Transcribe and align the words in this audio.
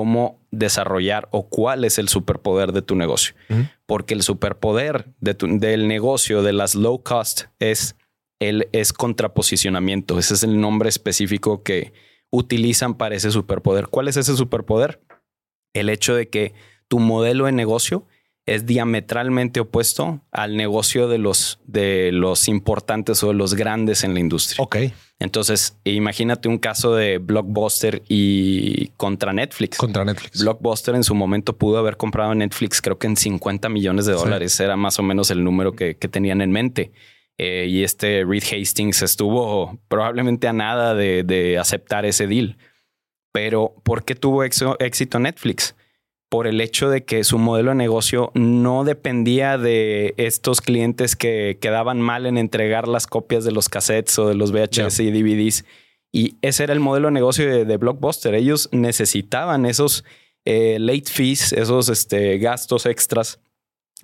cómo 0.00 0.40
desarrollar 0.50 1.28
o 1.30 1.50
cuál 1.50 1.84
es 1.84 1.98
el 1.98 2.08
superpoder 2.08 2.72
de 2.72 2.80
tu 2.80 2.96
negocio. 2.96 3.34
Porque 3.84 4.14
el 4.14 4.22
superpoder 4.22 5.12
de 5.20 5.36
del 5.38 5.88
negocio 5.88 6.42
de 6.42 6.54
las 6.54 6.74
low 6.74 7.02
cost 7.02 7.42
es, 7.58 7.96
el, 8.40 8.66
es 8.72 8.94
contraposicionamiento. 8.94 10.18
Ese 10.18 10.32
es 10.32 10.42
el 10.42 10.58
nombre 10.58 10.88
específico 10.88 11.62
que 11.62 11.92
utilizan 12.30 12.94
para 12.94 13.14
ese 13.14 13.30
superpoder. 13.30 13.88
¿Cuál 13.88 14.08
es 14.08 14.16
ese 14.16 14.34
superpoder? 14.36 15.02
El 15.74 15.90
hecho 15.90 16.14
de 16.14 16.30
que 16.30 16.54
tu 16.88 16.98
modelo 16.98 17.44
de 17.44 17.52
negocio 17.52 18.06
es 18.50 18.66
diametralmente 18.66 19.60
opuesto 19.60 20.22
al 20.32 20.56
negocio 20.56 21.06
de 21.06 21.18
los, 21.18 21.60
de 21.66 22.10
los 22.10 22.48
importantes 22.48 23.22
o 23.22 23.28
de 23.28 23.34
los 23.34 23.54
grandes 23.54 24.02
en 24.02 24.12
la 24.12 24.18
industria. 24.18 24.60
Ok. 24.64 24.76
Entonces, 25.20 25.76
imagínate 25.84 26.48
un 26.48 26.58
caso 26.58 26.96
de 26.96 27.18
Blockbuster 27.18 28.02
y 28.08 28.88
contra 28.96 29.32
Netflix. 29.32 29.78
Contra 29.78 30.04
Netflix. 30.04 30.42
Blockbuster 30.42 30.96
en 30.96 31.04
su 31.04 31.14
momento 31.14 31.56
pudo 31.56 31.78
haber 31.78 31.96
comprado 31.96 32.34
Netflix, 32.34 32.82
creo 32.82 32.98
que 32.98 33.06
en 33.06 33.16
50 33.16 33.68
millones 33.68 34.06
de 34.06 34.14
dólares. 34.14 34.58
Era 34.58 34.76
más 34.76 34.98
o 34.98 35.04
menos 35.04 35.30
el 35.30 35.44
número 35.44 35.76
que, 35.76 35.94
tenían 35.94 36.40
en 36.40 36.50
mente. 36.50 36.90
Eh, 37.38 37.66
y 37.68 37.84
este 37.84 38.24
Reed 38.24 38.42
Hastings 38.42 39.02
estuvo 39.02 39.78
probablemente 39.86 40.48
a 40.48 40.52
nada 40.52 40.94
de, 40.96 41.22
de 41.22 41.56
aceptar 41.56 42.04
ese 42.04 42.26
deal. 42.26 42.56
Pero, 43.30 43.76
¿por 43.84 44.04
qué 44.04 44.16
tuvo 44.16 44.42
éxito 44.42 45.20
Netflix? 45.20 45.76
Por 46.30 46.46
el 46.46 46.60
hecho 46.60 46.88
de 46.88 47.04
que 47.04 47.24
su 47.24 47.38
modelo 47.38 47.72
de 47.72 47.76
negocio 47.76 48.30
no 48.34 48.84
dependía 48.84 49.58
de 49.58 50.14
estos 50.16 50.60
clientes 50.60 51.16
que 51.16 51.58
quedaban 51.60 52.00
mal 52.00 52.24
en 52.24 52.38
entregar 52.38 52.86
las 52.86 53.08
copias 53.08 53.44
de 53.44 53.50
los 53.50 53.68
cassettes 53.68 54.16
o 54.20 54.28
de 54.28 54.36
los 54.36 54.52
VHS 54.52 55.00
y 55.00 55.10
DVDs. 55.10 55.64
Y 56.12 56.36
ese 56.40 56.62
era 56.62 56.72
el 56.72 56.78
modelo 56.78 57.08
de 57.08 57.12
negocio 57.12 57.64
de, 57.64 57.76
Blockbuster. 57.76 58.34
Ellos 58.34 58.68
necesitaban 58.70 59.66
esos 59.66 60.04
eh, 60.44 60.78
late 60.78 61.10
fees, 61.10 61.52
esos 61.52 61.88
este, 61.88 62.38
gastos 62.38 62.86
extras 62.86 63.40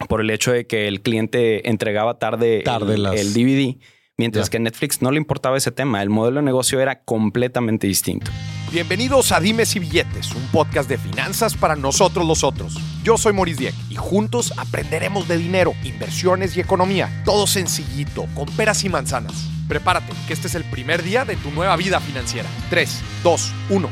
por 0.09 0.21
el 0.21 0.31
hecho 0.31 0.51
de 0.51 0.67
que 0.67 0.89
el 0.89 1.03
cliente 1.03 1.69
entregaba 1.71 2.19
tarde, 2.19 2.65
el, 2.67 3.35
DVD, 3.35 3.77
mientras 4.19 4.51
que 4.51 4.59
Netflix 4.59 5.01
no 5.01 5.13
le 5.13 5.19
importaba 5.19 5.57
ese 5.57 5.71
tema. 5.71 6.03
El 6.03 6.11
modelo 6.11 6.41
de 6.41 6.45
negocio 6.45 6.81
era 6.81 7.05
completamente 7.05 7.87
distinto. 7.87 8.33
Bienvenidos 8.77 9.33
a 9.33 9.41
Dimes 9.41 9.75
y 9.75 9.79
Billetes, 9.79 10.33
un 10.33 10.47
podcast 10.49 10.87
de 10.87 10.99
finanzas 10.99 11.57
para 11.57 11.77
nosotros 11.77 12.27
los 12.27 12.45
otros. 12.45 12.75
Yo 13.03 13.17
soy 13.17 13.33
Maurice 13.33 13.61
Dieck 13.61 13.75
y 13.89 13.95
juntos 13.95 14.53
aprenderemos 14.59 15.27
de 15.29 15.39
dinero, 15.39 15.73
inversiones 15.83 16.55
y 16.55 16.61
economía. 16.61 17.23
Todo 17.25 17.47
sencillito, 17.47 18.27
con 18.35 18.45
peras 18.55 18.85
y 18.85 18.91
manzanas. 18.91 19.33
Prepárate, 19.67 20.13
que 20.27 20.35
este 20.35 20.49
es 20.49 20.55
el 20.55 20.65
primer 20.65 21.03
día 21.03 21.25
de 21.25 21.37
tu 21.37 21.51
nueva 21.53 21.75
vida 21.77 22.01
financiera. 22.01 22.47
3, 22.69 23.01
2, 23.25 23.53
1. 23.71 23.89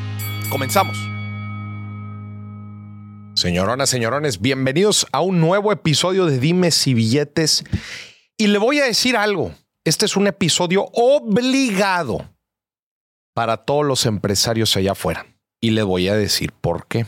Comenzamos. 0.51 0.99
Señoronas, 3.37 3.89
señorones, 3.89 4.43
bienvenidos 4.43 5.07
a 5.13 5.23
un 5.23 5.41
nuevo 5.41 5.73
episodio 5.73 6.27
de 6.27 6.39
Dimes 6.39 6.87
y 6.87 6.93
Billetes. 6.93 7.65
Y 8.37 8.49
le 8.49 8.59
voy 8.59 8.81
a 8.81 8.85
decir 8.85 9.17
algo. 9.17 9.51
Este 9.83 10.05
es 10.05 10.15
un 10.15 10.27
episodio 10.27 10.85
obligado 10.93 12.34
para 13.35 13.59
todos 13.59 13.85
los 13.85 14.07
empresarios 14.07 14.77
allá 14.77 14.93
afuera. 14.93 15.27
Y 15.61 15.71
le 15.71 15.83
voy 15.83 16.09
a 16.09 16.15
decir 16.15 16.53
por 16.53 16.87
qué. 16.87 17.07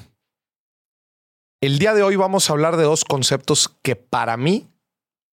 El 1.62 1.78
día 1.78 1.94
de 1.94 2.02
hoy 2.02 2.16
vamos 2.16 2.48
a 2.48 2.52
hablar 2.52 2.76
de 2.76 2.84
dos 2.84 3.04
conceptos 3.04 3.74
que 3.82 3.96
para 3.96 4.36
mí 4.36 4.66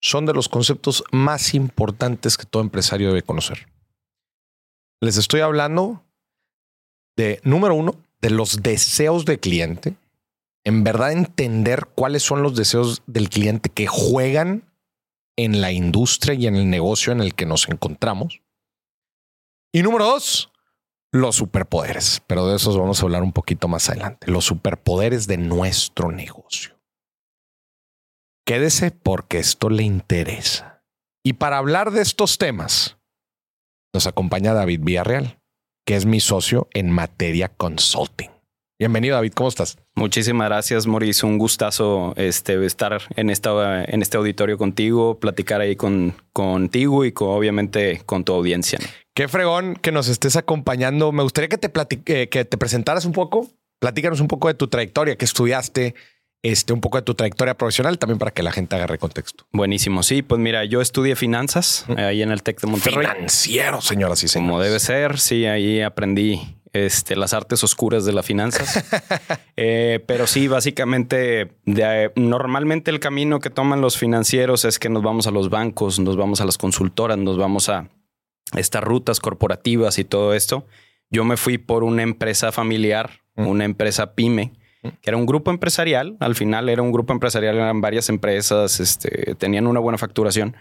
son 0.02 0.26
de 0.26 0.34
los 0.34 0.50
conceptos 0.50 1.04
más 1.12 1.54
importantes 1.54 2.38
que 2.38 2.46
todo 2.46 2.62
empresario 2.62 3.10
debe 3.10 3.24
conocer. 3.24 3.68
Les 5.02 5.18
estoy 5.18 5.42
hablando 5.42 6.04
de, 7.16 7.40
número 7.44 7.76
uno, 7.76 7.96
de 8.22 8.30
los 8.32 8.62
deseos 8.62 9.26
del 9.26 9.40
cliente. 9.40 9.96
En 10.66 10.84
verdad 10.84 11.14
entender 11.14 11.88
cuáles 11.96 12.24
son 12.24 12.44
los 12.44 12.56
deseos 12.56 13.02
del 13.08 13.30
cliente 13.30 13.70
que 13.70 13.88
juegan 13.88 14.64
en 15.38 15.62
la 15.62 15.72
industria 15.72 16.34
y 16.34 16.48
en 16.48 16.56
el 16.56 16.70
negocio 16.70 17.14
en 17.14 17.22
el 17.22 17.34
que 17.34 17.46
nos 17.46 17.70
encontramos. 17.70 18.42
Y 19.72 19.84
número 19.84 20.06
dos, 20.06 20.52
los 21.12 21.36
superpoderes, 21.36 22.22
pero 22.28 22.48
de 22.48 22.56
esos 22.56 22.78
vamos 22.78 23.02
a 23.02 23.06
hablar 23.06 23.24
un 23.24 23.34
poquito 23.34 23.68
más 23.68 23.90
adelante. 23.90 24.30
Los 24.30 24.46
superpoderes 24.46 25.28
de 25.28 25.38
nuestro 25.38 26.12
negocio. 26.12 26.80
Quédese 28.46 28.92
porque 28.92 29.40
esto 29.40 29.70
le 29.70 29.84
interesa. 29.84 30.84
Y 31.24 31.34
para 31.34 31.58
hablar 31.58 31.92
de 31.92 32.02
estos 32.02 32.38
temas, 32.38 32.98
nos 33.94 34.08
acompaña 34.08 34.54
David 34.54 34.82
Villarreal, 34.84 35.40
que 35.86 35.96
es 35.96 36.06
mi 36.06 36.20
socio 36.20 36.68
en 36.74 36.92
materia 36.92 37.50
consulting. 37.50 38.32
Bienvenido, 38.80 39.16
David. 39.16 39.34
¿Cómo 39.36 39.50
estás? 39.50 39.78
Muchísimas 39.96 40.48
gracias, 40.48 40.88
Mauricio. 40.88 41.28
Un 41.28 41.38
gustazo 41.38 42.14
este, 42.16 42.66
estar 42.66 43.02
en, 43.18 43.30
esta, 43.30 43.84
en 43.84 44.02
este 44.02 44.16
auditorio 44.16 44.58
contigo, 44.58 45.20
platicar 45.20 45.60
ahí 45.60 45.76
con, 45.76 46.16
contigo 46.32 47.04
y 47.04 47.14
obviamente 47.18 48.02
con 48.06 48.24
tu 48.24 48.32
audiencia. 48.32 48.80
Qué 49.14 49.28
fregón 49.28 49.76
que 49.76 49.92
nos 49.92 50.08
estés 50.08 50.38
acompañando. 50.38 51.12
Me 51.12 51.24
gustaría 51.24 51.50
que 51.50 51.58
te, 51.58 51.70
eh, 52.06 52.30
que 52.30 52.46
te 52.46 52.58
presentaras 52.58 53.04
un 53.04 53.12
poco. 53.12 53.50
Platícanos 53.80 54.22
un 54.22 54.30
poco 54.30 54.48
de 54.48 54.54
tu 54.54 54.70
trayectoria, 54.70 55.18
que 55.18 55.26
estudiaste, 55.26 55.94
este, 56.42 56.72
un 56.72 56.80
poco 56.80 57.00
de 57.00 57.02
tu 57.02 57.16
trayectoria 57.16 57.56
profesional, 57.56 58.00
también 58.00 58.18
para 58.18 58.32
que 58.32 58.44
la 58.44 58.54
gente 58.54 58.78
agarre 58.78 58.98
contexto. 58.98 59.46
Buenísimo. 59.52 60.04
Sí, 60.04 60.22
pues 60.22 60.40
mira, 60.40 60.64
yo 60.64 60.80
estudié 60.80 61.18
finanzas 61.18 61.86
ahí 61.98 62.22
en 62.22 62.32
el 62.32 62.44
TEC 62.44 62.62
de 62.62 62.68
Monterrey. 62.68 63.06
Financiero, 63.06 63.82
señoras 63.82 64.24
y 64.24 64.30
señores. 64.30 64.52
Como 64.52 64.64
debe 64.64 64.80
ser. 64.80 65.20
Sí, 65.20 65.46
ahí 65.46 65.82
aprendí 65.82 66.56
este, 66.74 67.16
las 67.16 67.34
artes 67.34 67.64
oscuras 67.64 68.06
de 68.06 68.14
las 68.14 68.26
finanzas. 68.26 68.86
Eh, 69.62 70.02
pero 70.08 70.26
sí, 70.26 70.48
básicamente, 70.48 71.52
normalmente 72.16 72.92
el 72.92 73.02
camino 73.02 73.42
que 73.42 73.50
toman 73.50 73.82
los 73.82 73.98
financieros 73.98 74.64
es 74.64 74.80
que 74.80 74.88
nos 74.88 75.04
vamos 75.04 75.28
a 75.28 75.32
los 75.32 75.50
bancos, 75.50 76.00
nos 76.00 76.16
vamos 76.16 76.40
a 76.40 76.46
las 76.46 76.58
consultoras, 76.58 77.18
nos 77.18 77.38
vamos 77.38 77.68
a 77.68 77.90
estas 78.56 78.82
rutas 78.82 79.20
corporativas 79.20 80.00
y 80.00 80.06
todo 80.06 80.34
esto. 80.34 80.66
Yo 81.10 81.26
me 81.26 81.36
fui 81.36 81.58
por 81.58 81.84
una 81.84 82.04
empresa 82.04 82.54
familiar, 82.54 83.22
mm. 83.36 83.48
una 83.48 83.66
empresa 83.66 84.14
pyme, 84.14 84.54
mm. 84.84 84.88
que 85.02 85.10
era 85.10 85.18
un 85.18 85.26
grupo 85.26 85.52
empresarial. 85.52 86.16
Al 86.22 86.36
final 86.36 86.70
era 86.70 86.82
un 86.82 86.94
grupo 86.94 87.12
empresarial, 87.12 87.58
eran 87.58 87.82
varias 87.82 88.08
empresas, 88.08 88.80
este, 88.80 89.36
tenían 89.36 89.68
una 89.68 89.82
buena 89.82 89.98
facturación, 89.98 90.56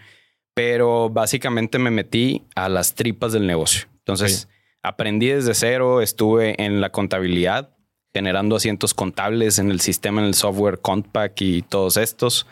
pero 0.53 1.09
básicamente 1.09 1.79
me 1.79 1.89
metí 1.89 2.43
a 2.55 2.67
las 2.67 2.95
tripas 2.95 3.31
del 3.31 3.47
negocio. 3.47 3.87
Entonces, 3.99 4.49
Aprendí 4.81 5.27
desde 5.27 5.53
cero, 5.53 6.01
estuve 6.01 6.61
en 6.63 6.79
la 6.79 6.91
contabilidad, 6.91 7.75
generando 8.13 8.55
asientos 8.55 8.93
contables 8.93 9.59
en 9.59 9.71
el 9.71 9.81
sistema, 9.81 10.21
en 10.21 10.27
el 10.27 10.33
software 10.33 10.79
Compact 10.79 11.41
y 11.41 11.61
todos 11.61 11.97
estos. 11.97 12.47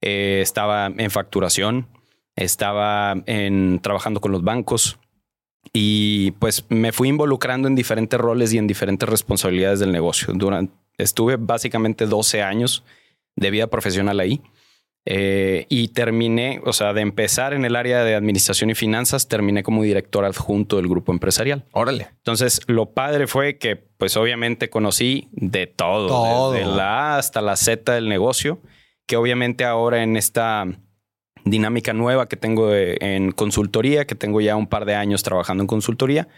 Eh, 0.00 0.40
estaba 0.42 0.86
en 0.86 1.10
facturación, 1.10 1.86
estaba 2.36 3.14
en, 3.26 3.80
trabajando 3.80 4.20
con 4.20 4.32
los 4.32 4.42
bancos 4.42 4.98
y 5.72 6.32
pues 6.32 6.64
me 6.68 6.92
fui 6.92 7.08
involucrando 7.08 7.68
en 7.68 7.74
diferentes 7.74 8.18
roles 8.18 8.52
y 8.52 8.58
en 8.58 8.66
diferentes 8.66 9.08
responsabilidades 9.08 9.80
del 9.80 9.92
negocio. 9.92 10.32
Durante, 10.34 10.74
estuve 10.98 11.36
básicamente 11.36 12.06
12 12.06 12.42
años 12.42 12.84
de 13.36 13.50
vida 13.50 13.68
profesional 13.68 14.20
ahí. 14.20 14.40
Eh, 15.06 15.64
y 15.70 15.88
terminé, 15.88 16.60
o 16.64 16.72
sea, 16.74 16.92
de 16.92 17.00
empezar 17.00 17.54
en 17.54 17.64
el 17.64 17.76
área 17.76 18.04
de 18.04 18.14
administración 18.14 18.68
y 18.68 18.74
finanzas, 18.74 19.26
terminé 19.26 19.62
como 19.62 19.82
director 19.82 20.24
adjunto 20.24 20.76
del 20.76 20.86
grupo 20.86 21.12
empresarial. 21.12 21.64
Órale. 21.72 22.08
Entonces, 22.16 22.60
lo 22.66 22.90
padre 22.90 23.26
fue 23.26 23.56
que, 23.56 23.76
pues 23.76 24.16
obviamente 24.18 24.68
conocí 24.68 25.28
de 25.32 25.66
todo, 25.66 26.08
todo. 26.08 26.52
desde 26.52 26.66
la 26.66 27.14
A 27.14 27.18
hasta 27.18 27.40
la 27.40 27.56
Z 27.56 27.94
del 27.94 28.08
negocio, 28.08 28.60
que 29.06 29.16
obviamente 29.16 29.64
ahora 29.64 30.02
en 30.02 30.18
esta 30.18 30.66
dinámica 31.44 31.94
nueva 31.94 32.28
que 32.28 32.36
tengo 32.36 32.74
en 32.74 33.32
consultoría, 33.32 34.06
que 34.06 34.14
tengo 34.14 34.42
ya 34.42 34.56
un 34.56 34.66
par 34.66 34.84
de 34.84 34.94
años 34.94 35.22
trabajando 35.22 35.62
en 35.62 35.68
consultoría, 35.68 36.28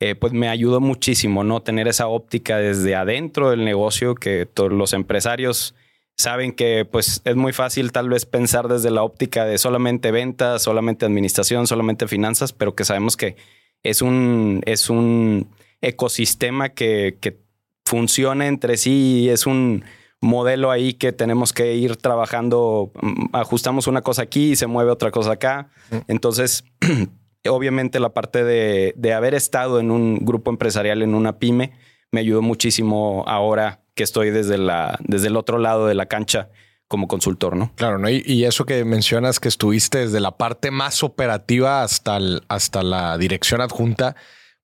eh, 0.00 0.14
pues 0.14 0.32
me 0.32 0.48
ayudó 0.48 0.80
muchísimo, 0.80 1.42
¿no? 1.44 1.62
Tener 1.62 1.88
esa 1.88 2.06
óptica 2.06 2.58
desde 2.58 2.94
adentro 2.94 3.50
del 3.50 3.64
negocio 3.64 4.14
que 4.14 4.46
todos 4.46 4.70
los 4.70 4.92
empresarios 4.92 5.74
saben 6.18 6.52
que 6.52 6.84
pues 6.84 7.22
es 7.24 7.36
muy 7.36 7.52
fácil 7.52 7.92
tal 7.92 8.08
vez 8.08 8.26
pensar 8.26 8.66
desde 8.66 8.90
la 8.90 9.04
óptica 9.04 9.44
de 9.44 9.56
solamente 9.56 10.10
ventas, 10.10 10.62
solamente 10.62 11.06
administración, 11.06 11.66
solamente 11.68 12.08
finanzas, 12.08 12.52
pero 12.52 12.74
que 12.74 12.84
sabemos 12.84 13.16
que 13.16 13.36
es 13.84 14.02
un, 14.02 14.60
es 14.66 14.90
un 14.90 15.48
ecosistema 15.80 16.70
que, 16.70 17.16
que 17.20 17.38
funciona 17.86 18.48
entre 18.48 18.76
sí 18.76 19.20
y 19.20 19.28
es 19.28 19.46
un 19.46 19.84
modelo 20.20 20.72
ahí 20.72 20.94
que 20.94 21.12
tenemos 21.12 21.52
que 21.52 21.76
ir 21.76 21.96
trabajando, 21.96 22.90
mm, 23.00 23.26
ajustamos 23.32 23.86
una 23.86 24.02
cosa 24.02 24.22
aquí 24.22 24.50
y 24.50 24.56
se 24.56 24.66
mueve 24.66 24.90
otra 24.90 25.12
cosa 25.12 25.32
acá. 25.32 25.70
Entonces, 26.08 26.64
obviamente 27.48 28.00
la 28.00 28.12
parte 28.12 28.42
de, 28.42 28.92
de 28.96 29.12
haber 29.14 29.34
estado 29.34 29.78
en 29.78 29.92
un 29.92 30.18
grupo 30.24 30.50
empresarial, 30.50 31.02
en 31.02 31.14
una 31.14 31.38
pyme, 31.38 31.74
me 32.10 32.20
ayudó 32.20 32.42
muchísimo 32.42 33.22
ahora 33.28 33.84
que 33.98 34.04
estoy 34.04 34.30
desde, 34.30 34.58
la, 34.58 34.96
desde 35.02 35.26
el 35.26 35.36
otro 35.36 35.58
lado 35.58 35.88
de 35.88 35.96
la 35.96 36.06
cancha 36.06 36.50
como 36.86 37.08
consultor, 37.08 37.56
¿no? 37.56 37.72
Claro, 37.74 37.98
¿no? 37.98 38.08
Y, 38.08 38.44
eso 38.44 38.64
que 38.64 38.84
mencionas 38.84 39.40
que 39.40 39.48
estuviste 39.48 39.98
desde 39.98 40.20
la 40.20 40.38
parte 40.38 40.70
más 40.70 41.02
operativa 41.02 41.82
hasta, 41.82 42.20
hasta 42.46 42.84
la 42.84 43.18
dirección 43.18 43.60
adjunta, 43.60 44.14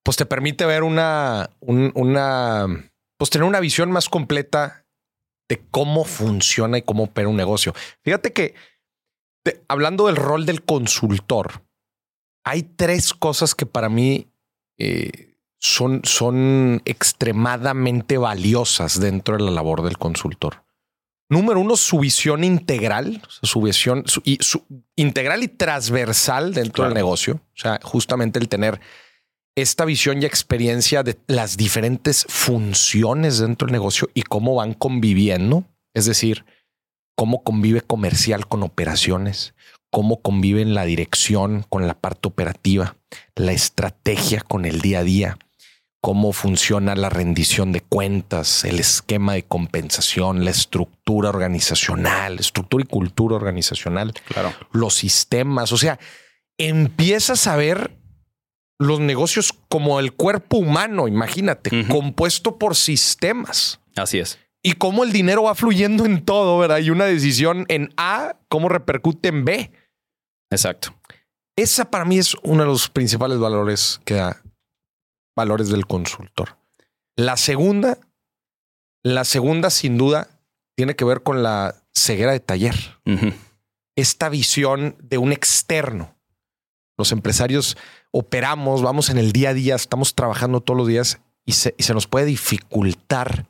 pues 0.03 0.15
te 0.15 0.25
permite 0.25 0.65
ver 0.65 0.83
una, 0.83 1.49
una 1.59 2.89
pues 3.17 3.29
tener 3.29 3.45
una 3.45 3.59
visión 3.59 3.91
más 3.91 4.07
completa 4.07 4.85
de 5.49 5.61
cómo 5.69 6.05
funciona 6.05 6.77
y 6.77 6.81
cómo 6.81 7.03
opera 7.03 7.27
un 7.27 7.35
negocio. 7.35 7.73
Fíjate 8.03 8.31
que 8.31 8.55
hablando 9.67 10.07
del 10.07 10.15
rol 10.15 10.45
del 10.45 10.63
consultor, 10.63 11.61
hay 12.45 12.63
tres 12.63 13.13
cosas 13.13 13.53
que 13.53 13.65
para 13.65 13.89
mí 13.89 14.29
eh, 14.79 15.34
son, 15.65 16.01
son 16.03 16.81
extremadamente 16.85 18.17
valiosas 18.17 18.99
dentro 18.99 19.37
de 19.37 19.43
la 19.43 19.51
labor 19.51 19.81
del 19.81 19.97
consultor. 19.97 20.63
Número 21.27 21.59
uno, 21.59 21.75
su 21.75 21.99
visión 21.99 22.43
integral, 22.43 23.21
su 23.41 23.61
visión 23.61 24.03
y 24.23 24.37
su, 24.41 24.63
integral 24.95 25.41
y 25.41 25.47
transversal 25.47 26.53
dentro 26.53 26.85
del 26.85 26.93
negocio. 26.93 27.35
O 27.35 27.57
sea, 27.57 27.79
justamente 27.81 28.37
el 28.37 28.47
tener 28.47 28.79
esta 29.55 29.85
visión 29.85 30.21
y 30.21 30.25
experiencia 30.25 31.01
de 31.01 31.17
las 31.27 31.57
diferentes 31.57 32.25
funciones 32.29 33.39
dentro 33.39 33.65
del 33.65 33.73
negocio 33.73 34.09
y 34.13 34.21
cómo 34.21 34.55
van 34.55 34.75
conviviendo. 34.75 35.63
Es 35.95 36.05
decir, 36.05 36.45
cómo 37.15 37.43
convive 37.43 37.81
comercial 37.81 38.47
con 38.47 38.61
operaciones, 38.61 39.55
cómo 39.89 40.21
conviven 40.21 40.75
la 40.75 40.85
dirección 40.85 41.65
con 41.69 41.87
la 41.87 41.95
parte 41.95 42.27
operativa, 42.27 42.97
la 43.35 43.53
estrategia 43.53 44.41
con 44.41 44.65
el 44.65 44.81
día 44.81 44.99
a 44.99 45.03
día, 45.03 45.37
cómo 46.05 46.33
funciona 46.33 46.93
la 46.93 47.09
rendición 47.09 47.71
de 47.71 47.81
cuentas, 47.81 48.63
el 48.63 48.79
esquema 48.79 49.33
de 49.33 49.41
compensación, 49.41 50.45
la 50.45 50.51
estructura 50.51 51.29
organizacional, 51.29 52.37
estructura 52.37 52.83
y 52.83 52.87
cultura 52.87 53.35
organizacional, 53.35 54.13
claro. 54.27 54.53
los 54.71 54.93
sistemas. 54.93 55.71
O 55.71 55.77
sea, 55.77 55.97
empiezas 56.59 57.47
a 57.47 57.55
ver 57.55 57.97
los 58.77 58.99
negocios 58.99 59.51
como 59.67 59.99
el 59.99 60.13
cuerpo 60.13 60.57
humano, 60.57 61.07
imagínate, 61.07 61.87
compuesto 61.87 62.59
por 62.59 62.75
sistemas. 62.75 63.79
Así 63.95 64.19
es 64.19 64.37
y 64.61 64.73
cómo 64.73 65.03
el 65.03 65.11
dinero 65.11 65.43
va 65.43 65.55
fluyendo 65.55 66.05
en 66.05 66.23
todo, 66.23 66.59
¿verdad? 66.59 66.79
Y 66.79 66.91
una 66.91 67.05
decisión 67.05 67.65
en 67.67 67.91
A, 67.97 68.35
cómo 68.47 68.69
repercute 68.69 69.29
en 69.29 69.43
B. 69.43 69.71
Exacto. 70.51 70.93
Esa 71.55 71.89
para 71.89 72.05
mí 72.05 72.19
es 72.19 72.35
uno 72.43 72.61
de 72.61 72.67
los 72.67 72.89
principales 72.89 73.39
valores 73.39 74.01
que 74.05 74.15
da 74.15 74.41
valores 75.35 75.69
del 75.69 75.85
consultor. 75.85 76.57
La 77.15 77.37
segunda, 77.37 77.97
la 79.03 79.23
segunda 79.23 79.69
sin 79.69 79.97
duda 79.97 80.29
tiene 80.75 80.95
que 80.95 81.05
ver 81.05 81.23
con 81.23 81.43
la 81.43 81.75
ceguera 81.93 82.31
de 82.31 82.39
taller. 82.39 82.75
Esta 83.95 84.29
visión 84.29 84.95
de 85.01 85.17
un 85.17 85.31
externo. 85.31 86.15
Los 86.97 87.11
empresarios 87.11 87.77
operamos, 88.11 88.81
vamos 88.81 89.09
en 89.09 89.17
el 89.17 89.31
día 89.31 89.49
a 89.49 89.53
día, 89.53 89.75
estamos 89.75 90.15
trabajando 90.15 90.61
todos 90.61 90.77
los 90.77 90.87
días 90.87 91.19
y 91.45 91.53
se, 91.53 91.75
y 91.77 91.83
se 91.83 91.93
nos 91.93 92.07
puede 92.07 92.25
dificultar 92.25 93.47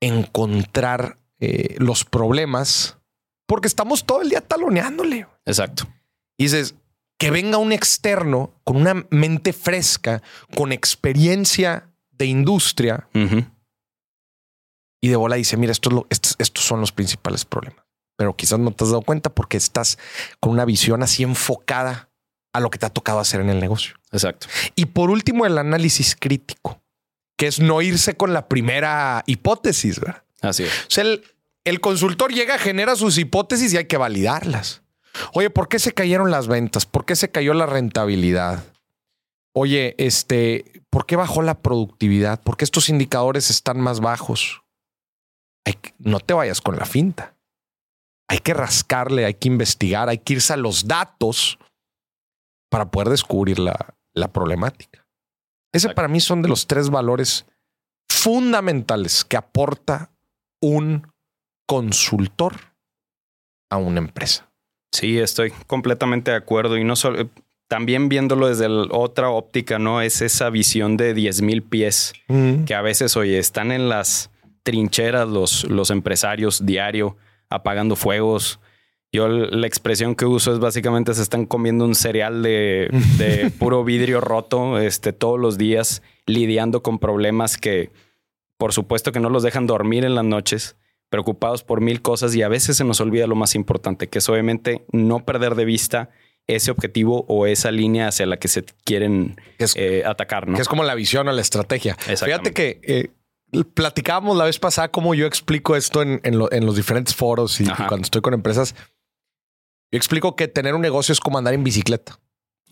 encontrar 0.00 1.18
eh, 1.38 1.76
los 1.78 2.04
problemas 2.04 2.98
porque 3.46 3.68
estamos 3.68 4.04
todo 4.04 4.22
el 4.22 4.30
día 4.30 4.40
taloneándole. 4.40 5.26
Exacto. 5.44 5.88
Y 6.36 6.44
dices, 6.44 6.74
que 7.20 7.30
venga 7.30 7.58
un 7.58 7.70
externo 7.70 8.54
con 8.64 8.78
una 8.78 9.06
mente 9.10 9.52
fresca, 9.52 10.22
con 10.56 10.72
experiencia 10.72 11.90
de 12.12 12.24
industria 12.24 13.08
y 15.02 15.08
de 15.08 15.16
bola 15.16 15.36
dice, 15.36 15.58
mira, 15.58 15.70
esto 15.70 16.06
estos, 16.08 16.34
estos 16.38 16.64
son 16.64 16.80
los 16.80 16.92
principales 16.92 17.44
problemas. 17.44 17.84
Pero 18.16 18.34
quizás 18.34 18.58
no 18.58 18.70
te 18.72 18.84
has 18.84 18.90
dado 18.90 19.02
cuenta 19.02 19.34
porque 19.34 19.58
estás 19.58 19.98
con 20.40 20.52
una 20.52 20.64
visión 20.64 21.02
así 21.02 21.22
enfocada 21.22 22.10
a 22.54 22.60
lo 22.60 22.70
que 22.70 22.78
te 22.78 22.86
ha 22.86 22.90
tocado 22.90 23.20
hacer 23.20 23.42
en 23.42 23.50
el 23.50 23.60
negocio. 23.60 23.94
Exacto. 24.12 24.46
Y 24.74 24.86
por 24.86 25.10
último, 25.10 25.44
el 25.44 25.58
análisis 25.58 26.16
crítico 26.18 26.80
que 27.36 27.46
es 27.46 27.58
no 27.58 27.80
irse 27.80 28.18
con 28.18 28.34
la 28.34 28.48
primera 28.48 29.24
hipótesis. 29.26 29.98
¿verdad? 30.00 30.22
Así 30.42 30.64
es. 30.64 30.70
O 30.70 30.90
sea, 30.90 31.04
el, 31.64 31.80
consultor 31.80 32.34
llega, 32.34 32.58
genera 32.58 32.96
sus 32.96 33.16
hipótesis 33.16 33.72
y 33.72 33.78
hay 33.78 33.86
que 33.86 33.96
validarlas. 33.96 34.82
Oye, 35.32 35.50
¿por 35.50 35.68
qué 35.68 35.78
se 35.78 35.92
cayeron 35.92 36.30
las 36.30 36.48
ventas? 36.48 36.86
¿Por 36.86 37.04
qué 37.04 37.16
se 37.16 37.30
cayó 37.30 37.54
la 37.54 37.66
rentabilidad? 37.66 38.64
Oye, 39.52 39.94
este, 39.98 40.82
¿por 40.90 41.06
qué 41.06 41.16
bajó 41.16 41.42
la 41.42 41.60
productividad? 41.60 42.40
¿Por 42.42 42.56
qué 42.56 42.64
estos 42.64 42.88
indicadores 42.88 43.50
están 43.50 43.80
más 43.80 44.00
bajos? 44.00 44.62
no 45.98 46.18
te 46.18 46.34
vayas 46.34 46.60
con 46.60 46.76
la 46.76 46.84
finta. 46.84 47.36
Hay 48.28 48.38
que 48.38 48.54
rascarle, 48.54 49.24
hay 49.24 49.34
que 49.34 49.46
investigar, 49.46 50.08
hay 50.08 50.18
que 50.18 50.32
irse 50.32 50.52
a 50.52 50.56
los 50.56 50.88
datos 50.88 51.58
para 52.68 52.90
poder 52.90 53.08
descubrir 53.08 53.60
la, 53.60 53.94
la 54.14 54.32
problemática. 54.32 55.06
Ese 55.72 55.90
para 55.90 56.08
mí 56.08 56.20
son 56.20 56.42
de 56.42 56.48
los 56.48 56.66
tres 56.66 56.90
valores 56.90 57.46
fundamentales 58.08 59.24
que 59.24 59.36
aporta 59.36 60.12
un 60.60 61.12
consultor 61.66 62.74
a 63.70 63.76
una 63.76 63.98
empresa. 63.98 64.49
Sí, 64.92 65.18
estoy 65.18 65.52
completamente 65.66 66.30
de 66.30 66.36
acuerdo 66.36 66.76
y 66.76 66.84
no 66.84 66.96
solo 66.96 67.28
también 67.68 68.08
viéndolo 68.08 68.48
desde 68.48 68.66
otra 68.66 69.30
óptica, 69.30 69.78
no 69.78 70.02
es 70.02 70.22
esa 70.22 70.50
visión 70.50 70.96
de 70.96 71.14
10 71.14 71.42
mil 71.42 71.62
pies 71.62 72.12
que 72.66 72.74
a 72.74 72.82
veces, 72.82 73.16
oye, 73.16 73.38
están 73.38 73.70
en 73.70 73.88
las 73.88 74.30
trincheras 74.64 75.28
los, 75.28 75.64
los 75.64 75.90
empresarios 75.90 76.66
diario 76.66 77.16
apagando 77.48 77.94
fuegos, 77.94 78.58
yo 79.12 79.28
la 79.28 79.66
expresión 79.66 80.14
que 80.14 80.24
uso 80.24 80.52
es 80.52 80.60
básicamente 80.60 81.14
se 81.14 81.22
están 81.22 81.44
comiendo 81.44 81.84
un 81.84 81.96
cereal 81.96 82.42
de, 82.42 82.90
puro 83.58 83.84
vidrio 83.84 84.20
roto 84.20 84.78
este, 84.78 85.12
todos 85.12 85.38
los 85.38 85.58
días, 85.58 86.02
lidiando 86.26 86.82
con 86.82 86.98
problemas 86.98 87.56
que 87.56 87.90
por 88.56 88.72
supuesto 88.72 89.10
que 89.10 89.20
no 89.20 89.30
los 89.30 89.42
dejan 89.42 89.66
dormir 89.66 90.04
en 90.04 90.14
las 90.14 90.24
noches, 90.24 90.76
preocupados 91.10 91.64
por 91.64 91.80
mil 91.80 92.00
cosas 92.00 92.34
y 92.34 92.42
a 92.42 92.48
veces 92.48 92.76
se 92.76 92.84
nos 92.84 93.00
olvida 93.00 93.26
lo 93.26 93.34
más 93.34 93.54
importante, 93.54 94.08
que 94.08 94.18
es 94.18 94.28
obviamente 94.28 94.86
no 94.92 95.24
perder 95.24 95.56
de 95.56 95.64
vista 95.64 96.10
ese 96.46 96.70
objetivo 96.70 97.24
o 97.28 97.46
esa 97.46 97.70
línea 97.70 98.08
hacia 98.08 98.26
la 98.26 98.38
que 98.38 98.48
se 98.48 98.64
quieren 98.84 99.40
eh, 99.74 100.02
atacar. 100.06 100.48
¿no? 100.48 100.54
Que 100.54 100.62
es 100.62 100.68
como 100.68 100.84
la 100.84 100.94
visión 100.94 101.28
o 101.28 101.32
la 101.32 101.40
estrategia. 101.40 101.96
Fíjate 101.96 102.52
que 102.52 102.80
eh, 102.82 103.64
platicábamos 103.74 104.36
la 104.36 104.44
vez 104.44 104.58
pasada 104.58 104.90
cómo 104.90 105.14
yo 105.14 105.26
explico 105.26 105.76
esto 105.76 106.02
en, 106.02 106.38
los 106.38 106.76
diferentes 106.76 107.14
foros 107.14 107.60
y 107.60 107.64
cuando 107.66 108.02
estoy 108.02 108.22
con 108.22 108.34
empresas. 108.34 108.74
Yo 109.92 109.96
explico 109.96 110.36
que 110.36 110.46
tener 110.46 110.74
un 110.74 110.80
negocio 110.80 111.12
es 111.12 111.20
como 111.20 111.38
andar 111.38 111.54
en 111.54 111.64
bicicleta. 111.64 112.20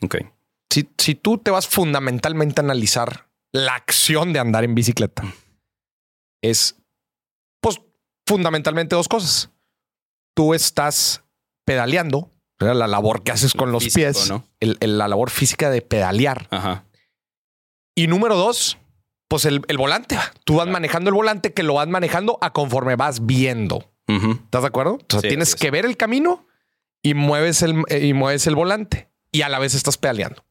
Ok. 0.03 0.19
Si, 0.71 0.89
si 0.99 1.15
tú 1.15 1.39
te 1.39 1.51
vas 1.51 1.67
fundamentalmente 1.67 2.61
a 2.61 2.65
analizar 2.65 3.29
la 3.53 3.75
acción 3.75 4.33
de 4.33 4.39
andar 4.39 4.63
en 4.63 4.75
bicicleta, 4.75 5.25
es 6.43 6.78
fundamentalmente 8.29 8.95
dos 8.95 9.09
cosas. 9.09 9.51
Tú 10.35 10.55
estás 10.55 11.25
pedaleando, 11.65 12.31
la 12.59 12.87
labor 12.87 13.23
que 13.23 13.33
haces 13.33 13.55
con 13.55 13.73
los 13.73 13.89
pies, 13.89 14.31
la 14.61 15.09
labor 15.09 15.31
física 15.31 15.71
de 15.71 15.83
pedalear. 15.83 16.47
Ajá. 16.51 16.85
Y 17.97 18.07
número 18.07 18.37
dos, 18.37 18.79
pues 19.29 19.45
el, 19.45 19.61
volante. 19.77 20.17
Tú 20.45 20.57
vas 20.57 20.69
manejando 20.69 21.09
el 21.09 21.15
volante 21.15 21.53
que 21.53 21.63
lo 21.63 21.75
vas 21.75 21.89
manejando 21.89 22.39
a 22.41 22.53
conforme 22.53 22.97
vas 22.97 23.27
viendo. 23.27 23.93
¿Estás 24.07 24.63
de 24.63 24.69
acuerdo? 24.69 24.95
O 24.95 25.07
sea, 25.09 25.21
tienes 25.21 25.55
que 25.55 25.71
ver 25.71 25.85
el 25.85 25.97
camino 25.97 26.47
y 27.03 27.15
mueves 27.15 27.63
el, 27.63 27.83
eh, 27.89 28.07
y 28.07 28.15
mueves 28.15 28.47
el 28.47 28.55
volante 28.55 29.11
y 29.33 29.43
a 29.43 29.49
la 29.49 29.59
vez 29.59 29.75
estás 29.75 29.99
pedaleando. 29.99 30.45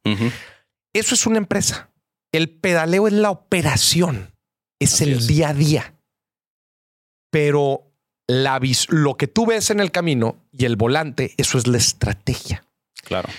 Eso 0.94 1.16
es 1.16 1.26
una 1.26 1.38
empresa. 1.38 1.92
El 2.32 2.50
pedaleo 2.50 3.08
es 3.08 3.14
la 3.14 3.32
operación, 3.32 4.36
es 4.80 5.02
el 5.02 5.26
día 5.26 5.50
a 5.50 5.54
día. 5.54 5.97
Pero 7.38 7.84
la 8.25 8.60
lo 8.89 9.15
que 9.15 9.27
tú 9.27 9.46
ves 9.46 9.70
en 9.70 9.79
el 9.79 9.91
camino 9.91 10.44
y 10.51 10.65
el 10.65 10.75
volante, 10.75 11.36
eso 11.38 11.60
es 11.60 11.67
la 11.67 11.77
estrategia. 11.77 12.65
Claro. 13.03 13.29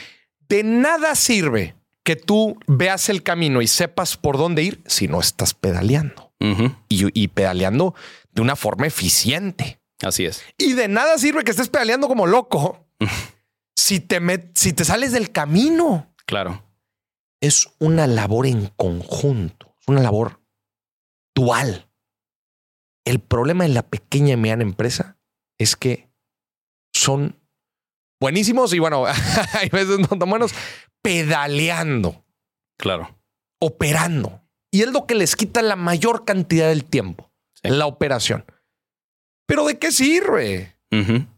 De 0.49 0.63
nada 0.63 1.17
sirve 1.17 1.75
que 2.05 2.15
tú 2.15 2.57
veas 2.69 3.09
el 3.09 3.25
camino 3.25 3.61
y 3.61 3.67
sepas 3.67 4.17
por 4.17 4.39
dónde 4.39 4.63
ir 4.63 4.81
si 4.87 5.09
no 5.09 5.19
estás 5.19 5.53
pedaleando 5.53 6.33
y, 6.39 7.21
y 7.21 7.27
pedaleando 7.27 7.97
de 8.31 8.41
una 8.41 8.55
forma 8.55 8.87
eficiente. 8.87 9.81
Así 10.01 10.27
es. 10.27 10.45
Y 10.57 10.75
de 10.75 10.87
nada 10.87 11.19
sirve 11.19 11.43
que 11.43 11.51
estés 11.51 11.69
pedaleando 11.69 12.07
como 12.07 12.29
loco 12.29 12.87
si 13.77 13.99
te, 13.99 14.21
si 14.55 14.75
te 14.75 14.85
sales 14.85 15.11
del 15.11 15.33
camino. 15.33 16.15
Claro. 16.25 16.63
Es 17.41 17.69
una 17.81 18.07
labor 18.07 18.47
en 18.47 18.69
conjunto, 18.77 19.75
es 19.81 19.89
una 19.89 20.03
labor 20.03 20.41
dual. 21.35 21.88
El 23.09 23.21
problema 23.21 23.65
en 23.65 23.73
la 23.73 23.89
pequeña 23.89 24.35
y 24.35 24.37
mediana 24.37 24.63
empresa 24.63 25.17
es 25.57 25.77
que 25.77 26.11
son 26.93 27.41
buenísimos 28.21 28.75
y 28.75 28.81
bueno, 28.81 29.07
hay 29.55 29.71
veces 29.71 29.99
no 29.99 30.19
tan 30.19 30.29
buenos, 30.29 30.53
pedaleando. 31.01 32.23
Claro. 32.77 33.19
Operando. 33.61 34.43
Y 34.71 34.83
es 34.83 34.93
lo 34.93 35.07
que 35.07 35.15
les 35.15 35.37
quita 35.37 35.63
la 35.63 35.75
mayor 35.75 36.27
cantidad 36.27 36.69
del 36.69 36.85
tiempo, 36.85 37.33
en 37.63 37.79
la 37.79 37.87
operación. 37.87 38.45
Pero 39.47 39.65
¿de 39.65 39.79
qué 39.79 39.91
sirve 39.91 40.77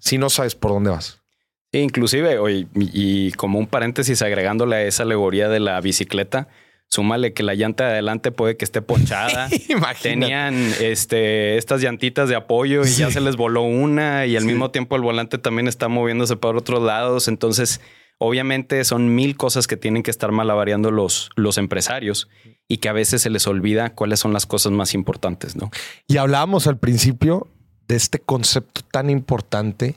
si 0.00 0.18
no 0.18 0.28
sabes 0.28 0.56
por 0.56 0.72
dónde 0.72 0.90
vas? 0.90 1.22
inclusive, 1.70 2.40
hoy, 2.40 2.66
y 2.74 3.30
como 3.34 3.60
un 3.60 3.68
paréntesis 3.68 4.22
agregándole 4.22 4.74
a 4.74 4.82
esa 4.82 5.04
alegoría 5.04 5.48
de 5.48 5.60
la 5.60 5.80
bicicleta, 5.80 6.48
Súmale 6.90 7.32
que 7.32 7.44
la 7.44 7.54
llanta 7.54 7.84
de 7.84 7.92
adelante 7.92 8.32
puede 8.32 8.56
que 8.56 8.64
esté 8.64 8.82
ponchada. 8.82 9.48
Tenían 10.02 10.56
este, 10.80 11.56
estas 11.56 11.82
llantitas 11.82 12.28
de 12.28 12.34
apoyo 12.34 12.82
y 12.84 12.90
ya 12.90 13.12
se 13.12 13.20
les 13.20 13.36
voló 13.36 13.62
una 13.62 14.26
y 14.26 14.36
al 14.36 14.44
mismo 14.44 14.72
tiempo 14.72 14.96
el 14.96 15.02
volante 15.02 15.38
también 15.38 15.68
está 15.68 15.86
moviéndose 15.86 16.36
para 16.36 16.58
otros 16.58 16.82
lados. 16.82 17.28
Entonces, 17.28 17.80
obviamente 18.18 18.82
son 18.84 19.14
mil 19.14 19.36
cosas 19.36 19.68
que 19.68 19.76
tienen 19.76 20.02
que 20.02 20.10
estar 20.10 20.32
malavariando 20.32 20.90
los, 20.90 21.30
los 21.36 21.58
empresarios 21.58 22.28
y 22.66 22.78
que 22.78 22.88
a 22.88 22.92
veces 22.92 23.22
se 23.22 23.30
les 23.30 23.46
olvida 23.46 23.94
cuáles 23.94 24.18
son 24.18 24.32
las 24.32 24.46
cosas 24.46 24.72
más 24.72 24.92
importantes, 24.92 25.54
¿no? 25.54 25.70
Y 26.08 26.16
hablábamos 26.16 26.66
al 26.66 26.78
principio 26.78 27.46
de 27.86 27.94
este 27.94 28.18
concepto 28.18 28.82
tan 28.82 29.10
importante 29.10 29.96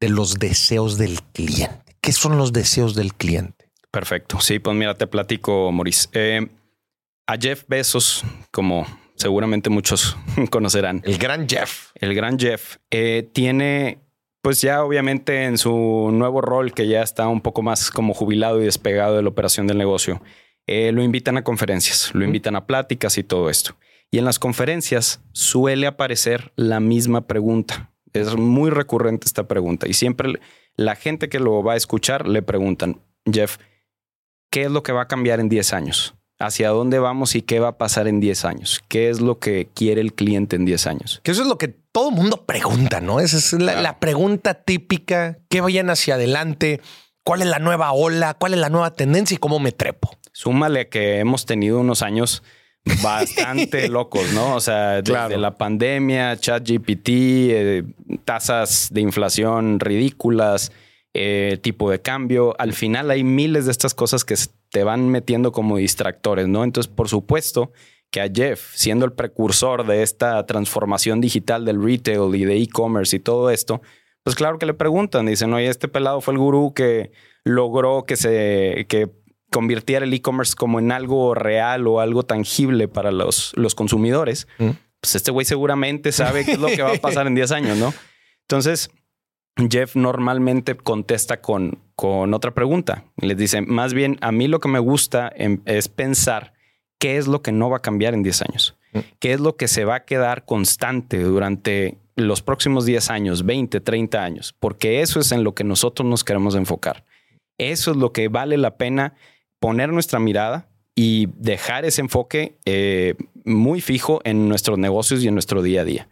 de 0.00 0.08
los 0.08 0.34
deseos 0.34 0.98
del 0.98 1.22
cliente. 1.22 1.96
¿Qué 2.00 2.10
son 2.10 2.36
los 2.36 2.52
deseos 2.52 2.96
del 2.96 3.14
cliente? 3.14 3.65
Perfecto. 3.96 4.40
Sí, 4.42 4.58
pues 4.58 4.76
mira, 4.76 4.92
te 4.92 5.06
platico, 5.06 5.72
Maurice. 5.72 6.10
Eh, 6.12 6.48
a 7.26 7.38
Jeff 7.40 7.64
Bezos, 7.66 8.26
como 8.50 8.86
seguramente 9.14 9.70
muchos 9.70 10.18
conocerán. 10.50 11.00
El 11.06 11.16
gran 11.16 11.48
Jeff. 11.48 11.92
El 11.94 12.14
gran 12.14 12.38
Jeff 12.38 12.76
eh, 12.90 13.26
tiene, 13.32 14.00
pues 14.42 14.60
ya 14.60 14.84
obviamente 14.84 15.44
en 15.44 15.56
su 15.56 16.10
nuevo 16.12 16.42
rol, 16.42 16.74
que 16.74 16.88
ya 16.88 17.02
está 17.02 17.26
un 17.28 17.40
poco 17.40 17.62
más 17.62 17.90
como 17.90 18.12
jubilado 18.12 18.60
y 18.60 18.66
despegado 18.66 19.16
de 19.16 19.22
la 19.22 19.30
operación 19.30 19.66
del 19.66 19.78
negocio, 19.78 20.20
eh, 20.66 20.92
lo 20.92 21.02
invitan 21.02 21.38
a 21.38 21.42
conferencias, 21.42 22.10
lo 22.12 22.22
invitan 22.22 22.54
a 22.54 22.66
pláticas 22.66 23.16
y 23.16 23.22
todo 23.22 23.48
esto. 23.48 23.78
Y 24.10 24.18
en 24.18 24.26
las 24.26 24.38
conferencias 24.38 25.22
suele 25.32 25.86
aparecer 25.86 26.52
la 26.54 26.80
misma 26.80 27.26
pregunta. 27.26 27.94
Es 28.12 28.36
muy 28.36 28.68
recurrente 28.68 29.26
esta 29.26 29.48
pregunta 29.48 29.88
y 29.88 29.94
siempre 29.94 30.34
la 30.74 30.96
gente 30.96 31.30
que 31.30 31.40
lo 31.40 31.62
va 31.62 31.72
a 31.72 31.76
escuchar 31.76 32.28
le 32.28 32.42
preguntan, 32.42 33.00
Jeff, 33.24 33.56
¿Qué 34.56 34.62
es 34.62 34.70
lo 34.70 34.82
que 34.82 34.92
va 34.92 35.02
a 35.02 35.06
cambiar 35.06 35.38
en 35.38 35.50
10 35.50 35.74
años? 35.74 36.14
¿Hacia 36.38 36.70
dónde 36.70 36.98
vamos 36.98 37.34
y 37.34 37.42
qué 37.42 37.60
va 37.60 37.68
a 37.68 37.76
pasar 37.76 38.08
en 38.08 38.20
10 38.20 38.46
años? 38.46 38.82
¿Qué 38.88 39.10
es 39.10 39.20
lo 39.20 39.38
que 39.38 39.68
quiere 39.74 40.00
el 40.00 40.14
cliente 40.14 40.56
en 40.56 40.64
10 40.64 40.86
años? 40.86 41.20
Que 41.22 41.32
eso 41.32 41.42
es 41.42 41.46
lo 41.46 41.58
que 41.58 41.68
todo 41.68 42.08
el 42.08 42.14
mundo 42.14 42.46
pregunta, 42.46 43.02
¿no? 43.02 43.20
Esa 43.20 43.36
es 43.36 43.52
la, 43.52 43.98
pregunta 43.98 44.54
típica. 44.54 45.36
¿Qué 45.50 45.60
vayan 45.60 45.90
hacia 45.90 46.14
adelante? 46.14 46.80
¿Cuál 47.22 47.42
es 47.42 47.48
la 47.48 47.58
nueva 47.58 47.92
ola? 47.92 48.32
¿Cuál 48.32 48.54
es 48.54 48.58
la 48.58 48.70
nueva 48.70 48.94
tendencia 48.94 49.34
y 49.34 49.38
cómo 49.38 49.58
me 49.58 49.72
trepo? 49.72 50.16
Súmale 50.32 50.88
que 50.88 51.18
hemos 51.18 51.44
tenido 51.44 51.78
unos 51.78 52.00
años 52.00 52.42
bastante 53.02 53.90
locos, 53.90 54.32
¿no? 54.32 54.54
O 54.54 54.60
sea, 54.60 55.02
desde 55.02 55.36
la 55.36 55.58
pandemia, 55.58 56.34
ChatGPT, 56.38 57.08
eh, 57.10 57.84
tasas 58.24 58.88
de 58.90 59.02
inflación 59.02 59.80
ridículas, 59.80 60.72
eh, 61.18 61.58
tipo 61.62 61.90
de 61.90 62.02
cambio. 62.02 62.54
Al 62.58 62.74
final 62.74 63.10
hay 63.10 63.24
miles 63.24 63.64
de 63.64 63.72
estas 63.72 63.94
cosas 63.94 64.24
que 64.24 64.34
te 64.70 64.84
van 64.84 65.08
metiendo 65.08 65.50
como 65.50 65.78
distractores, 65.78 66.46
¿no? 66.46 66.62
Entonces, 66.62 66.92
por 66.92 67.08
supuesto 67.08 67.72
que 68.10 68.20
a 68.20 68.28
Jeff, 68.32 68.72
siendo 68.74 69.06
el 69.06 69.12
precursor 69.12 69.86
de 69.86 70.02
esta 70.02 70.44
transformación 70.44 71.20
digital 71.20 71.64
del 71.64 71.82
retail 71.82 72.34
y 72.34 72.44
de 72.44 72.56
e-commerce 72.58 73.16
y 73.16 73.20
todo 73.20 73.50
esto, 73.50 73.80
pues 74.22 74.36
claro 74.36 74.58
que 74.58 74.66
le 74.66 74.74
preguntan, 74.74 75.26
dicen, 75.26 75.54
oye, 75.54 75.68
este 75.68 75.88
pelado 75.88 76.20
fue 76.20 76.34
el 76.34 76.38
gurú 76.38 76.74
que 76.74 77.10
logró 77.44 78.04
que 78.04 78.16
se 78.16 78.86
que 78.88 79.10
convirtiera 79.50 80.04
el 80.04 80.12
e-commerce 80.12 80.54
como 80.54 80.80
en 80.80 80.92
algo 80.92 81.34
real 81.34 81.86
o 81.86 82.00
algo 82.00 82.24
tangible 82.24 82.88
para 82.88 83.10
los, 83.10 83.52
los 83.56 83.74
consumidores. 83.74 84.48
Mm. 84.58 84.70
Pues 85.00 85.14
este 85.14 85.30
güey 85.30 85.46
seguramente 85.46 86.12
sabe 86.12 86.44
qué 86.44 86.52
es 86.52 86.58
lo 86.58 86.66
que 86.66 86.82
va 86.82 86.92
a 86.92 87.00
pasar 87.00 87.26
en 87.26 87.34
10 87.34 87.52
años, 87.52 87.78
¿no? 87.78 87.94
Entonces, 88.42 88.90
Jeff 89.70 89.96
normalmente 89.96 90.76
contesta 90.76 91.40
con, 91.40 91.78
con 91.94 92.34
otra 92.34 92.52
pregunta. 92.52 93.04
Les 93.16 93.36
dice, 93.36 93.62
más 93.62 93.94
bien, 93.94 94.18
a 94.20 94.32
mí 94.32 94.48
lo 94.48 94.60
que 94.60 94.68
me 94.68 94.78
gusta 94.78 95.32
es 95.64 95.88
pensar 95.88 96.52
qué 96.98 97.16
es 97.16 97.26
lo 97.26 97.42
que 97.42 97.52
no 97.52 97.70
va 97.70 97.78
a 97.78 97.82
cambiar 97.82 98.14
en 98.14 98.22
10 98.22 98.42
años, 98.42 98.76
mm. 98.92 98.98
qué 99.18 99.32
es 99.32 99.40
lo 99.40 99.56
que 99.56 99.68
se 99.68 99.84
va 99.84 99.96
a 99.96 100.04
quedar 100.04 100.44
constante 100.44 101.20
durante 101.20 101.98
los 102.16 102.42
próximos 102.42 102.86
10 102.86 103.10
años, 103.10 103.44
20, 103.44 103.80
30 103.80 104.22
años, 104.22 104.54
porque 104.58 105.00
eso 105.00 105.20
es 105.20 105.32
en 105.32 105.44
lo 105.44 105.54
que 105.54 105.64
nosotros 105.64 106.08
nos 106.08 106.24
queremos 106.24 106.54
enfocar. 106.54 107.04
Eso 107.58 107.90
es 107.90 107.96
lo 107.96 108.12
que 108.12 108.28
vale 108.28 108.56
la 108.56 108.76
pena 108.76 109.14
poner 109.58 109.92
nuestra 109.92 110.18
mirada 110.18 110.68
y 110.94 111.28
dejar 111.36 111.84
ese 111.84 112.00
enfoque 112.00 112.56
eh, 112.64 113.14
muy 113.44 113.80
fijo 113.80 114.20
en 114.24 114.48
nuestros 114.48 114.78
negocios 114.78 115.22
y 115.22 115.28
en 115.28 115.34
nuestro 115.34 115.62
día 115.62 115.82
a 115.82 115.84
día. 115.84 116.08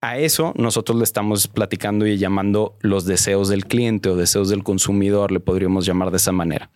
A 0.00 0.18
eso 0.18 0.52
nosotros 0.56 0.96
le 0.96 1.04
estamos 1.04 1.48
platicando 1.48 2.06
y 2.06 2.18
llamando 2.18 2.76
los 2.80 3.04
deseos 3.04 3.48
del 3.48 3.66
cliente 3.66 4.08
o 4.08 4.16
deseos 4.16 4.48
del 4.48 4.62
consumidor, 4.62 5.32
le 5.32 5.40
podríamos 5.40 5.86
llamar 5.86 6.10
de 6.10 6.18
esa 6.18 6.32
manera. 6.32 6.70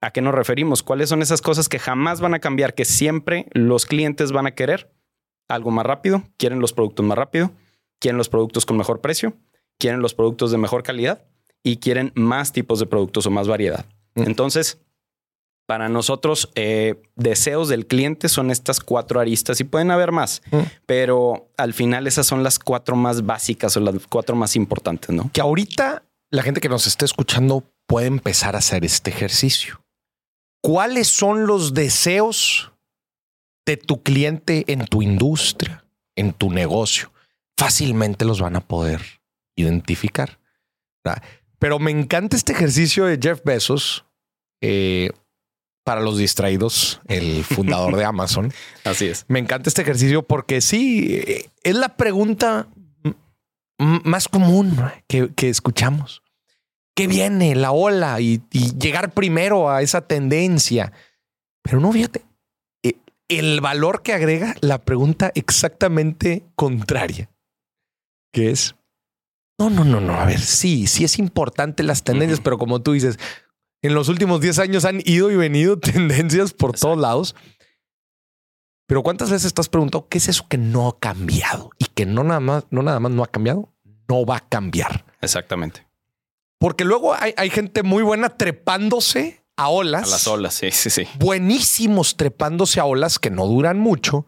¿A 0.00 0.10
qué 0.12 0.20
nos 0.20 0.34
referimos? 0.34 0.82
¿Cuáles 0.82 1.08
son 1.08 1.22
esas 1.22 1.40
cosas 1.40 1.68
que 1.68 1.78
jamás 1.78 2.20
van 2.20 2.34
a 2.34 2.38
cambiar, 2.38 2.74
que 2.74 2.84
siempre 2.84 3.46
los 3.52 3.86
clientes 3.86 4.32
van 4.32 4.46
a 4.46 4.54
querer? 4.54 4.92
Algo 5.48 5.70
más 5.70 5.86
rápido, 5.86 6.24
quieren 6.36 6.60
los 6.60 6.72
productos 6.72 7.04
más 7.04 7.18
rápido, 7.18 7.52
quieren 8.00 8.18
los 8.18 8.28
productos 8.28 8.66
con 8.66 8.76
mejor 8.76 9.00
precio, 9.00 9.34
quieren 9.78 10.00
los 10.00 10.14
productos 10.14 10.50
de 10.50 10.58
mejor 10.58 10.82
calidad 10.82 11.26
y 11.62 11.78
quieren 11.78 12.12
más 12.14 12.52
tipos 12.52 12.78
de 12.80 12.86
productos 12.86 13.26
o 13.26 13.30
más 13.30 13.48
variedad. 13.48 13.86
Mm. 14.14 14.22
Entonces, 14.22 14.80
para 15.68 15.90
nosotros, 15.90 16.48
eh, 16.54 16.94
deseos 17.14 17.68
del 17.68 17.86
cliente 17.86 18.30
son 18.30 18.50
estas 18.50 18.80
cuatro 18.80 19.20
aristas 19.20 19.60
y 19.60 19.64
pueden 19.64 19.90
haber 19.90 20.12
más, 20.12 20.40
mm. 20.50 20.60
pero 20.86 21.50
al 21.58 21.74
final 21.74 22.06
esas 22.06 22.26
son 22.26 22.42
las 22.42 22.58
cuatro 22.58 22.96
más 22.96 23.26
básicas 23.26 23.76
o 23.76 23.80
las 23.80 23.94
cuatro 24.06 24.34
más 24.34 24.56
importantes, 24.56 25.10
¿no? 25.10 25.30
Que 25.30 25.42
ahorita 25.42 26.04
la 26.30 26.42
gente 26.42 26.62
que 26.62 26.70
nos 26.70 26.86
esté 26.86 27.04
escuchando 27.04 27.64
puede 27.86 28.06
empezar 28.06 28.54
a 28.54 28.60
hacer 28.60 28.82
este 28.86 29.10
ejercicio. 29.10 29.84
¿Cuáles 30.62 31.08
son 31.08 31.46
los 31.46 31.74
deseos 31.74 32.72
de 33.66 33.76
tu 33.76 34.02
cliente 34.02 34.64
en 34.68 34.86
tu 34.86 35.02
industria, 35.02 35.84
en 36.16 36.32
tu 36.32 36.50
negocio? 36.50 37.12
Fácilmente 37.58 38.24
los 38.24 38.40
van 38.40 38.56
a 38.56 38.66
poder 38.66 39.02
identificar. 39.54 40.38
Pero 41.58 41.78
me 41.78 41.90
encanta 41.90 42.36
este 42.36 42.52
ejercicio 42.52 43.04
de 43.04 43.18
Jeff 43.20 43.42
Bezos. 43.44 44.06
Eh, 44.62 45.10
para 45.88 46.02
los 46.02 46.18
distraídos, 46.18 47.00
el 47.06 47.44
fundador 47.44 47.96
de 47.96 48.04
Amazon. 48.04 48.52
Así 48.84 49.06
es. 49.06 49.24
Me 49.26 49.38
encanta 49.38 49.70
este 49.70 49.80
ejercicio 49.80 50.22
porque 50.22 50.60
sí, 50.60 51.22
es 51.62 51.74
la 51.74 51.96
pregunta 51.96 52.68
más 53.78 54.28
común 54.28 54.78
que, 55.06 55.32
escuchamos. 55.48 56.20
¿Qué 56.94 57.06
viene? 57.06 57.54
La 57.54 57.70
ola 57.70 58.20
y, 58.20 58.42
llegar 58.78 59.12
primero 59.12 59.70
a 59.70 59.80
esa 59.80 60.02
tendencia. 60.02 60.92
Pero 61.62 61.80
no, 61.80 61.90
fíjate, 61.90 62.26
e, 62.82 62.96
el 63.28 63.62
valor 63.62 64.02
que 64.02 64.12
agrega 64.12 64.56
la 64.60 64.84
pregunta 64.84 65.32
exactamente 65.34 66.44
contraria, 66.54 67.30
que 68.30 68.50
es, 68.50 68.74
no, 69.58 69.70
no, 69.70 69.86
no, 69.86 70.02
no, 70.02 70.20
a 70.20 70.26
ver, 70.26 70.38
sí, 70.38 70.86
sí 70.86 71.04
es 71.04 71.18
importante 71.18 71.82
las 71.82 72.04
tendencias, 72.04 72.40
pero 72.40 72.58
como 72.58 72.82
tú 72.82 72.92
dices, 72.92 73.18
en 73.82 73.94
los 73.94 74.08
últimos 74.08 74.40
10 74.40 74.58
años 74.58 74.84
han 74.84 75.00
ido 75.04 75.30
y 75.30 75.36
venido 75.36 75.78
tendencias 75.80 76.52
por 76.52 76.78
todos 76.78 76.98
lados. 76.98 77.34
Pero 78.86 79.02
¿cuántas 79.02 79.30
veces 79.30 79.52
te 79.52 79.60
has 79.60 79.68
preguntado 79.68 80.08
qué 80.08 80.18
es 80.18 80.28
eso 80.28 80.46
que 80.48 80.56
no 80.56 80.88
ha 80.88 80.98
cambiado 80.98 81.70
y 81.78 81.84
que 81.86 82.06
no 82.06 82.24
nada 82.24 82.40
más, 82.40 82.64
no 82.70 82.82
nada 82.82 82.98
más 83.00 83.12
no 83.12 83.22
ha 83.22 83.26
cambiado, 83.26 83.72
no 84.08 84.24
va 84.24 84.38
a 84.38 84.48
cambiar? 84.48 85.04
Exactamente. 85.20 85.86
Porque 86.58 86.84
luego 86.84 87.14
hay, 87.14 87.34
hay 87.36 87.50
gente 87.50 87.82
muy 87.82 88.02
buena 88.02 88.30
trepándose 88.30 89.44
a 89.56 89.68
olas. 89.68 90.04
A 90.04 90.10
las 90.10 90.26
olas, 90.26 90.54
sí, 90.54 90.70
sí, 90.70 90.88
sí. 90.88 91.06
Buenísimos 91.18 92.16
trepándose 92.16 92.80
a 92.80 92.86
olas 92.86 93.18
que 93.18 93.30
no 93.30 93.46
duran 93.46 93.78
mucho. 93.78 94.26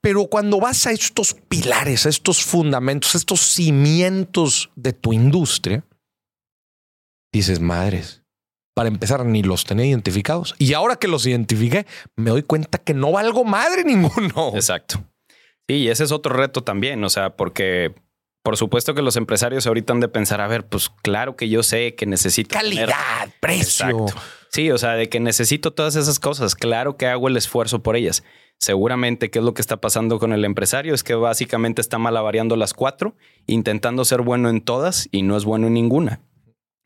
Pero 0.00 0.26
cuando 0.26 0.60
vas 0.60 0.86
a 0.86 0.92
estos 0.92 1.34
pilares, 1.34 2.06
a 2.06 2.10
estos 2.10 2.44
fundamentos, 2.44 3.14
a 3.14 3.18
estos 3.18 3.40
cimientos 3.40 4.70
de 4.76 4.92
tu 4.92 5.12
industria, 5.12 5.84
dices, 7.32 7.58
madres, 7.58 8.22
para 8.78 8.90
empezar, 8.90 9.26
ni 9.26 9.42
los 9.42 9.64
tenía 9.64 9.86
identificados. 9.86 10.54
Y 10.56 10.72
ahora 10.74 10.94
que 10.94 11.08
los 11.08 11.26
identifiqué, 11.26 11.84
me 12.14 12.30
doy 12.30 12.44
cuenta 12.44 12.78
que 12.78 12.94
no 12.94 13.10
valgo 13.10 13.42
madre 13.42 13.82
ninguno. 13.84 14.52
Exacto. 14.54 15.02
y 15.66 15.88
ese 15.88 16.04
es 16.04 16.12
otro 16.12 16.36
reto 16.36 16.62
también, 16.62 17.02
o 17.02 17.10
sea, 17.10 17.34
porque 17.34 17.92
por 18.44 18.56
supuesto 18.56 18.94
que 18.94 19.02
los 19.02 19.16
empresarios 19.16 19.66
ahorita 19.66 19.94
han 19.94 19.98
de 19.98 20.06
pensar, 20.06 20.40
a 20.40 20.46
ver, 20.46 20.64
pues 20.64 20.90
claro 21.02 21.34
que 21.34 21.48
yo 21.48 21.64
sé 21.64 21.96
que 21.96 22.06
necesito 22.06 22.54
calidad, 22.54 23.28
precio. 23.40 24.06
Sí, 24.50 24.70
o 24.70 24.78
sea, 24.78 24.92
de 24.92 25.08
que 25.08 25.18
necesito 25.18 25.72
todas 25.72 25.96
esas 25.96 26.20
cosas. 26.20 26.54
Claro 26.54 26.96
que 26.96 27.08
hago 27.08 27.26
el 27.26 27.36
esfuerzo 27.36 27.82
por 27.82 27.96
ellas. 27.96 28.22
Seguramente, 28.60 29.28
¿qué 29.28 29.40
es 29.40 29.44
lo 29.44 29.54
que 29.54 29.60
está 29.60 29.78
pasando 29.78 30.20
con 30.20 30.32
el 30.32 30.44
empresario? 30.44 30.94
Es 30.94 31.02
que 31.02 31.16
básicamente 31.16 31.80
está 31.80 31.98
malavariando 31.98 32.54
las 32.54 32.74
cuatro, 32.74 33.16
intentando 33.48 34.04
ser 34.04 34.22
bueno 34.22 34.48
en 34.50 34.60
todas 34.60 35.08
y 35.10 35.22
no 35.22 35.36
es 35.36 35.44
bueno 35.44 35.66
en 35.66 35.74
ninguna. 35.74 36.20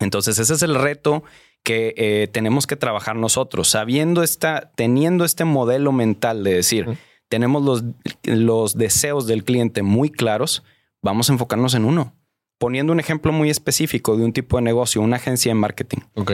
Entonces, 0.01 0.39
ese 0.39 0.55
es 0.55 0.63
el 0.63 0.75
reto 0.75 1.23
que 1.63 1.95
eh, 1.97 2.29
tenemos 2.33 2.67
que 2.67 2.77
trabajar 2.77 3.17
nosotros, 3.17 3.69
sabiendo 3.69 4.23
esta, 4.23 4.73
teniendo 4.75 5.25
este 5.25 5.45
modelo 5.45 5.93
mental 5.93 6.43
de 6.45 6.55
decir, 6.55 6.99
tenemos 7.29 7.63
los, 7.63 7.85
los 8.25 8.77
deseos 8.77 9.27
del 9.27 9.45
cliente 9.45 9.83
muy 9.83 10.11
claros, 10.11 10.65
vamos 11.03 11.31
a 11.31 11.33
enfocarnos 11.33 11.75
en 11.75 11.85
uno. 11.85 12.15
Poniendo 12.59 12.93
un 12.93 13.01
ejemplo 13.01 13.33
muy 13.33 13.51
específico 13.51 14.17
de 14.17 14.25
un 14.25 14.33
tipo 14.33 14.57
de 14.57 14.63
negocio, 14.63 15.01
una 15.01 15.17
agencia 15.17 15.51
de 15.51 15.55
marketing. 15.55 15.99
Ok. 16.15 16.33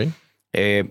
Eh, 0.52 0.90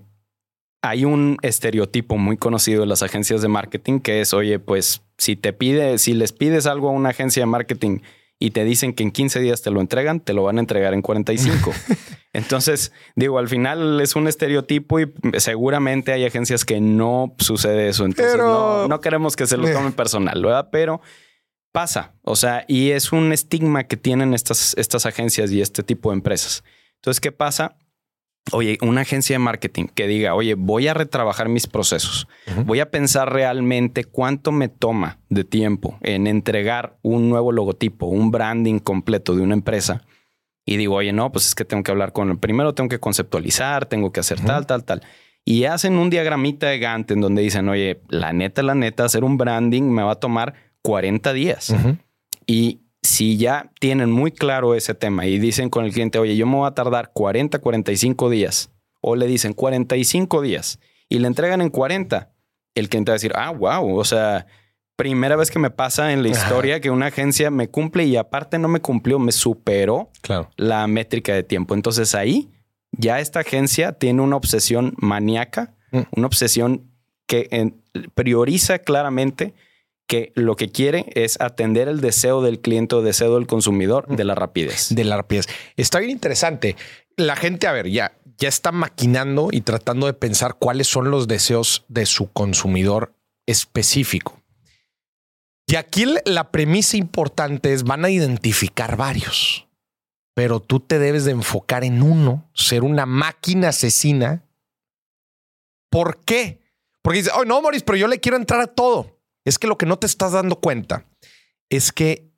hay 0.81 1.05
un 1.05 1.37
estereotipo 1.41 2.17
muy 2.17 2.37
conocido 2.37 2.81
de 2.81 2.87
las 2.87 3.03
agencias 3.03 3.41
de 3.41 3.47
marketing 3.47 3.99
que 3.99 4.21
es, 4.21 4.33
oye, 4.33 4.59
pues 4.59 5.01
si 5.17 5.35
te 5.35 5.51
pide, 5.53 5.97
si 5.97 6.13
les 6.13 6.31
pides 6.31 6.65
algo 6.65 6.89
a 6.89 6.91
una 6.91 7.09
agencia 7.09 7.41
de 7.41 7.47
marketing 7.47 7.99
y 8.39 8.51
te 8.51 8.63
dicen 8.63 8.93
que 8.93 9.03
en 9.03 9.11
15 9.11 9.39
días 9.39 9.61
te 9.61 9.71
lo 9.71 9.81
entregan, 9.81 10.19
te 10.19 10.33
lo 10.33 10.43
van 10.43 10.57
a 10.57 10.59
entregar 10.59 10.93
en 10.93 11.01
45. 11.01 11.73
Entonces, 12.33 12.91
digo, 13.15 13.39
al 13.39 13.47
final 13.47 13.99
es 13.99 14.15
un 14.15 14.27
estereotipo 14.27 14.99
y 14.99 15.11
seguramente 15.37 16.11
hay 16.11 16.25
agencias 16.25 16.65
que 16.65 16.79
no 16.79 17.35
sucede 17.39 17.89
eso. 17.89 18.05
Entonces, 18.05 18.37
no, 18.37 18.87
no, 18.87 19.01
queremos 19.01 19.35
que 19.35 19.47
se 19.47 19.57
lo 19.57 19.71
tomen 19.71 19.93
personal, 19.93 20.43
¿verdad? 20.43 20.69
Pero 20.71 21.01
pasa. 21.71 22.13
O 22.21 22.35
sea, 22.35 22.63
y 22.67 22.91
es 22.91 23.11
un 23.11 23.31
estigma 23.33 23.85
que 23.85 23.97
tienen 23.97 24.35
estas, 24.35 24.75
estas 24.77 25.07
agencias 25.07 25.51
y 25.51 25.61
este 25.61 25.81
tipo 25.81 26.11
de 26.11 26.17
empresas. 26.17 26.63
Entonces, 26.95 27.19
¿qué 27.19 27.31
pasa? 27.31 27.77
Oye, 28.51 28.77
una 28.81 29.01
agencia 29.01 29.33
de 29.33 29.39
marketing 29.39 29.85
que 29.93 30.07
diga, 30.07 30.33
oye, 30.33 30.55
voy 30.55 30.87
a 30.87 30.93
retrabajar 30.93 31.49
mis 31.49 31.67
procesos, 31.67 32.27
voy 32.65 32.79
a 32.79 32.89
pensar 32.89 33.31
realmente 33.31 34.05
cuánto 34.05 34.51
me 34.51 34.69
toma 34.69 35.19
de 35.29 35.43
tiempo 35.43 35.97
en 36.01 36.27
entregar 36.27 36.97
un 37.01 37.29
nuevo 37.29 37.51
logotipo, 37.51 38.05
un 38.05 38.31
branding 38.31 38.79
completo 38.79 39.35
de 39.35 39.41
una 39.41 39.53
empresa. 39.53 40.03
Y 40.65 40.77
digo, 40.77 40.95
oye, 40.95 41.13
no, 41.13 41.31
pues 41.31 41.47
es 41.47 41.55
que 41.55 41.65
tengo 41.65 41.83
que 41.83 41.91
hablar 41.91 42.11
con 42.11 42.29
el 42.29 42.37
primero, 42.37 42.73
tengo 42.73 42.89
que 42.89 42.99
conceptualizar, 42.99 43.85
tengo 43.85 44.11
que 44.11 44.19
hacer 44.19 44.39
tal, 44.41 44.65
tal, 44.65 44.83
tal. 44.83 45.01
Y 45.45 45.63
hacen 45.63 45.97
un 45.97 46.09
diagramita 46.09 46.67
de 46.67 46.79
Gantt 46.79 47.11
en 47.11 47.21
donde 47.21 47.41
dicen, 47.41 47.69
oye, 47.69 48.01
la 48.09 48.33
neta, 48.33 48.63
la 48.63 48.75
neta, 48.75 49.05
hacer 49.05 49.23
un 49.23 49.37
branding 49.37 49.83
me 49.83 50.03
va 50.03 50.11
a 50.11 50.19
tomar 50.19 50.55
40 50.81 51.31
días. 51.31 51.73
Y 52.45 52.81
si 53.07 53.37
ya 53.37 53.71
tienen 53.79 54.11
muy 54.11 54.31
claro 54.31 54.75
ese 54.75 54.93
tema 54.93 55.25
y 55.25 55.39
dicen 55.39 55.69
con 55.69 55.85
el 55.85 55.93
cliente, 55.93 56.19
oye, 56.19 56.35
yo 56.35 56.45
me 56.45 56.57
voy 56.57 56.67
a 56.67 56.75
tardar 56.75 57.11
40, 57.13 57.59
45 57.59 58.29
días, 58.29 58.69
o 59.01 59.15
le 59.15 59.27
dicen 59.27 59.53
45 59.53 60.41
días 60.41 60.79
y 61.07 61.19
le 61.19 61.27
entregan 61.27 61.61
en 61.61 61.69
40, 61.69 62.31
el 62.75 62.89
cliente 62.89 63.11
va 63.11 63.13
a 63.13 63.15
decir, 63.15 63.31
ah, 63.35 63.51
wow, 63.51 63.97
o 63.97 64.03
sea, 64.03 64.45
primera 64.97 65.35
vez 65.35 65.51
que 65.51 65.59
me 65.59 65.69
pasa 65.69 66.11
en 66.11 66.21
la 66.21 66.29
historia 66.29 66.81
que 66.81 66.89
una 66.89 67.07
agencia 67.07 67.49
me 67.49 67.69
cumple 67.69 68.03
y 68.05 68.17
aparte 68.17 68.59
no 68.59 68.67
me 68.67 68.81
cumplió, 68.81 69.19
me 69.19 69.31
superó 69.31 70.11
la 70.57 70.85
métrica 70.87 71.33
de 71.33 71.43
tiempo. 71.43 71.75
Entonces 71.75 72.13
ahí 72.13 72.51
ya 72.91 73.19
esta 73.19 73.39
agencia 73.39 73.93
tiene 73.93 74.21
una 74.21 74.35
obsesión 74.35 74.95
maníaca, 74.97 75.75
mm. 75.91 76.01
una 76.11 76.27
obsesión 76.27 76.91
que 77.25 77.73
prioriza 78.15 78.79
claramente 78.79 79.53
que 80.07 80.31
lo 80.35 80.55
que 80.55 80.69
quiere 80.69 81.05
es 81.13 81.39
atender 81.39 81.87
el 81.89 82.01
deseo 82.01 82.41
del 82.41 82.59
cliente 82.59 82.95
o 82.95 83.01
deseo 83.01 83.35
del 83.35 83.45
consumidor 83.45 84.07
de 84.07 84.23
la 84.23 84.35
rapidez. 84.35 84.87
De 84.89 85.03
la 85.03 85.17
rapidez. 85.17 85.47
Está 85.75 85.99
bien 85.99 86.11
interesante. 86.11 86.75
La 87.17 87.35
gente, 87.35 87.67
a 87.67 87.73
ver, 87.73 87.89
ya, 87.89 88.17
ya 88.37 88.47
está 88.47 88.71
maquinando 88.71 89.49
y 89.51 89.61
tratando 89.61 90.07
de 90.07 90.13
pensar 90.13 90.55
cuáles 90.55 90.87
son 90.87 91.11
los 91.11 91.27
deseos 91.27 91.85
de 91.89 92.05
su 92.05 92.31
consumidor 92.31 93.13
específico. 93.45 94.41
Y 95.67 95.75
aquí 95.75 96.05
la 96.25 96.51
premisa 96.51 96.95
importante 96.95 97.73
es 97.73 97.83
van 97.83 98.05
a 98.05 98.09
identificar 98.09 98.95
varios, 98.95 99.67
pero 100.33 100.61
tú 100.61 100.79
te 100.79 100.97
debes 100.97 101.25
de 101.25 101.31
enfocar 101.31 101.83
en 101.83 102.01
uno, 102.01 102.49
ser 102.53 102.83
una 102.83 103.05
máquina 103.05 103.69
asesina. 103.69 104.45
¿Por 105.89 106.19
qué? 106.23 106.61
Porque 107.01 107.19
dice, 107.19 107.31
oh 107.35 107.43
no, 107.43 107.61
Maurice, 107.61 107.83
pero 107.83 107.97
yo 107.97 108.07
le 108.07 108.21
quiero 108.21 108.37
entrar 108.37 108.61
a 108.61 108.67
todo. 108.67 109.16
Es 109.47 109.57
que 109.57 109.67
lo 109.67 109.77
que 109.77 109.85
no 109.85 109.97
te 109.97 110.07
estás 110.07 110.33
dando 110.33 110.57
cuenta 110.57 111.05
es 111.69 111.93
que 111.93 112.33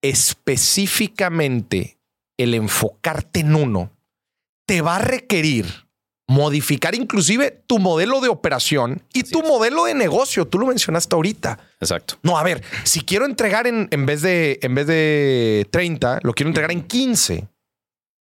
específicamente 0.00 1.98
el 2.38 2.54
enfocarte 2.54 3.40
en 3.40 3.56
uno 3.56 3.90
te 4.64 4.80
va 4.80 4.96
a 4.96 5.00
requerir 5.00 5.66
modificar 6.28 6.94
inclusive 6.94 7.64
tu 7.66 7.80
modelo 7.80 8.20
de 8.20 8.28
operación 8.28 9.02
y 9.12 9.24
tu 9.24 9.42
modelo 9.42 9.86
de 9.86 9.94
negocio. 9.94 10.46
Tú 10.46 10.60
lo 10.60 10.66
mencionaste 10.66 11.16
ahorita. 11.16 11.58
Exacto. 11.80 12.18
No, 12.22 12.38
a 12.38 12.44
ver, 12.44 12.62
si 12.84 13.00
quiero 13.00 13.26
entregar 13.26 13.66
en, 13.66 13.88
en, 13.90 14.06
vez, 14.06 14.22
de, 14.22 14.60
en 14.62 14.76
vez 14.76 14.86
de 14.86 15.66
30, 15.72 16.20
lo 16.22 16.32
quiero 16.32 16.48
entregar 16.48 16.70
en 16.70 16.84
15, 16.84 17.48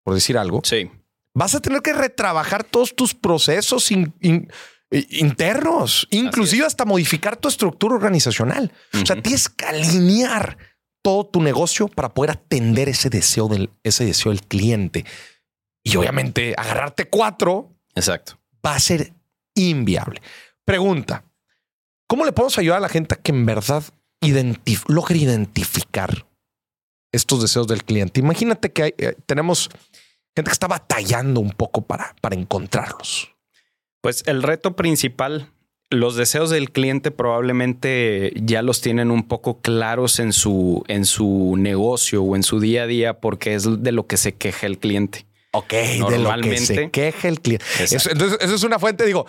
por 0.03 0.15
decir 0.15 0.35
algo. 0.35 0.61
Sí. 0.63 0.89
Vas 1.35 1.53
a 1.53 1.61
tener 1.61 1.83
que 1.83 1.93
retrabajar 1.93 2.63
todos 2.63 2.95
tus 2.95 3.13
procesos 3.13 3.83
sin 3.83 4.13
internos, 4.91 6.07
inclusive 6.11 6.65
hasta 6.65 6.85
modificar 6.85 7.37
tu 7.37 7.47
estructura 7.47 7.95
organizacional. 7.95 8.71
O 8.93 9.05
sea, 9.05 9.21
tienes 9.21 9.49
que 9.49 9.65
alinear 9.65 10.57
todo 11.01 11.25
tu 11.25 11.41
negocio 11.41 11.87
para 11.87 12.09
poder 12.09 12.31
atender 12.31 12.89
ese 12.89 13.09
deseo 13.09 13.47
del, 13.47 13.69
ese 13.83 14.05
deseo 14.05 14.31
del 14.31 14.41
cliente. 14.43 15.05
Y 15.83 15.95
obviamente 15.95 16.53
agarrarte 16.57 17.09
cuatro. 17.09 17.73
Exacto. 17.95 18.37
Va 18.65 18.75
a 18.75 18.79
ser 18.79 19.13
inviable. 19.55 20.21
Pregunta. 20.65 21.23
¿Cómo 22.07 22.25
le 22.25 22.33
podemos 22.33 22.57
ayudar 22.57 22.77
a 22.77 22.81
la 22.81 22.89
gente 22.89 23.15
a 23.15 23.17
que 23.17 23.31
en 23.31 23.45
verdad 23.45 23.83
logre 24.87 25.17
identificar 25.17 26.27
estos 27.11 27.41
deseos 27.41 27.67
del 27.67 27.83
cliente? 27.83 28.19
Imagínate 28.19 28.71
que 28.71 28.93
eh, 28.97 29.15
tenemos 29.25 29.69
gente 30.35 30.49
que 30.49 30.53
está 30.53 30.67
batallando 30.67 31.39
un 31.39 31.51
poco 31.51 31.81
para, 31.81 32.15
para 32.21 32.35
encontrarlos. 32.35 33.33
Pues 34.01 34.23
el 34.25 34.41
reto 34.41 34.75
principal, 34.75 35.51
los 35.91 36.15
deseos 36.15 36.49
del 36.49 36.71
cliente 36.71 37.11
probablemente 37.11 38.33
ya 38.35 38.63
los 38.63 38.81
tienen 38.81 39.11
un 39.11 39.27
poco 39.27 39.61
claros 39.61 40.19
en 40.19 40.33
su, 40.33 40.83
en 40.87 41.05
su 41.05 41.55
negocio 41.57 42.23
o 42.23 42.35
en 42.35 42.43
su 42.43 42.59
día 42.59 42.83
a 42.83 42.87
día 42.87 43.19
porque 43.19 43.53
es 43.53 43.83
de 43.83 43.91
lo 43.91 44.07
que 44.07 44.17
se 44.17 44.33
queja 44.33 44.65
el 44.65 44.79
cliente. 44.79 45.27
Ok, 45.53 45.73
normalmente 45.99 46.73
de 46.73 46.75
lo 46.75 46.75
que 46.75 46.83
se 46.83 46.91
queja 46.91 47.27
el 47.27 47.41
cliente. 47.41 47.65
entonces, 47.77 48.37
eso 48.41 48.55
es 48.55 48.63
una 48.63 48.79
fuente, 48.79 49.05
digo, 49.05 49.27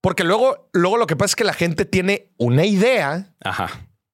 porque 0.00 0.24
luego, 0.24 0.68
luego 0.72 0.96
lo 0.96 1.06
que 1.06 1.14
pasa 1.14 1.32
es 1.32 1.36
que 1.36 1.44
la 1.44 1.52
gente 1.52 1.84
tiene 1.84 2.30
una 2.38 2.64
idea, 2.64 3.34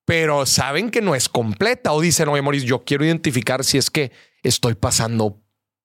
pero 0.04 0.44
saben 0.46 0.90
que 0.90 1.00
no 1.00 1.14
es 1.14 1.28
completa 1.28 1.92
o 1.92 2.00
dicen, 2.00 2.28
oye, 2.28 2.42
Maurice, 2.42 2.66
yo 2.66 2.84
quiero 2.84 3.04
identificar 3.04 3.64
si 3.64 3.78
es 3.78 3.90
que 3.90 4.10
estoy 4.42 4.74
pasando 4.74 5.40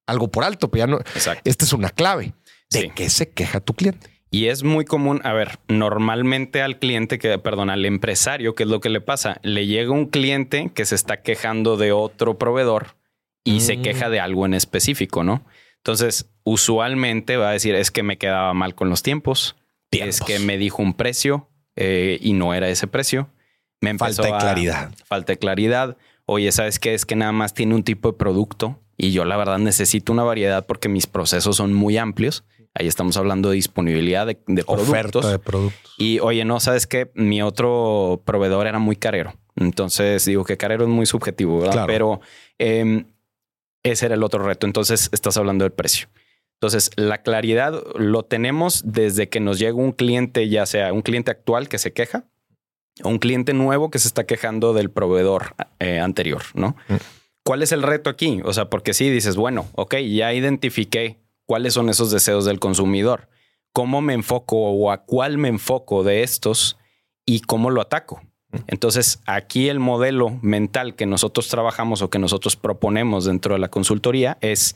algo 0.08 0.30
por 0.30 0.44
alto, 0.44 0.70
pero 0.72 0.86
ya 0.86 0.88
no. 0.88 1.00
Esta 1.44 1.66
es 1.66 1.72
una 1.72 1.90
clave 1.90 2.34
de 2.72 2.92
qué 2.92 3.10
se 3.10 3.30
queja 3.30 3.60
tu 3.60 3.74
cliente. 3.74 4.10
Y 4.32 4.48
es 4.48 4.64
muy 4.64 4.86
común, 4.86 5.22
a 5.24 5.34
ver, 5.34 5.60
normalmente 5.68 6.62
al 6.62 6.78
cliente 6.78 7.18
que, 7.18 7.40
perdón, 7.40 7.72
al 7.72 7.84
empresario, 7.86 8.54
¿qué 8.54 8.64
es 8.64 8.70
lo 8.70 8.80
que 8.80 8.90
le 8.90 9.02
pasa? 9.02 9.40
Le 9.42 9.66
llega 9.66 9.92
un 9.92 10.06
cliente 10.06 10.72
que 10.74 10.86
se 10.86 10.94
está 10.94 11.22
quejando 11.22 11.78
de 11.78 11.92
otro 11.92 12.38
proveedor 12.38 12.96
y 13.44 13.62
se 13.62 13.78
mm. 13.78 13.82
queja 13.82 14.10
de 14.10 14.20
algo 14.20 14.46
en 14.46 14.54
específico, 14.54 15.24
¿no? 15.24 15.44
Entonces, 15.78 16.30
usualmente 16.44 17.38
va 17.38 17.50
a 17.50 17.54
decir, 17.54 17.74
es 17.74 17.90
que 17.90 18.04
me 18.04 18.18
quedaba 18.18 18.54
mal 18.54 18.76
con 18.76 18.90
los 18.90 19.02
tiempos, 19.02 19.56
es 19.92 20.22
que 20.22 20.38
me 20.38 20.60
dijo 20.60 20.84
un 20.84 20.94
precio 20.94 21.50
eh, 21.76 22.20
y 22.22 22.34
no 22.34 22.54
era 22.54 22.70
ese 22.70 22.86
precio. 22.86 23.30
Me 23.82 23.98
falta 23.98 24.24
de 24.24 24.30
claridad. 24.30 24.94
Falta 25.06 25.34
de 25.34 25.40
claridad. 25.40 25.98
Oye, 26.26 26.52
¿sabes 26.52 26.78
qué? 26.78 26.94
Es 26.94 27.06
que 27.06 27.16
nada 27.16 27.32
más 27.32 27.54
tiene 27.54 27.74
un 27.74 27.84
tipo 27.84 28.12
de 28.12 28.18
producto 28.18 28.80
y 28.98 29.12
yo 29.12 29.26
la 29.26 29.38
verdad 29.38 29.58
necesito 29.58 30.12
una 30.12 30.24
variedad 30.24 30.66
porque 30.68 30.90
mis 30.90 31.08
procesos 31.08 31.56
son 31.56 31.74
muy 31.74 31.98
amplios. 31.98 32.44
Ahí 32.76 32.88
estamos 32.88 33.18
hablando 33.18 33.50
de 33.50 33.56
disponibilidad 33.56 34.28
de, 34.28 34.36
productos. 34.36 35.30
de 35.30 35.40
productos. 35.40 35.96
Y 35.98 36.20
oye, 36.20 36.46
no 36.46 36.60
sabes 36.60 36.88
que 36.88 37.12
mi 37.16 37.42
otro 37.42 38.22
proveedor 38.26 38.68
era 38.68 38.80
muy 38.80 38.96
carero. 38.96 39.34
Entonces 39.56 40.24
digo 40.26 40.46
que 40.46 40.58
carero 40.58 40.84
es 40.84 40.90
muy 40.90 41.06
subjetivo, 41.06 41.60
¿verdad? 41.60 41.86
Pero 41.88 42.22
em, 42.58 43.06
ese 43.84 44.06
era 44.06 44.16
el 44.16 44.24
otro 44.24 44.44
reto. 44.44 44.68
Entonces 44.68 45.10
estás 45.12 45.36
hablando 45.38 45.66
del 45.66 45.72
precio. 45.72 46.08
Entonces, 46.62 46.92
la 46.98 47.20
claridad 47.20 47.82
lo 47.96 48.24
tenemos 48.24 48.82
desde 48.86 49.30
que 49.30 49.40
nos 49.40 49.60
llega 49.60 49.76
un 49.76 49.94
cliente, 49.94 50.50
ya 50.50 50.66
sea 50.66 50.92
un 50.92 51.02
cliente 51.02 51.32
actual 51.32 51.70
que 51.70 51.78
se 51.78 51.94
queja 51.94 52.26
o 53.02 53.08
un 53.08 53.18
cliente 53.18 53.54
nuevo 53.54 53.90
que 53.90 53.98
se 53.98 54.10
está 54.10 54.26
quejando 54.26 54.74
del 54.74 54.90
proveedor 54.90 55.56
eh, 55.80 56.00
anterior, 56.00 56.42
¿no? 56.54 56.76
Mm. 56.90 56.96
¿Cuál 57.46 57.64
es 57.64 57.72
el 57.72 57.82
reto 57.82 58.10
aquí? 58.10 58.42
O 58.44 58.52
sea, 58.52 58.70
porque 58.70 58.94
si 58.94 59.10
dices, 59.10 59.38
bueno, 59.38 59.68
ok, 59.76 59.96
ya 60.00 60.34
identifiqué 60.34 61.18
cuáles 61.50 61.74
son 61.74 61.90
esos 61.90 62.12
deseos 62.12 62.46
del 62.46 62.60
consumidor, 62.60 63.28
cómo 63.74 64.02
me 64.02 64.14
enfoco 64.14 64.70
o 64.70 64.92
a 64.92 65.04
cuál 65.06 65.40
me 65.40 65.48
enfoco 65.48 66.04
de 66.04 66.22
estos 66.22 66.78
y 67.26 67.40
cómo 67.40 67.72
lo 67.72 67.82
ataco. 67.82 68.22
Entonces, 68.68 69.20
aquí 69.26 69.68
el 69.68 69.80
modelo 69.80 70.30
mental 70.44 70.96
que 70.96 71.08
nosotros 71.08 71.48
trabajamos 71.48 72.04
o 72.04 72.12
que 72.12 72.20
nosotros 72.20 72.56
proponemos 72.56 73.26
dentro 73.26 73.56
de 73.56 73.60
la 73.60 73.70
consultoría 73.70 74.38
es 74.42 74.76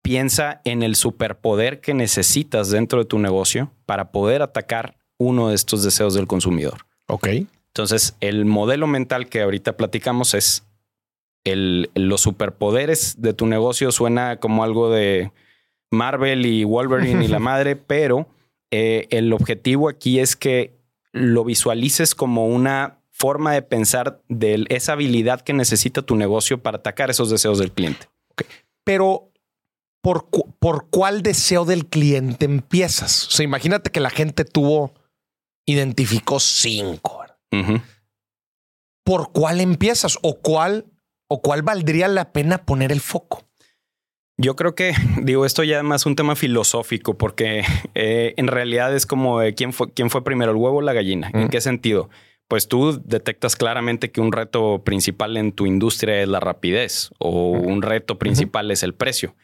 piensa 0.00 0.60
en 0.62 0.84
el 0.84 0.94
superpoder 0.94 1.80
que 1.80 1.92
necesitas 1.92 2.70
dentro 2.70 3.00
de 3.00 3.06
tu 3.06 3.18
negocio 3.18 3.72
para 3.84 4.12
poder 4.12 4.42
atacar 4.42 4.96
uno 5.18 5.48
de 5.48 5.56
estos 5.56 5.82
deseos 5.82 6.14
del 6.14 6.28
consumidor. 6.28 6.86
Ok. 7.08 7.30
Entonces, 7.66 8.14
el 8.20 8.44
modelo 8.44 8.86
mental 8.86 9.28
que 9.28 9.42
ahorita 9.42 9.76
platicamos 9.76 10.34
es 10.34 10.62
el, 11.42 11.90
los 11.96 12.20
superpoderes 12.20 13.20
de 13.20 13.34
tu 13.34 13.46
negocio 13.46 13.90
suena 13.90 14.36
como 14.36 14.62
algo 14.62 14.92
de 14.92 15.32
Marvel 15.90 16.46
y 16.46 16.64
Wolverine 16.64 17.24
y 17.24 17.28
la 17.28 17.38
madre, 17.38 17.76
pero 17.76 18.28
eh, 18.70 19.06
el 19.10 19.32
objetivo 19.32 19.88
aquí 19.88 20.20
es 20.20 20.36
que 20.36 20.78
lo 21.12 21.44
visualices 21.44 22.14
como 22.14 22.46
una 22.46 23.00
forma 23.10 23.52
de 23.52 23.62
pensar 23.62 24.22
de 24.28 24.64
esa 24.68 24.92
habilidad 24.92 25.40
que 25.40 25.52
necesita 25.52 26.02
tu 26.02 26.14
negocio 26.14 26.62
para 26.62 26.78
atacar 26.78 27.10
esos 27.10 27.30
deseos 27.30 27.58
del 27.58 27.72
cliente. 27.72 28.06
Pero, 28.84 29.32
¿por, 30.00 30.28
¿por 30.58 30.88
cuál 30.88 31.22
deseo 31.22 31.64
del 31.64 31.86
cliente 31.86 32.44
empiezas? 32.44 33.26
O 33.26 33.30
sea, 33.30 33.44
imagínate 33.44 33.90
que 33.90 34.00
la 34.00 34.10
gente 34.10 34.44
tuvo, 34.44 34.94
identificó 35.66 36.38
cinco. 36.38 37.24
¿Por 39.04 39.32
cuál 39.32 39.60
empiezas 39.60 40.18
o 40.22 40.38
cuál 40.40 40.86
o 41.28 41.40
cuál 41.40 41.62
valdría 41.62 42.08
la 42.08 42.32
pena 42.32 42.64
poner 42.64 42.92
el 42.92 43.00
foco? 43.00 43.44
Yo 44.38 44.56
creo 44.56 44.74
que, 44.74 44.94
digo, 45.22 45.44
esto 45.44 45.64
ya 45.64 45.78
es 45.78 45.84
más 45.84 46.06
un 46.06 46.16
tema 46.16 46.36
filosófico, 46.36 47.18
porque 47.18 47.64
eh, 47.94 48.34
en 48.36 48.46
realidad 48.46 48.94
es 48.94 49.04
como 49.04 49.40
quién 49.54 49.72
fue, 49.72 49.92
quién 49.92 50.08
fue 50.08 50.24
primero, 50.24 50.52
el 50.52 50.56
huevo 50.56 50.78
o 50.78 50.82
la 50.82 50.92
gallina. 50.94 51.30
¿En 51.34 51.48
qué 51.48 51.60
sentido? 51.60 52.08
Pues 52.46 52.66
tú 52.66 52.98
detectas 53.04 53.56
claramente 53.56 54.10
que 54.10 54.22
un 54.22 54.32
reto 54.32 54.82
principal 54.82 55.36
en 55.36 55.52
tu 55.52 55.66
industria 55.66 56.22
es 56.22 56.28
la 56.28 56.40
rapidez 56.40 57.10
o 57.18 57.50
un 57.50 57.82
reto 57.82 58.18
principal 58.18 58.70
es 58.70 58.82
el 58.82 58.94
precio. 58.94 59.34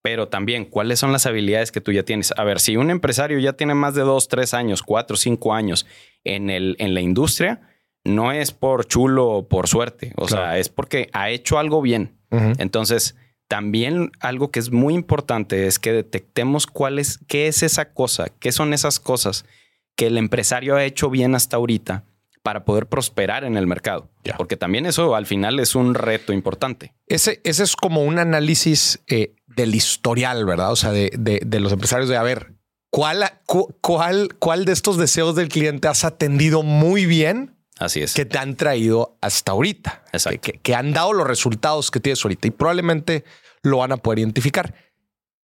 Pero 0.00 0.28
también, 0.28 0.64
¿cuáles 0.64 0.98
son 0.98 1.12
las 1.12 1.26
habilidades 1.26 1.72
que 1.72 1.80
tú 1.80 1.92
ya 1.92 2.02
tienes? 2.04 2.32
A 2.36 2.44
ver, 2.44 2.60
si 2.60 2.76
un 2.76 2.90
empresario 2.90 3.38
ya 3.38 3.54
tiene 3.54 3.74
más 3.74 3.94
de 3.94 4.02
dos, 4.02 4.28
tres 4.28 4.54
años, 4.54 4.82
cuatro, 4.82 5.16
cinco 5.16 5.54
años 5.54 5.86
en, 6.24 6.48
el, 6.48 6.76
en 6.78 6.94
la 6.94 7.00
industria, 7.00 7.60
no 8.04 8.32
es 8.32 8.52
por 8.52 8.86
chulo 8.86 9.28
o 9.28 9.48
por 9.48 9.66
suerte. 9.66 10.12
O 10.16 10.28
sea, 10.28 10.58
es 10.58 10.68
porque 10.68 11.08
ha 11.12 11.30
hecho 11.30 11.58
algo 11.58 11.82
bien. 11.82 12.18
Entonces, 12.58 13.16
también 13.48 14.10
algo 14.20 14.50
que 14.50 14.60
es 14.60 14.72
muy 14.72 14.94
importante 14.94 15.66
es 15.66 15.78
que 15.78 15.92
detectemos 15.92 16.66
cuál 16.66 16.98
es, 16.98 17.18
qué 17.28 17.46
es 17.46 17.62
esa 17.62 17.92
cosa, 17.92 18.28
qué 18.40 18.52
son 18.52 18.72
esas 18.72 19.00
cosas 19.00 19.44
que 19.96 20.06
el 20.06 20.18
empresario 20.18 20.76
ha 20.76 20.84
hecho 20.84 21.10
bien 21.10 21.34
hasta 21.34 21.56
ahorita 21.56 22.04
para 22.42 22.64
poder 22.66 22.86
prosperar 22.86 23.44
en 23.44 23.56
el 23.56 23.66
mercado. 23.66 24.10
Porque 24.36 24.56
también 24.56 24.84
eso 24.84 25.14
al 25.14 25.24
final 25.24 25.58
es 25.60 25.74
un 25.74 25.94
reto 25.94 26.32
importante. 26.32 26.94
Ese, 27.06 27.40
ese 27.42 27.62
es 27.62 27.74
como 27.74 28.02
un 28.02 28.18
análisis 28.18 29.02
eh, 29.06 29.34
del 29.46 29.74
historial, 29.74 30.44
¿verdad? 30.44 30.70
O 30.70 30.76
sea, 30.76 30.90
de, 30.90 31.10
de, 31.14 31.60
los 31.60 31.72
empresarios 31.72 32.08
de, 32.08 32.18
a 32.18 32.22
ver, 32.22 32.52
¿cuál, 32.90 33.40
cuál, 33.80 34.34
¿cuál 34.38 34.66
de 34.66 34.72
estos 34.72 34.98
deseos 34.98 35.36
del 35.36 35.48
cliente 35.48 35.88
has 35.88 36.04
atendido 36.04 36.62
muy 36.62 37.06
bien 37.06 37.53
Así 37.78 38.02
es. 38.02 38.14
Que 38.14 38.24
te 38.24 38.38
han 38.38 38.56
traído 38.56 39.16
hasta 39.20 39.52
ahorita. 39.52 40.04
Exacto. 40.12 40.52
Que, 40.62 40.74
han 40.74 40.92
dado 40.92 41.12
los 41.12 41.26
resultados 41.26 41.90
que 41.90 42.00
tienes 42.00 42.24
ahorita 42.24 42.48
y 42.48 42.50
probablemente 42.50 43.24
lo 43.62 43.78
van 43.78 43.92
a 43.92 43.96
poder 43.96 44.20
identificar. 44.20 44.74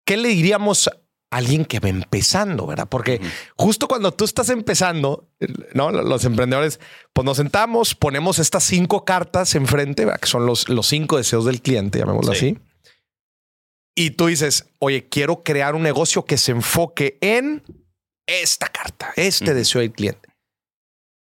¿Qué 0.05 0.17
le 0.17 0.29
diríamos 0.29 0.87
a 0.87 0.97
alguien 1.31 1.65
que 1.65 1.79
va 1.79 1.89
empezando, 1.89 2.67
verdad? 2.67 2.87
Porque 2.87 3.21
justo 3.55 3.87
cuando 3.87 4.11
tú 4.11 4.25
estás 4.25 4.49
empezando, 4.49 5.29
no 5.73 5.91
los 5.91 6.25
emprendedores, 6.25 6.79
pues 7.13 7.25
nos 7.25 7.37
sentamos, 7.37 7.95
ponemos 7.95 8.37
estas 8.37 8.63
cinco 8.63 9.03
cartas 9.05 9.55
enfrente, 9.55 10.05
que 10.19 10.27
son 10.27 10.45
los, 10.45 10.69
los 10.69 10.87
cinco 10.87 11.17
deseos 11.17 11.45
del 11.45 11.61
cliente, 11.61 11.99
llamémoslo 11.99 12.33
así. 12.33 12.57
Y 13.95 14.11
tú 14.11 14.27
dices, 14.27 14.69
oye, 14.79 15.09
quiero 15.09 15.43
crear 15.43 15.75
un 15.75 15.83
negocio 15.83 16.25
que 16.25 16.37
se 16.37 16.51
enfoque 16.51 17.17
en 17.21 17.63
esta 18.25 18.67
carta, 18.67 19.11
este 19.15 19.53
deseo 19.53 19.81
del 19.81 19.91
cliente. 19.91 20.30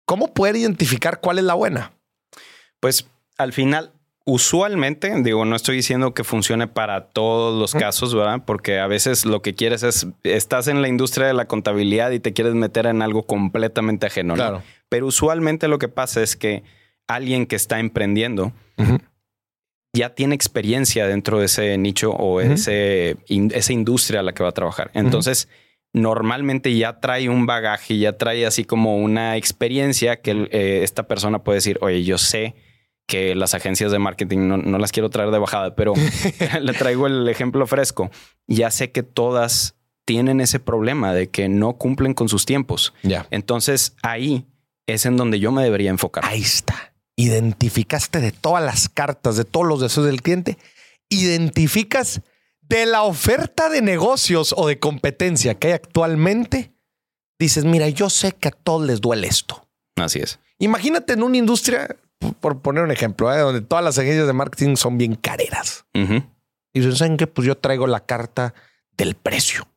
¿Cómo 0.05 0.33
poder 0.33 0.55
identificar 0.55 1.19
cuál 1.19 1.39
es 1.39 1.45
la 1.45 1.55
buena? 1.55 1.93
Pues 2.79 3.07
al 3.37 3.53
final, 3.53 3.91
usualmente, 4.25 5.11
digo, 5.23 5.45
no 5.45 5.55
estoy 5.55 5.77
diciendo 5.77 6.13
que 6.13 6.23
funcione 6.23 6.67
para 6.67 7.07
todos 7.07 7.59
los 7.59 7.73
casos, 7.73 8.13
¿verdad? 8.13 8.43
Porque 8.45 8.79
a 8.79 8.87
veces 8.87 9.25
lo 9.25 9.41
que 9.41 9.55
quieres 9.55 9.83
es, 9.83 10.07
estás 10.23 10.67
en 10.67 10.81
la 10.81 10.87
industria 10.87 11.27
de 11.27 11.33
la 11.33 11.45
contabilidad 11.45 12.11
y 12.11 12.19
te 12.19 12.33
quieres 12.33 12.53
meter 12.53 12.85
en 12.85 13.01
algo 13.01 13.25
completamente 13.25 14.05
ajeno. 14.05 14.35
Claro. 14.35 14.63
Pero 14.89 15.07
usualmente 15.07 15.67
lo 15.67 15.79
que 15.79 15.87
pasa 15.87 16.21
es 16.21 16.35
que 16.35 16.63
alguien 17.07 17.45
que 17.45 17.55
está 17.55 17.79
emprendiendo 17.79 18.51
ya 19.93 20.13
tiene 20.13 20.35
experiencia 20.35 21.07
dentro 21.07 21.39
de 21.39 21.45
ese 21.45 21.77
nicho 21.77 22.11
o 22.11 22.41
ese, 22.41 23.17
esa 23.27 23.73
industria 23.73 24.19
a 24.19 24.23
la 24.23 24.33
que 24.33 24.43
va 24.43 24.49
a 24.49 24.53
trabajar. 24.53 24.91
Entonces, 24.93 25.47
normalmente 25.95 26.75
ya 26.75 26.99
trae 26.99 27.29
un 27.29 27.45
bagaje, 27.45 27.97
ya 27.97 28.17
trae 28.17 28.45
así 28.45 28.65
como 28.65 28.97
una 28.97 29.37
experiencia 29.37 30.21
que 30.21 30.49
eh, 30.51 30.81
esta 30.83 31.07
persona 31.07 31.43
puede 31.43 31.57
decir, 31.57 31.79
oye, 31.81 32.03
yo 32.03 32.17
sé 32.17 32.53
que 33.07 33.33
las 33.33 33.53
agencias 33.53 33.93
de 33.93 33.99
marketing 33.99 34.39
no, 34.47 34.77
las 34.77 34.91
quiero 34.91 35.09
traer 35.09 35.31
de 35.31 35.39
bajada, 35.39 35.73
pero 35.75 35.93
le 36.61 36.73
traigo 36.73 37.07
el 37.07 37.29
ejemplo 37.29 37.65
fresco. 37.65 38.11
Ya 38.45 38.71
sé 38.71 38.91
que 38.91 39.03
todas 39.03 39.77
tienen 40.03 40.41
ese 40.41 40.59
problema 40.59 41.13
de 41.13 41.29
que 41.29 41.47
no 41.47 41.77
cumplen 41.77 42.13
con 42.13 42.27
sus 42.27 42.45
tiempos. 42.45 42.93
Ya. 43.01 43.25
Entonces 43.31 43.95
ahí 44.03 44.45
es 44.87 45.05
en 45.05 45.15
donde 45.15 45.39
yo 45.39 45.53
me 45.53 45.63
debería 45.63 45.91
enfocar. 45.91 46.25
Ahí 46.25 46.41
está. 46.41 46.93
Identificaste 47.15 48.19
de 48.19 48.33
todas 48.33 48.63
las 48.63 48.89
cartas, 48.89 49.37
de 49.37 49.45
todos 49.45 49.65
los 49.65 49.79
deseos 49.79 50.05
del 50.05 50.21
cliente, 50.21 50.57
identificas 51.07 52.21
de 52.67 52.85
la 52.85 53.03
oferta 53.03 53.69
de 53.69 53.81
negocios 53.81 54.53
o 54.57 54.67
de 54.67 54.79
competencia 54.79 55.55
que 55.55 55.67
hay 55.67 55.73
actualmente, 55.73 56.73
dices, 57.39 57.65
mira, 57.65 57.89
yo 57.89 58.09
sé 58.09 58.33
que 58.33 58.49
a 58.49 58.51
todos 58.51 58.85
les 58.85 59.01
duele 59.01 59.27
esto. 59.27 59.67
Así 59.95 60.19
es. 60.19 60.39
Imagínate 60.57 61.13
en 61.13 61.23
una 61.23 61.37
industria, 61.37 61.95
por 62.39 62.61
poner 62.61 62.83
un 62.83 62.91
ejemplo, 62.91 63.33
¿eh? 63.33 63.39
donde 63.39 63.61
todas 63.61 63.83
las 63.83 63.97
agencias 63.97 64.27
de 64.27 64.33
marketing 64.33 64.75
son 64.75 64.97
bien 64.97 65.15
careras. 65.15 65.85
Y 65.93 66.79
dicen, 66.79 66.95
¿saben 66.95 67.17
qué? 67.17 67.27
Pues 67.27 67.47
yo 67.47 67.57
traigo 67.57 67.87
la 67.87 68.05
carta 68.05 68.53
del 68.97 69.15
precio. 69.15 69.67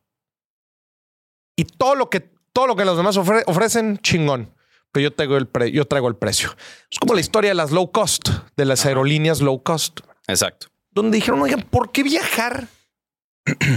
Y 1.55 1.65
todo 1.65 1.95
lo 1.95 2.09
que, 2.09 2.21
todo 2.53 2.67
lo 2.67 2.75
que 2.75 2.85
los 2.85 2.97
demás 2.97 3.17
ofrecen, 3.17 3.97
chingón. 3.99 4.53
Pero 4.91 5.03
yo 5.03 5.13
traigo, 5.13 5.37
el 5.37 5.47
yo 5.71 5.85
traigo 5.85 6.07
el 6.07 6.15
precio. 6.15 6.55
Es 6.89 6.97
como 6.97 7.13
la 7.13 7.21
historia 7.21 7.51
de 7.51 7.55
las 7.55 7.71
low 7.71 7.91
cost, 7.91 8.29
de 8.57 8.65
las 8.65 8.85
aerolíneas 8.85 9.41
low 9.41 9.61
cost. 9.61 9.99
Exacto. 10.27 10.67
Donde 10.91 11.17
dijeron, 11.17 11.41
oigan, 11.41 11.61
¿por 11.61 11.91
qué 11.91 12.01
viajar 12.01 12.67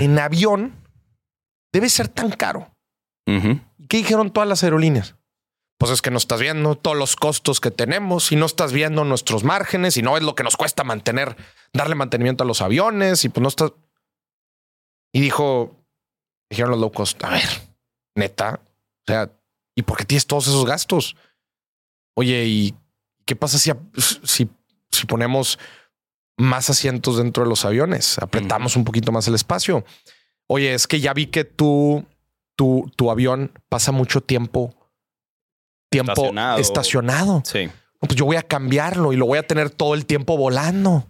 en 0.01 0.19
avión 0.19 0.75
debe 1.73 1.89
ser 1.89 2.09
tan 2.09 2.31
caro. 2.31 2.75
¿Qué 3.25 3.97
dijeron 3.99 4.31
todas 4.31 4.49
las 4.49 4.65
aerolíneas? 4.65 5.17
Pues 5.79 5.91
es 5.91 6.03
que 6.03 6.11
no 6.11 6.19
estás 6.19 6.41
viendo 6.41 6.77
todos 6.77 6.97
los 6.97 7.17
costos 7.17 7.61
que 7.61 7.71
tenemos 7.71 8.31
y 8.31 8.37
no 8.37 8.47
estás 8.47 8.73
viendo 8.73 9.05
nuestros 9.05 9.43
márgenes 9.43 9.97
y 9.97 10.03
no 10.03 10.17
es 10.17 10.23
lo 10.23 10.35
que 10.35 10.45
nos 10.45 10.57
cuesta 10.57 10.85
mantener, 10.85 11.37
darle 11.73 11.95
mantenimiento 11.95 12.45
a 12.45 12.47
los 12.47 12.63
aviones 12.63 13.25
y 13.25 13.29
pues 13.29 13.43
no 13.43 13.49
estás. 13.49 13.73
Y 15.13 15.21
dijo, 15.21 15.77
dijeron 16.51 16.71
los 16.71 16.81
low 16.81 16.93
cost, 16.93 17.23
a 17.25 17.31
ver, 17.31 17.49
neta, 18.15 18.61
o 18.65 19.05
sea, 19.07 19.31
¿y 19.75 19.83
por 19.83 19.97
qué 19.97 20.05
tienes 20.05 20.27
todos 20.27 20.47
esos 20.47 20.65
gastos? 20.65 21.17
Oye, 22.15 22.45
¿y 22.47 22.75
qué 23.25 23.35
pasa 23.35 23.59
si, 23.59 23.73
si, 24.25 24.49
si 24.91 25.07
ponemos 25.07 25.59
más 26.37 26.71
asientos 26.71 27.19
dentro 27.19 27.45
de 27.45 27.49
los 27.49 27.65
aviones, 27.65 28.19
apretamos 28.19 28.77
un 28.77 28.85
poquito 28.85 29.13
más 29.13 29.29
el 29.29 29.35
espacio. 29.35 29.85
Oye, 30.47 30.75
es 30.75 30.87
que 30.87 31.01
ya 31.01 31.13
vi 31.15 31.27
que 31.27 31.45
tu, 31.45 32.05
tu, 32.57 32.91
tu 32.97 33.11
avión 33.11 33.53
pasa 33.69 33.93
mucho 33.93 34.21
tiempo, 34.21 34.75
tiempo 35.91 36.33
estacionado. 36.59 37.43
Sí. 37.45 37.71
Pues 38.01 38.17
yo 38.17 38.25
voy 38.25 38.37
a 38.37 38.43
cambiarlo 38.43 39.13
y 39.13 39.17
lo 39.17 39.27
voy 39.27 39.39
a 39.39 39.47
tener 39.47 39.71
todo 39.71 39.95
el 39.95 40.07
tiempo 40.07 40.37
volando. 40.37 41.07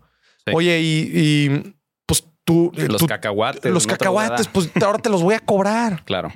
Oye, 0.52 0.80
y, 0.82 1.74
pues 2.06 2.24
tú. 2.44 2.70
Los 2.74 3.04
cacahuates. 3.04 3.72
Los 3.72 3.86
cacahuates, 3.86 4.48
pues 4.48 4.70
ahora 4.82 4.98
te 4.98 5.08
los 5.08 5.22
voy 5.22 5.34
a 5.34 5.40
cobrar. 5.40 6.04
Claro. 6.12 6.32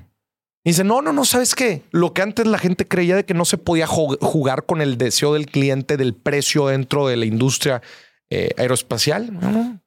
Y 0.64 0.70
dice, 0.70 0.83
no, 0.83 1.01
no, 1.01 1.12
no, 1.12 1.25
¿sabes 1.25 1.55
qué? 1.55 1.85
Lo 1.92 2.12
que 2.12 2.22
antes 2.22 2.44
la 2.44 2.59
gente 2.59 2.88
creía 2.88 3.14
de 3.14 3.25
que 3.25 3.35
no 3.35 3.44
se 3.44 3.57
podía 3.57 3.87
jugar 3.87 4.66
con 4.66 4.83
el 4.83 4.99
deseo 4.99 5.35
del 5.35 5.46
cliente, 5.46 5.96
del 5.96 6.12
precio 6.12 6.66
dentro 6.66 7.07
de 7.07 7.16
la 7.16 7.25
industria 7.25 7.83
eh, 8.30 8.50
aeroespacial. 8.56 9.32
No, 9.32 9.80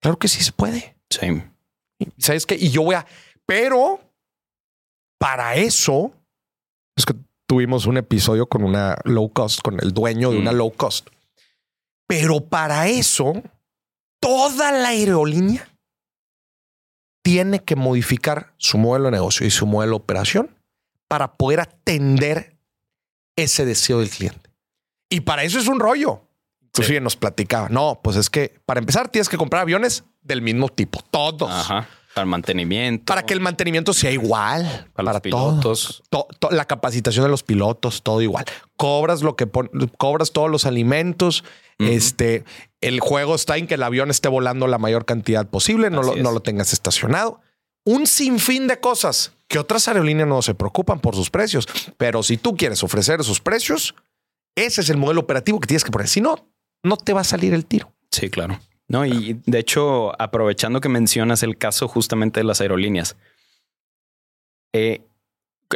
Claro 0.00 0.18
que 0.18 0.28
sí 0.28 0.42
se 0.42 0.52
puede. 0.52 0.96
Sí. 1.10 1.42
¿Sabes 2.18 2.44
qué? 2.44 2.56
Y 2.56 2.70
yo 2.70 2.82
voy 2.82 2.96
a... 2.96 3.06
Pero 3.46 4.00
para 5.18 5.54
eso 5.54 6.12
es 6.96 7.06
que 7.06 7.14
tuvimos 7.46 7.86
un 7.86 7.96
episodio 7.96 8.48
con 8.48 8.64
una 8.64 8.96
low 9.04 9.32
cost, 9.32 9.60
con 9.60 9.78
el 9.80 9.92
dueño 9.92 10.32
de 10.32 10.38
una 10.38 10.52
mm. 10.52 10.56
low 10.56 10.72
cost. 10.72 11.08
Pero 12.08 12.40
para 12.40 12.88
eso, 12.88 13.32
toda 14.20 14.72
la 14.72 14.88
aerolínea 14.88 15.68
tiene 17.22 17.60
que 17.60 17.76
modificar 17.76 18.52
su 18.56 18.78
modelo 18.78 19.06
de 19.06 19.12
negocio 19.12 19.46
y 19.46 19.50
su 19.50 19.66
modelo 19.66 19.92
de 19.92 20.02
operación 20.02 20.50
para 21.06 21.34
poder 21.34 21.60
atender 21.60 22.56
ese 23.36 23.64
deseo 23.64 24.00
del 24.00 24.10
cliente. 24.10 24.50
Y 25.08 25.20
para 25.20 25.44
eso 25.44 25.58
es 25.58 25.68
un 25.68 25.78
rollo. 25.78 26.22
Inclusive 26.74 27.00
nos 27.00 27.16
platicaba, 27.16 27.68
no, 27.68 28.00
pues 28.02 28.16
es 28.16 28.30
que 28.30 28.54
para 28.64 28.80
empezar 28.80 29.08
tienes 29.10 29.28
que 29.28 29.36
comprar 29.36 29.62
aviones 29.62 30.04
del 30.22 30.40
mismo 30.40 30.70
tipo, 30.70 31.00
todos. 31.10 31.50
Ajá. 31.50 31.86
Para 32.14 32.24
el 32.24 32.30
mantenimiento. 32.30 33.06
Para 33.06 33.24
que 33.24 33.32
el 33.32 33.40
mantenimiento 33.40 33.92
sea 33.92 34.10
igual. 34.10 34.90
Para, 34.94 35.12
los 35.12 35.20
pilotos. 35.22 36.02
la 36.50 36.64
capacitación 36.66 37.24
de 37.24 37.30
los 37.30 37.42
pilotos, 37.42 38.02
todo 38.02 38.20
igual. 38.20 38.44
Cobras 38.76 39.22
lo 39.22 39.34
que 39.34 39.48
cobras 39.96 40.32
todos 40.32 40.50
los 40.50 40.66
alimentos. 40.66 41.44
Este, 41.78 42.44
el 42.80 43.00
juego 43.00 43.34
está 43.34 43.56
en 43.56 43.66
que 43.66 43.74
el 43.74 43.82
avión 43.82 44.10
esté 44.10 44.28
volando 44.28 44.66
la 44.66 44.78
mayor 44.78 45.04
cantidad 45.04 45.46
posible, 45.48 45.90
no 45.90 46.02
lo, 46.02 46.16
no 46.16 46.32
lo, 46.32 46.40
tengas 46.40 46.72
estacionado. 46.72 47.40
Un 47.84 48.06
sinfín 48.06 48.68
de 48.68 48.78
cosas 48.78 49.32
que 49.48 49.58
otras 49.58 49.88
aerolíneas 49.88 50.28
no 50.28 50.42
se 50.42 50.54
preocupan 50.54 51.00
por 51.00 51.16
sus 51.16 51.30
precios. 51.30 51.66
Pero 51.96 52.22
si 52.22 52.36
tú 52.36 52.56
quieres 52.56 52.84
ofrecer 52.84 53.20
esos 53.20 53.40
precios, 53.40 53.94
ese 54.54 54.82
es 54.82 54.90
el 54.90 54.98
modelo 54.98 55.22
operativo 55.22 55.58
que 55.60 55.66
tienes 55.66 55.82
que 55.82 55.90
poner. 55.90 56.08
Si 56.08 56.20
no, 56.20 56.51
no 56.82 56.96
te 56.96 57.12
va 57.12 57.20
a 57.20 57.24
salir 57.24 57.54
el 57.54 57.66
tiro. 57.66 57.92
Sí, 58.10 58.28
claro. 58.30 58.58
No, 58.88 59.06
y 59.06 59.40
de 59.46 59.58
hecho, 59.58 60.20
aprovechando 60.20 60.80
que 60.80 60.88
mencionas 60.88 61.42
el 61.42 61.56
caso 61.56 61.88
justamente 61.88 62.40
de 62.40 62.44
las 62.44 62.60
aerolíneas, 62.60 63.16
eh, 64.74 65.00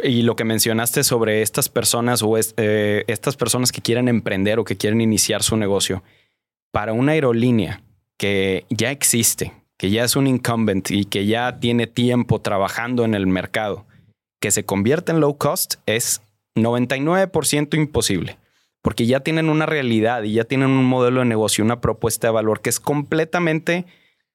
y 0.03 0.21
lo 0.21 0.35
que 0.35 0.43
mencionaste 0.43 1.03
sobre 1.03 1.41
estas 1.41 1.69
personas 1.69 2.21
o 2.21 2.37
eh, 2.37 3.03
estas 3.07 3.35
personas 3.35 3.71
que 3.71 3.81
quieren 3.81 4.07
emprender 4.07 4.59
o 4.59 4.63
que 4.63 4.77
quieren 4.77 5.01
iniciar 5.01 5.43
su 5.43 5.57
negocio, 5.57 6.03
para 6.71 6.93
una 6.93 7.13
aerolínea 7.13 7.81
que 8.17 8.65
ya 8.69 8.91
existe, 8.91 9.53
que 9.77 9.89
ya 9.89 10.03
es 10.03 10.15
un 10.15 10.27
incumbent 10.27 10.91
y 10.91 11.05
que 11.05 11.25
ya 11.25 11.59
tiene 11.59 11.87
tiempo 11.87 12.41
trabajando 12.41 13.05
en 13.05 13.15
el 13.15 13.27
mercado, 13.27 13.85
que 14.39 14.51
se 14.51 14.65
convierta 14.65 15.11
en 15.11 15.19
low 15.19 15.37
cost 15.37 15.75
es 15.85 16.21
99% 16.55 17.75
imposible, 17.75 18.37
porque 18.87 19.05
ya 19.05 19.19
tienen 19.19 19.49
una 19.49 19.65
realidad 19.65 20.23
y 20.23 20.31
ya 20.31 20.45
tienen 20.45 20.69
un 20.69 20.85
modelo 20.85 21.19
de 21.19 21.25
negocio, 21.25 21.61
una 21.61 21.81
propuesta 21.81 22.27
de 22.27 22.31
valor 22.31 22.61
que 22.61 22.69
es 22.69 22.79
completamente 22.79 23.85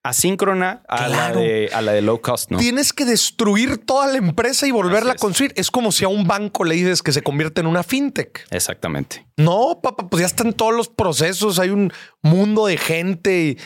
asíncrona 0.03 0.83
a, 0.89 1.09
la 1.09 1.33
de, 1.33 1.71
a 1.73 1.81
la 1.81 1.93
de 1.95 2.03
low 2.03 2.21
cost, 2.21 2.51
¿no? 2.51 2.59
Tienes 2.59 2.93
que 2.93 3.07
destruir 3.07 3.79
toda 3.79 4.09
la 4.09 4.19
empresa 4.19 4.67
y 4.67 4.71
volverla 4.71 5.13
a 5.13 5.17
construir. 5.17 5.55
Es 5.57 5.71
como 5.71 5.91
si 5.91 6.05
a 6.05 6.09
un 6.09 6.27
banco 6.27 6.65
le 6.65 6.75
dices 6.75 7.03
que 7.03 7.13
se 7.13 7.23
convierte 7.23 7.63
en 7.63 7.67
una 7.67 7.83
fintech. 7.83 8.47
Exactamente. 8.51 9.27
No, 9.39 9.81
papá, 9.83 10.11
pues 10.11 10.21
ya 10.21 10.27
están 10.27 10.53
todos 10.53 10.75
los 10.75 10.91
procesos, 10.91 11.59
hay 11.59 11.71
un 11.71 11.91
mundo 12.21 12.67
de 12.67 12.77
gente 12.77 13.43
y... 13.43 13.59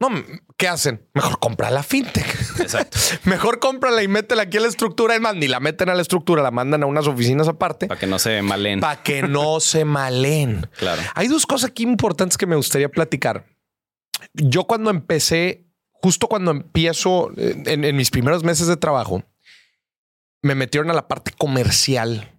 No, 0.00 0.10
¿qué 0.56 0.68
hacen? 0.68 1.04
Mejor 1.12 1.40
compra 1.40 1.70
la 1.70 1.82
fintech. 1.82 2.60
Exacto. 2.60 2.98
Mejor 3.24 3.58
cómprala 3.58 4.02
y 4.02 4.08
métela 4.08 4.42
aquí 4.42 4.58
a 4.58 4.60
la 4.60 4.68
estructura. 4.68 5.16
Es 5.16 5.20
más, 5.20 5.34
ni 5.34 5.48
la 5.48 5.58
meten 5.58 5.88
a 5.88 5.94
la 5.94 6.02
estructura, 6.02 6.40
la 6.40 6.52
mandan 6.52 6.84
a 6.84 6.86
unas 6.86 7.08
oficinas 7.08 7.48
aparte. 7.48 7.88
Para 7.88 7.98
que 7.98 8.06
no 8.06 8.20
se 8.20 8.40
malen. 8.42 8.80
Para 8.80 9.02
que 9.02 9.22
no 9.22 9.60
se 9.60 9.84
malen. 9.84 10.68
Claro. 10.78 11.02
Hay 11.14 11.26
dos 11.26 11.44
cosas 11.46 11.70
aquí 11.70 11.82
importantes 11.82 12.38
que 12.38 12.46
me 12.46 12.54
gustaría 12.54 12.88
platicar 12.88 13.44
yo 14.34 14.64
cuando 14.64 14.90
empecé, 14.90 15.66
justo 15.90 16.28
cuando 16.28 16.50
empiezo 16.50 17.30
eh, 17.36 17.62
en, 17.66 17.96
mis 17.96 18.10
primeros 18.10 18.44
meses 18.44 18.66
de 18.66 18.76
trabajo, 18.76 19.22
me 20.42 20.54
metieron 20.54 20.90
a 20.90 20.94
la 20.94 21.08
parte 21.08 21.32
comercial 21.36 22.38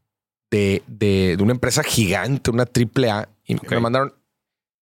de, 0.52 0.84
de, 0.88 1.38
una 1.40 1.52
empresa 1.52 1.84
gigante, 1.84 2.52
una 2.52 2.66
triple 2.66 3.10
A, 3.10 3.30
y 3.46 3.56
me 3.56 3.80
mandaron, 3.80 4.14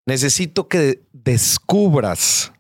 necesito 0.06 0.68
que 0.68 1.02
descubras 1.12 2.54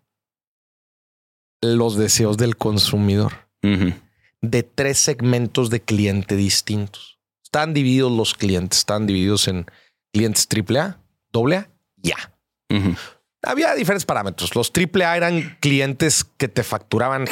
los 1.62 1.98
deseos 1.98 2.38
del 2.38 2.58
consumidor 2.58 3.48
de 3.62 4.64
tres 4.64 4.98
segmentos 5.00 5.70
de 5.70 5.82
cliente 5.82 6.36
distintos. 6.36 7.20
Están 7.44 7.74
divididos 7.74 8.12
los 8.12 8.34
clientes, 8.34 8.80
están 8.80 9.08
divididos 9.08 9.48
en 9.48 9.66
clientes 10.14 10.48
triple 10.48 10.80
A, 10.80 11.00
doble 11.32 11.58
A 11.58 11.70
y 12.02 12.12
A 12.12 12.34
había 13.48 13.74
diferentes 13.76 14.06
parámetros. 14.06 14.56
Los 14.56 14.72
AAA 14.72 15.18
eran 15.18 15.58
clientes 15.60 16.24
que 16.24 16.48
te 16.48 16.64
facturaban, 16.64 17.26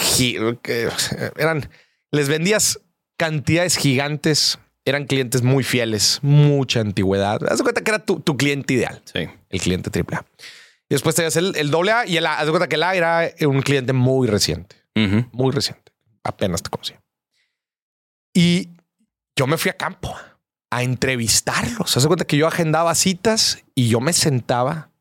que 0.62 0.90
eran, 1.38 1.70
les 2.12 2.30
vendías 2.30 2.80
cantidades 3.18 3.76
gigantes, 3.78 4.60
eran 4.86 5.06
clientes 5.06 5.42
muy 5.42 5.64
fieles, 5.64 6.20
mucha 6.22 6.80
antigüedad. 6.80 7.40
Haz 7.50 7.62
cuenta 7.62 7.82
que 7.82 7.92
era 7.92 8.00
tu, 8.00 8.38
cliente 8.38 8.74
ideal. 8.74 9.02
Sí. 9.06 9.28
El 9.50 9.62
cliente 9.62 9.90
AAA. 9.90 10.26
Y 10.90 10.96
después 10.96 11.16
tenías 11.16 11.36
el, 11.36 11.56
el 11.56 11.74
AA 11.74 12.06
y 12.06 12.18
el 12.18 12.26
A. 12.26 12.40
Haz 12.40 12.46
de 12.46 12.52
cuenta 12.52 12.68
que 12.68 12.76
el 12.76 12.84
A 12.84 12.96
era 12.96 13.32
un 13.48 13.62
cliente 13.62 13.94
muy 13.94 14.28
reciente, 14.28 14.76
muy 15.32 15.52
reciente. 15.52 15.92
Apenas 16.24 16.62
te 16.64 16.70
conocía. 16.70 17.02
Y 18.34 18.70
yo 19.36 19.48
me 19.48 19.58
fui 19.58 19.70
a 19.72 19.78
campo 19.78 20.16
a 20.70 20.84
entrevistarlos. 20.84 21.96
Haz 21.96 22.04
de 22.04 22.08
cuenta 22.08 22.26
que 22.26 22.38
yo 22.38 22.48
agendaba 22.48 22.94
citas 22.96 23.64
y 23.74 23.90
yo 23.90 24.00
me 24.00 24.14
sentaba 24.14 24.92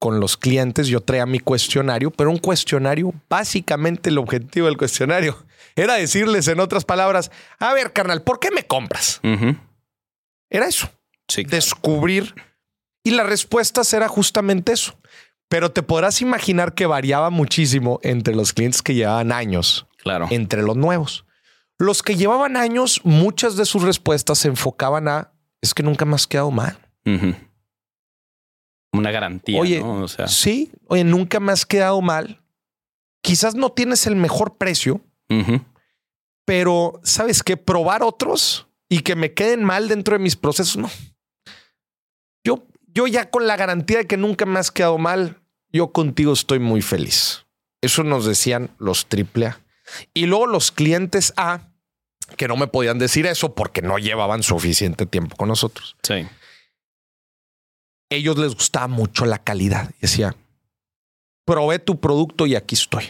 con 0.00 0.18
los 0.18 0.38
clientes, 0.38 0.88
yo 0.88 1.02
traía 1.02 1.26
mi 1.26 1.40
cuestionario, 1.40 2.10
pero 2.10 2.30
un 2.30 2.38
cuestionario, 2.38 3.12
básicamente 3.28 4.08
el 4.08 4.16
objetivo 4.16 4.66
del 4.66 4.78
cuestionario 4.78 5.36
era 5.76 5.94
decirles 5.94 6.48
en 6.48 6.58
otras 6.58 6.84
palabras, 6.84 7.30
a 7.58 7.74
ver, 7.74 7.92
carnal, 7.92 8.22
¿por 8.22 8.40
qué 8.40 8.50
me 8.50 8.66
compras? 8.66 9.20
Era 10.48 10.66
eso. 10.66 10.90
Sí, 11.28 11.44
Descubrir. 11.44 12.34
Y 13.04 13.12
la 13.12 13.22
respuesta 13.22 13.82
era 13.92 14.08
justamente 14.08 14.72
eso. 14.72 14.98
Pero 15.50 15.70
te 15.70 15.82
podrás 15.82 16.22
imaginar 16.22 16.74
que 16.74 16.86
variaba 16.86 17.28
muchísimo 17.28 18.00
entre 18.02 18.34
los 18.34 18.54
clientes 18.54 18.80
que 18.80 18.94
llevaban 18.94 19.32
años. 19.32 19.86
Claro. 19.98 20.28
Entre 20.30 20.62
los 20.62 20.78
nuevos. 20.78 21.26
Los 21.78 22.02
que 22.02 22.16
llevaban 22.16 22.56
años, 22.56 23.02
muchas 23.04 23.56
de 23.56 23.66
sus 23.66 23.82
respuestas 23.82 24.38
se 24.38 24.48
enfocaban 24.48 25.08
a 25.08 25.32
es 25.60 25.74
que 25.74 25.82
nunca 25.82 26.06
me 26.06 26.14
has 26.14 26.26
quedado 26.26 26.50
mal 26.50 26.78
una 28.92 29.10
garantía. 29.10 29.60
Oye, 29.60 29.80
¿no? 29.80 30.02
o 30.02 30.08
sea. 30.08 30.28
sí, 30.28 30.72
oye, 30.86 31.04
nunca 31.04 31.40
me 31.40 31.52
has 31.52 31.66
quedado 31.66 32.00
mal. 32.00 32.42
Quizás 33.22 33.54
no 33.54 33.70
tienes 33.72 34.06
el 34.06 34.16
mejor 34.16 34.56
precio, 34.56 35.02
pero 36.44 37.00
sabes 37.04 37.42
que 37.42 37.56
probar 37.56 38.02
otros 38.02 38.66
y 38.88 39.00
que 39.00 39.14
me 39.14 39.34
queden 39.34 39.62
mal 39.62 39.88
dentro 39.88 40.16
de 40.16 40.22
mis 40.22 40.36
procesos, 40.36 40.76
no. 40.78 40.90
Yo, 42.42 42.66
yo 42.86 43.06
ya 43.06 43.30
con 43.30 43.46
la 43.46 43.56
garantía 43.56 43.98
de 43.98 44.06
que 44.06 44.16
nunca 44.16 44.46
me 44.46 44.58
has 44.58 44.70
quedado 44.70 44.96
mal, 44.96 45.39
yo 45.72 45.92
contigo 45.92 46.32
estoy 46.32 46.58
muy 46.58 46.82
feliz. 46.82 47.46
Eso 47.80 48.04
nos 48.04 48.26
decían 48.26 48.70
los 48.78 49.06
AAA. 49.10 49.60
Y 50.14 50.26
luego 50.26 50.46
los 50.46 50.70
clientes 50.70 51.32
A, 51.36 51.68
que 52.36 52.48
no 52.48 52.56
me 52.56 52.66
podían 52.66 52.98
decir 52.98 53.26
eso 53.26 53.54
porque 53.54 53.82
no 53.82 53.98
llevaban 53.98 54.42
suficiente 54.42 55.06
tiempo 55.06 55.36
con 55.36 55.48
nosotros. 55.48 55.96
Sí 56.02 56.26
ellos 58.10 58.36
les 58.36 58.54
gustaba 58.54 58.88
mucho 58.88 59.24
la 59.24 59.38
calidad. 59.38 59.90
Y 59.98 60.02
decía, 60.02 60.36
probé 61.46 61.78
tu 61.78 62.00
producto 62.00 62.46
y 62.46 62.56
aquí 62.56 62.74
estoy. 62.74 63.04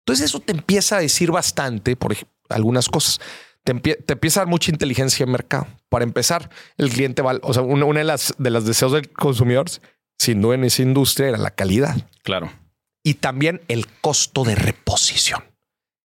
Entonces 0.00 0.26
eso 0.26 0.40
te 0.40 0.52
empieza 0.52 0.96
a 0.96 1.00
decir 1.00 1.30
bastante, 1.30 1.94
por 1.94 2.12
ejemplo, 2.12 2.34
algunas 2.48 2.88
cosas. 2.88 3.20
Te, 3.62 3.70
empieza 3.70 4.40
a 4.40 4.42
dar 4.42 4.50
mucha 4.50 4.70
inteligencia 4.70 5.24
en 5.24 5.30
mercado. 5.30 5.66
Para 5.88 6.04
empezar, 6.04 6.50
el 6.76 6.90
cliente 6.90 7.22
va, 7.22 7.38
o 7.42 7.54
sea, 7.54 7.62
una, 7.62 7.86
de 7.86 8.04
las 8.04 8.34
de 8.36 8.50
los 8.50 8.66
deseos 8.66 8.92
del 8.92 9.10
consumidor, 9.10 9.66
sin 10.18 10.40
duda 10.40 10.54
en 10.54 10.64
esa 10.64 10.82
industria, 10.82 11.28
era 11.28 11.38
la 11.38 11.50
calidad. 11.50 12.08
Claro. 12.22 12.52
Y 13.02 13.14
también 13.14 13.60
el 13.68 13.86
costo 13.86 14.44
de 14.44 14.54
reposición, 14.54 15.44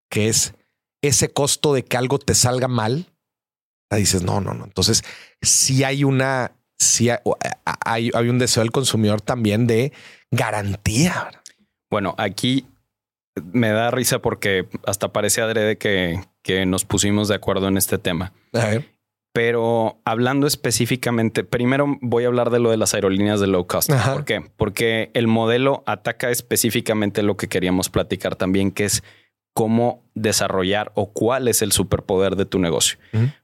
que 0.09 0.27
es 0.27 0.53
ese 1.01 1.31
costo 1.31 1.73
de 1.73 1.83
que 1.83 1.97
algo 1.97 2.19
te 2.19 2.35
salga 2.35 2.67
mal. 2.67 3.07
Dices, 3.89 4.21
no, 4.21 4.39
no, 4.41 4.53
no. 4.53 4.65
Entonces, 4.65 5.03
si 5.41 5.83
hay 5.83 6.03
una 6.03 6.51
sí 6.79 7.09
hay, 7.85 8.11
un 8.13 8.39
deseo 8.39 8.63
del 8.63 8.71
consumidor 8.71 9.21
también 9.21 9.67
de 9.67 9.91
garantía. 10.31 11.29
Bueno, 11.89 12.15
aquí 12.17 12.65
me 13.51 13.69
da 13.69 13.91
risa 13.91 14.19
porque 14.19 14.67
hasta 14.85 15.11
parece 15.11 15.41
adrede 15.41 15.77
que, 15.77 16.21
que 16.41 16.65
nos 16.65 16.85
pusimos 16.85 17.27
de 17.27 17.35
acuerdo 17.35 17.67
en 17.67 17.77
este 17.77 17.97
tema. 17.97 18.31
Pero 19.31 20.01
hablando 20.05 20.47
específicamente, 20.47 21.43
primero 21.43 21.97
voy 22.01 22.23
a 22.23 22.27
hablar 22.27 22.49
de 22.49 22.59
lo 22.59 22.71
de 22.71 22.77
las 22.77 22.93
aerolíneas 22.93 23.39
de 23.39 23.47
low 23.47 23.67
cost. 23.67 23.91
¿Por 23.91 24.25
qué? 24.25 24.43
Porque 24.57 25.11
el 25.13 25.27
modelo 25.27 25.83
ataca 25.85 26.31
específicamente 26.31 27.21
lo 27.21 27.37
que 27.37 27.47
queríamos 27.47 27.89
platicar 27.89 28.35
también, 28.35 28.71
que 28.71 28.85
es 28.85 29.03
cómo 29.53 30.03
desarrollar 30.15 30.91
o 30.95 31.11
cuál 31.11 31.47
es 31.47 31.61
el 31.61 31.71
superpoder 31.71 32.35
de 32.37 32.45
tu 32.45 32.59
negocio. 32.59 32.97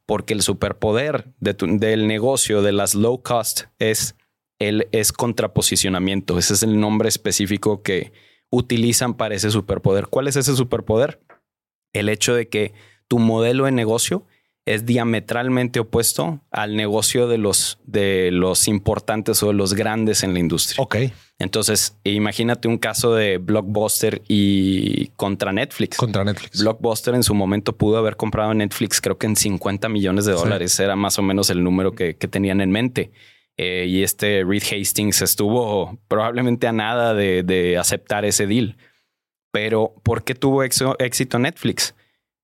Porque 0.06 0.34
el 0.34 0.42
superpoder 0.42 1.34
de 1.40 1.54
del 1.54 2.08
negocio 2.08 2.62
de 2.62 2.72
las 2.72 2.96
low 2.96 3.22
cost 3.22 3.64
es 3.78 4.16
el 4.60 4.88
es 4.92 5.12
contraposicionamiento. 5.12 6.40
Ese 6.40 6.54
es 6.54 6.64
el 6.64 6.80
nombre 6.80 7.10
específico 7.10 7.84
que 7.84 8.12
utilizan 8.50 9.14
para 9.14 9.36
ese 9.36 9.52
superpoder. 9.52 10.08
¿Cuál 10.08 10.28
es 10.28 10.36
ese 10.36 10.56
superpoder? 10.56 11.22
El 11.94 12.10
hecho 12.10 12.34
de 12.34 12.48
que 12.48 12.74
tu 13.08 13.20
modelo 13.20 13.66
de 13.66 13.72
negocio 13.72 14.26
es 14.66 14.86
diametralmente 14.86 15.80
opuesto 15.80 16.42
al 16.50 16.76
negocio 16.76 17.28
de 17.28 17.38
los, 17.38 17.78
de 17.86 18.32
los 18.32 18.68
importantes 18.68 19.44
o 19.44 19.48
de 19.48 19.54
los 19.54 19.76
grandes 19.76 20.24
en 20.24 20.34
la 20.34 20.40
industria. 20.40 20.82
Ok. 20.82 20.96
Entonces, 21.38 21.98
imagínate 22.04 22.68
un 22.68 22.80
caso 22.80 23.14
de 23.14 23.38
Blockbuster 23.38 24.24
y 24.28 25.08
contra 25.18 25.52
Netflix. 25.52 25.98
Contra 25.98 26.24
Netflix. 26.24 26.62
Blockbuster 26.62 27.14
en 27.14 27.24
su 27.24 27.36
momento 27.36 27.76
pudo 27.76 27.98
haber 27.98 28.16
comprado 28.16 28.54
Netflix, 28.54 29.02
creo 29.02 29.18
que 29.18 29.28
en 29.28 29.36
50 29.36 29.88
millones 29.90 30.26
de 30.26 30.32
dólares. 30.32 30.80
Era 30.80 30.96
más 30.96 31.20
o 31.20 31.22
menos 31.22 31.50
el 31.52 31.64
número 31.64 31.92
que, 31.92 32.14
tenían 32.16 32.60
en 32.62 32.72
mente. 32.72 33.12
Eh, 33.58 33.86
y 33.88 34.04
este 34.04 34.44
Reed 34.44 34.64
Hastings 34.64 35.22
estuvo 35.22 36.00
probablemente 36.08 36.68
a 36.68 36.72
nada 36.72 37.14
de, 37.14 37.44
de 37.44 37.78
aceptar 37.78 38.26
ese 38.26 38.48
deal. 38.48 38.78
Pero, 39.52 39.94
¿por 40.04 40.24
qué 40.24 40.34
tuvo 40.34 40.64
éxito 40.64 41.40
Netflix? 41.40 41.94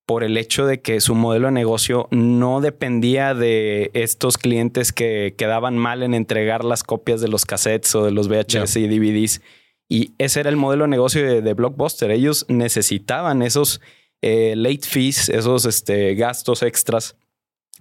Por 0.06 0.24
el 0.24 0.36
hecho 0.36 0.66
de 0.66 0.80
que 0.80 1.00
su 1.00 1.14
modelo 1.14 1.46
de 1.46 1.52
negocio 1.52 2.08
no 2.10 2.60
dependía 2.60 3.34
de 3.34 3.90
estos 3.94 4.36
clientes 4.36 4.92
que 4.92 5.34
quedaban 5.38 5.78
mal 5.78 6.02
en 6.02 6.14
entregar 6.14 6.64
las 6.64 6.82
copias 6.82 7.20
de 7.20 7.28
los 7.28 7.44
cassettes 7.44 7.94
o 7.94 8.04
de 8.04 8.10
los 8.10 8.28
VHS 8.28 8.76
y 8.76 8.88
DVDs. 8.88 9.42
Y 9.88 10.12
ese 10.18 10.40
era 10.40 10.50
el 10.50 10.56
modelo 10.56 10.84
de 10.84 10.88
negocio 10.88 11.42
de, 11.42 11.54
Blockbuster. 11.54 12.10
Ellos 12.10 12.46
necesitaban 12.48 13.42
esos 13.42 13.80
eh, 14.22 14.54
late 14.56 14.86
fees, 14.88 15.28
esos 15.28 15.66
este, 15.66 16.14
gastos 16.14 16.62
extras 16.62 17.16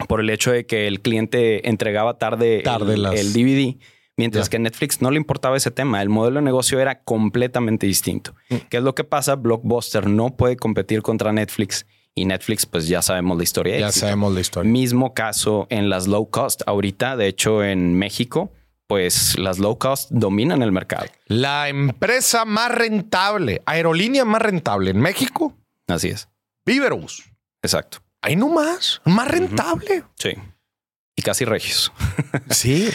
por 0.07 0.19
el 0.19 0.29
hecho 0.29 0.51
de 0.51 0.65
que 0.65 0.87
el 0.87 1.01
cliente 1.01 1.69
entregaba 1.69 2.17
tarde, 2.17 2.63
el, 2.63 3.05
el, 3.05 3.33
DVD 3.33 3.77
Mientras 4.17 4.49
que 4.49 4.57
a 4.57 4.59
Netflix 4.59 5.01
no 5.01 5.09
le 5.09 5.17
importaba 5.17 5.57
ese 5.57 5.71
tema. 5.71 6.01
El 6.01 6.09
modelo 6.09 6.35
de 6.35 6.43
negocio 6.43 6.79
era 6.79 7.01
completamente 7.01 7.87
distinto. 7.87 8.35
Mm. 8.49 8.55
¿Qué 8.69 8.77
es 8.77 8.83
lo 8.83 8.93
que 8.93 9.03
pasa? 9.03 9.35
Blockbuster 9.35 10.07
no 10.07 10.35
puede 10.35 10.57
competir 10.57 11.01
contra 11.01 11.31
Netflix 11.31 11.87
y 12.15 12.25
Netflix, 12.25 12.65
pues 12.65 12.87
ya 12.87 13.01
sabemos 13.01 13.37
la 13.37 13.43
historia. 13.43 13.79
Ya 13.79 13.87
éxito. 13.87 14.05
sabemos 14.07 14.33
la 14.33 14.41
historia. 14.41 14.71
Mismo 14.71 15.13
caso 15.13 15.67
en 15.69 15.89
las 15.89 16.07
low 16.07 16.29
cost. 16.29 16.61
Ahorita, 16.67 17.15
de 17.15 17.27
hecho, 17.27 17.63
en 17.63 17.93
México, 17.97 18.51
pues 18.87 19.37
las 19.39 19.59
low 19.59 19.77
cost 19.77 20.09
dominan 20.11 20.61
el 20.61 20.71
mercado. 20.71 21.05
La 21.27 21.69
empresa 21.69 22.43
más 22.45 22.71
rentable, 22.71 23.61
aerolínea 23.65 24.25
más 24.25 24.41
rentable 24.41 24.91
en 24.91 24.99
México, 24.99 25.55
Así 25.87 26.07
es. 26.09 26.29
Viverbus. 26.65 27.23
Exacto. 27.61 27.99
Ahí 28.21 28.35
nomás, 28.35 29.01
más 29.05 29.27
rentable. 29.27 30.03
Sí. 30.17 30.31
Y 31.15 31.21
casi 31.21 31.43
regios. 31.45 31.91
Sí. 32.49 32.89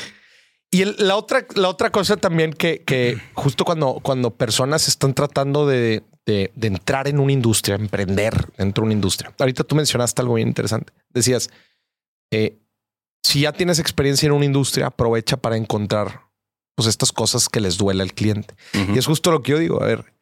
Y 0.70 0.82
el- 0.82 0.96
la, 0.98 1.16
otra, 1.16 1.46
la 1.54 1.68
otra 1.68 1.90
cosa 1.90 2.16
también 2.16 2.52
que, 2.52 2.82
que 2.84 3.18
justo 3.34 3.64
cuando, 3.64 4.00
cuando 4.02 4.34
personas 4.34 4.88
están 4.88 5.14
tratando 5.14 5.66
de, 5.66 6.04
de- 6.26 6.52
de 6.54 6.66
entrar 6.66 7.08
en 7.08 7.18
una 7.20 7.32
industria, 7.32 7.76
emprender 7.76 8.34
dentro 8.58 8.82
de 8.82 8.86
una 8.86 8.94
industria. 8.94 9.32
Ahorita 9.38 9.64
tú 9.64 9.74
mencionaste 9.76 10.20
algo 10.22 10.34
bien 10.34 10.48
interesante. 10.48 10.92
Decías, 11.10 11.48
eh, 12.32 12.58
si 13.22 13.40
ya 13.42 13.52
tienes 13.52 13.78
experiencia 13.78 14.26
en 14.26 14.32
una 14.32 14.44
industria, 14.44 14.86
aprovecha 14.88 15.36
para 15.36 15.56
encontrar 15.56 16.22
pues 16.74 16.88
estas 16.88 17.10
cosas 17.12 17.48
que 17.48 17.60
les 17.60 17.78
duele 17.78 18.02
al 18.02 18.12
cliente. 18.12 18.54
Y 18.94 18.98
es 18.98 19.06
justo 19.06 19.30
lo 19.30 19.42
que 19.42 19.52
yo 19.52 19.58
digo. 19.58 19.82
A 19.82 19.86
ver, 19.86 20.12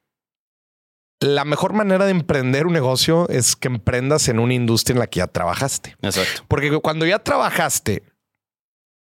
la 1.21 1.45
mejor 1.45 1.73
manera 1.73 2.05
de 2.05 2.11
emprender 2.13 2.67
un 2.67 2.75
negocio 2.75 3.29
es 3.29 3.57
que 3.57 3.69
emprendas 3.69 4.29
en 4.29 4.39
una 4.39 4.55
industria 4.55 4.95
en 4.95 5.01
la 5.01 5.07
que 5.09 5.19
ya 5.19 5.27
trabajaste. 5.27 5.97
Exacto. 6.03 6.45
Porque 6.49 6.71
cuando 6.79 7.07
ya 7.07 7.19
trabajaste, 7.19 8.05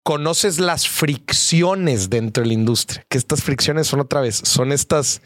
conoces 0.05 0.59
las 0.59 0.89
fricciones 0.89 2.11
dentro 2.11 2.43
de 2.43 2.49
la 2.49 2.55
industria. 2.55 3.05
Que 3.09 3.17
estas 3.19 3.43
fricciones 3.43 3.87
son 3.87 4.01
otra 4.01 4.21
vez, 4.21 4.37
son 4.45 4.73
estas, 4.73 5.23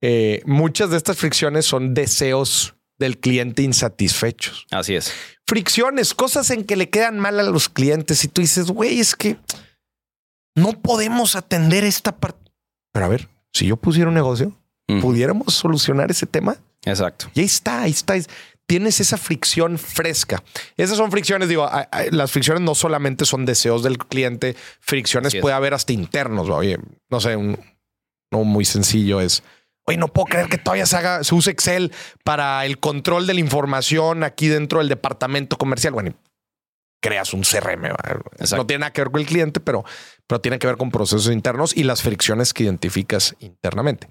eh, 0.00 0.42
muchas 0.46 0.90
de 0.90 0.96
estas 0.96 1.16
fricciones 1.18 1.66
son 1.66 1.94
deseos 1.94 2.74
del 2.98 3.18
cliente 3.18 3.62
insatisfechos. 3.62 4.66
Así 4.70 4.94
es. 4.96 5.12
Fricciones, 5.46 6.14
cosas 6.14 6.50
en 6.50 6.64
que 6.64 6.76
le 6.76 6.90
quedan 6.90 7.18
mal 7.18 7.38
a 7.40 7.44
los 7.44 7.68
clientes 7.68 8.24
y 8.24 8.28
tú 8.28 8.40
dices, 8.40 8.66
güey, 8.70 8.98
es 9.00 9.14
que 9.14 9.36
no 10.56 10.72
podemos 10.82 11.36
atender 11.36 11.84
esta 11.84 12.16
parte. 12.16 12.50
Pero 12.92 13.06
a 13.06 13.08
ver, 13.08 13.28
si 13.52 13.66
yo 13.66 13.76
pusiera 13.76 14.08
un 14.08 14.14
negocio. 14.14 14.54
¿pudiéramos 15.02 15.52
solucionar 15.52 16.10
ese 16.10 16.24
tema? 16.24 16.56
Exacto. 16.86 17.26
Y 17.34 17.40
ahí 17.40 17.44
está, 17.46 17.82
ahí 17.82 17.90
está. 17.90 18.14
Tienes 18.66 19.00
esa 19.00 19.18
fricción 19.18 19.76
fresca. 19.78 20.42
Esas 20.78 20.96
son 20.96 21.10
fricciones, 21.10 21.50
digo, 21.50 21.64
a- 21.64 21.80
a- 21.92 22.04
las 22.10 22.30
fricciones 22.30 22.62
no 22.62 22.74
solamente 22.74 23.26
son 23.26 23.44
deseos 23.44 23.82
del 23.82 23.98
cliente, 23.98 24.56
fricciones 24.80 25.34
puede 25.36 25.54
haber 25.54 25.74
hasta 25.74 25.92
internos. 25.92 26.48
Oye, 26.48 26.78
no 27.10 27.20
sé, 27.20 27.36
un 27.36 27.58
no 28.32 28.44
muy 28.44 28.64
sencillo 28.64 29.20
es, 29.20 29.42
oye, 29.88 29.96
no 29.98 30.08
puedo 30.08 30.26
creer 30.26 30.48
que 30.48 30.58
todavía 30.58 30.86
se 30.86 30.96
haga, 30.96 31.24
se 31.24 31.34
use 31.34 31.50
Excel 31.50 31.92
para 32.24 32.64
el 32.66 32.78
control 32.78 33.26
de 33.26 33.34
la 33.34 33.40
información 33.40 34.22
aquí 34.22 34.48
dentro 34.48 34.78
del 34.78 34.88
departamento 34.88 35.56
comercial. 35.56 35.92
Bueno, 35.94 36.14
creas 37.00 37.32
un 37.32 37.42
CRM. 37.42 37.88
No 38.56 38.66
tiene 38.66 38.80
nada 38.80 38.92
que 38.92 39.00
ver 39.02 39.10
con 39.10 39.20
el 39.20 39.26
cliente, 39.26 39.60
pero, 39.60 39.84
pero 40.26 40.40
tiene 40.40 40.58
que 40.58 40.66
ver 40.66 40.76
con 40.76 40.90
procesos 40.90 41.32
internos 41.32 41.76
y 41.76 41.84
las 41.84 42.02
fricciones 42.02 42.52
que 42.52 42.64
identificas 42.64 43.36
internamente. 43.38 44.08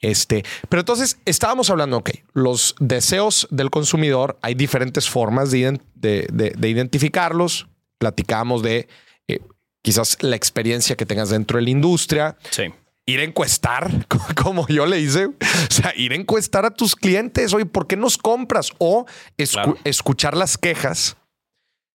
Este, 0.00 0.44
pero 0.68 0.80
entonces 0.80 1.18
estábamos 1.24 1.70
hablando, 1.70 1.98
ok, 1.98 2.10
los 2.32 2.76
deseos 2.78 3.48
del 3.50 3.70
consumidor, 3.70 4.38
hay 4.42 4.54
diferentes 4.54 5.08
formas 5.10 5.50
de- 5.50 5.80
de- 5.94 6.52
de 6.56 6.68
identificarlos. 6.68 7.66
Platicamos 7.98 8.62
de 8.62 8.88
eh, 9.28 9.40
quizás 9.82 10.16
la 10.22 10.36
experiencia 10.36 10.96
que 10.96 11.04
tengas 11.06 11.30
dentro 11.30 11.58
de 11.58 11.64
la 11.64 11.70
industria, 11.70 12.36
Sí. 12.50 12.72
Ir 13.10 13.20
a 13.20 13.24
encuestar, 13.24 13.90
como 14.42 14.66
yo 14.68 14.86
le 14.86 15.00
hice, 15.00 15.26
o 15.26 15.34
sea, 15.70 15.92
ir 15.96 16.12
a 16.12 16.16
encuestar 16.16 16.64
a 16.64 16.70
tus 16.70 16.94
clientes, 16.96 17.52
oye, 17.52 17.66
¿por 17.66 17.86
qué 17.86 17.96
nos 17.96 18.16
compras? 18.18 18.70
O 18.78 19.06
escu- 19.38 19.52
Claro. 19.52 19.78
escuchar 19.84 20.36
las 20.36 20.56
quejas. 20.58 21.16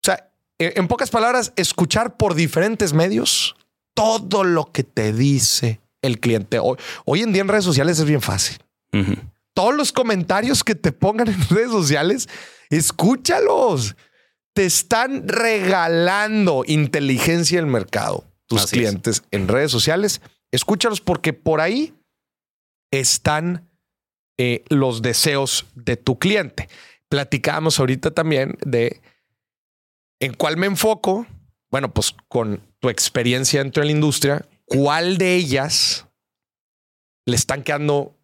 O 0.02 0.04
sea, 0.04 0.30
en 0.58 0.72
en 0.76 0.88
pocas 0.88 1.10
palabras, 1.10 1.52
escuchar 1.56 2.16
por 2.16 2.34
diferentes 2.34 2.92
medios 2.92 3.54
todo 3.94 4.44
lo 4.44 4.70
que 4.72 4.84
te 4.84 5.12
dice 5.12 5.80
el 6.02 6.20
cliente. 6.20 6.58
Hoy, 6.58 6.76
hoy 7.04 7.20
en 7.22 7.32
día 7.32 7.42
en 7.42 7.48
redes 7.48 7.64
sociales 7.64 7.98
es 7.98 8.04
bien 8.06 8.20
fácil. 8.22 8.58
Todos 9.54 9.74
los 9.74 9.92
comentarios 9.92 10.64
que 10.64 10.74
te 10.74 10.92
pongan 10.92 11.28
en 11.28 11.48
redes 11.50 11.70
sociales, 11.70 12.28
escúchalos. 12.70 13.96
Te 14.52 14.64
están 14.64 15.28
regalando 15.28 16.64
inteligencia 16.66 17.58
del 17.58 17.66
mercado. 17.70 18.24
Tus 18.46 18.64
Así 18.64 18.76
es. 18.76 18.82
clientes 18.82 19.22
en 19.30 19.46
redes 19.48 19.70
sociales, 19.70 20.20
escúchalos 20.52 21.00
porque 21.00 21.32
por 21.32 21.60
ahí 21.60 21.94
están 22.90 23.68
eh, 24.38 24.64
los 24.68 25.02
deseos 25.02 25.66
de 25.74 25.96
tu 25.96 26.18
cliente. 26.18 26.68
Platicábamos 27.08 27.78
ahorita 27.78 28.12
también 28.12 28.56
de 28.64 29.00
en 30.20 30.34
cuál 30.34 30.56
me 30.56 30.66
enfoco. 30.66 31.26
Bueno, 31.70 31.92
pues 31.92 32.14
con 32.28 32.62
tu 32.78 32.88
experiencia 32.88 33.62
dentro 33.62 33.82
de 33.82 33.86
la 33.86 33.92
industria, 33.92 34.46
¿cuál 34.64 35.18
de 35.18 35.34
ellas 35.34 36.06
le 37.26 37.36
están 37.36 37.62
quedando 37.62 38.16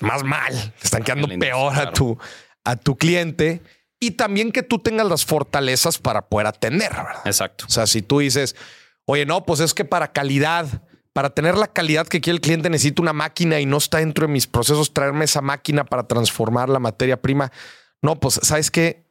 más 0.00 0.24
mal? 0.24 0.52
Le 0.54 0.82
están 0.82 1.02
quedando 1.02 1.28
peor 1.38 1.78
a 1.78 1.92
tu, 1.92 2.18
a 2.64 2.76
tu 2.76 2.96
cliente 2.96 3.62
y 4.00 4.12
también 4.12 4.50
que 4.50 4.64
tú 4.64 4.80
tengas 4.80 5.06
las 5.06 5.24
fortalezas 5.24 5.98
para 5.98 6.22
poder 6.22 6.48
atender, 6.48 6.90
¿verdad? 6.90 7.22
Exacto. 7.24 7.66
O 7.68 7.70
sea, 7.70 7.86
si 7.86 8.02
tú 8.02 8.18
dices, 8.18 8.56
oye, 9.04 9.26
no, 9.26 9.44
pues 9.44 9.60
es 9.60 9.74
que 9.74 9.84
para 9.84 10.12
calidad, 10.12 10.82
para 11.12 11.30
tener 11.30 11.56
la 11.56 11.66
calidad 11.66 12.06
que 12.06 12.20
quiere 12.20 12.36
el 12.36 12.40
cliente, 12.40 12.70
necesito 12.70 13.02
una 13.02 13.12
máquina 13.12 13.60
y 13.60 13.66
no 13.66 13.76
está 13.76 13.98
dentro 13.98 14.26
de 14.26 14.32
mis 14.32 14.46
procesos 14.46 14.94
traerme 14.94 15.24
esa 15.24 15.42
máquina 15.42 15.84
para 15.84 16.06
transformar 16.06 16.68
la 16.68 16.78
materia 16.78 17.20
prima. 17.20 17.52
No, 18.00 18.18
pues 18.18 18.40
sabes 18.42 18.70
que 18.70 19.04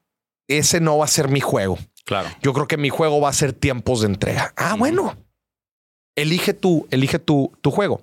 ese 0.47 0.79
no 0.79 0.97
va 0.97 1.05
a 1.05 1.09
ser 1.09 1.29
mi 1.29 1.39
juego. 1.39 1.77
Claro. 2.05 2.29
Yo 2.41 2.53
creo 2.53 2.67
que 2.67 2.77
mi 2.77 2.89
juego 2.89 3.21
va 3.21 3.29
a 3.29 3.33
ser 3.33 3.53
tiempos 3.53 4.01
de 4.01 4.07
entrega. 4.07 4.53
Ah, 4.57 4.75
bueno, 4.77 5.15
elige 6.15 6.53
tú, 6.53 6.87
elige 6.91 7.19
tu, 7.19 7.51
tu 7.61 7.71
juego. 7.71 8.01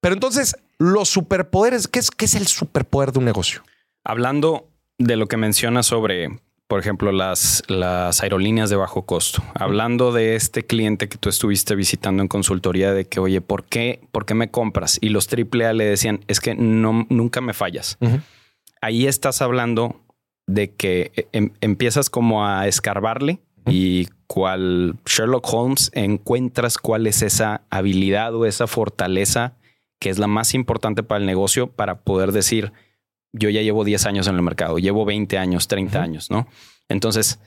Pero 0.00 0.14
entonces, 0.14 0.56
los 0.78 1.08
superpoderes, 1.08 1.88
¿qué 1.88 1.98
es, 1.98 2.10
¿qué 2.10 2.26
es 2.26 2.34
el 2.34 2.46
superpoder 2.46 3.12
de 3.12 3.18
un 3.18 3.24
negocio? 3.24 3.62
Hablando 4.04 4.68
de 4.98 5.16
lo 5.16 5.26
que 5.26 5.36
mencionas 5.36 5.86
sobre, 5.86 6.38
por 6.68 6.80
ejemplo, 6.80 7.12
las, 7.12 7.62
las 7.68 8.22
aerolíneas 8.22 8.70
de 8.70 8.76
bajo 8.76 9.02
costo. 9.02 9.42
Hablando 9.54 10.12
de 10.12 10.34
este 10.34 10.64
cliente 10.66 11.08
que 11.08 11.18
tú 11.18 11.28
estuviste 11.28 11.76
visitando 11.76 12.22
en 12.22 12.28
consultoría 12.28 12.92
de 12.92 13.04
que, 13.04 13.20
oye, 13.20 13.40
¿por 13.40 13.64
qué, 13.64 14.00
¿por 14.10 14.26
qué 14.26 14.34
me 14.34 14.50
compras? 14.50 14.98
Y 15.00 15.10
los 15.10 15.28
AAA 15.32 15.72
le 15.74 15.84
decían, 15.84 16.20
es 16.26 16.40
que 16.40 16.54
no, 16.54 17.06
nunca 17.08 17.40
me 17.40 17.54
fallas. 17.54 17.98
Ahí 18.80 19.06
estás 19.06 19.42
hablando 19.42 20.00
de 20.46 20.74
que 20.74 21.28
em- 21.32 21.52
empiezas 21.60 22.10
como 22.10 22.46
a 22.46 22.66
escarbarle 22.66 23.40
y 23.68 24.08
cual 24.26 24.96
Sherlock 25.06 25.52
Holmes 25.52 25.90
encuentras 25.94 26.78
cuál 26.78 27.06
es 27.06 27.22
esa 27.22 27.62
habilidad 27.70 28.34
o 28.34 28.46
esa 28.46 28.66
fortaleza 28.66 29.54
que 29.98 30.10
es 30.10 30.18
la 30.18 30.26
más 30.26 30.54
importante 30.54 31.02
para 31.02 31.20
el 31.20 31.26
negocio 31.26 31.68
para 31.68 32.00
poder 32.00 32.32
decir, 32.32 32.72
yo 33.38 33.48
ya 33.50 33.62
llevo 33.62 33.84
10 33.84 34.06
años 34.06 34.26
en 34.28 34.36
el 34.36 34.42
mercado, 34.42 34.78
llevo 34.78 35.04
20 35.04 35.38
años, 35.38 35.68
30 35.68 35.98
Ujú. 35.98 36.04
años, 36.04 36.30
¿no? 36.30 36.46
Entonces, 36.88 37.40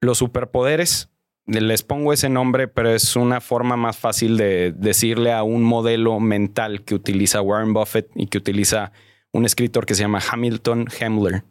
los 0.00 0.18
superpoderes, 0.18 1.08
les 1.46 1.82
pongo 1.82 2.12
ese 2.12 2.28
nombre, 2.28 2.68
pero 2.68 2.90
es 2.94 3.16
una 3.16 3.40
forma 3.40 3.76
más 3.76 3.96
fácil 3.96 4.36
de 4.36 4.72
decirle 4.72 5.32
a 5.32 5.42
un 5.42 5.62
modelo 5.62 6.20
mental 6.20 6.82
que 6.84 6.94
utiliza 6.94 7.40
Warren 7.42 7.72
Buffett 7.72 8.10
y 8.14 8.26
que 8.26 8.38
utiliza 8.38 8.92
un 9.32 9.44
escritor 9.44 9.86
que 9.86 9.94
se 9.94 10.02
llama 10.02 10.20
Hamilton 10.30 10.86
Hamler, 11.00 11.42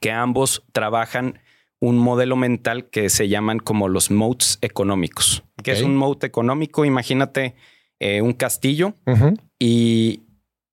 que 0.00 0.10
ambos 0.12 0.64
trabajan 0.72 1.38
un 1.80 1.98
modelo 1.98 2.36
mental 2.36 2.88
que 2.90 3.08
se 3.10 3.28
llaman 3.28 3.58
como 3.58 3.88
los 3.88 4.10
moats 4.10 4.58
económicos. 4.62 5.44
¿Qué 5.62 5.72
es 5.72 5.82
un 5.82 5.96
moat 5.96 6.24
económico? 6.24 6.84
Imagínate 6.84 7.54
eh, 7.98 8.22
un 8.22 8.32
castillo 8.32 8.94
y 9.58 10.22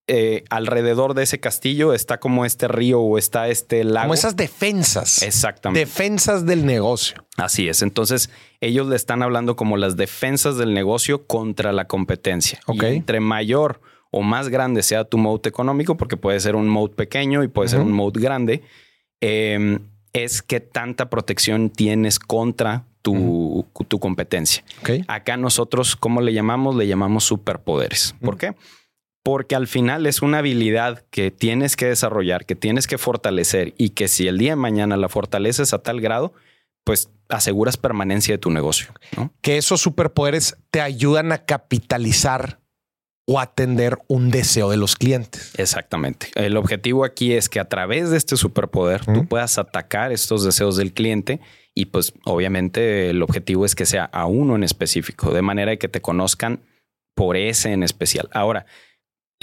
eh, 0.08 0.44
alrededor 0.50 1.14
de 1.14 1.24
ese 1.24 1.40
castillo 1.40 1.94
está 1.94 2.20
como 2.20 2.46
este 2.46 2.68
río 2.68 3.00
o 3.00 3.18
está 3.18 3.48
este 3.48 3.84
lago. 3.84 4.06
Como 4.06 4.14
esas 4.14 4.36
defensas. 4.36 5.22
Exactamente. 5.22 5.80
Defensas 5.80 6.46
del 6.46 6.66
negocio. 6.66 7.26
Así 7.38 7.70
es. 7.70 7.82
Entonces, 7.82 8.30
ellos 8.60 8.88
le 8.88 8.98
están 8.98 9.24
hablando 9.24 9.56
como 9.56 9.78
las 9.78 9.96
defensas 9.96 10.58
del 10.58 10.74
negocio 10.74 11.26
contra 11.26 11.72
la 11.72 11.86
competencia. 11.86 12.60
Ok. 12.66 12.84
Y 12.84 12.86
entre 12.88 13.20
mayor 13.22 13.80
o 14.12 14.22
más 14.22 14.50
grande 14.50 14.84
sea 14.84 15.06
tu 15.06 15.18
moat 15.18 15.48
económico, 15.48 15.96
porque 15.96 16.18
puede 16.18 16.40
ser 16.40 16.56
un 16.56 16.68
moat 16.68 16.94
pequeño 16.94 17.44
y 17.44 17.48
puede 17.48 17.70
ser 17.70 17.80
un 17.80 17.92
moat 17.92 18.18
grande, 18.18 18.62
eh, 19.22 19.80
es 20.12 20.42
que 20.42 20.60
tanta 20.60 21.10
protección 21.10 21.70
tienes 21.70 22.20
contra 22.20 22.86
tu, 23.02 23.66
tu 23.88 24.00
competencia. 24.00 24.64
Ok. 24.82 25.06
Acá 25.08 25.38
nosotros, 25.38 25.96
¿cómo 25.96 26.22
le 26.22 26.34
llamamos? 26.34 26.76
Le 26.76 26.88
llamamos 26.88 27.24
superpoderes. 27.24 28.16
¿Por 28.22 28.38
qué? 28.38 28.54
Porque 29.24 29.56
al 29.56 29.68
final 29.68 30.06
es 30.06 30.22
una 30.22 30.40
habilidad 30.40 31.06
que 31.10 31.32
tienes 31.32 31.76
que 31.76 31.86
desarrollar, 31.86 32.46
que 32.46 32.56
tienes 32.56 32.88
que 32.88 32.98
fortalecer 32.98 33.74
y 33.78 33.92
que 33.92 34.08
si 34.08 34.28
el 34.28 34.38
día 34.38 34.52
de 34.52 34.58
mañana 34.58 34.98
la 34.98 35.08
fortaleces 35.08 35.74
a 35.74 35.80
tal 35.80 36.02
grado, 36.02 36.34
pues 36.84 37.10
aseguras 37.30 37.78
permanencia 37.78 38.34
de 38.34 38.38
tu 38.38 38.52
negocio. 38.52 38.94
¿no? 39.16 39.34
Que 39.42 39.58
esos 39.58 39.82
superpoderes 39.82 40.58
te 40.72 40.82
ayudan 40.82 41.32
a 41.32 41.46
capitalizar 41.46 42.60
o 43.26 43.40
atender 43.40 43.98
un 44.08 44.30
deseo 44.30 44.70
de 44.70 44.78
los 44.78 44.96
clientes. 44.96 45.54
Exactamente. 45.58 46.28
El 46.36 46.58
objetivo 46.58 47.06
aquí 47.06 47.34
es 47.34 47.48
que 47.48 47.60
a 47.60 47.70
través 47.70 48.10
de 48.10 48.18
este 48.18 48.36
superpoder 48.36 49.06
tú 49.06 49.26
puedas 49.28 49.58
atacar 49.58 50.12
estos 50.12 50.44
deseos 50.44 50.76
del 50.76 50.94
cliente 50.94 51.40
y 51.74 51.86
pues 51.86 52.14
obviamente 52.26 53.10
el 53.10 53.24
objetivo 53.24 53.66
es 53.66 53.76
que 53.76 53.86
sea 53.86 54.06
a 54.06 54.26
uno 54.26 54.56
en 54.56 54.64
específico, 54.64 55.32
de 55.32 55.42
manera 55.42 55.78
que 55.78 55.88
te 55.88 56.02
conozcan 56.02 56.62
por 57.16 57.38
ese 57.38 57.72
en 57.72 57.84
especial. 57.84 58.30
Ahora, 58.34 58.66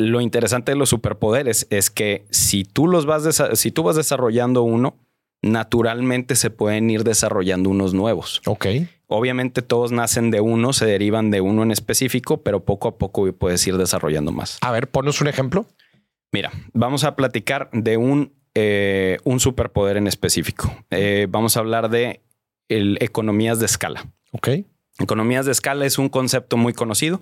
lo 0.00 0.20
interesante 0.20 0.72
de 0.72 0.78
los 0.78 0.88
superpoderes 0.88 1.66
es 1.70 1.90
que 1.90 2.24
si 2.30 2.64
tú 2.64 2.88
los 2.88 3.06
vas, 3.06 3.42
si 3.54 3.70
tú 3.70 3.82
vas 3.82 3.96
desarrollando 3.96 4.62
uno, 4.62 4.96
naturalmente 5.42 6.36
se 6.36 6.50
pueden 6.50 6.90
ir 6.90 7.04
desarrollando 7.04 7.70
unos 7.70 7.94
nuevos. 7.94 8.42
Ok. 8.46 8.66
Obviamente 9.06 9.62
todos 9.62 9.92
nacen 9.92 10.30
de 10.30 10.40
uno, 10.40 10.72
se 10.72 10.86
derivan 10.86 11.30
de 11.30 11.40
uno 11.40 11.62
en 11.62 11.70
específico, 11.70 12.42
pero 12.42 12.64
poco 12.64 12.88
a 12.88 12.98
poco 12.98 13.30
puedes 13.32 13.66
ir 13.66 13.76
desarrollando 13.76 14.32
más. 14.32 14.58
A 14.60 14.70
ver, 14.70 14.88
ponos 14.88 15.20
un 15.20 15.28
ejemplo. 15.28 15.66
Mira, 16.32 16.52
vamos 16.72 17.04
a 17.04 17.16
platicar 17.16 17.70
de 17.72 17.96
un, 17.96 18.32
eh, 18.54 19.18
un 19.24 19.40
superpoder 19.40 19.96
en 19.96 20.06
específico. 20.06 20.72
Eh, 20.90 21.26
vamos 21.28 21.56
a 21.56 21.60
hablar 21.60 21.90
de 21.90 22.20
el, 22.68 22.98
economías 23.00 23.58
de 23.58 23.66
escala. 23.66 24.06
Ok. 24.30 24.48
Economías 25.00 25.46
de 25.46 25.52
escala 25.52 25.86
es 25.86 25.98
un 25.98 26.08
concepto 26.08 26.56
muy 26.56 26.72
conocido. 26.72 27.20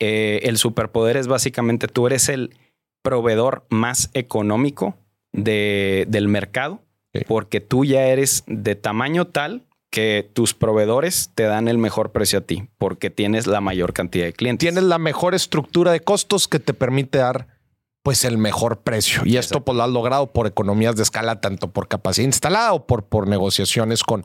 Eh, 0.00 0.40
el 0.44 0.58
superpoder 0.58 1.16
es 1.16 1.26
básicamente 1.26 1.86
tú 1.88 2.06
eres 2.06 2.28
el 2.28 2.56
proveedor 3.02 3.64
más 3.70 4.10
económico 4.14 4.96
de, 5.32 6.06
del 6.08 6.28
mercado 6.28 6.80
porque 7.28 7.60
tú 7.60 7.84
ya 7.84 8.06
eres 8.06 8.42
de 8.46 8.74
tamaño 8.74 9.26
tal 9.26 9.62
que 9.90 10.28
tus 10.32 10.54
proveedores 10.54 11.30
te 11.36 11.44
dan 11.44 11.68
el 11.68 11.78
mejor 11.78 12.10
precio 12.10 12.40
a 12.40 12.42
ti 12.42 12.68
porque 12.78 13.10
tienes 13.10 13.46
la 13.46 13.60
mayor 13.60 13.92
cantidad 13.92 14.24
de 14.24 14.32
clientes. 14.32 14.66
Tienes 14.66 14.82
la 14.84 14.98
mejor 14.98 15.36
estructura 15.36 15.92
de 15.92 16.00
costos 16.00 16.48
que 16.48 16.58
te 16.58 16.74
permite 16.74 17.18
dar 17.18 17.46
pues 18.02 18.24
el 18.24 18.36
mejor 18.36 18.80
precio. 18.80 19.22
Y 19.24 19.36
esto 19.36 19.64
pues, 19.64 19.76
lo 19.76 19.84
has 19.84 19.90
logrado 19.90 20.32
por 20.32 20.46
economías 20.46 20.96
de 20.96 21.04
escala, 21.04 21.40
tanto 21.40 21.70
por 21.70 21.86
capacidad 21.86 22.26
instalada 22.26 22.72
o 22.72 22.86
por, 22.86 23.04
por 23.04 23.28
negociaciones 23.28 24.02
con, 24.02 24.24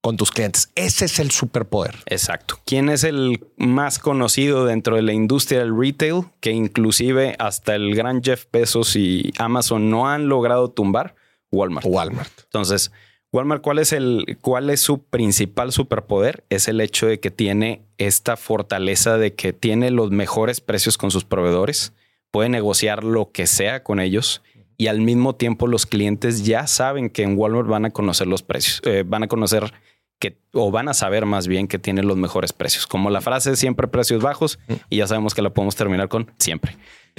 con 0.00 0.16
tus 0.16 0.30
clientes. 0.30 0.70
Ese 0.74 1.04
es 1.04 1.18
el 1.18 1.30
superpoder. 1.30 1.96
Exacto. 2.06 2.58
¿Quién 2.64 2.88
es 2.88 3.04
el 3.04 3.44
más 3.56 3.98
conocido 3.98 4.64
dentro 4.64 4.96
de 4.96 5.02
la 5.02 5.12
industria 5.12 5.60
del 5.60 5.76
retail 5.76 6.24
que 6.40 6.52
inclusive 6.52 7.36
hasta 7.38 7.74
el 7.74 7.94
gran 7.94 8.22
Jeff 8.22 8.46
Bezos 8.52 8.96
y 8.96 9.32
Amazon 9.38 9.90
no 9.90 10.08
han 10.08 10.28
logrado 10.28 10.70
tumbar? 10.70 11.14
Walmart. 11.52 11.86
Walmart. 11.86 12.32
Entonces, 12.44 12.92
Walmart, 13.32 13.62
¿cuál 13.62 13.78
es 13.78 13.92
el, 13.92 14.38
cuál 14.40 14.70
es 14.70 14.80
su 14.80 15.04
principal 15.04 15.72
superpoder? 15.72 16.44
Es 16.48 16.68
el 16.68 16.80
hecho 16.80 17.06
de 17.06 17.20
que 17.20 17.30
tiene 17.30 17.82
esta 17.98 18.36
fortaleza 18.36 19.18
de 19.18 19.34
que 19.34 19.52
tiene 19.52 19.90
los 19.90 20.10
mejores 20.10 20.60
precios 20.60 20.96
con 20.96 21.10
sus 21.10 21.24
proveedores, 21.24 21.92
puede 22.30 22.48
negociar 22.48 23.04
lo 23.04 23.30
que 23.30 23.46
sea 23.46 23.82
con 23.82 24.00
ellos 24.00 24.42
y 24.76 24.86
al 24.86 25.00
mismo 25.00 25.34
tiempo 25.34 25.66
los 25.66 25.84
clientes 25.84 26.44
ya 26.44 26.66
saben 26.66 27.10
que 27.10 27.22
en 27.22 27.36
Walmart 27.36 27.68
van 27.68 27.84
a 27.84 27.90
conocer 27.90 28.26
los 28.26 28.42
precios, 28.42 28.80
eh, 28.84 29.04
van 29.06 29.22
a 29.22 29.28
conocer 29.28 29.74
que 30.20 30.38
o 30.52 30.70
van 30.70 30.88
a 30.88 30.94
saber 30.94 31.26
más 31.26 31.48
bien 31.48 31.66
que 31.66 31.80
tienen 31.80 32.06
los 32.06 32.16
mejores 32.16 32.52
precios. 32.52 32.86
Como 32.86 33.10
la 33.10 33.20
frase 33.20 33.56
siempre 33.56 33.88
precios 33.88 34.22
bajos 34.22 34.60
y 34.88 34.98
ya 34.98 35.08
sabemos 35.08 35.34
que 35.34 35.42
la 35.42 35.50
podemos 35.50 35.74
terminar 35.74 36.08
con 36.08 36.30
siempre. 36.38 36.76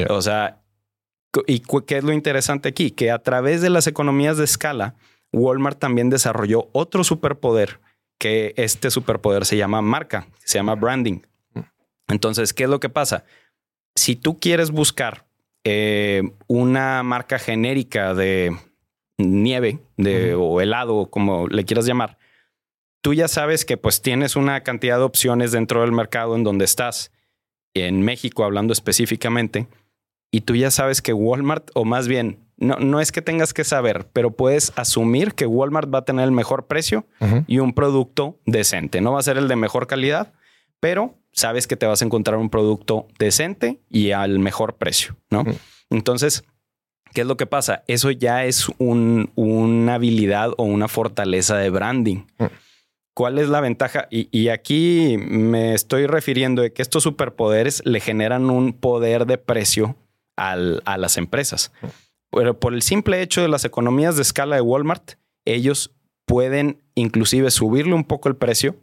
O 0.10 0.22
sea, 0.22 0.62
¿Y 1.48 1.62
qué 1.88 1.98
es 1.98 2.04
lo 2.04 2.12
interesante 2.12 2.70
aquí? 2.70 2.92
Que 2.92 3.12
a 3.12 3.20
través 3.20 3.62
de 3.62 3.70
las 3.70 3.88
economías 3.88 4.38
de 4.38 4.44
escala, 4.44 4.96
Walmart 5.32 5.80
también 5.80 6.10
desarrolló 6.10 6.68
otro 6.74 7.04
superpoder, 7.04 7.80
que 8.18 8.54
este 8.58 8.92
superpoder 8.92 9.46
se 9.46 9.58
llama 9.58 9.82
marca, 9.82 10.28
se 10.44 10.58
llama 10.58 10.76
branding. 10.76 11.22
Entonces, 12.08 12.54
¿qué 12.54 12.64
es 12.64 12.70
lo 12.70 12.80
que 12.80 12.90
pasa? 12.90 13.24
Si 13.96 14.16
tú 14.16 14.40
quieres 14.40 14.72
buscar 14.72 15.26
eh, 15.64 16.24
una 16.48 17.02
marca 17.04 17.40
genérica 17.40 18.14
de 18.14 18.56
nieve 19.18 19.80
de, 19.96 20.36
o 20.36 20.60
helado, 20.60 21.10
como 21.10 21.48
le 21.48 21.64
quieras 21.64 21.86
llamar, 21.86 22.18
tú 23.02 23.14
ya 23.14 23.28
sabes 23.28 23.66
que 23.66 23.78
pues 23.78 24.02
tienes 24.02 24.36
una 24.36 24.62
cantidad 24.62 24.98
de 24.98 25.04
opciones 25.04 25.52
dentro 25.52 25.82
del 25.82 25.92
mercado 25.92 26.36
en 26.36 26.44
donde 26.44 26.66
estás, 26.66 27.12
en 27.74 28.02
México 28.02 28.44
hablando 28.44 28.74
específicamente, 28.74 29.68
y 30.32 30.42
tú 30.42 30.56
ya 30.56 30.72
sabes 30.72 31.02
que 31.02 31.14
Walmart, 31.14 31.70
o 31.74 31.84
más 31.84 32.08
bien, 32.08 32.40
no, 32.58 32.76
no 32.78 33.02
es 33.02 33.12
que 33.12 33.22
tengas 33.22 33.54
que 33.54 33.64
saber, 33.64 34.08
pero 34.14 34.32
puedes 34.32 34.72
asumir 34.76 35.34
que 35.34 35.46
Walmart 35.46 35.94
va 35.94 36.00
a 36.00 36.06
tener 36.06 36.26
el 36.26 36.32
mejor 36.32 36.68
precio 36.68 37.06
y 37.48 37.60
un 37.60 37.74
producto 37.74 38.40
decente. 38.46 39.02
No 39.02 39.14
va 39.14 39.20
a 39.20 39.24
ser 39.24 39.38
el 39.38 39.48
de 39.48 39.56
mejor 39.56 39.88
calidad, 39.88 40.32
pero 40.80 41.16
sabes 41.34 41.66
que 41.68 41.76
te 41.76 41.88
vas 41.88 42.02
a 42.02 42.06
encontrar 42.06 42.38
un 42.38 42.50
producto 42.50 43.08
decente 43.18 43.82
y 43.90 44.12
al 44.12 44.40
mejor 44.40 44.76
precio, 44.76 45.18
¿no? 45.32 45.44
Entonces, 45.90 46.44
¿qué 47.14 47.22
es 47.22 47.28
lo 47.28 47.36
que 47.36 47.48
pasa? 47.48 47.84
Eso 47.88 48.12
ya 48.12 48.46
es 48.46 48.70
un, 48.78 49.32
una 49.36 49.96
habilidad 49.96 50.52
o 50.58 50.64
una 50.64 50.88
fortaleza 50.88 51.58
de 51.58 51.72
branding. 51.72 52.26
¿Cuál 53.14 53.40
es 53.40 53.50
la 53.50 53.60
ventaja? 53.60 54.08
Y, 54.10 54.30
y, 54.32 54.48
aquí 54.50 55.18
me 55.18 55.74
estoy 55.74 56.08
refiriendo 56.08 56.62
de 56.62 56.72
que 56.72 56.82
estos 56.82 57.04
superpoderes 57.04 57.82
le 57.86 58.00
generan 58.00 58.50
un 58.50 58.72
poder 58.74 59.26
de 59.26 59.38
precio 59.38 59.98
a 60.38 60.56
las 60.98 61.18
empresas. 61.18 61.72
Pero 62.32 62.60
por 62.60 62.74
el 62.74 62.82
simple 62.82 63.22
hecho 63.22 63.42
de 63.42 63.50
las 63.50 63.66
economías 63.66 64.16
de 64.16 64.22
escala 64.22 64.56
de 64.56 64.62
Walmart, 64.62 65.14
ellos 65.46 65.94
pueden 66.26 66.82
inclusive 66.96 67.52
subirle 67.52 67.94
un 67.94 68.06
poco 68.06 68.30
el 68.30 68.36
precio 68.36 68.76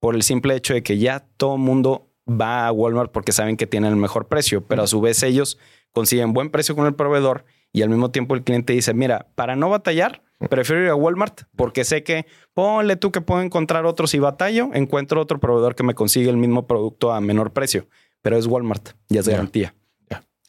por 0.00 0.14
el 0.14 0.22
simple 0.22 0.56
hecho 0.56 0.74
de 0.74 0.82
que 0.82 0.98
ya 0.98 1.20
todo 1.36 1.54
el 1.54 1.60
mundo 1.60 2.10
va 2.28 2.66
a 2.66 2.72
Walmart 2.72 3.12
porque 3.12 3.32
saben 3.32 3.56
que 3.56 3.66
tienen 3.66 3.90
el 3.90 3.96
mejor 3.96 4.26
precio, 4.26 4.66
pero 4.66 4.82
a 4.82 4.86
su 4.86 5.00
vez 5.00 5.22
ellos 5.22 5.58
consiguen 5.92 6.32
buen 6.32 6.50
precio 6.50 6.74
con 6.74 6.86
el 6.86 6.94
proveedor 6.94 7.44
y 7.72 7.82
al 7.82 7.88
mismo 7.88 8.10
tiempo 8.10 8.34
el 8.34 8.42
cliente 8.42 8.72
dice, 8.72 8.92
mira, 8.92 9.28
para 9.34 9.56
no 9.56 9.70
batallar, 9.70 10.22
prefiero 10.50 10.82
ir 10.82 10.88
a 10.90 10.94
Walmart 10.94 11.42
porque 11.56 11.84
sé 11.84 12.02
que 12.02 12.26
ponle 12.54 12.96
tú 12.96 13.12
que 13.12 13.20
puedo 13.20 13.42
encontrar 13.42 13.86
otro 13.86 14.06
si 14.06 14.18
batallo, 14.18 14.70
encuentro 14.74 15.20
otro 15.20 15.40
proveedor 15.40 15.74
que 15.74 15.82
me 15.82 15.94
consigue 15.94 16.30
el 16.30 16.36
mismo 16.36 16.66
producto 16.66 17.12
a 17.12 17.20
menor 17.20 17.52
precio, 17.52 17.86
pero 18.22 18.36
es 18.36 18.46
Walmart, 18.46 18.90
ya 19.08 19.20
es 19.20 19.28
garantía. 19.28 19.74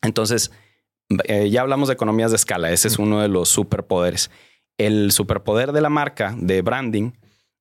Entonces, 0.02 0.52
eh, 1.26 1.50
ya 1.50 1.62
hablamos 1.62 1.88
de 1.88 1.94
economías 1.94 2.32
de 2.32 2.38
escala. 2.38 2.72
Ese 2.72 2.88
es 2.88 3.00
uno 3.00 3.22
de 3.22 3.28
los 3.28 3.50
superpoderes. 3.50 4.30
El 4.78 5.12
superpoder 5.12 5.72
de 5.72 5.82
la 5.82 5.90
marca, 5.90 6.36
de 6.38 6.62
branding, 6.62 7.12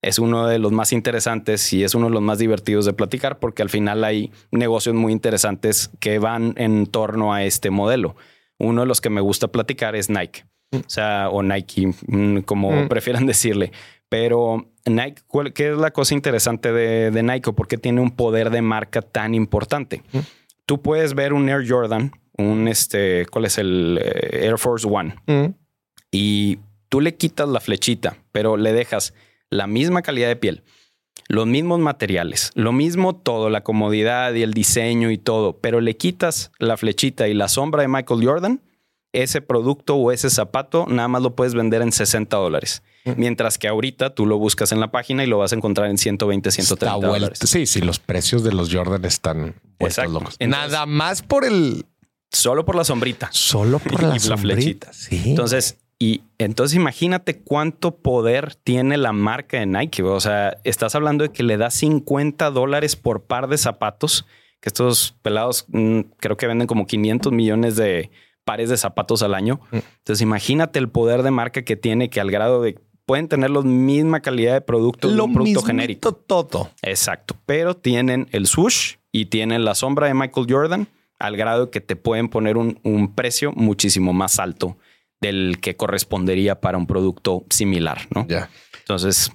es 0.03 0.19
uno 0.19 0.47
de 0.47 0.59
los 0.59 0.73
más 0.73 0.93
interesantes 0.93 1.73
y 1.73 1.83
es 1.83 1.95
uno 1.95 2.07
de 2.07 2.13
los 2.13 2.23
más 2.23 2.39
divertidos 2.39 2.85
de 2.85 2.93
platicar 2.93 3.39
porque 3.39 3.63
al 3.63 3.71
final 3.71 4.05
hay 4.05 4.31
negocios 4.51 4.95
muy 4.95 5.13
interesantes 5.13 5.91
que 5.99 6.19
van 6.19 6.55
en 6.57 6.87
torno 6.87 7.33
a 7.33 7.45
este 7.45 7.71
modelo. 7.71 8.17
Uno 8.59 8.83
de 8.83 8.87
los 8.87 9.01
que 9.01 9.11
me 9.11 9.21
gusta 9.21 9.49
platicar 9.49 9.97
es 9.97 10.11
Nike. 10.11 10.45
O 10.73 10.89
sea, 10.89 11.29
o 11.31 11.43
Nike, 11.43 11.87
mm, 12.07 12.39
como 12.41 12.71
mm. 12.71 12.89
prefieran 12.89 13.27
decirle. 13.27 13.73
Pero 14.09 14.71
Nike, 14.85 15.23
¿qué 15.55 15.73
es 15.73 15.79
la 15.79 15.91
cosa 15.91 16.15
interesante 16.15 16.73
de, 16.73 17.11
de 17.11 17.23
Nike? 17.23 17.53
¿Por 17.53 17.69
qué 17.69 17.77
tiene 17.77 18.01
un 18.01 18.11
poder 18.11 18.51
de 18.51 18.63
marca 18.63 19.03
tan 19.03 19.35
importante? 19.35 20.03
Mm. 20.13 20.19
Tú 20.65 20.83
puedes 20.83 21.15
ver 21.15 21.33
un 21.33 21.49
Air 21.49 21.65
Jordan 21.69 22.13
un 22.39 22.69
este, 22.69 23.27
¿cuál 23.27 23.47
es 23.47 23.59
el 23.59 23.99
eh, 24.03 24.47
Air 24.47 24.59
Force 24.59 24.87
One? 24.87 25.17
Mm. 25.27 25.55
Y 26.11 26.59
tú 26.89 27.01
le 27.01 27.15
quitas 27.15 27.49
la 27.49 27.61
flechita, 27.61 28.17
pero 28.33 28.57
le 28.57 28.73
dejas 28.73 29.15
la 29.51 29.67
misma 29.67 30.03
calidad 30.03 30.29
de 30.29 30.37
piel, 30.37 30.63
los 31.29 31.47
mismos 31.47 31.81
materiales, 31.81 32.51
lo 32.55 32.73
mismo 32.73 33.17
todo, 33.17 33.51
la 33.51 33.63
comodidad 33.63 34.35
y 34.35 34.43
el 34.43 34.55
diseño 34.55 35.11
y 35.11 35.19
todo, 35.19 35.59
pero 35.59 35.81
le 35.81 35.97
quitas 35.97 36.53
la 36.59 36.77
flechita 36.77 37.29
y 37.29 37.35
la 37.35 37.49
sombra 37.49 37.83
de 37.83 37.89
Michael 37.89 38.25
Jordan, 38.25 38.61
ese 39.23 39.41
producto 39.41 39.97
o 39.97 40.13
ese 40.13 40.31
zapato 40.31 40.87
nada 40.89 41.09
más 41.09 41.23
lo 41.23 41.35
puedes 41.35 41.55
vender 41.55 41.83
en 41.83 41.93
60 41.93 42.37
dólares. 42.37 42.83
Mm. 43.05 43.13
Mientras 43.17 43.59
que 43.59 43.69
ahorita 43.69 44.15
tú 44.15 44.27
lo 44.27 44.39
buscas 44.39 44.73
en 44.73 44.81
la 44.81 44.91
página 44.91 45.25
y 45.25 45.27
lo 45.27 45.39
vas 45.39 45.53
a 45.53 45.57
encontrar 45.57 45.91
en 45.91 45.99
120, 45.99 46.51
130 46.51 47.07
dólares. 47.07 47.39
Sí, 47.45 47.67
sí, 47.67 47.81
los 47.81 47.99
precios 47.99 48.43
de 48.45 48.53
los 48.53 48.73
Jordan 48.73 49.05
están 49.05 49.55
locos. 50.09 50.37
Nada 50.41 50.87
más 50.87 51.23
por 51.23 51.45
el 51.45 51.87
Solo 52.31 52.65
por 52.65 52.75
la 52.75 52.85
sombrita. 52.85 53.29
Solo 53.33 53.79
por 53.79 54.03
la, 54.03 54.19
flechita. 54.19 54.93
Sí. 54.93 55.23
Entonces, 55.27 55.79
y 55.99 56.23
entonces 56.39 56.77
imagínate 56.77 57.41
cuánto 57.41 57.97
poder 57.97 58.55
tiene 58.57 58.97
la 58.97 59.13
marca 59.13 59.59
de 59.59 59.67
Nike. 59.67 60.03
O 60.03 60.21
sea, 60.21 60.59
estás 60.65 60.95
hablando 60.95 61.25
de 61.25 61.33
que 61.33 61.43
le 61.43 61.57
da 61.57 61.71
50 61.71 62.51
dólares 62.51 62.97
por 62.97 63.23
par 63.23 63.49
de 63.49 63.59
zapatos, 63.59 64.27
que 64.61 64.69
estos 64.69 65.15
pelados 65.23 65.67
mm, 65.69 66.01
creo 66.19 66.37
que 66.37 66.47
venden 66.47 66.67
como 66.67 66.87
500 66.87 67.33
millones 67.33 67.77
de 67.77 68.11
pares 68.47 68.71
de 68.71 68.77
zapatos 68.77 69.23
al 69.23 69.35
año. 69.35 69.61
Mm. 69.73 69.79
Entonces 69.99 70.23
imagínate 70.23 70.79
el 70.79 70.89
poder 70.89 71.23
de 71.25 71.33
marca 71.33 71.63
que 71.63 71.77
tiene 71.77 72.09
que 72.09 72.21
al 72.21 72.31
grado 72.31 72.63
de 72.63 72.79
pueden 73.05 73.29
tener 73.29 73.51
la 73.51 73.63
misma 73.63 74.21
calidad 74.21 74.55
de 74.55 74.61
producto 74.61 75.09
Lo 75.09 75.25
un 75.25 75.35
producto 75.35 75.63
genérico. 75.63 76.13
Todo. 76.13 76.71
Exacto. 76.83 77.37
Pero 77.45 77.77
tienen 77.77 78.29
el 78.33 78.47
swoosh 78.47 78.95
y 79.13 79.27
tienen 79.27 79.65
la 79.65 79.75
sombra 79.75 80.07
de 80.07 80.15
Michael 80.15 80.47
Jordan 80.49 80.89
al 81.19 81.37
grado 81.37 81.71
que 81.71 81.81
te 81.81 81.97
pueden 81.97 82.29
poner 82.29 82.57
un, 82.57 83.15
precio 83.15 83.53
muchísimo 83.53 84.13
más 84.13 84.39
alto 84.39 84.77
del 85.21 85.59
que 85.61 85.77
correspondería 85.77 86.61
para 86.61 86.79
un 86.79 86.87
producto 86.87 87.45
similar, 87.49 88.07
¿no? 88.15 88.27
Ya. 88.29 88.51
Entonces, 88.81 89.33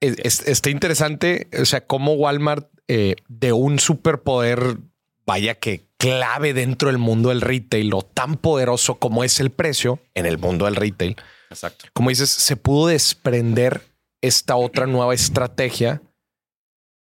está 0.00 0.68
interesante, 0.68 1.48
o 1.58 1.64
sea, 1.64 1.86
cómo 1.86 2.14
Walmart 2.14 2.68
eh, 2.88 3.14
de 3.28 3.52
un 3.52 3.78
superpoder, 3.78 4.78
vaya 5.24 5.54
que 5.54 5.86
clave 5.98 6.54
dentro 6.54 6.88
del 6.88 6.98
mundo 6.98 7.30
del 7.30 7.40
retail, 7.40 7.88
lo 7.88 8.02
tan 8.02 8.36
poderoso 8.36 8.96
como 8.96 9.24
es 9.24 9.40
el 9.40 9.50
precio 9.50 10.00
en 10.14 10.26
el 10.26 10.38
mundo 10.38 10.66
del 10.66 10.76
retail. 10.76 11.16
Exacto. 11.50 11.86
Como 11.92 12.10
dices, 12.10 12.30
se 12.30 12.56
pudo 12.56 12.88
desprender 12.88 13.82
esta 14.22 14.56
otra 14.56 14.86
nueva 14.86 15.14
estrategia 15.14 16.02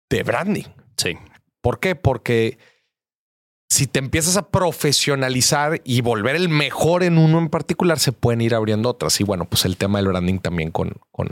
de 0.09 0.23
branding. 0.23 0.65
Sí. 0.97 1.17
¿Por 1.61 1.79
qué? 1.79 1.95
Porque 1.95 2.57
si 3.69 3.85
te 3.85 3.99
empiezas 3.99 4.37
a 4.37 4.49
profesionalizar 4.49 5.81
y 5.83 6.01
volver 6.01 6.35
el 6.35 6.49
mejor 6.49 7.03
en 7.03 7.17
uno 7.17 7.37
en 7.37 7.49
particular, 7.49 7.99
se 7.99 8.11
pueden 8.11 8.41
ir 8.41 8.55
abriendo 8.55 8.89
otras. 8.89 9.19
Y 9.19 9.23
bueno, 9.23 9.45
pues 9.45 9.65
el 9.65 9.77
tema 9.77 9.99
del 9.99 10.07
branding 10.07 10.39
también 10.39 10.71
con, 10.71 10.93
con, 11.11 11.29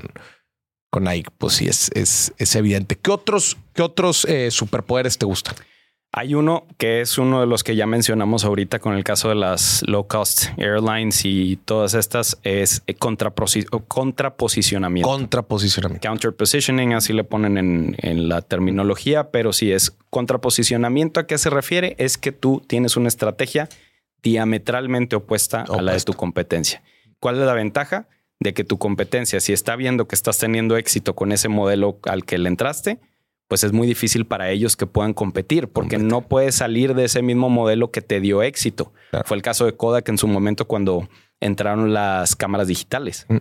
con 0.92 1.06
Nike, 1.06 1.32
pues 1.38 1.54
sí, 1.54 1.68
es, 1.68 1.90
es, 1.96 2.34
es 2.38 2.56
evidente. 2.56 2.98
¿Qué 2.98 3.10
otros, 3.10 3.58
qué 3.74 3.82
otros 3.82 4.26
eh, 4.26 4.52
superpoderes 4.52 5.18
te 5.18 5.26
gustan? 5.26 5.56
Hay 6.18 6.34
uno 6.34 6.66
que 6.80 7.02
es 7.02 7.20
uno 7.20 7.42
de 7.42 7.46
los 7.46 7.64
que 7.64 7.76
ya 7.76 7.86
mencionamos 7.86 8.44
ahorita 8.44 8.80
con 8.80 8.96
el 8.96 9.04
caso 9.04 9.30
de 9.30 9.36
las 9.36 9.84
low 9.86 10.08
cost 10.08 10.46
airlines 10.58 11.24
y 11.26 11.58
todas 11.58 11.94
estas 11.94 12.40
es 12.42 12.82
contraposicionamiento. 12.98 15.08
Contraposicionamiento. 15.08 16.08
Counter 16.08 16.36
positioning, 16.36 16.96
así 16.96 17.14
le 17.14 17.24
ponen 17.24 17.60
en, 17.60 17.96
en, 18.00 18.30
la 18.30 18.42
terminología, 18.42 19.30
pero 19.30 19.54
si 19.54 19.72
es 19.72 19.96
contraposicionamiento, 20.10 21.20
¿a 21.20 21.28
qué 21.28 21.38
se 21.38 21.52
refiere? 21.52 21.94
Es 22.00 22.18
que 22.18 22.32
tú 22.32 22.64
tienes 22.66 22.98
una 22.98 23.10
estrategia 23.10 23.70
diametralmente 24.24 25.16
opuesta 25.16 25.66
a 25.70 25.84
la 25.84 25.94
de 25.94 26.00
tu 26.00 26.14
competencia. 26.14 26.82
¿Cuál 27.20 27.36
es 27.36 27.46
la 27.46 27.54
ventaja? 27.54 28.08
De 28.40 28.56
que 28.56 28.64
tu 28.64 28.80
competencia, 28.80 29.40
si 29.40 29.54
está 29.54 29.76
viendo 29.76 30.08
que 30.08 30.16
estás 30.16 30.40
teniendo 30.40 30.78
éxito 30.78 31.14
con 31.14 31.32
ese 31.32 31.48
modelo 31.48 32.00
al 32.06 32.26
que 32.26 32.40
le 32.40 32.50
entraste, 32.50 32.98
pues 33.48 33.64
es 33.64 33.72
muy 33.72 33.88
difícil 33.88 34.26
para 34.26 34.50
ellos 34.50 34.76
que 34.76 34.86
puedan 34.86 35.14
competir 35.14 35.70
porque 35.70 35.98
no 35.98 36.28
puedes 36.28 36.56
salir 36.56 36.94
de 36.94 37.06
ese 37.06 37.22
mismo 37.22 37.50
modelo 37.50 37.92
que 37.92 38.02
te 38.02 38.20
dio 38.20 38.44
éxito. 38.44 38.94
Fue 39.26 39.38
el 39.38 39.44
caso 39.44 39.66
de 39.66 39.76
Kodak 39.76 40.10
en 40.10 40.18
su 40.18 40.28
momento 40.28 40.68
cuando 40.68 41.08
entraron 41.40 41.94
las 41.94 42.36
cámaras 42.36 42.68
digitales. 42.68 43.26
Mm. 43.30 43.38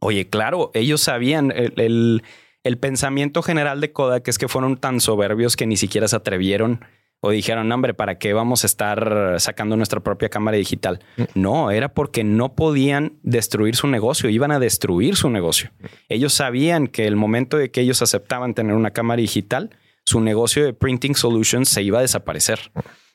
Oye, 0.00 0.28
claro, 0.28 0.70
ellos 0.74 1.00
sabían 1.00 1.52
el, 1.54 2.22
el, 2.62 2.78
pensamiento 2.78 3.42
general 3.42 3.80
de 3.80 3.92
Kodak 3.92 4.26
es 4.28 4.38
que 4.38 4.48
fueron 4.48 4.76
tan 4.76 5.00
soberbios 5.00 5.56
que 5.56 5.66
ni 5.66 5.76
siquiera 5.76 6.08
se 6.08 6.16
atrevieron 6.16 6.84
o 7.20 7.30
dijeron, 7.30 7.70
hombre, 7.72 7.94
¿para 7.94 8.18
qué 8.18 8.32
vamos 8.32 8.64
a 8.64 8.66
estar 8.66 9.36
sacando 9.38 9.76
nuestra 9.76 10.00
propia 10.00 10.28
cámara 10.28 10.56
digital? 10.56 11.00
Mm. 11.16 11.22
No, 11.34 11.70
era 11.70 11.92
porque 11.92 12.24
no 12.24 12.54
podían 12.54 13.18
destruir 13.22 13.76
su 13.76 13.88
negocio, 13.88 14.28
iban 14.28 14.50
a 14.52 14.58
destruir 14.58 15.16
su 15.16 15.30
negocio. 15.30 15.70
Ellos 16.08 16.34
sabían 16.34 16.86
que 16.86 17.06
el 17.06 17.16
momento 17.16 17.56
de 17.56 17.70
que 17.70 17.80
ellos 17.80 18.02
aceptaban 18.02 18.54
tener 18.54 18.74
una 18.74 18.92
cámara 18.92 19.20
digital, 19.20 19.70
su 20.04 20.20
negocio 20.20 20.64
de 20.64 20.72
printing 20.72 21.14
solutions 21.14 21.68
se 21.68 21.82
iba 21.82 21.98
a 21.98 22.02
desaparecer. 22.02 22.60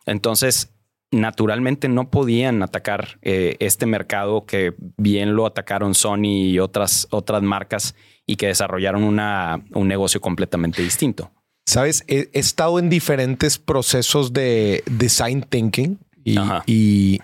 Entonces, 0.06 0.74
naturalmente 1.12 1.88
no 1.90 2.10
podían 2.10 2.64
atacar 2.64 3.20
eh, 3.22 3.58
este 3.60 3.86
mercado 3.86 4.46
que 4.46 4.74
bien 4.98 5.36
lo 5.36 5.46
atacaron 5.46 5.94
Sony 5.94 6.50
y 6.50 6.60
otras, 6.60 7.08
otras 7.12 7.42
marcas 7.44 7.96
y 8.26 8.38
que 8.38 8.48
desarrollaron 8.48 9.04
una, 9.04 9.64
un 9.74 9.88
negocio 9.88 10.22
completamente 10.22 10.82
distinto. 10.82 11.32
Sabes, 11.72 12.04
he, 12.10 12.30
estado 12.34 12.80
en 12.80 12.90
diferentes 12.90 13.58
procesos 13.58 14.34
de 14.34 14.84
design 14.88 15.42
thinking 15.42 16.00
y, 16.26 17.22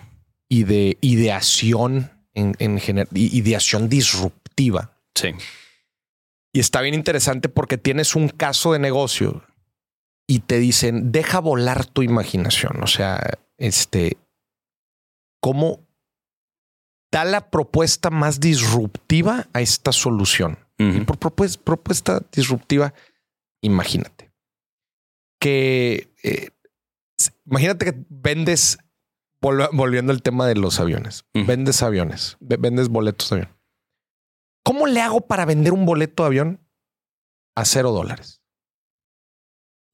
y, 0.48 0.64
de 0.64 0.96
ideación 1.02 2.10
en, 2.32 2.56
en 2.58 2.80
general, 2.80 3.08
ideación 3.12 3.90
disruptiva. 3.90 4.96
Sí. 5.14 5.34
Y 6.54 6.60
está 6.60 6.80
bien 6.80 6.94
interesante 6.94 7.50
porque 7.50 7.76
tienes 7.76 8.16
un 8.16 8.30
caso 8.30 8.72
de 8.72 8.78
negocio 8.78 9.44
y 10.26 10.38
te 10.38 10.58
dicen, 10.58 11.12
deja 11.12 11.40
volar 11.40 11.84
tu 11.84 12.02
imaginación. 12.02 12.82
O 12.82 12.86
sea, 12.86 13.20
este, 13.58 14.16
¿cómo 15.42 15.86
da 17.12 17.26
la 17.26 17.50
propuesta 17.50 18.08
más 18.08 18.40
disruptiva 18.40 19.46
a 19.52 19.60
esta 19.60 19.92
solución? 19.92 20.58
y 20.78 21.00
por 21.00 21.18
propuesta 21.18 22.22
disruptiva, 22.32 22.94
imagínate 23.60 24.27
que 25.38 26.14
eh, 26.22 26.50
imagínate 27.46 27.84
que 27.84 28.04
vendes, 28.08 28.78
volviendo 29.40 30.12
al 30.12 30.22
tema 30.22 30.46
de 30.46 30.54
los 30.54 30.80
aviones, 30.80 31.24
vendes 31.34 31.82
aviones, 31.82 32.36
vendes 32.40 32.88
boletos 32.88 33.30
de 33.30 33.36
avión. 33.36 33.56
¿Cómo 34.64 34.86
le 34.86 35.00
hago 35.00 35.22
para 35.22 35.44
vender 35.44 35.72
un 35.72 35.86
boleto 35.86 36.24
de 36.24 36.26
avión 36.26 36.68
a 37.56 37.64
cero 37.64 37.92
dólares? 37.92 38.42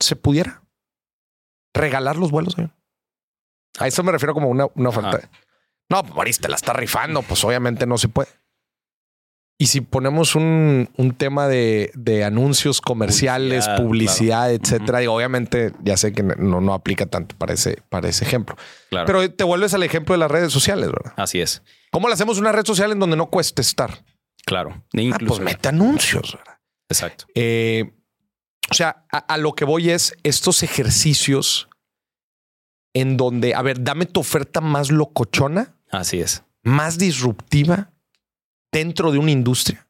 ¿Se 0.01 0.17
pudiera 0.17 0.65
regalar 1.73 2.17
los 2.17 2.31
vuelos 2.31 2.57
de 2.57 2.65
avión? 2.65 2.77
A 3.79 3.87
eso 3.87 4.03
me 4.03 4.13
refiero 4.13 4.35
como 4.35 4.49
una, 4.49 4.67
una 4.75 4.89
oferta. 4.89 5.31
No, 5.91 6.03
Maris, 6.03 6.41
te 6.41 6.49
la 6.49 6.57
está 6.57 6.73
rifando. 6.73 7.23
Pues 7.23 7.45
obviamente 7.45 7.87
no 7.87 7.99
se 7.99 8.09
puede. 8.09 8.29
Y 9.57 9.67
si 9.67 9.81
ponemos 9.81 10.35
un, 10.35 10.89
tema 11.17 11.47
de, 11.47 12.23
anuncios 12.27 12.81
comerciales, 12.81 13.69
publicidad, 13.77 14.53
etcétera, 14.53 15.03
y 15.03 15.07
obviamente 15.07 15.73
ya 15.83 15.97
sé 15.97 16.13
que 16.13 16.25
no, 16.25 16.61
no 16.61 16.75
aplica 16.75 17.07
tanto 17.07 17.37
para 17.39 17.55
ese, 17.55 17.81
para 17.89 18.09
ese 18.09 18.25
ejemplo. 18.25 18.57
Pero 18.91 19.31
te 19.31 19.45
vuelves 19.45 19.73
al 19.75 19.85
ejemplo 19.85 20.15
de 20.15 20.19
las 20.19 20.31
redes 20.31 20.53
sociales, 20.53 20.87
¿verdad? 20.87 21.15
Así 21.17 21.41
es. 21.41 21.63
¿Cómo 21.93 22.09
le 22.09 22.15
hacemos 22.15 22.39
una 22.39 22.51
red 22.51 22.67
social 22.67 22.91
en 22.91 22.99
donde 22.99 23.17
no 23.17 23.27
cueste 23.27 23.63
estar? 23.63 24.05
Claro. 24.45 24.83
Ah, 25.13 25.19
pues 25.27 25.41
mete 25.41 25.69
anuncios, 25.69 26.37
¿verdad? 26.37 26.59
Exacto. 26.89 27.27
Eh, 27.35 27.93
o 28.71 28.75
sea, 28.75 29.07
a, 29.11 29.39
lo 29.39 29.53
que 29.53 29.65
voy 29.65 29.91
es 29.91 30.15
estos 30.25 30.63
ejercicios 30.63 31.69
en 32.93 33.17
donde, 33.17 33.55
a 33.55 33.63
ver, 33.63 33.85
dame 33.85 34.07
tu 34.07 34.21
oferta 34.21 34.61
más 34.61 34.91
locochona. 34.91 35.77
Así 35.91 36.21
es. 36.21 36.45
Más 36.63 36.99
disruptiva 36.99 37.94
dentro 38.75 39.13
de 39.13 39.19
una 39.19 39.31
industria. 39.31 39.87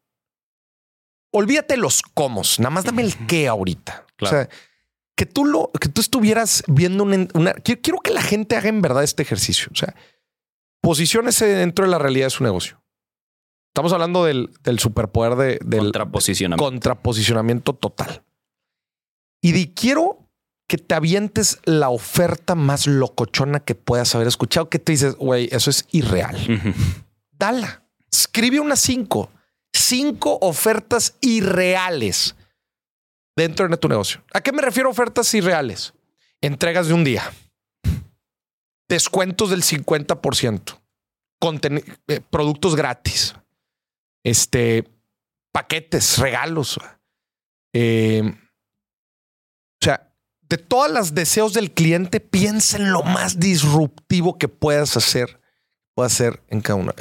Olvídate 1.32 1.76
los 1.76 2.02
cómo, 2.02 2.42
nada 2.58 2.70
más 2.70 2.84
dame 2.84 3.02
el 3.02 3.26
qué 3.26 3.48
ahorita. 3.48 4.06
O 4.20 4.26
sea, 4.26 4.48
que 5.16 5.26
tú 5.26 5.44
lo 5.44 5.70
que 5.80 5.88
tú 5.88 6.00
estuvieras 6.00 6.62
viendo 6.68 7.02
una, 7.02 7.54
quiero, 7.54 7.98
que 8.00 8.12
la 8.12 8.22
gente 8.22 8.56
haga 8.56 8.68
en 8.68 8.82
verdad 8.82 9.02
este 9.02 9.22
ejercicio. 9.22 9.68
O 9.72 9.76
sea, 9.76 9.94
posiciónese 10.80 11.46
dentro 11.46 11.84
de 11.84 11.90
la 11.90 11.98
realidad 11.98 12.26
de 12.26 12.30
su 12.30 12.44
negocio. 12.44 12.80
Estamos 13.72 13.92
hablando 13.92 14.24
del, 14.24 14.50
del 14.62 14.78
superpoder 14.78 15.34
de, 15.36 15.58
del 15.64 15.80
contraposicionamiento. 15.80 16.64
contraposicionamiento 16.64 17.72
total. 17.72 18.22
Y 19.40 19.52
di, 19.52 19.72
quiero 19.74 20.28
que 20.68 20.78
te 20.78 20.94
avientes 20.94 21.58
la 21.64 21.88
oferta 21.88 22.54
más 22.54 22.86
locochona 22.86 23.60
que 23.60 23.74
puedas 23.74 24.14
haber 24.14 24.28
escuchado, 24.28 24.68
que 24.68 24.78
te 24.78 24.92
dices, 24.92 25.16
güey, 25.16 25.48
eso 25.50 25.70
es 25.70 25.86
irreal. 25.90 26.36
Dala. 27.32 27.83
Escribe 28.14 28.60
unas 28.60 28.78
cinco, 28.78 29.28
cinco 29.72 30.38
ofertas 30.40 31.16
irreales 31.20 32.36
dentro 33.36 33.66
de 33.66 33.76
tu 33.76 33.88
negocio. 33.88 34.22
¿A 34.32 34.40
qué 34.40 34.52
me 34.52 34.62
refiero 34.62 34.88
ofertas 34.88 35.34
irreales? 35.34 35.94
Entregas 36.40 36.86
de 36.86 36.94
un 36.94 37.02
día, 37.02 37.32
descuentos 38.88 39.50
del 39.50 39.64
50%, 39.64 40.80
eh, 42.06 42.20
productos 42.30 42.76
gratis, 42.76 43.34
este, 44.22 44.88
paquetes, 45.50 46.18
regalos. 46.18 46.78
Eh, 47.72 48.22
o 48.22 49.84
sea, 49.84 50.14
de 50.42 50.58
todas 50.58 50.92
las 50.92 51.14
deseos 51.16 51.52
del 51.52 51.72
cliente, 51.72 52.20
piensa 52.20 52.76
en 52.76 52.92
lo 52.92 53.02
más 53.02 53.40
disruptivo 53.40 54.38
que 54.38 54.46
puedas 54.46 54.96
hacer, 54.96 55.40
puedas 55.96 56.12
hacer 56.12 56.44
en 56.46 56.60
cada 56.60 56.76
uno 56.76 56.94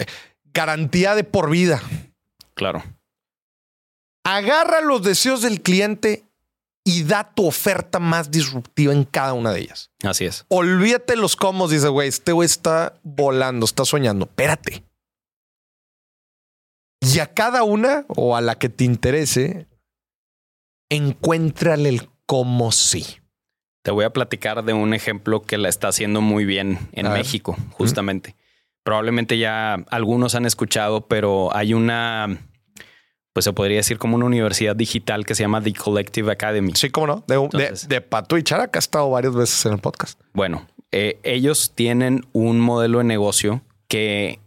garantía 0.53 1.15
de 1.15 1.23
por 1.23 1.49
vida. 1.49 1.81
Claro. 2.53 2.83
Agarra 4.23 4.81
los 4.81 5.03
deseos 5.03 5.41
del 5.41 5.61
cliente 5.61 6.23
y 6.85 7.03
da 7.03 7.33
tu 7.33 7.47
oferta 7.47 7.99
más 7.99 8.31
disruptiva 8.31 8.93
en 8.93 9.03
cada 9.03 9.33
una 9.33 9.51
de 9.51 9.61
ellas. 9.61 9.91
Así 10.03 10.25
es. 10.25 10.45
Olvídate 10.49 11.15
los 11.15 11.35
cómo, 11.35 11.67
dice, 11.67 11.87
güey, 11.87 12.09
este 12.09 12.31
güey 12.31 12.45
está 12.45 12.93
volando, 13.03 13.65
está 13.65 13.85
soñando. 13.85 14.25
Espérate. 14.25 14.83
Y 17.01 17.19
a 17.19 17.33
cada 17.33 17.63
una 17.63 18.05
o 18.07 18.35
a 18.35 18.41
la 18.41 18.55
que 18.55 18.69
te 18.69 18.85
interese, 18.85 19.67
encuéntrale 20.89 21.89
el 21.89 22.09
cómo 22.25 22.71
sí. 22.71 23.05
Te 23.81 23.91
voy 23.91 24.05
a 24.05 24.13
platicar 24.13 24.63
de 24.63 24.71
un 24.71 24.93
ejemplo 24.93 25.41
que 25.41 25.57
la 25.57 25.67
está 25.67 25.89
haciendo 25.89 26.21
muy 26.21 26.45
bien 26.45 26.79
en 26.93 27.11
México, 27.11 27.57
justamente 27.71 28.37
probablemente 28.83 29.37
ya 29.37 29.75
algunos 29.89 30.35
han 30.35 30.45
escuchado, 30.45 31.07
pero 31.07 31.55
hay 31.55 31.73
una, 31.73 32.37
pues 33.33 33.45
se 33.45 33.53
podría 33.53 33.77
decir 33.77 33.97
como 33.97 34.15
una 34.15 34.25
universidad 34.25 34.75
digital 34.75 35.25
que 35.25 35.35
se 35.35 35.43
llama 35.43 35.61
The 35.61 35.73
Collective 35.73 36.31
Academy. 36.31 36.73
Sí, 36.75 36.89
cómo 36.89 37.07
no. 37.07 37.23
De, 37.27 37.73
de, 37.87 38.01
Pato 38.01 38.37
y 38.37 38.43
Chara, 38.43 38.69
que 38.69 38.77
ha 38.77 38.81
estado 38.81 39.09
varias 39.09 39.33
veces 39.33 39.65
en 39.65 39.73
el 39.73 39.79
podcast. 39.79 40.19
Bueno, 40.33 40.67
eh, 40.91 41.19
ellos 41.23 41.71
tienen 41.73 42.25
un 42.33 42.59
modelo 42.59 42.99
de 42.99 43.05
negocio 43.05 43.61
que 43.87 44.39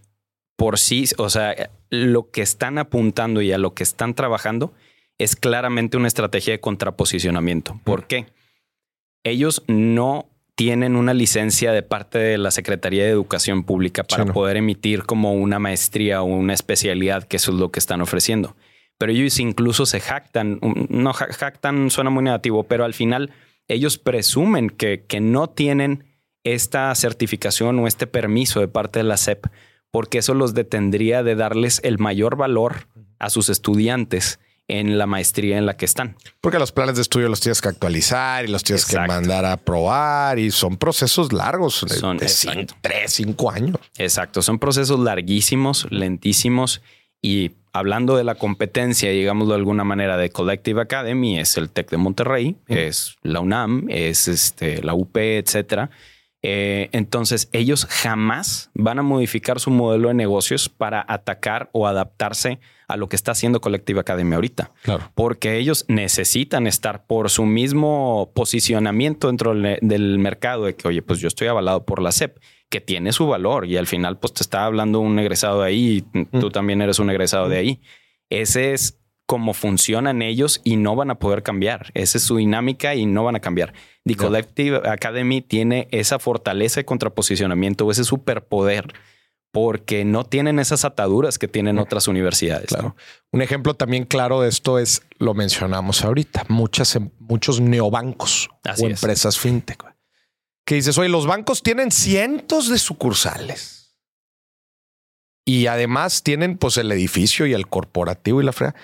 por 0.57 0.79
sí, 0.79 1.05
o 1.19 1.29
sea, 1.29 1.71
lo 1.91 2.31
que 2.31 2.43
están 2.43 2.79
apuntando 2.79 3.43
y 3.43 3.53
a 3.53 3.59
lo 3.59 3.75
que 3.75 3.83
están 3.83 4.15
trabajando 4.15 4.73
es 5.19 5.37
claramente 5.37 5.97
una 5.97 6.09
estrategia 6.09 6.53
de 6.53 6.61
contraposicionamiento. 6.61 7.81
¿Por 7.85 8.07
qué? 8.07 8.27
Ellos 9.25 9.63
no 9.67 10.29
tienen 10.57 10.97
una 10.97 11.13
licencia 11.13 11.71
de 11.71 11.83
parte 11.83 12.19
de 12.19 12.39
la 12.39 12.51
Secretaría 12.51 13.05
de 13.05 13.11
Educación 13.11 13.63
Pública 13.63 14.05
para 14.05 14.25
poder 14.25 14.57
emitir 14.57 15.05
como 15.05 15.35
una 15.35 15.59
maestría 15.59 16.23
o 16.23 16.25
una 16.25 16.55
especialidad, 16.55 17.25
que 17.25 17.37
eso 17.37 17.53
es 17.53 17.59
lo 17.59 17.71
que 17.71 17.79
están 17.79 18.01
ofreciendo. 18.01 18.57
Pero 18.99 19.13
ellos 19.13 19.39
incluso 19.39 19.85
se 19.85 20.01
jactan, 20.01 20.59
no 20.89 21.13
jactan 21.13 21.91
suena 21.91 22.09
muy 22.09 22.25
negativo, 22.25 22.65
pero 22.65 22.87
al 22.87 22.95
final 22.95 23.31
ellos 23.69 23.99
presumen 23.99 24.71
que, 24.71 25.05
que 25.07 25.21
no 25.21 25.51
tienen 25.51 26.05
esta 26.43 26.95
certificación 26.95 27.79
o 27.79 27.87
este 27.87 28.07
permiso 28.07 28.61
de 28.61 28.69
parte 28.69 29.01
de 29.01 29.05
la 29.05 29.19
SEP, 29.19 29.47
porque 29.91 30.19
eso 30.19 30.33
los 30.33 30.55
detendría 30.55 31.23
de 31.23 31.35
darles 31.35 31.83
el 31.85 31.99
mayor 31.99 32.37
valor 32.37 32.89
a 33.19 33.29
sus 33.29 33.51
estudiantes 33.51 34.41
en 34.69 34.99
la 34.99 35.07
maestría 35.07 35.59
en 35.59 35.67
la 35.67 35.77
que 35.77 35.85
están. 35.85 36.17
Porque 36.41 36.59
los 36.59 36.73
planes 36.73 36.97
de 36.97 37.03
estudio 37.03 37.29
los 37.29 37.41
tienes 37.41 37.61
que 37.61 37.69
actualizar 37.69 38.45
y 38.45 38.49
los 38.49 38.65
tienes 38.65 38.85
que 38.85 38.99
mandar 38.99 39.45
a 39.45 39.57
probar 39.57 40.39
y 40.39 40.51
son 40.51 40.77
procesos 40.77 41.33
largos, 41.33 41.75
son 41.75 42.19
de 42.19 42.27
tres, 42.81 43.13
cinco 43.13 43.51
años. 43.51 43.77
Exacto, 43.97 44.43
son 44.43 44.59
procesos 44.59 44.99
larguísimos, 44.99 45.87
lentísimos 45.91 46.83
y 47.23 47.53
hablando 47.73 48.17
de 48.17 48.25
la 48.25 48.37
competencia, 48.37 49.11
digamos 49.11 49.49
de 49.49 49.55
alguna 49.55 49.85
manera, 49.85 50.17
de 50.17 50.31
Collective 50.31 50.81
Academy, 50.81 51.39
es 51.39 51.57
el 51.57 51.71
TEC 51.71 51.91
de 51.91 51.97
Monterrey, 51.99 52.57
es 52.69 53.17
la 53.23 53.41
UNAM, 53.41 53.87
es 53.89 54.29
este, 54.29 54.83
la 54.83 54.95
UP, 54.95 55.17
etcétera. 55.17 55.91
Eh, 56.43 56.89
entonces, 56.93 57.49
ellos 57.53 57.87
jamás 57.87 58.71
van 58.75 58.99
a 58.99 59.03
modificar 59.03 59.61
su 59.61 59.71
modelo 59.71 60.09
de 60.09 60.15
negocios 60.15 60.69
para 60.69 61.05
atacar 61.07 61.69
o 61.73 61.87
adaptarse 61.87 62.53
a 62.53 62.59
lo 62.95 63.09
que 63.09 63.17
está 63.17 63.33
haciendo 63.33 63.61
Collective 63.61 63.99
Academy 63.99 64.35
ahorita. 64.37 64.71
Claro. 64.83 65.11
Porque 65.15 65.57
ellos 65.57 65.85
necesitan 65.89 66.69
estar 66.69 67.07
por 67.07 67.31
su 67.31 67.45
mismo 67.45 68.31
posicionamiento 68.35 69.27
dentro 69.27 69.55
del 69.55 70.19
mercado 70.21 70.67
de 70.67 70.77
que, 70.77 70.87
oye, 70.87 71.03
pues 71.03 71.19
yo 71.19 71.27
estoy 71.27 71.49
avalado 71.49 71.85
por 71.85 72.01
la 72.01 72.13
SEP, 72.13 72.39
que 72.71 72.81
tiene 72.81 73.13
su 73.13 73.27
valor 73.27 73.67
y 73.67 73.77
al 73.77 73.87
final, 73.87 74.19
pues 74.19 74.35
te 74.35 74.43
está 74.43 74.65
hablando 74.65 75.01
un 75.01 75.19
egresado 75.19 75.63
de 75.63 75.69
ahí 75.69 76.05
y 76.15 76.25
tú 76.39 76.51
también 76.51 76.81
eres 76.83 76.99
un 76.99 77.11
egresado 77.11 77.49
de 77.49 77.59
ahí. 77.59 77.81
Ese 78.31 78.73
es 78.73 79.01
cómo 79.27 79.55
funcionan 79.55 80.23
ellos 80.23 80.61
y 80.65 80.77
no 80.77 80.95
van 80.95 81.11
a 81.11 81.19
poder 81.19 81.43
cambiar. 81.43 81.91
Esa 81.95 82.19
es 82.19 82.25
su 82.25 82.37
dinámica 82.37 82.95
y 82.95 83.07
no 83.07 83.25
van 83.25 83.37
a 83.37 83.41
cambiar. 83.41 83.75
The 84.05 84.15
Collective 84.15 84.89
Academy 84.89 85.43
tiene 85.43 85.89
esa 85.91 86.19
fortaleza 86.19 86.81
de 86.81 86.85
contraposicionamiento, 86.85 87.91
ese 87.91 88.05
superpoder 88.05 88.95
porque 89.57 90.05
no 90.05 90.25
tienen 90.25 90.59
esas 90.59 90.85
ataduras 90.85 91.39
que 91.39 91.49
tienen 91.49 91.79
otras 91.79 92.09
universidades. 92.09 92.67
Claro. 92.67 92.95
Un 93.33 93.41
ejemplo 93.41 93.73
también 93.73 94.05
claro 94.05 94.43
de 94.43 94.51
esto 94.51 94.79
es, 94.79 95.01
lo 95.19 95.33
mencionamos 95.33 96.05
ahorita, 96.05 96.45
muchas, 96.49 96.95
em, 96.97 97.11
muchos 97.19 97.61
neobancos 97.61 98.51
o 98.79 98.87
empresas 98.87 99.39
fintech. 99.39 99.83
Que 100.67 100.75
dices, 100.75 100.99
oye, 100.99 101.09
los 101.09 101.27
bancos 101.27 101.63
tienen 101.63 101.91
cientos 101.91 102.69
de 102.69 102.79
sucursales. 102.79 103.97
Y 105.47 105.69
además 105.69 106.23
tienen 106.23 106.59
pues 106.59 106.77
el 106.77 106.93
edificio 106.93 107.47
y 107.47 107.55
el 107.55 107.69
corporativo 107.69 108.43
y 108.43 108.45
la 108.45 108.53
frega. 108.53 108.75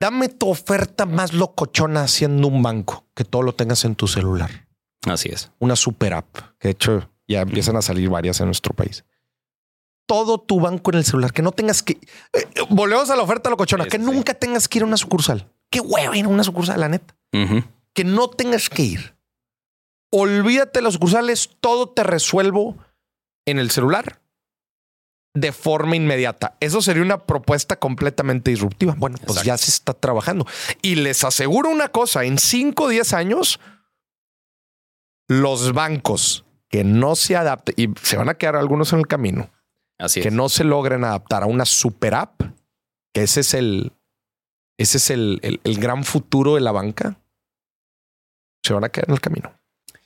Dame 0.00 0.28
tu 0.28 0.48
oferta 0.48 1.06
más 1.06 1.34
locochona 1.34 2.02
haciendo 2.02 2.48
un 2.48 2.62
banco, 2.62 3.06
que 3.14 3.24
todo 3.24 3.42
lo 3.42 3.54
tengas 3.54 3.84
en 3.84 3.94
tu 3.94 4.08
celular. 4.08 4.66
Así 5.06 5.28
es. 5.28 5.52
Una 5.60 5.76
super 5.76 6.14
app, 6.14 6.36
que 6.58 6.68
de 6.68 6.72
hecho 6.72 7.10
ya 7.28 7.42
empiezan 7.42 7.76
a 7.76 7.82
salir 7.82 8.08
varias 8.08 8.40
en 8.40 8.46
nuestro 8.46 8.74
país 8.74 9.04
todo 10.06 10.38
tu 10.38 10.60
banco 10.60 10.90
en 10.90 10.98
el 10.98 11.04
celular, 11.04 11.32
que 11.32 11.42
no 11.42 11.52
tengas 11.52 11.82
que. 11.82 11.98
Eh, 12.32 12.46
volvemos 12.70 13.10
a 13.10 13.16
la 13.16 13.22
oferta 13.22 13.50
locochona, 13.50 13.86
que 13.86 13.98
nunca 13.98 14.34
tengas 14.34 14.68
que 14.68 14.78
ir 14.78 14.82
a 14.82 14.86
una 14.86 14.96
sucursal. 14.96 15.50
Qué 15.70 15.80
huevo 15.80 16.14
ir 16.14 16.26
a 16.26 16.28
una 16.28 16.44
sucursal, 16.44 16.80
la 16.80 16.88
neta. 16.88 17.14
Que 17.92 18.04
no 18.04 18.28
tengas 18.28 18.68
que 18.68 18.82
ir. 18.82 19.16
Olvídate 20.10 20.78
de 20.78 20.82
las 20.82 20.94
sucursales, 20.94 21.50
todo 21.60 21.88
te 21.88 22.04
resuelvo 22.04 22.76
en 23.46 23.58
el 23.58 23.70
celular 23.70 24.20
de 25.34 25.50
forma 25.52 25.96
inmediata. 25.96 26.56
Eso 26.60 26.80
sería 26.80 27.02
una 27.02 27.26
propuesta 27.26 27.76
completamente 27.76 28.52
disruptiva. 28.52 28.94
Bueno, 28.96 29.18
pues 29.26 29.42
ya 29.42 29.58
se 29.58 29.70
está 29.70 29.92
trabajando. 29.92 30.46
Y 30.80 30.94
les 30.94 31.24
aseguro 31.24 31.70
una 31.70 31.88
cosa, 31.88 32.24
en 32.24 32.38
5 32.38 32.84
o 32.84 32.88
10 32.88 33.12
años, 33.12 33.60
los 35.28 35.72
bancos 35.72 36.44
que 36.68 36.84
no 36.84 37.16
se 37.16 37.36
adapten, 37.36 37.74
y 37.76 37.88
se 38.02 38.16
van 38.16 38.28
a 38.28 38.34
quedar 38.34 38.56
algunos 38.56 38.92
en 38.92 39.00
el 39.00 39.06
camino, 39.06 39.50
que 40.14 40.30
no 40.30 40.48
se 40.48 40.64
logren 40.64 41.04
adaptar 41.04 41.42
a 41.42 41.46
una 41.46 41.64
super 41.64 42.14
app, 42.14 42.42
que 43.12 43.22
ese 43.22 43.40
es 43.40 43.54
el, 43.54 43.92
ese 44.76 44.98
es 44.98 45.10
el, 45.10 45.60
el, 45.62 45.78
gran 45.78 46.04
futuro 46.04 46.56
de 46.56 46.60
la 46.60 46.72
banca, 46.72 47.20
se 48.62 48.74
van 48.74 48.84
a 48.84 48.88
quedar 48.88 49.08
en 49.08 49.14
el 49.14 49.20
camino. 49.20 49.52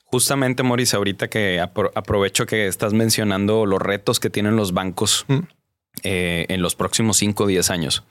Justamente, 0.05 0.63
Maurice, 0.63 0.97
ahorita 0.97 1.29
que 1.29 1.61
aprovecho 1.61 2.47
que 2.47 2.67
estás 2.67 2.93
mencionando 2.95 3.67
los 3.67 3.81
retos 3.81 4.21
que 4.21 4.31
tienen 4.31 4.57
los 4.57 4.73
bancos 4.73 5.27
mm. 5.29 5.39
eh, 6.03 6.47
en 6.49 6.63
los 6.63 6.75
próximos 6.75 7.19
5 7.19 7.45
o 7.45 7.47
10 7.47 7.71
años. 7.71 8.05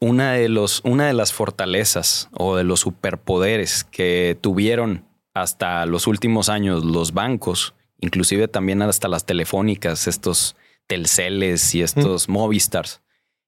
Una 0.00 0.32
de, 0.32 0.48
los, 0.50 0.82
una 0.84 1.06
de 1.06 1.14
las 1.14 1.32
fortalezas 1.32 2.28
o 2.32 2.56
de 2.56 2.64
los 2.64 2.80
superpoderes 2.80 3.84
que 3.84 4.38
tuvieron 4.40 5.06
hasta 5.32 5.84
los 5.86 6.06
últimos 6.06 6.48
años 6.48 6.84
los 6.84 7.12
bancos, 7.12 7.74
inclusive 8.00 8.48
también 8.48 8.82
hasta 8.82 9.08
las 9.08 9.24
telefónicas, 9.24 10.06
estos 10.06 10.56
Telceles 10.86 11.74
y 11.74 11.82
estos 11.82 12.28
Movistars 12.28 13.02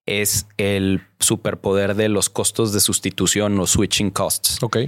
es 0.07 0.47
el 0.57 1.03
superpoder 1.21 1.95
de 1.95 2.09
los 2.09 2.31
costos 2.31 2.73
de 2.73 2.81
sustitución 2.81 3.59
o 3.61 3.67
switching 3.67 4.11
costs. 4.11 4.63
Ok. 4.63 4.79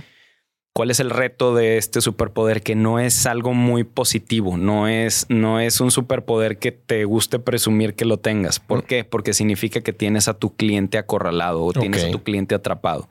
¿Cuál 0.72 0.90
es 0.90 1.00
el 1.00 1.10
reto 1.10 1.54
de 1.54 1.76
este 1.76 2.00
superpoder? 2.00 2.62
Que 2.62 2.74
no 2.74 3.00
es 3.00 3.26
algo 3.26 3.52
muy 3.52 3.84
positivo, 3.84 4.56
no 4.56 4.88
es, 4.88 5.26
no 5.28 5.60
es 5.60 5.80
un 5.80 5.90
superpoder 5.90 6.58
que 6.58 6.72
te 6.72 7.04
guste 7.04 7.38
presumir 7.38 7.94
que 7.94 8.04
lo 8.04 8.18
tengas. 8.18 8.60
¿Por 8.60 8.84
qué? 8.84 9.04
Porque 9.04 9.34
significa 9.34 9.82
que 9.82 9.92
tienes 9.92 10.28
a 10.28 10.34
tu 10.34 10.56
cliente 10.56 10.96
acorralado 10.96 11.64
o 11.64 11.72
tienes 11.72 12.04
a 12.04 12.10
tu 12.10 12.22
cliente 12.22 12.54
atrapado. 12.54 13.08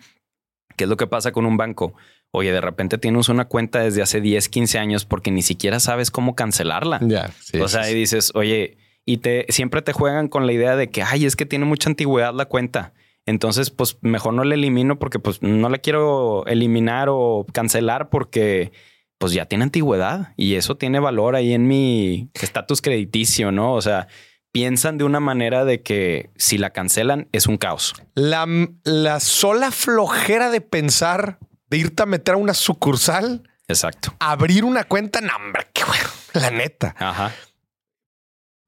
¿Qué 0.78 0.86
es 0.86 0.90
lo 0.90 0.98
que 0.98 1.06
pasa 1.06 1.32
con 1.32 1.46
un 1.46 1.58
banco? 1.58 1.94
Oye, 2.32 2.52
de 2.52 2.62
repente 2.62 2.98
tienes 2.98 3.30
una 3.30 3.46
cuenta 3.46 3.82
desde 3.82 4.02
hace 4.02 4.20
10, 4.20 4.50
15 4.50 4.80
años 4.80 5.06
porque 5.06 5.30
ni 5.30 5.44
siquiera 5.44 5.80
sabes 5.80 6.10
cómo 6.10 6.36
cancelarla. 6.36 7.00
Ya, 7.02 7.30
o 7.62 7.68
sea, 7.68 7.92
y 7.92 7.94
dices, 7.94 8.32
oye, 8.34 8.79
y 9.10 9.18
te 9.18 9.48
siempre 9.50 9.82
te 9.82 9.92
juegan 9.92 10.28
con 10.28 10.46
la 10.46 10.54
idea 10.54 10.76
de 10.76 10.92
que, 10.92 11.02
ay, 11.02 11.26
es 11.26 11.36
que 11.36 11.48
tiene 11.48 11.66
mucha 11.66 11.90
antigüedad 11.90 12.32
la 12.32 12.46
cuenta. 12.46 12.94
Entonces, 13.26 13.72
pues 13.72 13.98
mejor 14.02 14.36
no 14.36 14.44
la 14.44 14.54
elimino 14.54 15.00
porque 15.00 15.18
pues 15.18 15.42
no 15.42 15.68
la 15.68 15.80
quiero 15.80 16.46
eliminar 16.46 17.08
o 17.10 17.48
cancelar 17.52 18.10
porque 18.10 18.72
pues 19.18 19.34
ya 19.34 19.48
tiene 19.48 19.64
antigüedad 19.64 20.34
y 20.38 20.56
eso 20.56 20.78
tiene 20.78 21.00
valor 21.00 21.36
ahí 21.36 21.56
en 21.56 21.68
mi 21.68 22.30
estatus 22.36 22.84
crediticio, 22.84 23.52
¿no? 23.52 23.74
O 23.74 23.82
sea, 23.82 24.08
piensan 24.52 25.00
de 25.00 25.06
una 25.06 25.20
manera 25.20 25.66
de 25.66 25.82
que 25.82 26.30
si 26.36 26.60
la 26.60 26.70
cancelan 26.70 27.30
es 27.32 27.48
un 27.48 27.58
caos. 27.58 27.96
La, 28.14 28.46
la 28.84 29.20
sola 29.20 29.72
flojera 29.72 30.52
de 30.52 30.62
pensar 30.62 31.40
de 31.68 31.78
irte 31.78 32.04
a 32.04 32.06
meter 32.06 32.36
a 32.36 32.38
una 32.38 32.54
sucursal. 32.54 33.42
Exacto. 33.68 34.14
Abrir 34.20 34.64
una 34.66 34.84
cuenta, 34.84 35.20
no, 35.20 35.36
hombre, 35.36 35.66
qué 35.74 35.84
bueno, 35.84 36.10
la 36.34 36.52
neta. 36.52 36.94
Ajá 37.00 37.34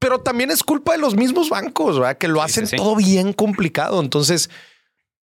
pero 0.02 0.18
también 0.18 0.50
es 0.50 0.64
culpa 0.64 0.92
de 0.92 0.98
los 0.98 1.14
mismos 1.14 1.48
bancos, 1.48 1.96
¿verdad? 1.96 2.18
que 2.18 2.26
lo 2.26 2.42
hacen 2.42 2.68
todo 2.76 2.96
bien 2.96 3.32
complicado. 3.32 4.00
Entonces 4.00 4.50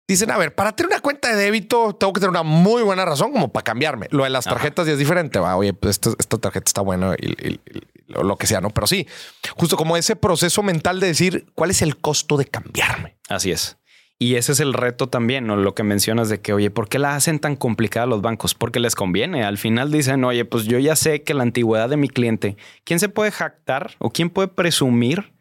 dicen, 0.06 0.30
a 0.30 0.38
ver, 0.38 0.54
para 0.54 0.70
tener 0.70 0.92
una 0.92 1.00
cuenta 1.00 1.34
de 1.34 1.34
débito 1.34 1.96
tengo 1.96 2.12
que 2.12 2.20
tener 2.20 2.30
una 2.30 2.44
muy 2.44 2.82
buena 2.82 3.04
razón 3.04 3.32
como 3.32 3.52
para 3.52 3.64
cambiarme. 3.64 4.06
Lo 4.12 4.22
de 4.22 4.30
las 4.30 4.44
tarjetas 4.44 4.86
ya 4.86 4.92
es 4.92 5.00
diferente. 5.00 5.40
Va, 5.40 5.56
oye, 5.56 5.72
pues 5.72 5.98
esta, 5.98 6.38
tarjeta 6.38 6.68
está 6.68 6.80
buena 6.80 7.16
y, 7.18 7.60
lo 8.06 8.36
que 8.36 8.46
sea, 8.46 8.60
¿no? 8.60 8.70
Pero 8.70 8.86
sí, 8.86 9.08
justo 9.56 9.76
como 9.76 9.96
ese 9.96 10.14
proceso 10.14 10.62
mental 10.62 11.00
de 11.00 11.08
decir 11.08 11.50
cuál 11.56 11.72
es 11.72 11.82
el 11.82 11.96
costo 11.98 12.36
de 12.36 12.44
cambiarme. 12.44 13.16
Así 13.28 13.50
es. 13.50 13.78
Y 14.22 14.36
ese 14.36 14.52
es 14.52 14.60
el 14.60 14.72
reto 14.72 15.08
también, 15.08 15.48
¿no? 15.48 15.56
Lo 15.56 15.74
que 15.74 15.82
mencionas 15.82 16.28
de 16.28 16.40
que, 16.40 16.52
oye, 16.52 16.70
¿por 16.70 16.88
qué 16.88 17.00
la 17.00 17.16
hacen 17.16 17.40
tan 17.40 17.56
complicada 17.56 18.06
los 18.06 18.22
bancos? 18.22 18.54
Porque 18.54 18.78
les 18.78 18.94
conviene. 18.94 19.42
Al 19.42 19.58
final 19.58 19.90
dicen, 19.90 20.22
oye, 20.22 20.44
pues 20.44 20.62
yo 20.66 20.78
ya 20.78 20.94
sé 20.94 21.24
que 21.24 21.34
la 21.34 21.42
antigüedad 21.42 21.88
de 21.88 21.96
mi 21.96 22.08
cliente, 22.08 22.56
¿quién 22.84 23.00
se 23.00 23.08
puede 23.08 23.32
jactar 23.32 23.96
o 23.98 24.10
quién 24.10 24.30
puede 24.30 24.46
presumir 24.46 25.32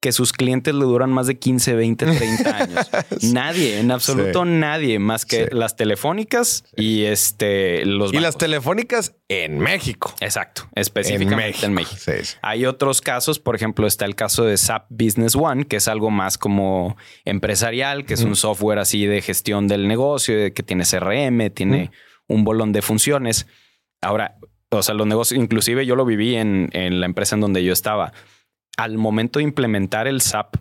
que 0.00 0.12
sus 0.12 0.32
clientes 0.32 0.74
le 0.74 0.84
duran 0.84 1.10
más 1.10 1.26
de 1.26 1.38
15, 1.38 1.74
20, 1.74 2.06
30 2.06 2.56
años. 2.56 2.90
Nadie, 3.32 3.80
en 3.80 3.90
absoluto 3.90 4.44
nadie, 4.44 4.98
más 4.98 5.26
que 5.26 5.48
las 5.50 5.76
telefónicas 5.76 6.64
y 6.76 7.04
este 7.04 7.84
los 7.84 8.12
Y 8.12 8.20
las 8.20 8.38
telefónicas 8.38 9.16
en 9.28 9.58
México. 9.58 10.14
Exacto, 10.20 10.68
específicamente 10.74 11.66
en 11.66 11.74
México. 11.74 12.00
Hay 12.42 12.64
otros 12.64 13.00
casos, 13.00 13.40
por 13.40 13.56
ejemplo, 13.56 13.86
está 13.86 14.04
el 14.04 14.14
caso 14.14 14.44
de 14.44 14.56
SAP 14.56 14.86
Business 14.88 15.34
One, 15.34 15.64
que 15.64 15.76
es 15.76 15.88
algo 15.88 16.10
más 16.10 16.38
como 16.38 16.96
empresarial, 17.24 18.04
que 18.04 18.14
es 18.14 18.22
un 18.22 18.36
software 18.36 18.78
así 18.78 19.04
de 19.06 19.20
gestión 19.20 19.66
del 19.66 19.88
negocio, 19.88 20.52
que 20.54 20.62
tiene 20.62 20.84
CRM, 20.84 21.50
tiene 21.50 21.90
un 22.28 22.44
bolón 22.44 22.72
de 22.72 22.82
funciones. 22.82 23.46
Ahora, 24.00 24.36
o 24.70 24.82
sea, 24.82 24.94
los 24.94 25.06
negocios, 25.06 25.40
inclusive 25.40 25.86
yo 25.86 25.96
lo 25.96 26.04
viví 26.04 26.36
en, 26.36 26.68
en 26.72 27.00
la 27.00 27.06
empresa 27.06 27.34
en 27.34 27.40
donde 27.40 27.64
yo 27.64 27.72
estaba 27.72 28.12
al 28.78 28.96
momento 28.96 29.40
de 29.40 29.42
implementar 29.42 30.06
el 30.06 30.22
SAP, 30.22 30.56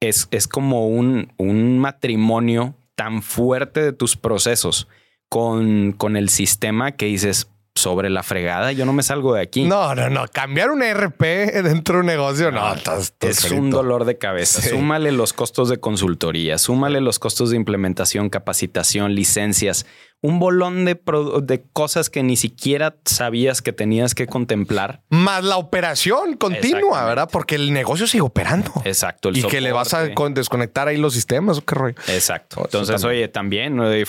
es, 0.00 0.28
es 0.32 0.48
como 0.48 0.88
un, 0.88 1.32
un 1.38 1.78
matrimonio 1.78 2.74
tan 2.96 3.22
fuerte 3.22 3.80
de 3.80 3.92
tus 3.92 4.16
procesos 4.16 4.88
con, 5.28 5.92
con 5.92 6.16
el 6.16 6.28
sistema 6.28 6.92
que 6.92 7.06
dices, 7.06 7.48
sobre 7.74 8.10
la 8.10 8.22
fregada, 8.22 8.72
yo 8.72 8.84
no 8.84 8.92
me 8.92 9.02
salgo 9.02 9.34
de 9.34 9.42
aquí. 9.42 9.64
No, 9.64 9.94
no, 9.94 10.10
no. 10.10 10.26
Cambiar 10.28 10.70
un 10.70 10.82
ERP 10.82 11.22
dentro 11.64 11.96
de 11.96 12.00
un 12.00 12.06
negocio, 12.06 12.50
no. 12.50 12.60
Ah, 12.60 12.76
es 13.20 13.50
un 13.50 13.70
dolor 13.70 14.04
de 14.04 14.18
cabeza. 14.18 14.60
Súmale 14.60 15.10
los 15.10 15.32
costos 15.32 15.68
de 15.68 15.78
consultoría, 15.78 16.58
súmale 16.58 17.00
los 17.00 17.18
costos 17.18 17.50
de 17.50 17.56
implementación, 17.56 18.28
capacitación, 18.28 19.14
licencias, 19.14 19.86
un 20.20 20.38
bolón 20.38 20.84
de, 20.84 21.00
de 21.42 21.64
cosas 21.72 22.10
que 22.10 22.22
ni 22.22 22.36
siquiera 22.36 22.96
sabías 23.04 23.62
que 23.62 23.72
tenías 23.72 24.14
que 24.14 24.26
contemplar. 24.26 25.02
Más 25.08 25.42
la 25.42 25.56
operación 25.56 26.36
continua, 26.36 27.04
¿verdad? 27.06 27.28
Porque 27.32 27.54
el 27.54 27.72
negocio 27.72 28.06
sigue 28.06 28.22
operando. 28.22 28.70
Exacto. 28.84 29.30
y 29.32 29.42
que 29.44 29.60
le 29.62 29.72
vas 29.72 29.94
a 29.94 30.04
desconectar 30.04 30.88
ahí 30.88 30.98
los 30.98 31.14
sistemas, 31.14 31.58
¿o 31.58 31.64
qué 31.64 31.74
rollo? 31.74 31.94
Exacto. 32.06 32.60
Entonces, 32.64 33.02
oye, 33.02 33.28
también 33.28 33.80
eh, 33.82 34.04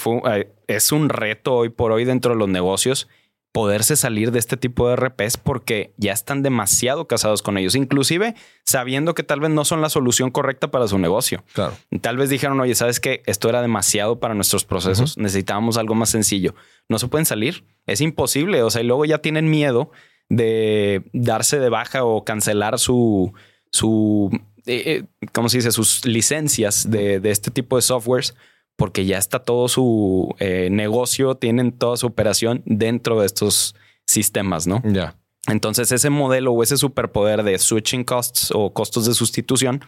es 0.67 0.91
un 0.91 1.09
reto 1.09 1.55
hoy 1.55 1.69
por 1.69 1.93
hoy 1.93 2.03
dentro 2.03 2.33
de 2.33 2.37
los 2.37 2.49
negocios 2.49 3.07
poderse 3.53 3.95
salir 3.95 4.31
de 4.31 4.39
este 4.39 4.57
tipo 4.57 4.89
de 4.89 4.95
RPs 4.95 5.37
porque 5.37 5.93
ya 5.97 6.11
están 6.11 6.41
demasiado 6.41 7.07
casados 7.07 7.43
con 7.43 7.59
ellos, 7.59 7.75
inclusive 7.75 8.33
sabiendo 8.65 9.13
que 9.13 9.21
tal 9.21 9.39
vez 9.39 9.51
no 9.51 9.63
son 9.63 9.79
la 9.79 9.89
solución 9.89 10.31
correcta 10.31 10.71
para 10.71 10.87
su 10.87 10.97
negocio. 10.97 11.43
Claro. 11.53 11.77
Tal 12.01 12.17
vez 12.17 12.31
dijeron, 12.31 12.59
oye, 12.59 12.73
sabes 12.73 12.99
que 12.99 13.21
esto 13.27 13.49
era 13.49 13.61
demasiado 13.61 14.19
para 14.19 14.33
nuestros 14.33 14.65
procesos, 14.65 15.19
necesitábamos 15.19 15.77
algo 15.77 15.93
más 15.93 16.09
sencillo. 16.09 16.55
No 16.89 16.97
se 16.97 17.07
pueden 17.07 17.27
salir, 17.27 17.63
es 17.85 18.01
imposible. 18.01 18.63
O 18.63 18.71
sea, 18.71 18.81
y 18.81 18.85
luego 18.85 19.05
ya 19.05 19.19
tienen 19.19 19.47
miedo 19.51 19.91
de 20.29 21.03
darse 21.13 21.59
de 21.59 21.69
baja 21.69 22.03
o 22.03 22.25
cancelar 22.25 22.79
su, 22.79 23.33
su, 23.71 24.31
eh, 24.65 25.03
eh, 25.21 25.27
¿cómo 25.31 25.47
se 25.47 25.57
dice? 25.57 25.71
Sus 25.71 26.05
licencias 26.05 26.89
de, 26.89 27.19
de 27.19 27.29
este 27.29 27.51
tipo 27.51 27.75
de 27.75 27.83
softwares 27.83 28.33
porque 28.75 29.05
ya 29.05 29.17
está 29.17 29.39
todo 29.39 29.67
su 29.67 30.33
eh, 30.39 30.69
negocio, 30.71 31.35
tienen 31.35 31.71
toda 31.71 31.97
su 31.97 32.07
operación 32.07 32.63
dentro 32.65 33.19
de 33.19 33.25
estos 33.25 33.75
sistemas, 34.05 34.67
¿no? 34.67 34.81
Ya. 34.83 35.15
Entonces 35.47 35.91
ese 35.91 36.09
modelo 36.09 36.53
o 36.53 36.63
ese 36.63 36.77
superpoder 36.77 37.43
de 37.43 37.57
switching 37.57 38.03
costs 38.03 38.51
o 38.53 38.73
costos 38.73 39.05
de 39.05 39.13
sustitución 39.13 39.81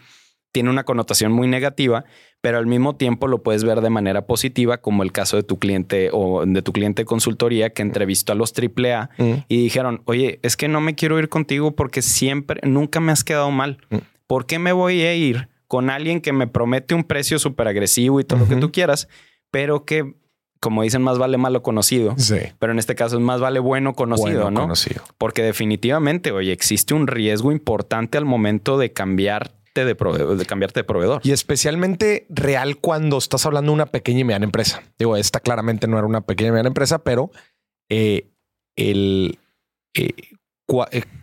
tiene 0.52 0.70
una 0.70 0.84
connotación 0.84 1.32
muy 1.32 1.48
negativa, 1.48 2.04
pero 2.40 2.58
al 2.58 2.66
mismo 2.66 2.96
tiempo 2.96 3.26
lo 3.26 3.42
puedes 3.42 3.64
ver 3.64 3.80
de 3.80 3.90
manera 3.90 4.26
positiva, 4.26 4.78
como 4.78 5.02
el 5.02 5.12
caso 5.12 5.36
de 5.36 5.42
tu 5.42 5.58
cliente 5.58 6.08
o 6.12 6.44
de 6.46 6.62
tu 6.62 6.72
cliente 6.72 7.02
de 7.02 7.06
consultoría 7.06 7.70
que 7.70 7.82
entrevistó 7.82 8.32
a 8.32 8.36
los 8.36 8.54
AAA 8.56 9.10
mm. 9.18 9.32
y 9.48 9.62
dijeron, 9.62 10.02
oye, 10.06 10.40
es 10.42 10.56
que 10.56 10.68
no 10.68 10.80
me 10.80 10.94
quiero 10.94 11.18
ir 11.18 11.28
contigo 11.28 11.72
porque 11.76 12.00
siempre, 12.00 12.60
nunca 12.66 13.00
me 13.00 13.12
has 13.12 13.24
quedado 13.24 13.50
mal. 13.50 13.78
Mm. 13.90 13.96
¿Por 14.26 14.46
qué 14.46 14.58
me 14.58 14.72
voy 14.72 15.02
a 15.02 15.14
ir 15.14 15.48
con 15.68 15.90
alguien 15.90 16.20
que 16.20 16.32
me 16.32 16.46
promete 16.46 16.94
un 16.94 17.04
precio 17.04 17.38
súper 17.38 17.68
agresivo 17.68 18.20
y 18.20 18.24
todo 18.24 18.40
lo 18.40 18.48
que 18.48 18.56
tú 18.56 18.70
quieras, 18.70 19.08
pero 19.50 19.84
que, 19.84 20.14
como 20.60 20.82
dicen, 20.82 21.02
más 21.02 21.18
vale 21.18 21.38
malo 21.38 21.62
conocido. 21.62 22.14
Sí. 22.18 22.38
Pero 22.58 22.72
en 22.72 22.78
este 22.78 22.94
caso 22.94 23.16
es 23.16 23.22
más 23.22 23.40
vale 23.40 23.58
bueno 23.58 23.94
conocido, 23.94 24.50
¿no? 24.50 24.62
Conocido. 24.62 25.02
Porque 25.18 25.42
definitivamente, 25.42 26.32
oye, 26.32 26.52
existe 26.52 26.94
un 26.94 27.06
riesgo 27.06 27.52
importante 27.52 28.18
al 28.18 28.24
momento 28.24 28.78
de 28.78 28.92
cambiarte 28.92 29.84
de, 29.84 29.94
proveedor, 29.94 30.36
de 30.36 30.46
cambiarte 30.46 30.80
de 30.80 30.84
proveedor. 30.84 31.20
Y 31.24 31.32
especialmente 31.32 32.26
real 32.30 32.78
cuando 32.78 33.18
estás 33.18 33.44
hablando 33.46 33.72
de 33.72 33.74
una 33.74 33.86
pequeña 33.86 34.20
y 34.20 34.24
mediana 34.24 34.44
empresa. 34.44 34.82
Digo, 34.98 35.16
esta 35.16 35.40
claramente 35.40 35.86
no 35.86 35.98
era 35.98 36.06
una 36.06 36.22
pequeña 36.22 36.48
y 36.48 36.52
mediana 36.52 36.68
empresa, 36.68 36.98
pero 37.02 37.30
eh, 37.88 38.30
el, 38.76 39.38
eh, 39.94 40.12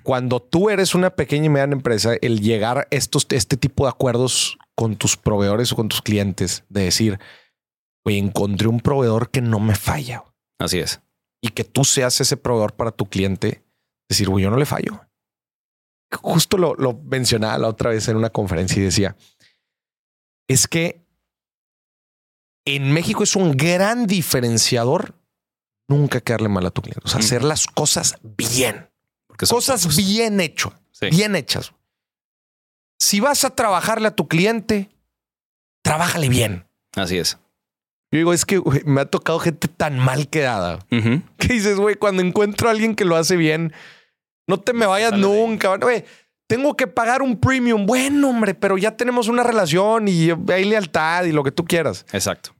cuando 0.03 0.41
tú 0.41 0.69
eres 0.69 0.95
una 0.95 1.09
pequeña 1.09 1.45
y 1.45 1.49
mediana 1.49 1.73
empresa, 1.73 2.13
el 2.21 2.39
llegar 2.39 2.77
a 2.77 2.87
estos, 2.91 3.27
este 3.29 3.57
tipo 3.57 3.83
de 3.83 3.89
acuerdos 3.89 4.57
con 4.75 4.95
tus 4.95 5.17
proveedores 5.17 5.71
o 5.73 5.75
con 5.75 5.89
tus 5.89 6.01
clientes, 6.01 6.63
de 6.69 6.83
decir, 6.85 7.19
oye, 8.05 8.17
encontré 8.17 8.67
un 8.67 8.79
proveedor 8.79 9.29
que 9.31 9.41
no 9.41 9.59
me 9.59 9.75
falla. 9.75 10.23
Así 10.59 10.79
es. 10.79 11.01
Y 11.41 11.49
que 11.49 11.65
tú 11.65 11.83
seas 11.83 12.19
ese 12.21 12.37
proveedor 12.37 12.73
para 12.73 12.91
tu 12.91 13.05
cliente, 13.05 13.65
decir, 14.09 14.29
güey, 14.29 14.43
yo 14.43 14.49
no 14.49 14.57
le 14.57 14.65
fallo. 14.65 15.01
Justo 16.21 16.57
lo, 16.57 16.75
lo 16.75 16.93
mencionaba 16.93 17.57
la 17.57 17.67
otra 17.67 17.89
vez 17.89 18.07
en 18.07 18.15
una 18.15 18.29
conferencia 18.29 18.79
y 18.79 18.85
decía, 18.85 19.17
es 20.47 20.67
que 20.67 21.05
en 22.65 22.93
México 22.93 23.23
es 23.23 23.35
un 23.35 23.57
gran 23.57 24.07
diferenciador 24.07 25.15
nunca 25.89 26.21
quedarle 26.21 26.47
mal 26.47 26.65
a 26.65 26.71
tu 26.71 26.81
cliente, 26.81 27.01
o 27.03 27.09
sea, 27.09 27.19
hacer 27.19 27.43
las 27.43 27.67
cosas 27.67 28.15
bien 28.21 28.92
cosas 29.49 29.95
bien 29.95 30.39
hecho, 30.39 30.73
bien 31.11 31.35
hechas. 31.35 31.73
Si 32.99 33.19
vas 33.19 33.43
a 33.43 33.49
trabajarle 33.49 34.07
a 34.07 34.15
tu 34.15 34.27
cliente, 34.27 34.89
trabájale 35.83 36.29
bien. 36.29 36.65
Así 36.95 37.17
es. 37.17 37.37
Yo 38.11 38.17
digo, 38.17 38.33
es 38.33 38.45
que 38.45 38.61
me 38.85 39.01
ha 39.01 39.05
tocado 39.05 39.39
gente 39.39 39.67
tan 39.67 39.97
mal 39.97 40.29
quedada. 40.29 40.79
Que 40.89 41.47
dices, 41.47 41.77
güey, 41.77 41.95
cuando 41.95 42.21
encuentro 42.21 42.67
a 42.67 42.71
alguien 42.71 42.95
que 42.95 43.05
lo 43.05 43.15
hace 43.15 43.35
bien, 43.35 43.73
no 44.47 44.59
te 44.59 44.73
me 44.73 44.85
vayas 44.85 45.13
nunca. 45.13 45.77
tengo 46.47 46.77
que 46.77 46.87
pagar 46.87 47.21
un 47.21 47.39
premium. 47.39 47.85
Bueno, 47.85 48.29
hombre, 48.29 48.53
pero 48.53 48.77
ya 48.77 48.95
tenemos 48.95 49.27
una 49.27 49.43
relación 49.43 50.07
y 50.07 50.29
hay 50.29 50.65
lealtad 50.65 51.23
y 51.23 51.31
lo 51.31 51.43
que 51.43 51.51
tú 51.51 51.65
quieras. 51.65 52.05
Exacto. 52.11 52.55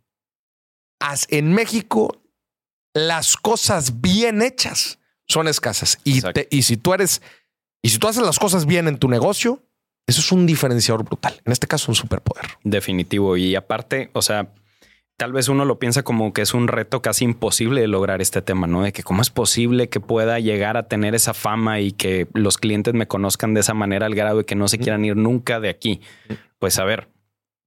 En 1.28 1.54
México, 1.54 2.22
las 2.94 3.38
cosas 3.38 4.02
bien 4.02 4.42
hechas 4.42 5.00
son 5.28 5.48
escasas. 5.48 6.00
Y, 6.04 6.22
y 6.50 6.64
si 6.64 6.78
tú 6.78 6.94
eres, 6.94 7.22
y 7.82 7.90
si 7.90 8.00
tú 8.00 8.08
haces 8.08 8.24
las 8.24 8.40
cosas 8.40 8.66
bien 8.66 8.88
en 8.88 8.98
tu 8.98 9.08
negocio, 9.08 9.62
eso 10.06 10.20
es 10.20 10.32
un 10.32 10.46
diferenciador 10.46 11.06
brutal. 11.06 11.42
En 11.46 11.52
este 11.52 11.68
caso, 11.68 11.92
un 11.92 11.96
superpoder. 11.96 12.46
Definitivo. 12.64 13.38
Y 13.38 13.56
aparte, 13.56 14.10
o 14.14 14.22
sea, 14.22 14.50
tal 15.18 15.32
vez 15.32 15.48
uno 15.48 15.66
lo 15.66 15.80
piensa 15.80 16.04
como 16.04 16.34
que 16.34 16.42
es 16.42 16.54
un 16.54 16.68
reto 16.68 17.02
casi 17.02 17.24
imposible 17.24 17.82
de 17.82 17.88
lograr 17.88 18.22
este 18.22 18.42
tema, 18.42 18.68
¿no? 18.68 18.84
De 18.84 18.92
que 18.92 19.04
cómo 19.04 19.22
es 19.22 19.30
posible 19.30 19.90
que 19.90 20.00
pueda 20.00 20.40
llegar 20.40 20.76
a 20.76 20.88
tener 20.88 21.16
esa 21.16 21.34
fama 21.34 21.80
y 21.80 21.94
que 21.94 22.28
los 22.34 22.58
clientes 22.58 22.94
me 22.94 23.08
conozcan 23.08 23.54
de 23.54 23.62
esa 23.62 23.74
manera 23.74 24.06
al 24.06 24.16
grado 24.16 24.40
de 24.40 24.46
que 24.46 24.56
no 24.56 24.68
se 24.68 24.78
quieran 24.78 25.06
ir 25.06 25.16
nunca 25.16 25.60
de 25.60 25.70
aquí. 25.70 26.02
Pues 26.60 26.80
a 26.80 26.84
ver, 26.84 27.08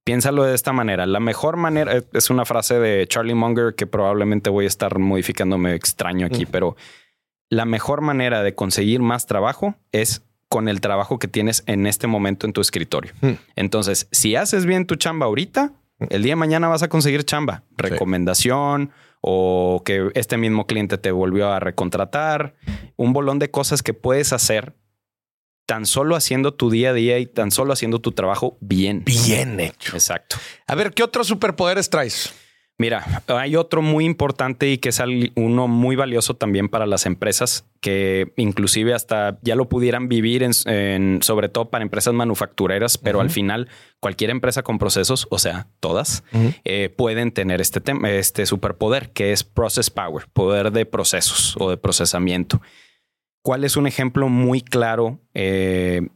piénsalo 0.03 0.43
de 0.43 0.53
esta 0.53 0.73
manera. 0.73 1.05
La 1.07 1.19
mejor 1.19 1.57
manera 1.57 2.03
es 2.13 2.29
una 2.29 2.45
frase 2.45 2.79
de 2.79 3.07
Charlie 3.07 3.33
Munger 3.33 3.73
que 3.75 3.87
probablemente 3.87 4.49
voy 4.49 4.65
a 4.65 4.67
estar 4.67 4.99
modificándome 4.99 5.73
extraño 5.73 6.27
aquí, 6.27 6.45
pero 6.45 6.75
la 7.49 7.65
mejor 7.65 8.01
manera 8.01 8.43
de 8.43 8.55
conseguir 8.55 9.01
más 9.01 9.25
trabajo 9.25 9.75
es 9.91 10.23
con 10.49 10.69
el 10.69 10.81
trabajo 10.81 11.19
que 11.19 11.27
tienes 11.27 11.63
en 11.67 11.87
este 11.87 12.07
momento 12.07 12.45
en 12.45 12.53
tu 12.53 12.61
escritorio. 12.61 13.11
Hmm. 13.21 13.33
Entonces, 13.55 14.07
si 14.11 14.35
haces 14.35 14.65
bien 14.65 14.85
tu 14.85 14.95
chamba 14.95 15.25
ahorita, 15.25 15.73
hmm. 15.99 16.05
el 16.09 16.23
día 16.23 16.33
de 16.33 16.37
mañana 16.37 16.67
vas 16.67 16.83
a 16.83 16.89
conseguir 16.89 17.23
chamba, 17.23 17.63
recomendación 17.75 18.91
o 19.21 19.81
que 19.85 20.09
este 20.13 20.37
mismo 20.37 20.67
cliente 20.67 20.97
te 20.97 21.11
volvió 21.11 21.51
a 21.51 21.59
recontratar, 21.59 22.55
un 22.95 23.13
bolón 23.13 23.39
de 23.39 23.51
cosas 23.51 23.83
que 23.83 23.93
puedes 23.93 24.31
hacer 24.31 24.75
tan 25.65 25.85
solo 25.85 26.15
haciendo 26.15 26.53
tu 26.53 26.69
día 26.69 26.91
a 26.91 26.93
día 26.93 27.19
y 27.19 27.25
tan 27.25 27.51
solo 27.51 27.73
haciendo 27.73 27.99
tu 27.99 28.13
trabajo 28.13 28.57
bien. 28.61 29.03
Bien 29.03 29.59
hecho. 29.59 29.97
Exacto. 29.97 30.37
A 30.65 30.75
ver, 30.75 30.93
¿qué 30.93 31.03
otros 31.03 31.27
superpoderes 31.27 31.89
traes? 31.89 32.33
Mira, 32.79 33.23
hay 33.27 33.55
otro 33.55 33.81
muy 33.81 34.05
importante 34.05 34.69
y 34.69 34.77
que 34.77 34.89
es 34.89 35.01
uno 35.35 35.67
muy 35.67 35.95
valioso 35.95 36.35
también 36.35 36.69
para 36.69 36.85
las 36.85 37.07
empresas 37.07 37.65
que 37.81 38.33
inclusive 38.37 38.93
hasta 38.93 39.39
ya 39.41 39.55
lo 39.55 39.67
pudieran 39.67 40.07
vivir 40.07 40.43
en, 40.43 41.23
sobre 41.23 41.49
todo 41.49 41.71
para 41.71 41.81
empresas 41.81 42.13
manufactureras, 42.13 42.99
pero 42.99 43.19
al 43.19 43.31
final 43.31 43.67
cualquier 43.99 44.29
empresa 44.29 44.61
con 44.61 44.77
procesos, 44.77 45.27
o 45.31 45.39
sea, 45.39 45.65
todas, 45.79 46.23
eh, 46.65 46.93
pueden 46.95 47.31
tener 47.31 47.61
este, 47.61 47.81
tema, 47.81 48.11
este 48.11 48.45
superpoder 48.45 49.09
que 49.09 49.31
es 49.31 49.43
process 49.43 49.89
power, 49.89 50.27
poder 50.31 50.71
de 50.71 50.85
procesos 50.85 51.55
o 51.57 51.71
de 51.71 51.77
procesamiento. 51.77 52.61
¿Cuál 53.41 53.63
es 53.63 53.75
un 53.75 53.87
ejemplo 53.87 54.29
muy 54.29 54.61
claro 54.61 55.19
eh, 55.33 56.09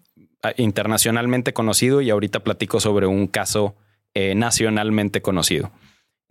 internacionalmente 0.58 1.54
conocido? 1.54 2.02
Y 2.02 2.12
ahorita 2.12 2.44
platico 2.44 2.80
sobre 2.80 3.08
un 3.08 3.26
caso 3.26 3.76
eh, 4.14 4.36
nacionalmente 4.36 5.24
conocido. 5.24 5.72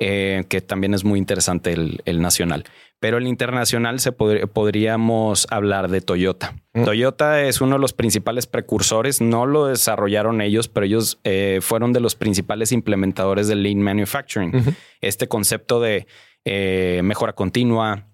Eh, 0.02 0.44
que 0.48 0.62
también 0.62 0.94
es 0.94 1.04
muy 1.04 1.18
interesante 1.18 1.74
el, 1.74 2.22
nacional. 2.22 2.64
Pero 3.00 3.18
el 3.18 3.26
internacional 3.26 4.00
se 4.00 4.12
podríamos 4.12 5.46
hablar 5.50 5.90
de 5.90 6.00
Toyota. 6.00 6.54
Mm. 6.72 6.84
Toyota 6.84 7.42
es 7.42 7.60
uno 7.60 7.74
de 7.74 7.80
los 7.80 7.92
principales 7.92 8.46
precursores, 8.46 9.20
no 9.20 9.44
lo 9.44 9.66
desarrollaron 9.66 10.40
ellos, 10.40 10.68
pero 10.68 10.86
ellos 10.86 11.20
eh, 11.24 11.58
fueron 11.60 11.92
de 11.92 12.00
los 12.00 12.14
principales 12.14 12.72
implementadores 12.72 13.46
del 13.46 13.62
Lean 13.62 13.82
Manufacturing. 13.82 14.74
Este 15.02 15.28
concepto 15.28 15.82
de 15.82 16.06
eh, 16.46 17.02
mejora 17.04 17.34
continua, 17.34 18.06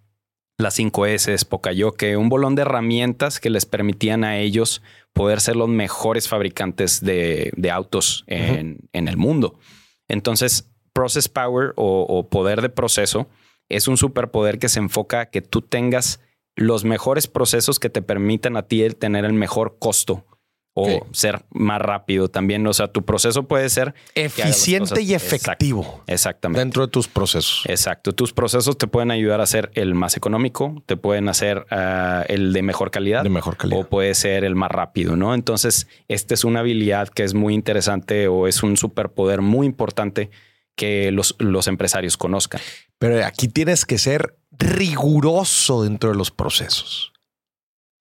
las 0.59 0.75
5 0.75 1.07
S, 1.07 1.37
Pocayoke, 1.49 2.17
un 2.17 2.29
bolón 2.29 2.57
de 2.57 2.63
herramientas 2.63 3.39
que 3.39 3.49
les 3.49 3.65
permitían 3.65 4.25
a 4.25 4.39
ellos 4.39 4.83
poder 5.13 5.41
ser 5.41 5.55
los 5.55 5.69
mejores 5.69 6.27
fabricantes 6.29 7.01
de, 7.01 7.53
autos 7.73 8.25
en, 8.27 8.89
en 8.93 9.07
el 9.07 9.17
mundo. 9.17 9.61
Entonces, 10.09 10.73
process 10.97 11.29
power 11.29 11.75
o, 11.77 12.27
poder 12.31 12.63
de 12.63 12.71
proceso 12.71 13.29
es 13.69 13.87
un 13.87 13.99
superpoder 13.99 14.59
que 14.59 14.71
se 14.71 14.79
enfoca 14.79 15.21
a 15.21 15.27
que 15.27 15.43
tú 15.43 15.61
tengas 15.61 16.21
los 16.55 16.85
mejores 16.85 17.27
procesos 17.27 17.79
que 17.79 17.91
te 17.91 18.01
permitan 18.01 18.57
a 18.57 18.63
ti 18.63 18.89
tener 18.95 19.27
el 19.27 19.35
mejor 19.35 19.77
costo 19.79 20.25
o 20.73 21.07
ser 21.13 21.45
más 21.51 21.83
rápido 21.83 22.29
también. 22.29 22.67
O 22.67 22.73
sea, 22.73 22.89
tu 22.89 23.05
proceso 23.05 23.43
puede 23.43 23.69
ser 23.69 23.95
eficiente 24.15 25.03
y 25.03 25.13
efectivo. 25.13 26.03
exactamente. 26.07 26.61
Dentro 26.61 26.87
de 26.87 26.91
tus 26.91 27.09
procesos. 27.09 27.65
Exacto. 27.67 28.13
Tus 28.13 28.33
procesos 28.33 28.79
te 28.79 28.87
pueden 28.87 29.11
ayudar 29.11 29.43
a 29.43 29.47
ser 29.47 29.71
el 29.75 29.95
más 29.95 30.17
económico, 30.17 30.83
te 30.87 30.97
pueden 30.97 31.29
hacer 31.29 31.67
ah, 31.71 32.25
el 32.29 32.55
de 32.55 32.63
mejor 32.63 32.91
calidad. 32.91 33.23
De 33.23 33.29
mejor 33.29 33.59
calidad. 33.59 33.81
O 33.81 33.85
puede 33.85 34.15
ser 34.15 34.45
el 34.45 34.55
más 34.55 34.71
rápido, 34.71 35.15
¿no? 35.15 35.35
Entonces, 35.35 35.89
esta 36.09 36.33
es 36.33 36.45
una 36.45 36.61
habilidad 36.61 37.09
que 37.09 37.23
es 37.23 37.35
muy 37.35 37.53
interesante 37.53 38.29
o 38.29 38.47
es 38.47 38.63
un 38.63 38.79
superpoder 38.79 39.43
muy 39.43 39.67
importante 39.67 40.31
que 40.77 41.11
los, 41.11 41.35
los 41.39 41.67
empresarios 41.67 42.17
conozcan. 42.17 42.61
Pero 42.99 43.25
aquí 43.25 43.49
tienes 43.49 43.85
que 43.85 43.99
ser 43.99 44.39
riguroso 44.53 45.83
dentro 45.83 46.11
de 46.11 46.17
los 46.17 46.31
procesos 46.31 47.13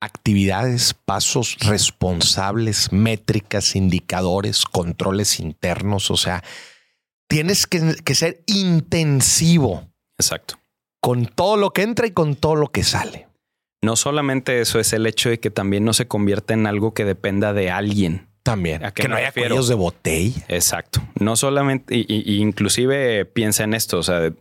actividades, 0.06 0.94
pasos 0.94 1.58
responsables, 1.62 2.92
métricas, 2.92 3.76
indicadores, 3.76 4.64
controles 4.66 5.40
internos. 5.40 6.12
O 6.12 6.18
sea, 6.18 6.44
tienes 7.28 7.68
que, 7.68 8.16
ser 8.16 8.44
intensivo. 8.46 9.90
Exacto. 10.18 10.56
Con 11.02 11.26
todo 11.26 11.58
lo 11.58 11.72
que 11.72 11.82
entra 11.82 12.08
y 12.08 12.12
con 12.12 12.36
todo 12.36 12.56
lo 12.56 12.72
que 12.72 12.84
sale. 12.84 13.28
No 13.82 13.96
solamente 13.96 14.62
eso, 14.62 14.80
es 14.80 14.94
el 14.94 15.06
hecho 15.06 15.30
de 15.30 15.40
que 15.40 15.52
también 15.52 15.84
no 15.84 15.94
se 15.94 16.08
convierta 16.08 16.54
en 16.54 16.66
algo 16.66 16.94
que 16.94 17.06
dependa 17.06 17.54
de 17.54 17.70
alguien. 17.70 18.30
También. 18.46 18.84
que 18.94 19.08
no 19.08 19.16
haya 19.16 19.32
cuellos 19.32 19.68
de 19.68 19.74
botella. 19.74 20.46
Exacto. 20.50 21.02
No 21.20 21.36
solamente, 21.36 21.96
y, 21.96 22.36
inclusive 22.40 23.26
piensa 23.26 23.64
en 23.64 23.74
esto, 23.74 23.98
o 23.98 24.04
sea, 24.04 24.32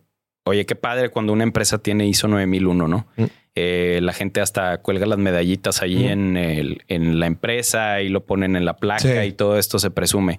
oye, 0.45 0.67
qué 0.67 0.75
padre 0.75 1.09
cuando 1.09 1.33
una 1.33 1.43
empresa 1.43 1.79
tiene 1.79 2.07
ISO 2.07 2.29
9001, 2.29 2.87
¿no? 2.87 3.07
Mm. 3.17 3.25
Eh, 3.55 4.01
la 4.03 4.13
gente 4.13 4.43
hasta 4.43 4.77
cuelga 4.83 5.07
las 5.07 5.17
medallitas 5.17 5.81
allí 5.81 6.07
en, 6.07 6.37
el, 6.37 6.83
en 6.89 7.19
la 7.19 7.27
empresa 7.27 8.03
y 8.03 8.11
lo 8.11 8.27
ponen 8.27 8.57
en 8.57 8.67
la 8.67 8.77
placa 8.77 9.25
y 9.25 9.33
todo 9.33 9.59
esto 9.59 9.79
se 9.79 9.91
presume. 9.91 10.39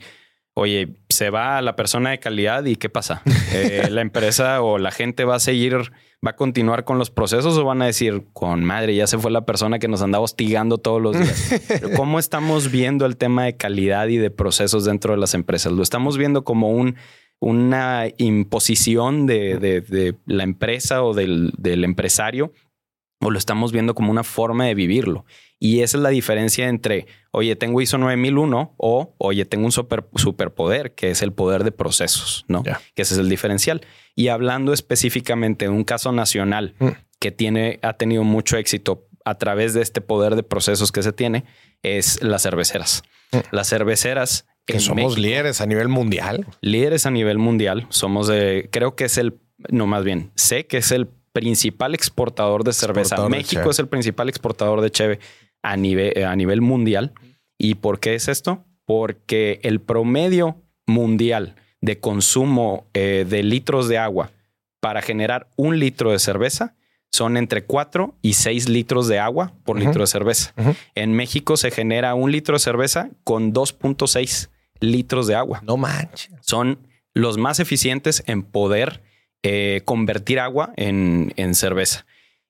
Oye, 0.58 0.96
se 1.10 1.30
va 1.30 1.62
la 1.62 1.76
persona 1.76 2.12
de 2.12 2.20
calidad 2.20 2.64
y 2.64 2.78
¿qué 2.78 2.90
pasa? 2.90 3.22
Eh, 3.52 3.88
la 3.92 4.00
empresa 4.00 4.62
o 4.62 4.78
la 4.78 4.90
gente 4.90 5.26
va 5.26 5.36
a 5.36 5.40
seguir, 5.40 5.76
va 6.26 6.32
a 6.32 6.36
continuar 6.38 6.86
con 6.86 6.98
los 6.98 7.12
procesos 7.12 7.58
o 7.58 7.66
van 7.66 7.82
a 7.82 7.86
decir, 7.86 8.24
con 8.32 8.64
madre, 8.64 8.96
ya 8.96 9.06
se 9.06 9.18
fue 9.18 9.32
la 9.32 9.46
persona 9.46 9.80
que 9.80 9.90
nos 9.90 10.02
andaba 10.02 10.24
hostigando 10.24 10.78
todos 10.78 11.02
los 11.02 11.20
días. 11.20 11.62
¿Cómo 11.98 12.20
estamos 12.20 12.72
viendo 12.72 13.06
el 13.06 13.18
tema 13.18 13.44
de 13.44 13.58
calidad 13.58 14.08
y 14.08 14.16
de 14.16 14.32
procesos 14.32 14.86
dentro 14.86 15.12
de 15.12 15.20
las 15.20 15.34
empresas? 15.34 15.74
Lo 15.74 15.84
estamos 15.84 16.18
viendo 16.18 16.46
como 16.46 16.70
un 16.70 16.96
una 17.40 18.06
imposición 18.18 19.28
de, 19.28 19.58
de, 19.60 20.16
la 20.26 20.44
empresa 20.44 21.04
o 21.04 21.14
del, 21.14 21.52
del 21.58 21.84
empresario 21.84 22.54
o 23.26 23.32
lo 23.32 23.40
estamos 23.40 23.72
viendo 23.72 23.96
como 23.96 24.12
una 24.12 24.24
forma 24.24 24.66
de 24.66 24.76
vivirlo. 24.76 25.26
Y 25.60 25.82
esa 25.82 25.98
es 25.98 26.04
la 26.04 26.10
diferencia 26.10 26.68
entre, 26.68 27.08
oye, 27.32 27.56
tengo 27.56 27.82
ISO 27.82 27.98
9001 27.98 28.76
o, 28.78 29.16
oye, 29.18 29.46
tengo 29.46 29.66
un 29.66 29.72
super, 29.72 30.06
superpoder, 30.16 30.94
que 30.94 31.10
es 31.10 31.24
el 31.24 31.34
poder 31.34 31.64
de 31.64 31.72
procesos, 31.72 32.46
¿no? 32.48 32.62
Que 32.62 33.02
ese 33.02 33.16
es 33.16 33.20
el 33.20 33.30
diferencial. 33.30 33.82
Y 34.16 34.28
hablando 34.28 34.74
específicamente 34.74 35.66
de 35.66 35.72
un 35.72 35.84
caso 35.84 36.12
nacional 36.12 36.76
mm. 36.78 36.90
que 37.20 37.32
tiene, 37.32 37.80
ha 37.82 37.94
tenido 37.94 38.24
mucho 38.24 38.58
éxito 38.58 39.08
a 39.24 39.36
través 39.36 39.74
de 39.74 39.82
este 39.82 40.02
poder 40.02 40.36
de 40.36 40.44
procesos 40.44 40.92
que 40.92 41.02
se 41.02 41.12
tiene, 41.12 41.46
es 41.82 42.22
las 42.22 42.44
cerveceras. 42.44 43.02
Mm. 43.32 43.38
Las 43.52 43.70
cerveceras... 43.70 44.46
Que 44.68 44.80
somos 44.80 45.20
líderes 45.20 45.62
a 45.62 45.68
nivel 45.68 45.90
mundial. 45.90 46.48
Líderes 46.62 47.06
a 47.06 47.12
nivel 47.12 47.38
mundial. 47.38 47.86
Somos 47.90 48.28
de, 48.28 48.68
creo 48.72 48.96
que 48.96 49.06
es 49.06 49.20
el, 49.20 49.40
no 49.70 49.86
más 49.86 50.04
bien, 50.04 50.32
sé 50.34 50.66
que 50.66 50.78
es 50.78 50.92
el 50.92 51.08
principal 51.36 51.94
exportador 51.94 52.64
de 52.64 52.72
cerveza. 52.72 53.28
México 53.28 53.70
es 53.70 53.78
el 53.80 53.90
principal 53.90 54.30
exportador 54.30 54.80
de 54.80 54.90
cheve 54.90 55.20
a 55.62 55.76
nivel, 55.76 56.24
a 56.24 56.34
nivel 56.34 56.62
mundial. 56.62 57.12
¿Y 57.58 57.76
por 57.76 58.00
qué 58.00 58.16
es 58.16 58.30
esto? 58.30 58.64
Porque 58.86 59.60
el 59.64 59.82
promedio 59.82 60.56
mundial 60.88 61.56
de 61.82 62.00
consumo 62.00 62.88
eh, 62.94 63.26
de 63.30 63.44
litros 63.44 63.90
de 63.90 63.98
agua 63.98 64.32
para 64.80 65.02
generar 65.02 65.50
un 65.58 65.78
litro 65.78 66.12
de 66.12 66.20
cerveza 66.20 66.78
son 67.12 67.36
entre 67.36 67.66
4 67.66 68.16
y 68.22 68.34
6 68.34 68.70
litros 68.70 69.10
de 69.10 69.20
agua 69.20 69.54
por 69.66 69.78
litro 69.78 70.02
de 70.02 70.08
cerveza. 70.08 70.54
En 70.96 71.14
México 71.14 71.58
se 71.58 71.70
genera 71.70 72.16
un 72.16 72.32
litro 72.32 72.56
de 72.56 72.60
cerveza 72.60 73.10
con 73.26 73.54
2.6 73.54 74.50
litros 74.80 75.28
de 75.28 75.36
agua. 75.36 75.62
No 75.66 75.76
manches. 75.76 76.32
Son 76.40 76.80
los 77.14 77.38
más 77.38 77.60
eficientes 77.60 78.24
en 78.26 78.44
poder 78.44 79.02
eh, 79.48 79.82
convertir 79.86 80.40
agua 80.40 80.74
en, 80.76 81.54
cerveza. 81.54 82.08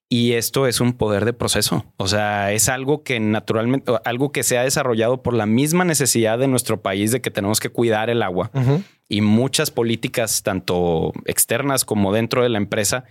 Y 0.07 0.33
esto 0.33 0.65
es 0.65 0.79
un 0.79 0.93
poder 0.93 1.25
de 1.25 1.33
proceso. 1.33 1.85
O 1.97 2.07
sea, 2.07 2.53
es 2.53 2.69
algo 2.69 3.03
que 3.03 3.19
naturalmente, 3.19 3.91
algo 4.05 4.31
que 4.31 4.43
se 4.43 4.57
ha 4.57 4.63
desarrollado 4.63 5.21
por 5.21 5.33
la 5.33 5.45
misma 5.45 5.83
necesidad 5.83 6.39
de 6.39 6.47
nuestro 6.47 6.81
país 6.81 7.11
de 7.11 7.19
que 7.19 7.31
tenemos 7.31 7.59
que 7.59 7.67
cuidar 7.67 8.09
el 8.09 8.23
agua 8.23 8.49
y 9.09 9.19
muchas 9.19 9.71
políticas, 9.71 10.41
tanto 10.41 11.11
externas 11.25 11.83
como 11.83 12.13
dentro 12.13 12.43
de 12.43 12.49
la 12.49 12.59
empresa, 12.59 13.03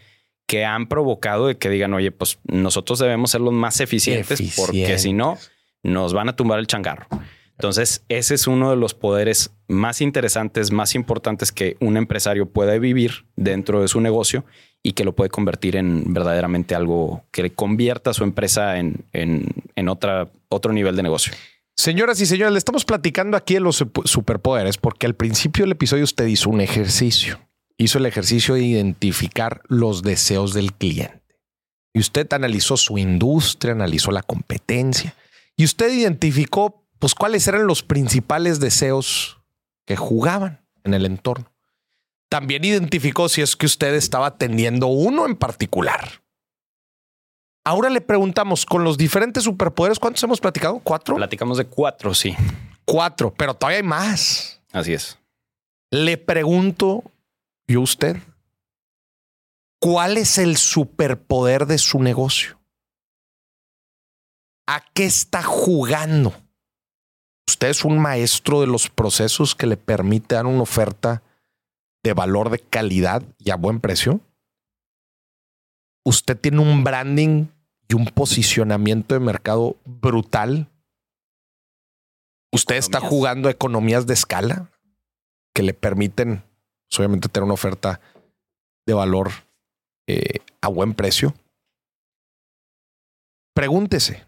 que 0.47 0.65
han 0.65 0.89
provocado 0.89 1.49
de 1.49 1.59
que 1.59 1.69
digan, 1.69 1.93
oye, 1.93 2.11
pues 2.11 2.39
nosotros 2.45 2.99
debemos 2.99 3.33
ser 3.33 3.43
los 3.43 3.53
más 3.53 3.81
eficientes, 3.81 4.55
porque 4.57 4.99
si 4.99 5.13
no, 5.13 5.37
nos 5.83 6.15
van 6.15 6.31
a 6.31 6.37
tumbar 6.37 6.59
el 6.59 6.67
changarro. 6.67 7.07
Entonces, 7.59 8.05
ese 8.09 8.35
es 8.35 8.47
uno 8.47 8.71
de 8.71 8.77
los 8.77 8.95
poderes 8.95 9.53
más 9.69 10.01
interesantes, 10.01 10.73
más 10.73 10.95
importantes 10.95 11.53
que 11.53 11.77
un 11.81 11.97
empresario 11.97 12.47
puede 12.47 12.79
vivir 12.79 13.27
dentro 13.37 13.81
de 13.81 13.89
su 13.89 14.01
negocio 14.01 14.45
y 14.83 14.93
que 14.93 15.05
lo 15.05 15.15
puede 15.15 15.31
convertir 15.31 15.77
en 15.77 16.13
verdaderamente 16.13 16.75
algo 16.75 17.25
que 17.31 17.51
convierta 17.53 18.11
a 18.11 18.15
su 18.15 18.25
empresa 18.25 18.79
en, 18.79 19.05
en, 19.13 19.89
otra, 19.89 20.31
otro 20.49 20.73
nivel 20.73 20.97
de 20.97 21.03
negocio. 21.05 21.33
Señoras 21.77 22.21
y 22.21 22.27
señores, 22.27 22.53
le 22.53 22.59
estamos 22.59 22.85
platicando 22.85 23.37
aquí 23.37 23.55
de 23.55 23.61
los 23.61 23.85
superpoderes 24.05 24.77
porque 24.77 25.07
al 25.07 25.15
principio 25.15 25.65
del 25.65 25.73
episodio 25.73 26.05
usted 26.05 26.27
hizo 26.27 26.51
un 26.51 26.61
ejercicio. 26.61 27.41
Hizo 27.79 27.99
el 27.99 28.07
ejercicio 28.07 28.55
de 28.55 28.63
identificar 28.63 29.63
los 29.69 30.03
deseos 30.03 30.55
del 30.55 30.73
cliente. 30.73 31.23
Y 31.93 32.01
usted 32.01 32.31
analizó 32.33 32.77
su 32.77 32.99
industria, 32.99 33.73
analizó 33.73 34.11
la 34.11 34.23
competencia 34.23 35.15
y 35.57 35.65
usted 35.65 35.93
identificó 35.93 36.84
pues 37.05 37.15
cuáles 37.15 37.47
eran 37.47 37.67
los 37.67 37.83
principales 37.83 38.61
deseos 38.61 39.39
que 39.85 39.95
jugaban 39.95 40.67
en 40.85 40.95
el 40.95 41.05
entorno. 41.05 41.53
También 42.31 42.65
identificó 42.65 43.29
si 43.29 43.43
es 43.43 43.57
que 43.57 43.67
usted 43.67 43.93
estaba 43.93 44.29
atendiendo 44.29 44.87
uno 44.87 45.27
en 45.27 45.37
particular. 45.37 46.23
Ahora 47.63 47.91
le 47.91 48.01
preguntamos, 48.01 48.65
con 48.65 48.85
los 48.85 48.97
diferentes 48.97 49.45
superpoderes, 49.45 49.99
¿cuántos 49.99 50.23
hemos 50.23 50.41
platicado? 50.41 50.79
¿Cuatro? 50.79 51.17
Platicamos 51.17 51.59
de 51.59 51.67
cuatro, 51.67 52.15
sí. 52.15 52.35
Cuatro, 52.87 53.35
pero 53.35 53.53
todavía 53.53 53.81
hay 53.81 53.83
más. 53.83 54.63
Así 54.73 54.95
es. 54.95 55.19
Le 55.91 56.17
pregunto 56.17 57.05
yo 57.69 57.81
a 57.81 57.83
usted, 57.83 58.17
¿cuál 59.79 60.17
es 60.17 60.39
el 60.39 60.57
superpoder 60.57 61.67
de 61.67 61.77
su 61.77 62.03
negocio? 62.03 62.59
¿A 64.67 64.83
qué 64.95 65.05
está 65.05 65.43
jugando? 65.43 66.33
Usted 67.49 67.69
es 67.69 67.85
un 67.85 67.99
maestro 67.99 68.61
de 68.61 68.67
los 68.67 68.89
procesos 68.89 69.55
que 69.55 69.67
le 69.67 69.77
permite 69.77 70.35
dar 70.35 70.47
una 70.47 70.63
oferta 70.63 71.23
de 72.03 72.13
valor 72.13 72.51
de 72.51 72.59
calidad 72.59 73.23
y 73.39 73.51
a 73.51 73.57
buen 73.57 73.81
precio. 73.81 74.21
Usted 76.05 76.39
tiene 76.39 76.61
un 76.61 76.85
branding 76.85 77.47
y 77.89 77.95
un 77.95 78.07
posicionamiento 78.07 79.15
de 79.15 79.21
mercado 79.21 79.77
brutal. 79.85 80.69
Usted 82.53 82.77
está 82.77 83.01
jugando 83.01 83.49
economías 83.49 84.07
de 84.07 84.15
escala 84.15 84.71
que 85.55 85.63
le 85.63 85.73
permiten, 85.73 86.45
pues, 86.89 86.99
obviamente, 86.99 87.29
tener 87.29 87.45
una 87.45 87.55
oferta 87.55 88.01
de 88.87 88.95
valor 88.95 89.31
eh, 90.07 90.41
a 90.61 90.69
buen 90.69 90.93
precio. 90.95 91.35
Pregúntese, 93.55 94.27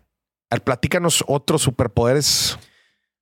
al 0.50 0.60
platícanos 0.60 1.24
otros 1.26 1.62
superpoderes 1.62 2.58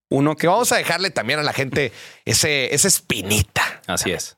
uno 0.09 0.37
que 0.37 0.47
vamos 0.47 0.73
a 0.73 0.77
dejarle 0.77 1.11
también 1.11 1.39
a 1.39 1.43
la 1.43 1.53
gente 1.53 1.93
ese, 2.25 2.75
esa 2.75 2.89
espinita. 2.89 3.83
Así 3.87 4.13
es. 4.13 4.37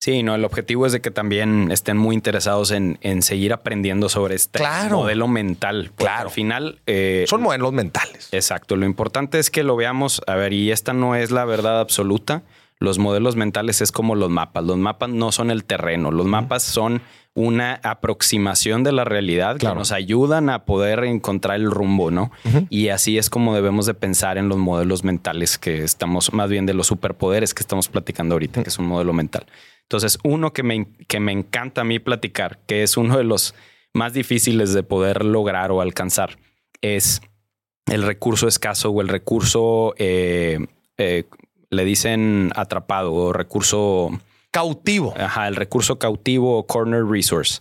Sí, 0.00 0.22
no, 0.22 0.36
el 0.36 0.44
objetivo 0.44 0.86
es 0.86 0.92
de 0.92 1.00
que 1.00 1.10
también 1.10 1.72
estén 1.72 1.96
muy 1.96 2.14
interesados 2.14 2.70
en, 2.70 2.98
en 3.00 3.20
seguir 3.22 3.52
aprendiendo 3.52 4.08
sobre 4.08 4.36
este 4.36 4.62
modelo 4.90 5.26
mental. 5.26 5.90
Claro. 5.96 6.28
Al 6.28 6.30
final. 6.30 6.80
Eh, 6.86 7.24
Son 7.26 7.42
modelos 7.42 7.72
mentales. 7.72 8.28
Exacto. 8.30 8.76
Lo 8.76 8.86
importante 8.86 9.40
es 9.40 9.50
que 9.50 9.64
lo 9.64 9.74
veamos. 9.74 10.22
A 10.28 10.36
ver, 10.36 10.52
y 10.52 10.70
esta 10.70 10.92
no 10.92 11.16
es 11.16 11.32
la 11.32 11.44
verdad 11.44 11.80
absoluta. 11.80 12.42
Los 12.80 12.98
modelos 12.98 13.36
mentales 13.36 13.80
es 13.80 13.90
como 13.90 14.14
los 14.14 14.30
mapas. 14.30 14.64
Los 14.64 14.76
mapas 14.76 15.10
no 15.10 15.32
son 15.32 15.50
el 15.50 15.64
terreno. 15.64 16.10
Los 16.10 16.26
mapas 16.26 16.62
son 16.62 17.02
una 17.34 17.80
aproximación 17.82 18.82
de 18.82 18.92
la 18.92 19.04
realidad 19.04 19.58
que 19.58 19.66
nos 19.66 19.92
ayudan 19.92 20.50
a 20.50 20.64
poder 20.64 21.04
encontrar 21.04 21.56
el 21.56 21.70
rumbo, 21.70 22.10
¿no? 22.10 22.32
Y 22.68 22.88
así 22.88 23.16
es 23.16 23.30
como 23.30 23.54
debemos 23.54 23.86
de 23.86 23.94
pensar 23.94 24.38
en 24.38 24.48
los 24.48 24.58
modelos 24.58 25.04
mentales 25.04 25.56
que 25.56 25.84
estamos, 25.84 26.32
más 26.32 26.50
bien 26.50 26.66
de 26.66 26.74
los 26.74 26.88
superpoderes 26.88 27.54
que 27.54 27.62
estamos 27.62 27.88
platicando 27.88 28.34
ahorita, 28.34 28.62
que 28.62 28.70
es 28.70 28.78
un 28.78 28.86
modelo 28.86 29.12
mental. 29.12 29.46
Entonces, 29.82 30.18
uno 30.24 30.52
que 30.52 30.62
me, 30.62 30.86
que 31.06 31.20
me 31.20 31.32
encanta 31.32 31.82
a 31.82 31.84
mí 31.84 31.98
platicar, 31.98 32.58
que 32.66 32.82
es 32.82 32.96
uno 32.96 33.16
de 33.16 33.24
los 33.24 33.54
más 33.94 34.12
difíciles 34.12 34.74
de 34.74 34.82
poder 34.82 35.24
lograr 35.24 35.70
o 35.70 35.80
alcanzar, 35.80 36.38
es 36.82 37.22
el 37.86 38.02
recurso 38.02 38.48
escaso 38.48 38.90
o 38.90 39.00
el 39.00 39.08
recurso, 39.08 39.94
eh, 39.96 40.58
eh, 40.98 41.24
le 41.70 41.84
dicen 41.84 42.50
atrapado 42.54 43.12
o 43.12 43.32
recurso 43.32 44.10
cautivo. 44.50 45.14
Ajá, 45.16 45.48
el 45.48 45.56
recurso 45.56 45.98
cautivo 45.98 46.58
o 46.58 46.66
corner 46.66 47.04
resource. 47.04 47.60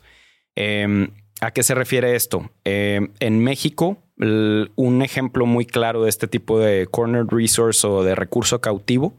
Em, 0.56 1.10
¿A 1.42 1.52
qué 1.52 1.62
se 1.62 1.76
refiere 1.76 2.16
esto? 2.16 2.50
Em, 2.64 3.10
en 3.20 3.44
México, 3.44 3.98
un 4.18 5.02
ejemplo 5.04 5.46
muy 5.46 5.66
claro 5.66 6.04
de 6.04 6.10
este 6.10 6.28
tipo 6.28 6.60
de 6.60 6.88
corner 6.88 7.26
resource 7.28 7.86
o 7.86 8.04
de 8.04 8.16
recurso 8.16 8.60
cautivo 8.62 9.14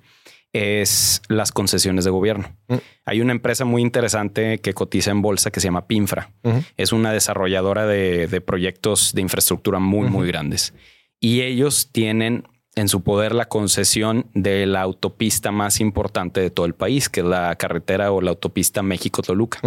es 0.52 1.22
las 1.28 1.52
concesiones 1.52 2.04
de 2.04 2.10
gobierno. 2.10 2.56
Mm. 2.68 2.76
Hay 3.04 3.20
una 3.20 3.32
empresa 3.32 3.64
muy 3.64 3.82
interesante 3.82 4.58
que 4.58 4.74
cotiza 4.74 5.10
en 5.10 5.22
bolsa 5.22 5.50
que 5.50 5.60
se 5.60 5.68
llama 5.68 5.86
Pinfra. 5.86 6.32
Es 6.76 6.92
una 6.92 7.12
desarrolladora 7.12 7.86
de, 7.86 8.42
proyectos 8.44 9.12
de 9.14 9.22
infraestructura 9.22 9.78
muy, 9.78 10.08
muy 10.08 10.26
grandes. 10.26 10.74
Y 11.20 11.42
ellos 11.42 11.90
tienen 11.92 12.44
en 12.78 12.88
su 12.88 13.02
poder 13.02 13.34
la 13.34 13.48
concesión 13.48 14.26
de 14.34 14.66
la 14.66 14.82
autopista 14.82 15.52
más 15.52 15.80
importante 15.80 16.40
de 16.40 16.50
todo 16.50 16.66
el 16.66 16.74
país, 16.74 17.08
que 17.08 17.20
es 17.20 17.26
la 17.26 17.54
carretera 17.56 18.12
o 18.12 18.20
la 18.20 18.30
autopista 18.30 18.82
México-Toluca. 18.82 19.60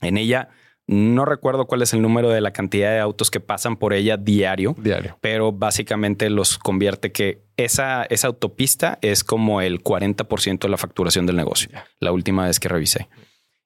En 0.00 0.16
ella 0.16 0.48
no 0.86 1.24
recuerdo 1.24 1.66
cuál 1.66 1.82
es 1.82 1.92
el 1.92 2.02
número 2.02 2.30
de 2.30 2.40
la 2.40 2.52
cantidad 2.52 2.90
de 2.90 2.98
autos 2.98 3.30
que 3.30 3.38
pasan 3.38 3.76
por 3.76 3.92
ella 3.92 4.16
diario, 4.16 4.74
diario. 4.76 5.16
pero 5.20 5.52
básicamente 5.52 6.28
los 6.30 6.58
convierte 6.58 7.12
que 7.12 7.44
esa, 7.56 8.04
esa 8.04 8.26
autopista 8.26 8.98
es 9.00 9.22
como 9.22 9.60
el 9.60 9.84
40% 9.84 10.58
de 10.58 10.68
la 10.68 10.76
facturación 10.76 11.26
del 11.26 11.36
negocio, 11.36 11.68
la 12.00 12.10
última 12.10 12.46
vez 12.46 12.58
que 12.58 12.68
revisé. 12.68 13.08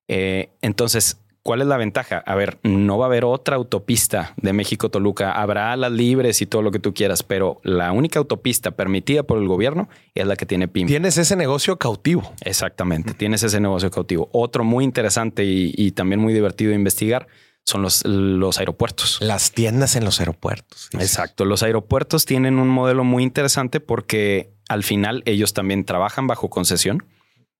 Eh, 0.06 0.50
entonces, 0.60 1.23
¿Cuál 1.44 1.60
es 1.60 1.66
la 1.66 1.76
ventaja? 1.76 2.22
A 2.24 2.34
ver, 2.36 2.58
no 2.62 2.96
va 2.96 3.04
a 3.04 3.08
haber 3.08 3.26
otra 3.26 3.56
autopista 3.56 4.32
de 4.38 4.54
México-Toluca. 4.54 5.30
Habrá 5.30 5.76
las 5.76 5.92
libres 5.92 6.40
y 6.40 6.46
todo 6.46 6.62
lo 6.62 6.70
que 6.70 6.78
tú 6.78 6.94
quieras, 6.94 7.22
pero 7.22 7.60
la 7.64 7.92
única 7.92 8.18
autopista 8.18 8.70
permitida 8.70 9.24
por 9.24 9.36
el 9.36 9.46
gobierno 9.46 9.90
es 10.14 10.26
la 10.26 10.36
que 10.36 10.46
tiene 10.46 10.68
PIM. 10.68 10.86
Tienes 10.86 11.18
ese 11.18 11.36
negocio 11.36 11.76
cautivo. 11.76 12.32
Exactamente, 12.40 13.12
tienes 13.12 13.42
ese 13.42 13.60
negocio 13.60 13.90
cautivo. 13.90 14.30
Otro 14.32 14.64
muy 14.64 14.84
interesante 14.84 15.44
y, 15.44 15.92
también 15.92 16.18
muy 16.18 16.32
divertido 16.32 16.70
de 16.70 16.76
investigar 16.76 17.26
son 17.62 17.82
los, 17.82 18.06
los 18.06 18.58
aeropuertos. 18.58 19.18
Las 19.20 19.52
tiendas 19.52 19.96
en 19.96 20.06
los 20.06 20.20
aeropuertos. 20.20 20.88
Exacto. 20.94 21.44
Los 21.44 21.62
aeropuertos 21.62 22.24
tienen 22.24 22.58
un 22.58 22.68
modelo 22.68 23.04
muy 23.04 23.22
interesante 23.22 23.80
porque 23.80 24.54
al 24.70 24.82
final 24.82 25.22
ellos 25.26 25.52
también 25.52 25.84
trabajan 25.84 26.26
bajo 26.26 26.48
concesión 26.48 27.04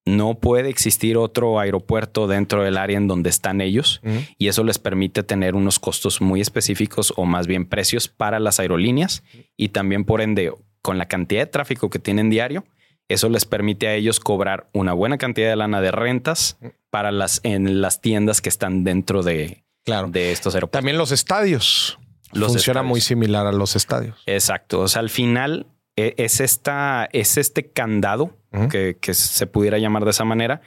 no 0.07 0.35
puede 0.35 0.69
existir 0.69 1.17
otro 1.17 1.59
aeropuerto 1.59 2.27
dentro 2.27 2.63
del 2.63 2.77
área 2.77 2.99
en 2.99 3.09
donde 3.09 3.31
están 3.31 3.61
ellos 3.61 4.03
y 4.39 4.49
eso 4.49 4.63
les 4.63 4.79
permite 4.79 5.23
tener 5.23 5.55
unos 5.55 5.79
costos 5.79 6.21
muy 6.21 6.41
específicos 6.41 7.13
o 7.17 7.25
más 7.25 7.47
bien 7.47 7.67
precios 7.67 8.09
para 8.09 8.39
las 8.39 8.61
aerolíneas 8.61 9.23
y 9.57 9.71
también 9.71 10.05
por 10.05 10.21
ende 10.21 10.53
con 10.83 10.99
la 10.99 11.07
cantidad 11.07 11.41
de 11.41 11.47
tráfico 11.47 11.89
que 11.89 11.99
tienen 11.99 12.29
diario, 12.29 12.65
eso 13.09 13.31
les 13.31 13.47
permite 13.47 13.89
a 13.89 13.95
ellos 13.95 14.21
cobrar 14.21 14.69
una 14.73 14.93
buena 14.93 15.17
cantidad 15.17 15.49
de 15.49 15.57
lana 15.57 15.81
de 15.81 15.91
rentas 15.91 16.59
para 16.91 17.11
las 17.11 17.41
en 17.43 17.81
las 17.81 18.01
tiendas 18.01 18.43
que 18.43 18.51
están 18.51 18.85
dentro 18.85 19.23
de, 19.23 19.65
claro. 19.85 20.09
de 20.09 20.33
estos 20.33 20.55
aeropuertos. 20.55 20.79
También 20.79 20.99
los 20.99 21.13
estadios. 21.13 21.99
Los 22.33 22.49
Funciona 22.49 22.83
muy 22.83 23.01
similar 23.01 23.47
a 23.47 23.53
los 23.53 23.77
estadios. 23.77 24.23
Exacto. 24.27 24.81
O 24.81 24.89
sea, 24.89 25.01
al 25.01 25.11
final 25.11 25.67
e, 25.97 26.15
es, 26.19 26.41
esta, 26.41 27.09
es 27.13 27.37
este 27.37 27.71
candado 27.71 28.37
que, 28.71 29.15
se 29.15 29.47
pudiera 29.47 29.79
llamar 29.79 30.05
de 30.05 30.11
esa 30.11 30.25
manera, 30.25 30.61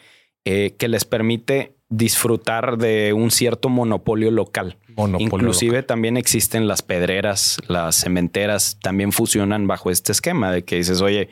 eh, 0.45 0.75
que 0.77 0.87
les 0.87 1.05
permite 1.05 1.75
disfrutar 1.89 2.77
de 2.77 3.13
un 3.13 3.31
cierto 3.31 3.69
monopolio 3.69 4.31
local. 4.31 4.77
Inclusive 5.19 5.83
también 5.83 6.17
existen 6.17 6.67
las 6.67 6.81
pedreras, 6.81 7.59
las 7.67 7.95
cementeras, 7.95 8.79
también 8.81 9.11
fusionan 9.11 9.67
bajo 9.67 9.91
este 9.91 10.11
esquema 10.11 10.51
de 10.51 10.63
que 10.63 10.77
dices, 10.77 11.01
oye, 11.01 11.29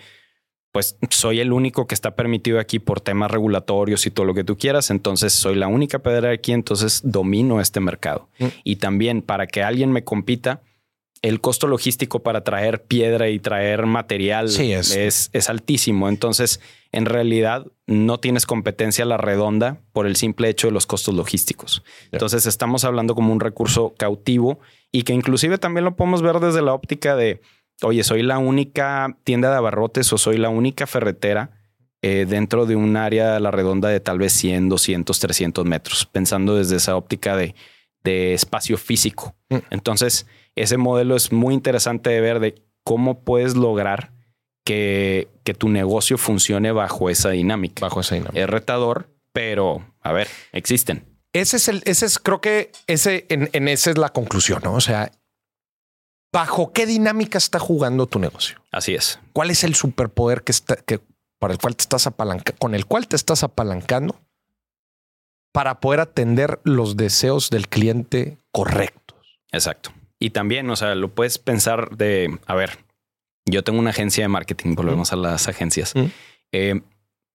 pues 0.71 0.97
soy 1.09 1.39
el 1.39 1.53
único 1.53 1.87
que 1.87 1.95
está 1.95 2.15
permitido 2.15 2.59
aquí 2.59 2.79
por 2.79 2.99
temas 2.99 3.31
regulatorios 3.31 4.05
y 4.05 4.11
todo 4.11 4.25
lo 4.25 4.33
que 4.33 4.43
tú 4.43 4.57
quieras, 4.57 4.91
entonces 4.91 5.31
soy 5.31 5.55
la 5.55 5.67
única 5.67 5.99
pedrera 5.99 6.33
aquí, 6.33 6.51
entonces 6.51 7.01
domino 7.03 7.61
este 7.61 7.79
mercado. 7.79 8.29
Y 8.65 8.75
también 8.75 9.21
para 9.21 9.47
que 9.47 9.63
alguien 9.63 9.91
me 9.91 10.03
compita, 10.03 10.61
el 11.25 11.41
costo 11.41 11.65
logístico 11.65 12.19
para 12.19 12.43
traer 12.43 12.83
piedra 12.83 13.29
y 13.29 13.39
traer 13.39 13.87
material 13.87 14.45
es. 14.45 15.29
Es, 15.33 15.49
altísimo. 15.49 16.07
Entonces, 16.07 16.59
en 16.91 17.05
realidad, 17.05 17.65
no 17.87 18.19
tienes 18.19 18.45
competencia 18.45 19.05
a 19.05 19.07
la 19.07 19.17
redonda 19.17 19.81
por 19.91 20.05
el 20.05 20.17
simple 20.17 20.49
hecho 20.49 20.67
de 20.67 20.73
los 20.73 20.85
costos 20.85 21.15
logísticos. 21.15 21.81
Entonces, 22.11 22.45
estamos 22.45 22.83
hablando 22.85 23.15
como 23.15 23.33
un 23.33 23.39
recurso 23.39 23.95
cautivo 23.97 24.59
y 24.91 25.01
que 25.01 25.13
inclusive 25.13 25.57
también 25.57 25.83
lo 25.85 25.95
podemos 25.95 26.21
ver 26.21 26.39
desde 26.39 26.61
la 26.61 26.73
óptica 26.73 27.15
de, 27.15 27.41
oye, 27.81 28.03
soy 28.03 28.21
la 28.21 28.37
única 28.37 29.17
tienda 29.23 29.49
de 29.49 29.57
abarrotes 29.57 30.13
o 30.13 30.19
soy 30.19 30.37
la 30.37 30.49
única 30.49 30.85
ferretera 30.85 31.57
eh, 32.03 32.27
dentro 32.29 32.67
de 32.67 32.75
un 32.75 32.97
área 32.97 33.33
de 33.33 33.39
la 33.39 33.49
redonda 33.49 33.89
de 33.89 33.99
tal 33.99 34.19
vez 34.19 34.31
100, 34.33 34.69
200, 34.69 35.19
300 35.19 35.65
metros, 35.65 36.05
pensando 36.05 36.55
desde 36.55 36.75
esa 36.75 36.95
óptica 36.95 37.35
de, 37.35 37.55
de 38.05 38.33
espacio 38.33 38.77
físico. 38.77 39.35
Mm. 39.49 39.57
Entonces, 39.71 40.27
ese 40.55 40.77
modelo 40.77 41.17
es 41.17 41.33
muy 41.33 41.53
interesante 41.53 42.11
de 42.11 42.21
ver 42.21 42.39
de 42.39 42.55
cómo 42.85 43.25
puedes 43.25 43.55
lograr 43.57 44.13
que, 44.63 45.27
que 45.43 45.53
tu 45.53 45.67
negocio 45.67 46.17
funcione 46.17 46.71
bajo 46.71 47.09
esa 47.09 47.31
dinámica. 47.31 47.81
Bajo 47.81 47.99
esa 47.99 48.15
dinámica. 48.15 48.39
Es 48.39 48.49
retador, 48.49 49.09
pero 49.33 49.85
a 50.01 50.13
ver, 50.13 50.29
existen. 50.53 51.03
Ese 51.33 51.57
es 51.57 51.67
el, 51.67 51.81
ese 51.85 52.05
es, 52.05 52.19
creo 52.19 52.39
que 52.39 52.71
ese, 52.87 53.25
en, 53.27 53.49
en 53.51 53.67
esa 53.67 53.89
es 53.89 53.97
la 53.97 54.09
conclusión, 54.09 54.61
¿no? 54.63 54.75
O 54.75 54.81
sea, 54.81 55.11
¿bajo 56.31 56.71
qué 56.71 56.85
dinámica 56.85 57.37
está 57.37 57.59
jugando 57.59 58.07
tu 58.07 58.19
negocio? 58.19 58.63
Así 58.71 58.95
es. 58.95 59.19
¿Cuál 59.33 59.51
es 59.51 59.65
el 59.65 59.75
superpoder 59.75 60.43
que 60.43 60.53
está, 60.53 60.77
que 60.77 61.01
para 61.39 61.53
el 61.53 61.59
cual 61.59 61.75
te 61.75 61.81
estás 61.81 62.07
apalancando, 62.07 62.57
con 62.59 62.75
el 62.75 62.85
cual 62.85 63.07
te 63.07 63.17
estás 63.17 63.43
apalancando 63.43 64.15
para 65.55 65.79
poder 65.79 66.01
atender 66.01 66.59
los 66.65 66.97
deseos 66.97 67.49
del 67.49 67.69
cliente 67.69 68.37
correctos? 68.51 69.39
Exacto. 69.53 69.91
Y 70.19 70.31
también, 70.31 70.69
o 70.69 70.75
sea, 70.75 70.95
lo 70.95 71.15
puedes 71.15 71.37
pensar 71.37 71.95
de, 71.95 72.37
a 72.45 72.55
ver, 72.55 72.79
yo 73.45 73.63
tengo 73.63 73.79
una 73.79 73.91
agencia 73.91 74.25
de 74.25 74.27
marketing, 74.27 74.75
volvemos 74.75 75.13
a 75.13 75.15
las 75.15 75.47
agencias. 75.47 75.93
Eh, 76.51 76.81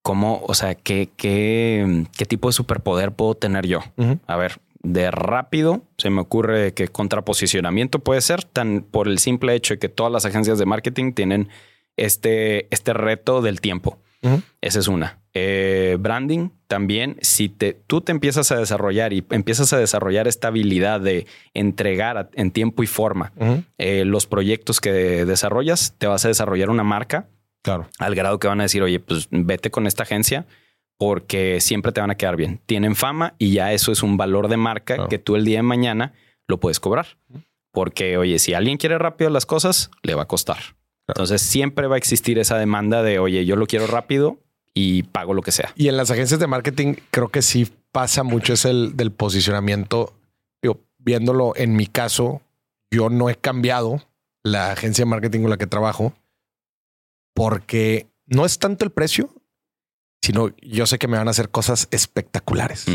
¿Cómo, 0.02 0.42
o 0.46 0.52
sea, 0.52 0.74
qué, 0.74 1.08
qué, 1.16 2.04
qué 2.14 2.26
tipo 2.26 2.48
de 2.48 2.52
superpoder 2.52 3.12
puedo 3.12 3.36
tener 3.36 3.66
yo? 3.66 3.80
A 4.26 4.36
ver, 4.36 4.60
de 4.82 5.10
rápido 5.10 5.82
se 5.96 6.10
me 6.10 6.20
ocurre 6.20 6.74
que 6.74 6.88
contraposicionamiento 6.88 8.00
puede 8.00 8.20
ser 8.20 8.44
tan 8.44 8.82
por 8.82 9.08
el 9.08 9.18
simple 9.18 9.54
hecho 9.54 9.72
de 9.74 9.78
que 9.78 9.88
todas 9.88 10.12
las 10.12 10.26
agencias 10.26 10.58
de 10.58 10.66
marketing 10.66 11.12
tienen 11.14 11.48
este, 11.96 12.66
este 12.74 12.92
reto 12.92 13.40
del 13.40 13.62
tiempo. 13.62 13.98
Esa 14.60 14.78
es 14.78 14.88
una. 14.88 15.18
Eh, 15.32 15.96
branding 15.98 16.50
también, 16.66 17.16
si 17.20 17.48
te, 17.48 17.72
tú 17.86 18.00
te 18.00 18.12
empiezas 18.12 18.50
a 18.52 18.56
desarrollar 18.56 19.12
y 19.12 19.24
empiezas 19.30 19.72
a 19.72 19.78
desarrollar 19.78 20.28
esta 20.28 20.48
habilidad 20.48 21.00
de 21.00 21.26
entregar 21.54 22.30
en 22.34 22.50
tiempo 22.50 22.82
y 22.82 22.86
forma 22.86 23.32
eh, 23.78 24.04
los 24.04 24.26
proyectos 24.26 24.80
que 24.80 24.92
desarrollas, 25.24 25.94
te 25.98 26.06
vas 26.06 26.24
a 26.24 26.28
desarrollar 26.28 26.70
una 26.70 26.84
marca. 26.84 27.28
Claro. 27.62 27.88
Al 27.98 28.14
grado 28.14 28.38
que 28.38 28.48
van 28.48 28.60
a 28.60 28.64
decir, 28.64 28.82
oye, 28.82 29.00
pues 29.00 29.28
vete 29.30 29.70
con 29.70 29.86
esta 29.86 30.02
agencia 30.02 30.46
porque 30.98 31.60
siempre 31.60 31.92
te 31.92 32.00
van 32.00 32.10
a 32.10 32.16
quedar 32.16 32.36
bien. 32.36 32.60
Tienen 32.66 32.94
fama 32.94 33.34
y 33.38 33.52
ya 33.52 33.72
eso 33.72 33.92
es 33.92 34.02
un 34.02 34.16
valor 34.16 34.48
de 34.48 34.56
marca 34.56 35.08
que 35.08 35.18
tú 35.18 35.36
el 35.36 35.44
día 35.44 35.58
de 35.58 35.62
mañana 35.62 36.12
lo 36.46 36.60
puedes 36.60 36.80
cobrar. 36.80 37.18
Porque, 37.72 38.18
oye, 38.18 38.38
si 38.38 38.52
alguien 38.52 38.76
quiere 38.76 38.98
rápido 38.98 39.30
las 39.30 39.46
cosas, 39.46 39.90
le 40.02 40.14
va 40.14 40.22
a 40.22 40.28
costar. 40.28 40.58
Entonces 41.11 41.42
siempre 41.42 41.86
va 41.86 41.96
a 41.96 41.98
existir 41.98 42.38
esa 42.38 42.56
demanda 42.58 43.02
de, 43.02 43.18
oye, 43.18 43.44
yo 43.44 43.56
lo 43.56 43.66
quiero 43.66 43.86
rápido 43.86 44.38
y 44.74 45.04
pago 45.04 45.34
lo 45.34 45.42
que 45.42 45.52
sea. 45.52 45.72
Y 45.76 45.88
en 45.88 45.96
las 45.96 46.11
agencias 46.11 46.40
de 46.40 46.46
marketing 46.46 46.94
creo 47.11 47.28
que 47.28 47.42
sí 47.42 47.70
pasa 47.92 48.22
mucho 48.22 48.52
es 48.52 48.64
el 48.64 48.96
del 48.96 49.12
posicionamiento. 49.12 50.14
Digo, 50.62 50.80
viéndolo 50.98 51.54
en 51.56 51.74
mi 51.74 51.86
caso, 51.86 52.40
yo 52.90 53.11
no 53.11 53.30
he 53.30 53.36
cambiado 53.36 54.02
la 54.42 54.72
agencia 54.72 55.04
de 55.04 55.11
marketing 55.11 55.40
con 55.42 55.50
la 55.50 55.56
que 55.56 55.66
trabajo 55.66 56.14
porque 57.34 58.06
no 58.26 58.44
es 58.44 58.58
tanto 58.58 58.84
el 58.84 58.90
precio, 58.90 59.30
sino 60.22 60.50
yo 60.61 60.86
sé 60.86 60.98
que 60.98 61.08
me 61.08 61.18
van 61.18 61.28
a 61.28 61.32
hacer 61.32 61.50
cosas 61.50 61.88
espectaculares. 61.90 62.86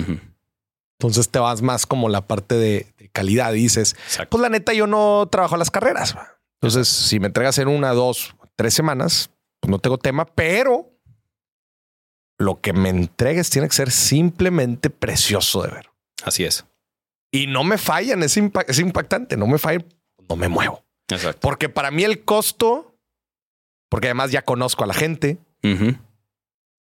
Entonces 1.00 1.30
te 1.30 1.40
vas 1.40 1.62
más 1.62 1.86
como 1.86 2.10
la 2.10 2.22
parte 2.22 2.56
de, 2.56 2.88
calidad. 3.12 3.54
dices, 3.54 3.96
pues 4.30 4.42
la 4.42 4.50
neta, 4.50 4.74
yo 4.74 4.88
no 4.88 5.28
trabajo 5.32 5.58
las 5.58 5.72
carreras. 5.72 6.16
Entonces, 6.66 6.88
si 6.88 7.20
me 7.20 7.28
entregas 7.28 7.60
en 7.60 7.68
una, 7.68 7.92
dos, 7.92 8.36
tres 8.56 8.74
semanas, 8.74 9.30
pues 9.60 9.70
no 9.70 9.78
tengo 9.78 10.00
tema, 10.00 10.26
pero 10.26 10.92
lo 12.40 12.60
que 12.60 12.74
me 12.74 12.90
entregues 12.90 13.52
tiene 13.52 13.68
que 13.68 13.76
ser 13.76 13.92
simplemente 13.92 14.90
precioso 14.90 15.62
de 15.62 15.70
ver. 15.70 15.92
Así 16.24 16.44
es. 16.44 16.66
Y 17.30 17.46
no 17.46 17.64
me 17.64 17.78
fallan, 17.78 18.24
es, 18.24 18.36
es 18.68 18.80
impactante, 18.80 19.38
no 19.38 19.46
me 19.46 19.60
fallan, 19.60 19.86
no 20.28 20.36
me 20.36 20.48
muevo. 20.50 20.84
Exacto. 21.08 21.40
Porque 21.40 21.70
para 21.70 21.92
mí 21.92 22.04
el 22.04 22.26
costo, 22.26 22.98
porque 23.88 24.08
además 24.08 24.32
ya 24.32 24.42
conozco 24.42 24.84
a 24.84 24.88
la 24.88 24.96
gente, 24.96 25.38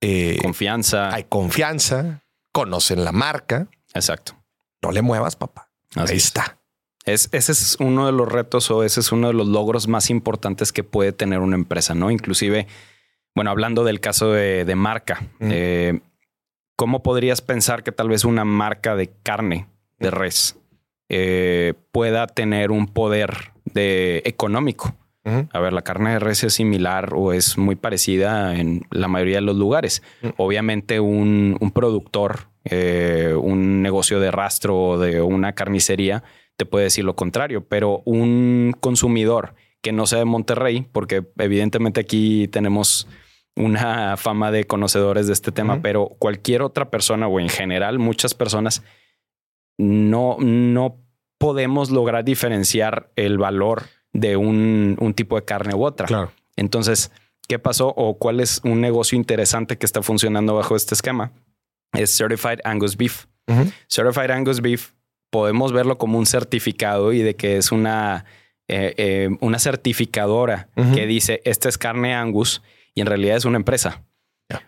eh, 0.01 0.39
confianza. 0.41 1.14
Hay 1.14 1.24
confianza, 1.24 2.22
conocen 2.53 3.05
la 3.05 3.12
marca. 3.12 3.68
Exacto. 3.93 4.35
No 4.80 4.93
le 4.93 5.03
muevas, 5.03 5.37
papá. 5.37 5.68
Ahí 5.95 6.16
está. 6.16 6.59
Es, 7.05 7.29
ese 7.33 7.53
es 7.53 7.77
uno 7.81 8.07
de 8.07 8.13
los 8.13 8.31
retos 8.31 8.71
o 8.71 8.83
ese 8.83 9.01
es 9.01 9.13
uno 9.13 9.29
de 9.29 9.35
los 9.35 9.47
logros 9.47 9.89
más 9.89 10.09
importantes 10.11 10.73
que 10.73 10.85
puede 10.85 11.13
tener 11.13 11.41
una 11.41 11.57
empresa, 11.57 11.95
¿no? 11.95 12.11
Inclusive, 12.11 12.67
bueno, 13.35 13.51
hablando 13.51 13.85
del 13.85 14.01
caso 14.01 14.33
de, 14.33 14.75
marca, 14.75 15.23
eh, 15.41 16.01
¿cómo 16.77 17.03
podrías 17.03 17.43
pensar 17.43 17.83
que 17.83 17.93
tal 17.93 18.09
vez 18.09 18.25
una 18.25 18.45
marca 18.45 18.97
de 18.97 19.11
carne 19.23 19.67
de 19.99 20.11
res 20.11 20.59
eh, 21.11 21.75
pueda 21.93 22.27
tener 22.27 22.71
un 22.71 22.87
poder 22.87 23.53
de 23.65 24.23
económico? 24.25 24.95
A 25.53 25.59
ver, 25.59 25.73
la 25.73 25.81
carne 25.81 26.11
de 26.11 26.19
res 26.19 26.45
es 26.45 26.53
similar 26.53 27.15
o 27.15 27.33
es 27.33 27.57
muy 27.57 27.77
parecida 27.77 28.57
en 28.57 28.87
la 28.91 29.09
mayoría 29.09 29.37
de 29.37 29.41
los 29.43 29.57
lugares. 29.57 30.03
Obviamente 30.37 31.01
un, 31.01 31.57
productor, 31.75 32.49
eh, 32.65 33.35
un 33.35 33.81
negocio 33.81 34.21
de 34.21 34.31
rastro 34.31 34.79
o 34.79 34.99
de 34.99 35.23
una 35.23 35.55
carnicería 35.55 36.25
te 36.57 36.67
puede 36.67 36.85
decir 36.85 37.05
lo 37.05 37.17
contrario, 37.17 37.67
pero 37.67 38.03
un 38.05 38.75
consumidor 38.81 39.55
que 39.83 39.93
no 39.93 40.07
sea 40.07 40.21
de 40.21 40.25
Monterrey, 40.25 40.87
porque 40.93 41.25
evidentemente 41.39 42.01
aquí 42.01 42.49
tenemos 42.49 43.07
una 43.57 44.17
fama 44.17 44.51
de 44.51 44.65
conocedores 44.65 45.27
de 45.27 45.33
este 45.33 45.53
tema, 45.53 45.81
pero 45.83 46.09
cualquier 46.19 46.63
otra 46.63 46.91
persona 46.91 47.29
o 47.29 47.39
en 47.39 47.49
general 47.49 47.99
muchas 47.99 48.35
personas 48.35 48.83
no, 49.79 50.37
no 50.41 51.05
podemos 51.39 51.91
lograr 51.91 52.25
diferenciar 52.25 53.13
el 53.17 53.39
valor 53.39 53.85
de 54.13 54.37
un, 54.37 55.13
tipo 55.15 55.37
de 55.37 55.45
carne 55.45 55.75
u 55.75 55.85
otra. 55.85 56.07
Claro. 56.07 56.33
Entonces, 56.57 57.13
¿qué 57.47 57.59
pasó 57.59 57.93
o 57.97 58.19
cuál 58.19 58.41
es 58.41 58.61
un 58.65 58.81
negocio 58.81 59.17
interesante 59.17 59.77
que 59.77 59.87
está 59.87 60.03
funcionando 60.03 60.55
bajo 60.55 60.75
este 60.75 60.95
esquema? 60.95 61.33
Es 61.93 62.17
Certified 62.17 62.61
Angus 62.65 62.97
Beef. 62.97 63.27
Certified 63.89 64.31
Angus 64.31 64.61
Beef 64.63 64.93
podemos 65.35 65.72
verlo 65.72 65.99
como 65.99 66.16
un 66.16 66.26
certificado 66.26 67.12
y 67.12 67.20
de 67.20 67.35
que 67.35 67.57
es 67.57 67.72
una, 67.72 68.24
eh, 68.68 68.95
eh, 68.97 69.30
una 69.41 69.59
certificadora 69.59 70.68
que 70.95 71.09
dice 71.09 71.41
esta 71.45 71.68
es 71.68 71.76
carne 71.76 72.14
Angus 72.14 72.62
y 72.95 73.01
en 73.01 73.09
realidad 73.09 73.39
es 73.39 73.45
una 73.45 73.57
empresa. 73.57 74.05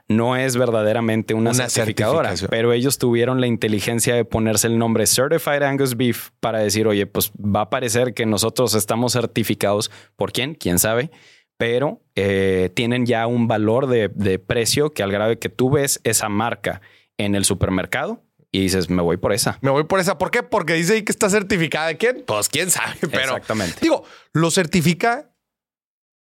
No 0.09 0.35
es 0.35 0.57
verdaderamente 0.57 1.35
una, 1.35 1.55
certificadora, 1.55 2.35
pero 2.51 2.73
ellos 2.73 2.99
tuvieron 2.99 3.41
la 3.41 3.47
inteligencia 3.47 4.17
de 4.17 4.25
ponerse 4.25 4.67
el 4.67 4.77
nombre 4.77 5.07
Certified 5.07 5.63
Angus 5.63 5.97
Beef 5.97 6.31
para 6.41 6.59
decir, 6.59 6.89
oye, 6.89 7.07
pues 7.07 7.31
va 7.39 7.61
a 7.61 7.71
parecer 7.71 8.13
que 8.13 8.27
nosotros 8.27 8.75
estamos 8.75 9.13
certificados 9.13 9.93
por 10.17 10.33
quién, 10.33 10.57
quién 10.57 10.81
sabe, 10.81 11.13
pero 11.57 12.03
eh, 12.17 12.73
tienen 12.75 13.07
ya 13.07 13.29
un 13.29 13.47
valor 13.47 13.87
de, 13.87 14.09
de 14.13 14.41
precio 14.41 14.91
que 14.91 15.05
al 15.05 15.13
grado 15.13 15.39
que 15.39 15.49
tú 15.49 15.71
ves 15.71 16.01
esa 16.03 16.29
marca 16.29 16.81
en 17.19 17.37
el 17.37 17.45
supermercado 17.45 18.26
y 18.53 18.61
dices, 18.61 18.89
me 18.89 19.03
voy 19.03 19.17
por 19.17 19.33
esa. 19.33 19.59
Me 19.61 19.71
voy 19.71 19.85
por 19.85 20.01
esa. 20.01 20.19
¿Por 20.19 20.31
qué? 20.31 20.43
Porque 20.43 20.75
dice 20.75 20.95
ahí 20.95 21.03
que 21.03 21.13
está 21.13 21.29
certificada 21.29 21.89
de 21.89 21.97
quién. 21.97 22.25
Pues 22.27 22.49
quién 22.49 22.71
sabe, 22.71 22.97
pero 23.01 23.37
exactamente. 23.37 23.79
Digo, 23.81 24.05
lo 24.33 24.51
certifica. 24.51 25.31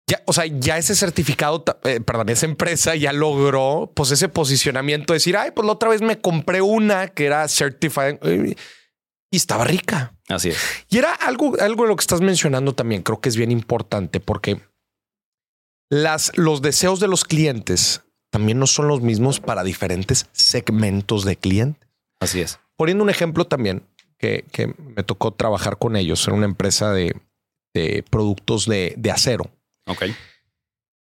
Ya, 0.07 0.21
o 0.27 0.33
sea, 0.33 0.45
ya 0.45 0.77
ese 0.77 0.93
certificado, 0.93 1.63
eh, 1.83 1.99
perdón, 1.99 2.29
esa 2.29 2.45
empresa 2.45 2.95
ya 2.95 3.11
logró 3.11 3.91
pues 3.95 4.11
ese 4.11 4.29
posicionamiento 4.29 5.13
de 5.13 5.15
decir, 5.15 5.35
ay, 5.35 5.49
pues 5.49 5.65
la 5.65 5.71
otra 5.71 5.89
vez 5.89 6.01
me 6.03 6.21
compré 6.21 6.61
una 6.61 7.07
que 7.07 7.25
era 7.25 7.47
certified 7.47 8.19
y 9.31 9.35
estaba 9.35 9.63
rica. 9.63 10.13
Así 10.29 10.49
es. 10.49 10.57
Y 10.89 10.99
era 10.99 11.11
algo, 11.11 11.55
algo 11.59 11.83
de 11.83 11.89
lo 11.89 11.95
que 11.95 12.01
estás 12.01 12.21
mencionando 12.21 12.75
también. 12.75 13.01
Creo 13.01 13.19
que 13.19 13.29
es 13.29 13.35
bien 13.35 13.51
importante 13.51 14.19
porque 14.19 14.61
las, 15.89 16.31
los 16.37 16.61
deseos 16.61 16.99
de 16.99 17.07
los 17.07 17.25
clientes 17.25 18.03
también 18.31 18.59
no 18.59 18.67
son 18.67 18.87
los 18.87 19.01
mismos 19.01 19.39
para 19.39 19.63
diferentes 19.63 20.27
segmentos 20.33 21.25
de 21.25 21.35
clientes. 21.35 21.84
Así 22.19 22.41
es. 22.41 22.59
Poniendo 22.75 23.03
un 23.03 23.09
ejemplo 23.09 23.45
también 23.45 23.87
que, 24.17 24.73
me 24.95 25.03
tocó 25.03 25.31
trabajar 25.31 25.77
con 25.77 25.95
ellos 25.95 26.27
en 26.27 26.33
una 26.33 26.45
empresa 26.45 26.91
de, 26.91 27.15
productos 28.09 28.65
de, 28.67 29.11
acero. 29.13 29.51
Ok. 29.85 30.05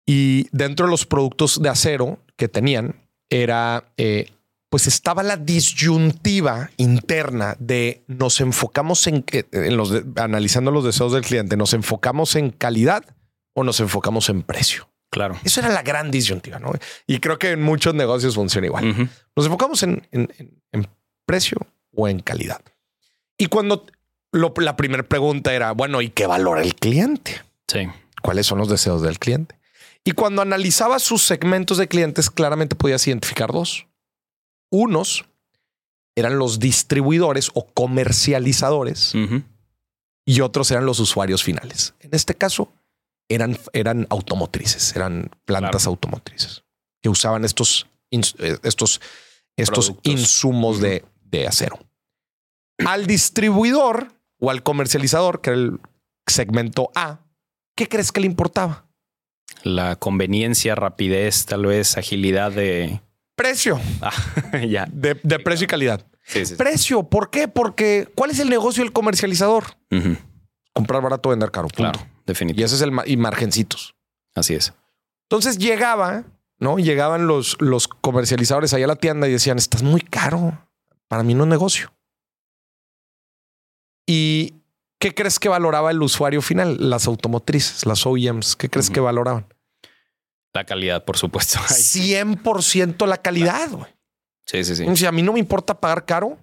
Y 0.06 0.48
dentro 0.50 0.86
de 0.86 0.90
los 0.90 1.06
productos 1.06 1.62
de 1.62 1.68
acero 1.68 2.18
que 2.36 2.48
tenían 2.48 2.96
era, 3.30 3.84
eh, 3.96 4.30
pues 4.68 4.86
estaba 4.86 5.22
la 5.22 5.36
disyuntiva 5.36 6.70
interna 6.76 7.56
de 7.60 8.02
nos 8.08 8.40
enfocamos 8.40 9.06
en, 9.06 9.24
en 9.30 9.76
los 9.76 9.92
analizando 10.16 10.70
los 10.70 10.84
deseos 10.84 11.12
del 11.12 11.22
cliente, 11.22 11.56
nos 11.56 11.72
enfocamos 11.72 12.34
en 12.34 12.50
calidad 12.50 13.04
o 13.54 13.62
nos 13.64 13.80
enfocamos 13.80 14.28
en 14.28 14.42
precio. 14.42 14.88
Claro. 15.12 15.38
Eso 15.44 15.60
era 15.60 15.68
la 15.68 15.82
gran 15.82 16.10
disyuntiva, 16.10 16.58
¿no? 16.58 16.72
Y 17.06 17.18
creo 17.18 17.38
que 17.38 17.50
en 17.50 17.62
muchos 17.62 17.94
negocios 17.94 18.34
funciona 18.34 18.66
igual. 18.66 19.10
Nos 19.36 19.44
enfocamos 19.44 19.82
en, 19.82 20.02
precio 21.24 21.58
o 21.94 22.08
en 22.08 22.20
calidad. 22.20 22.60
Y 23.38 23.46
cuando 23.46 23.86
la 24.32 24.76
primera 24.76 25.02
pregunta 25.02 25.52
era, 25.54 25.72
bueno, 25.72 26.00
¿y 26.00 26.10
qué 26.10 26.26
valora 26.26 26.62
el 26.62 26.74
cliente? 26.74 27.42
Sí. 27.68 27.88
¿Cuáles 28.22 28.46
son 28.46 28.58
los 28.58 28.68
deseos 28.68 29.02
del 29.02 29.18
cliente? 29.18 29.58
Y 30.04 30.12
cuando 30.12 30.42
analizaba 30.42 30.98
sus 30.98 31.22
segmentos 31.22 31.78
de 31.78 31.88
clientes, 31.88 32.30
claramente 32.30 32.74
podías 32.74 33.06
identificar 33.06 33.52
dos. 33.52 33.86
Unos 34.70 35.24
eran 36.16 36.38
los 36.38 36.58
distribuidores 36.58 37.50
o 37.54 37.66
comercializadores 37.66 39.14
y 40.24 40.40
otros 40.40 40.70
eran 40.70 40.86
los 40.86 41.00
usuarios 41.00 41.42
finales. 41.42 41.94
En 42.00 42.10
este 42.12 42.34
caso, 42.34 42.72
eran, 43.28 43.58
eran 43.72 44.06
automotrices, 44.10 44.94
eran 44.94 45.30
plantas 45.44 45.86
automotrices 45.86 46.64
que 47.02 47.08
usaban 47.08 47.44
estos, 47.44 47.86
eh, 48.10 48.58
estos, 48.62 49.00
estos 49.56 49.94
insumos 50.02 50.80
de, 50.80 51.04
de 51.32 51.48
acero. 51.48 51.80
Al 52.86 53.06
distribuidor 53.06 54.12
o 54.38 54.50
al 54.50 54.62
comercializador, 54.62 55.40
que 55.40 55.50
era 55.50 55.58
el 55.58 55.80
segmento 56.26 56.90
A, 56.94 57.20
¿qué 57.74 57.88
crees 57.88 58.12
que 58.12 58.20
le 58.20 58.26
importaba? 58.26 58.86
La 59.64 59.96
conveniencia, 59.96 60.74
rapidez, 60.74 61.46
tal 61.46 61.66
vez 61.66 61.96
agilidad 61.96 62.52
de 62.52 63.00
precio. 63.36 63.80
Ah, 64.00 64.12
ya. 64.68 64.86
De, 64.90 65.14
precio 65.14 65.64
y 65.64 65.68
calidad. 65.68 66.06
precio. 66.56 67.04
¿Por 67.04 67.30
qué? 67.30 67.48
Porque 67.48 68.08
¿cuál 68.14 68.30
es 68.30 68.38
el 68.38 68.48
negocio 68.48 68.82
del 68.82 68.92
comercializador? 68.92 69.64
Comprar 70.72 71.02
barato, 71.02 71.28
vender 71.30 71.50
caro. 71.50 71.68
Claro, 71.68 72.00
definitivamente. 72.26 72.60
Y 72.60 72.64
ese 72.64 72.76
es 72.76 72.82
el 72.82 72.92
y 73.06 73.16
margencitos. 73.16 73.94
Así 74.34 74.54
es. 74.54 74.72
Entonces 75.28 75.58
llegaba, 75.58 76.24
¿no? 76.58 76.78
Llegaban 76.78 77.26
los, 77.26 77.56
los 77.60 77.88
comercializadores 77.88 78.74
allá 78.74 78.86
a 78.86 78.88
la 78.88 78.96
tienda 78.96 79.28
y 79.28 79.32
decían, 79.32 79.58
estás 79.58 79.82
muy 79.82 80.00
caro. 80.00 80.58
Para 81.12 81.24
mí 81.24 81.34
no 81.34 81.44
es 81.44 81.50
negocio. 81.50 81.92
¿Y 84.06 84.54
qué 84.98 85.14
crees 85.14 85.38
que 85.38 85.50
valoraba 85.50 85.90
el 85.90 86.00
usuario 86.00 86.40
final? 86.40 86.88
Las 86.88 87.06
automotrices, 87.06 87.84
las 87.84 88.06
OEMs. 88.06 88.56
¿Qué 88.56 88.70
crees 88.70 88.88
que 88.88 88.98
valoraban? 88.98 89.44
La 90.54 90.64
calidad, 90.64 91.04
por 91.04 91.18
supuesto. 91.18 91.58
100% 91.68 93.06
la 93.06 93.18
calidad. 93.18 93.68
Güey. 93.68 93.94
Sí, 94.46 94.64
sí, 94.64 94.74
sí. 94.74 95.04
a 95.04 95.12
mí 95.12 95.20
no 95.20 95.34
me 95.34 95.38
importa 95.38 95.78
pagar 95.78 96.06
caro, 96.06 96.38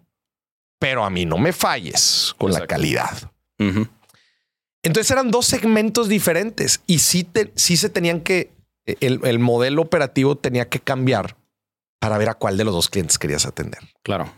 pero 0.77 1.03
a 1.03 1.09
mí 1.09 1.25
no 1.25 1.39
me 1.39 1.51
falles 1.51 2.35
con 2.37 2.51
la 2.51 2.67
calidad. 2.67 3.31
Entonces 3.57 5.09
eran 5.09 5.31
dos 5.31 5.47
segmentos 5.47 6.09
diferentes 6.09 6.81
y 6.85 6.99
sí, 6.99 7.27
sí 7.55 7.75
se 7.75 7.89
tenían 7.89 8.21
que, 8.21 8.53
el, 8.85 9.19
el, 9.23 9.39
modelo 9.39 9.81
operativo 9.81 10.37
tenía 10.37 10.69
que 10.69 10.79
cambiar 10.79 11.37
para 11.97 12.19
ver 12.19 12.29
a 12.29 12.35
cuál 12.35 12.55
de 12.55 12.65
los 12.65 12.75
dos 12.75 12.87
clientes 12.87 13.17
querías 13.17 13.47
atender. 13.47 13.79
Claro. 14.03 14.31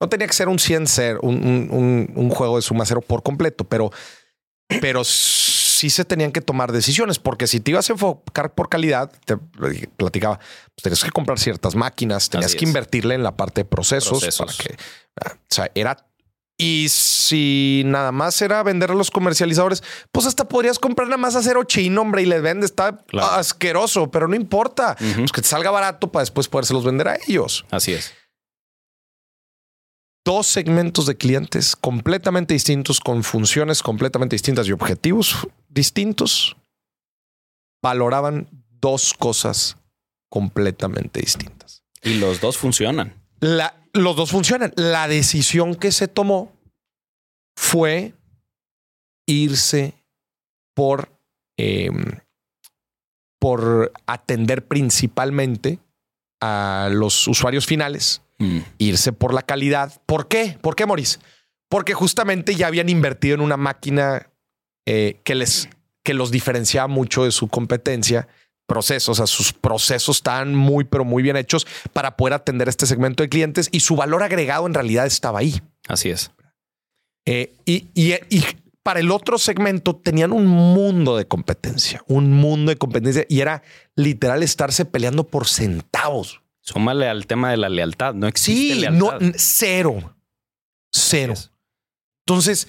No 0.00 0.08
tenía 0.08 0.26
que 0.26 0.32
ser 0.32 0.48
un 0.48 0.58
100 0.58 0.86
ser, 0.86 1.18
un, 1.22 2.30
juego 2.30 2.56
de 2.56 2.62
suma 2.62 2.84
cero 2.86 3.00
por 3.00 3.22
completo, 3.22 3.64
pero, 3.64 3.90
pero 4.80 5.02
sí 5.04 5.90
se 5.90 6.04
tenían 6.04 6.30
que 6.30 6.40
tomar 6.40 6.72
decisiones, 6.72 7.18
porque 7.18 7.46
si 7.46 7.60
te 7.60 7.72
ibas 7.72 7.88
a 7.90 7.94
enfocar 7.94 8.54
por 8.54 8.68
calidad, 8.68 9.10
te 9.24 9.36
platicaba, 9.36 10.38
pues 10.38 10.82
tenías 10.82 11.02
que 11.02 11.10
comprar 11.10 11.38
ciertas 11.38 11.74
máquinas, 11.74 12.30
tenías 12.30 12.54
que 12.54 12.64
invertirle 12.64 13.14
en 13.14 13.22
la 13.22 13.36
parte 13.36 13.62
de 13.62 13.64
procesos, 13.64 14.24
para 14.38 14.52
que, 14.52 14.74
o 14.74 15.36
sea, 15.48 15.70
era 15.74 15.96
y 16.60 16.88
si 16.88 17.84
nada 17.86 18.10
más 18.10 18.42
era 18.42 18.60
vender 18.64 18.90
a 18.90 18.94
los 18.94 19.12
comercializadores, 19.12 19.84
pues 20.10 20.26
hasta 20.26 20.48
podrías 20.48 20.80
comprar 20.80 21.06
nada 21.06 21.16
más 21.16 21.36
acero 21.36 21.62
chino, 21.62 22.02
hombre, 22.02 22.22
y 22.22 22.26
les 22.26 22.42
vende. 22.42 22.66
Está 22.66 22.98
asqueroso, 23.12 24.10
pero 24.10 24.26
no 24.26 24.34
importa. 24.34 24.96
Pues 24.98 25.30
que 25.30 25.40
te 25.40 25.46
salga 25.46 25.70
barato 25.70 26.10
para 26.10 26.22
después 26.22 26.48
podérselos 26.48 26.84
vender 26.84 27.06
a 27.06 27.16
ellos. 27.28 27.64
Así 27.70 27.92
es 27.92 28.12
dos 30.28 30.46
segmentos 30.46 31.06
de 31.06 31.16
clientes 31.16 31.74
completamente 31.74 32.52
distintos, 32.52 33.00
con 33.00 33.24
funciones 33.24 33.82
completamente 33.82 34.34
distintas 34.34 34.68
y 34.68 34.72
objetivos 34.72 35.48
distintos, 35.70 36.54
valoraban 37.82 38.46
dos 38.78 39.14
cosas 39.14 39.78
completamente 40.28 41.20
distintas. 41.20 41.82
Y 42.02 42.18
los 42.18 42.42
dos 42.42 42.58
funcionan. 42.58 43.14
los 43.40 44.16
dos 44.16 44.30
funcionan. 44.30 44.74
La 44.76 45.08
decisión 45.08 45.74
que 45.74 45.92
se 45.92 46.08
tomó 46.08 46.52
fue 47.56 48.12
irse 49.26 49.94
por, 50.74 51.08
em, 51.56 52.20
por 53.40 53.92
atender 54.06 54.66
principalmente 54.66 55.78
a 56.42 56.90
los 56.92 57.26
usuarios 57.28 57.64
finales 57.64 58.20
Mm. 58.38 58.60
Irse 58.78 59.12
por 59.12 59.34
la 59.34 59.42
calidad. 59.42 60.00
¿Por 60.06 60.28
qué? 60.28 60.58
¿Por 60.60 60.76
qué, 60.76 60.86
Moris? 60.86 61.18
porque 61.68 61.94
justamente 61.94 62.54
ya 62.54 62.66
habían 62.66 62.88
invertido 62.88 63.34
en 63.34 63.40
una 63.40 63.56
máquina 63.56 64.30
eh, 64.86 65.20
que 65.24 65.34
les 65.34 65.68
que 66.02 66.14
los 66.14 66.30
diferenciaba 66.30 66.88
mucho 66.88 67.24
de 67.24 67.32
su 67.32 67.48
competencia. 67.48 68.28
Procesos, 68.66 69.08
o 69.08 69.14
sea, 69.14 69.26
sus 69.26 69.52
procesos 69.52 70.18
están 70.18 70.54
muy, 70.54 70.84
pero 70.84 71.04
muy 71.04 71.22
bien 71.22 71.36
hechos 71.36 71.66
para 71.92 72.16
poder 72.16 72.34
atender 72.34 72.68
este 72.68 72.86
segmento 72.86 73.22
de 73.22 73.28
clientes 73.28 73.68
y 73.72 73.80
su 73.80 73.96
valor 73.96 74.22
agregado 74.22 74.66
en 74.66 74.74
realidad 74.74 75.06
estaba 75.06 75.38
ahí. 75.38 75.60
Así 75.86 76.10
es. 76.10 76.30
Eh, 77.26 77.54
y, 77.64 77.88
y, 77.94 78.14
y 78.30 78.44
para 78.82 79.00
el 79.00 79.10
otro 79.10 79.38
segmento 79.38 79.96
tenían 79.96 80.32
un 80.32 80.46
mundo 80.46 81.16
de 81.16 81.26
competencia, 81.26 82.02
un 82.06 82.32
mundo 82.32 82.70
de 82.70 82.76
competencia 82.76 83.26
y 83.28 83.40
era 83.40 83.62
literal 83.94 84.42
estarse 84.42 84.84
peleando 84.84 85.24
por 85.26 85.46
centavos. 85.46 86.42
Súmale 86.72 87.08
al 87.08 87.26
tema 87.26 87.50
de 87.50 87.56
la 87.56 87.68
lealtad. 87.68 88.14
No 88.14 88.26
existe 88.26 88.74
Sí, 88.74 88.80
lealtad. 88.80 89.20
no, 89.20 89.32
cero, 89.36 90.16
cero. 90.92 91.32
es. 91.34 91.50
Entonces 92.26 92.68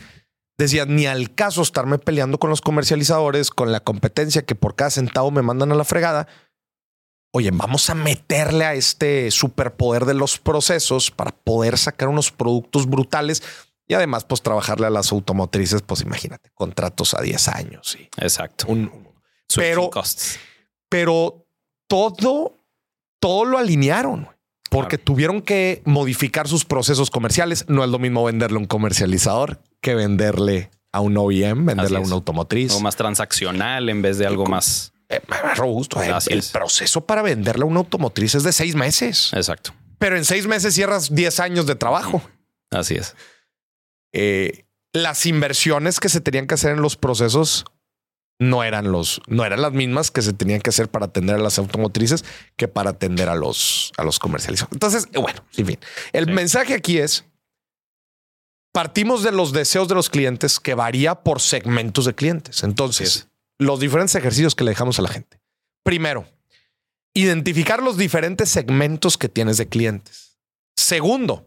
decía 0.57 0.85
ni 0.85 1.05
al 1.05 1.33
caso 1.35 1.61
estarme 1.61 1.97
peleando 1.99 2.37
con 2.39 2.49
los 2.49 2.61
comercializadores, 2.61 3.49
con 3.49 3.71
la 3.71 3.79
competencia 3.81 4.45
que 4.45 4.55
por 4.55 4.75
cada 4.75 4.89
centavo 4.91 5.31
me 5.31 5.41
mandan 5.41 5.71
a 5.71 5.75
la 5.75 5.83
fregada. 5.85 6.27
Oye, 7.31 7.51
vamos 7.51 7.89
a 7.89 7.95
meterle 7.95 8.65
a 8.65 8.73
este 8.73 9.29
superpoder 9.31 10.05
de 10.05 10.15
los 10.15 10.39
procesos 10.39 11.11
para 11.11 11.31
poder 11.31 11.77
sacar 11.77 12.07
unos 12.07 12.31
productos 12.31 12.87
brutales 12.87 13.43
y 13.87 13.93
además, 13.93 14.23
pues 14.25 14.41
trabajarle 14.41 14.87
a 14.87 14.89
las 14.89 15.11
automotrices. 15.11 15.81
Pues 15.83 16.01
imagínate, 16.01 16.49
contratos 16.55 17.13
a 17.13 17.21
10 17.21 17.47
años 17.49 17.95
y 17.99 18.09
Exacto. 18.17 18.65
un, 18.67 18.91
pero- 19.55 19.89
pero 20.89 21.45
todo, 21.87 22.57
todo 23.19 23.45
lo 23.45 23.57
alinearon 23.57 24.27
porque 24.69 24.97
Claro. 24.97 25.03
tuvieron 25.05 25.41
que 25.41 25.81
modificar 25.85 26.47
sus 26.47 26.63
procesos 26.65 27.09
comerciales. 27.09 27.65
No 27.67 27.83
es 27.83 27.89
lo 27.89 27.99
mismo 27.99 28.23
venderle 28.23 28.57
a 28.57 28.59
un 28.59 28.65
comercializador 28.67 29.61
que 29.81 29.95
venderle 29.95 30.69
a 30.91 31.01
un 31.01 31.17
OEM, 31.17 31.65
venderle 31.65 31.97
a 31.97 32.01
una 32.01 32.15
automotriz. 32.15 32.71
Algo 32.71 32.81
más 32.81 32.95
transaccional 32.95 33.89
en 33.89 34.01
vez 34.01 34.17
de 34.17 34.25
algo 34.27 34.45
más. 34.45 34.93
Eh, 35.09 35.21
más 35.27 35.57
robusto. 35.57 36.01
El, 36.03 36.13
Así 36.13 36.31
el 36.31 36.39
es. 36.39 36.49
proceso 36.51 37.01
para 37.05 37.21
venderle 37.23 37.63
a 37.63 37.65
una 37.65 37.79
automotriz 37.79 38.35
es 38.35 38.43
de 38.43 38.51
seis 38.51 38.75
meses, 38.75 39.31
Exacto. 39.33 39.73
pero 39.97 40.17
en 40.17 40.23
seis 40.25 40.45
meses 40.45 40.75
cierras 40.75 41.13
10 41.15 41.39
años 41.39 41.65
de 41.65 41.75
trabajo. 41.75 42.21
Así 42.69 42.93
es. 42.95 43.15
Eh, 44.13 44.65
las 44.93 45.25
inversiones 45.25 45.99
que 45.99 46.09
se 46.09 46.21
tenían 46.21 46.45
que 46.47 46.53
hacer 46.55 46.71
en 46.71 46.81
los 46.81 46.95
procesos 46.95 47.65
no 48.39 48.63
eran 48.63 48.91
los, 48.91 49.21
no 49.27 49.43
eran 49.45 49.61
las 49.61 49.73
mismas 49.73 50.11
que 50.11 50.21
se 50.21 50.31
tenían 50.33 50.61
que 50.61 50.69
hacer 50.69 50.89
para 50.89 51.07
atender 51.07 51.35
a 51.35 51.39
las 51.39 51.59
automotrices 51.59 52.23
que 52.55 52.67
para 52.69 52.91
atender 52.91 53.27
a 53.29 53.35
los, 53.35 53.91
a 53.97 54.03
los 54.03 54.17
comercializadores. 54.17 54.73
Entonces, 54.75 55.07
eh, 55.11 55.19
bueno, 55.19 55.43
en 55.57 55.65
fin, 55.65 55.79
el 56.13 56.25
Sí. 56.25 56.31
mensaje 56.31 56.73
aquí 56.73 56.97
es 56.99 57.25
partimos 58.71 59.23
de 59.23 59.31
los 59.31 59.51
deseos 59.51 59.87
de 59.87 59.95
los 59.95 60.09
clientes 60.09 60.59
que 60.59 60.73
varía 60.73 61.15
por 61.15 61.41
segmentos 61.41 62.05
de 62.05 62.15
clientes. 62.15 62.63
Entonces, 62.63 63.27
los 63.57 63.79
diferentes 63.79 64.15
ejercicios 64.15 64.55
que 64.55 64.63
le 64.63 64.71
dejamos 64.71 64.99
a 64.99 65.01
la 65.01 65.09
gente. 65.09 65.41
Primero, 65.83 66.25
identificar 67.13 67.81
los 67.81 67.97
diferentes 67.97 68.49
segmentos 68.49 69.17
que 69.17 69.27
tienes 69.27 69.57
de 69.57 69.67
clientes. 69.67 70.37
Segundo, 70.77 71.45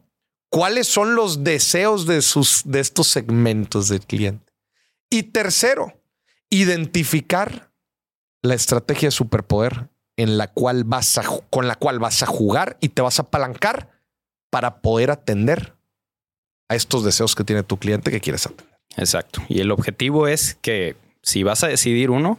cuáles 0.50 0.88
son 0.88 1.14
los 1.14 1.42
deseos 1.44 2.06
de 2.06 2.20
sus 2.20 2.62
de 2.66 2.80
estos 2.80 3.06
segmentos 3.06 3.88
del 3.88 4.00
cliente. 4.04 4.52
Y 5.08 5.22
tercero, 5.24 6.01
identificar 6.52 7.72
la 8.42 8.54
estrategia 8.54 9.06
de 9.06 9.12
superpoder 9.12 9.88
en 10.18 10.36
la 10.36 10.48
cual 10.48 10.84
vas 10.84 11.16
a 11.16 11.22
con 11.48 11.66
la 11.66 11.76
cual 11.76 11.98
vas 11.98 12.22
a 12.22 12.26
jugar 12.26 12.76
y 12.80 12.90
te 12.90 13.00
vas 13.00 13.18
a 13.18 13.22
apalancar 13.22 13.88
para 14.50 14.82
poder 14.82 15.10
atender 15.10 15.74
a 16.68 16.74
estos 16.74 17.04
deseos 17.04 17.34
que 17.34 17.44
tiene 17.44 17.62
tu 17.62 17.78
cliente 17.78 18.10
que 18.10 18.20
quieres 18.20 18.44
atender. 18.44 18.78
Exacto. 18.98 19.40
Y 19.48 19.60
el 19.60 19.70
objetivo 19.70 20.28
es 20.28 20.54
que 20.60 20.96
si 21.22 21.42
vas 21.42 21.64
a 21.64 21.68
decidir 21.68 22.10
uno 22.10 22.38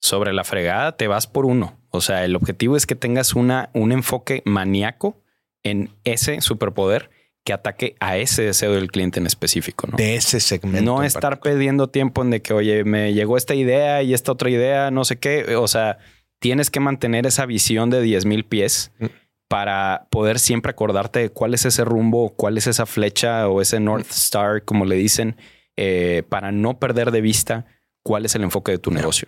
sobre 0.00 0.32
la 0.32 0.44
fregada, 0.44 0.96
te 0.96 1.06
vas 1.06 1.26
por 1.26 1.44
uno. 1.44 1.78
O 1.90 2.00
sea, 2.00 2.24
el 2.24 2.36
objetivo 2.36 2.78
es 2.78 2.86
que 2.86 2.94
tengas 2.94 3.34
una, 3.34 3.68
un 3.74 3.92
enfoque 3.92 4.42
maníaco 4.46 5.22
en 5.62 5.90
ese 6.04 6.40
superpoder 6.40 7.10
que 7.50 7.54
ataque 7.54 7.96
a 8.00 8.16
ese 8.16 8.42
deseo 8.42 8.72
del 8.74 8.90
cliente 8.90 9.18
en 9.20 9.26
específico. 9.26 9.86
No, 9.88 9.96
De 9.96 10.14
ese 10.14 10.38
segmento. 10.40 10.82
no 10.84 11.02
estar 11.02 11.22
particular. 11.22 11.40
perdiendo 11.54 11.88
tiempo 11.88 12.22
en 12.22 12.30
de 12.30 12.42
que, 12.42 12.52
oye, 12.54 12.84
me 12.84 13.12
llegó 13.12 13.36
esta 13.36 13.54
idea 13.54 14.02
y 14.02 14.14
esta 14.14 14.32
otra 14.32 14.50
idea, 14.50 14.90
no 14.90 15.04
sé 15.04 15.16
qué. 15.18 15.56
O 15.56 15.66
sea, 15.68 15.98
tienes 16.40 16.70
que 16.70 16.80
mantener 16.80 17.26
esa 17.26 17.46
visión 17.46 17.90
de 17.90 18.00
10 18.02 18.24
mil 18.26 18.44
pies 18.44 18.92
Mm. 18.98 19.06
para 19.48 20.06
poder 20.10 20.38
siempre 20.38 20.70
acordarte 20.70 21.18
de 21.18 21.28
cuál 21.30 21.54
es 21.54 21.64
ese 21.64 21.84
rumbo, 21.84 22.30
cuál 22.36 22.56
es 22.56 22.66
esa 22.68 22.86
flecha 22.86 23.48
o 23.48 23.60
ese 23.60 23.80
North 23.80 24.10
Star, 24.10 24.64
como 24.64 24.84
le 24.84 24.94
dicen, 24.94 25.36
eh, 25.76 26.22
para 26.28 26.52
no 26.52 26.78
perder 26.78 27.10
de 27.10 27.20
vista 27.20 27.66
cuál 28.04 28.24
es 28.26 28.34
el 28.36 28.42
enfoque 28.44 28.70
de 28.72 28.78
tu 28.78 28.90
negocio. 28.92 29.26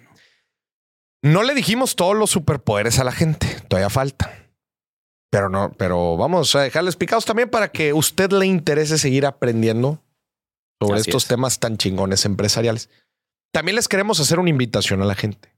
No 1.22 1.42
le 1.42 1.54
dijimos 1.54 1.96
todos 1.96 2.16
los 2.16 2.30
superpoderes 2.30 2.98
a 2.98 3.04
la 3.04 3.12
gente, 3.12 3.46
todavía 3.68 3.90
falta. 3.90 4.30
Pero 5.32 5.48
no, 5.48 5.72
pero 5.78 6.18
vamos 6.18 6.54
a 6.54 6.60
dejarles 6.60 6.94
picados 6.94 7.24
también 7.24 7.48
para 7.48 7.72
que 7.72 7.94
usted 7.94 8.30
le 8.32 8.44
interese 8.44 8.98
seguir 8.98 9.24
aprendiendo 9.24 9.98
sobre 10.78 11.00
Así 11.00 11.08
estos 11.08 11.22
es. 11.22 11.28
temas 11.30 11.58
tan 11.58 11.78
chingones 11.78 12.26
empresariales. 12.26 12.90
También 13.50 13.76
les 13.76 13.88
queremos 13.88 14.20
hacer 14.20 14.38
una 14.38 14.50
invitación 14.50 15.00
a 15.00 15.06
la 15.06 15.14
gente. 15.14 15.56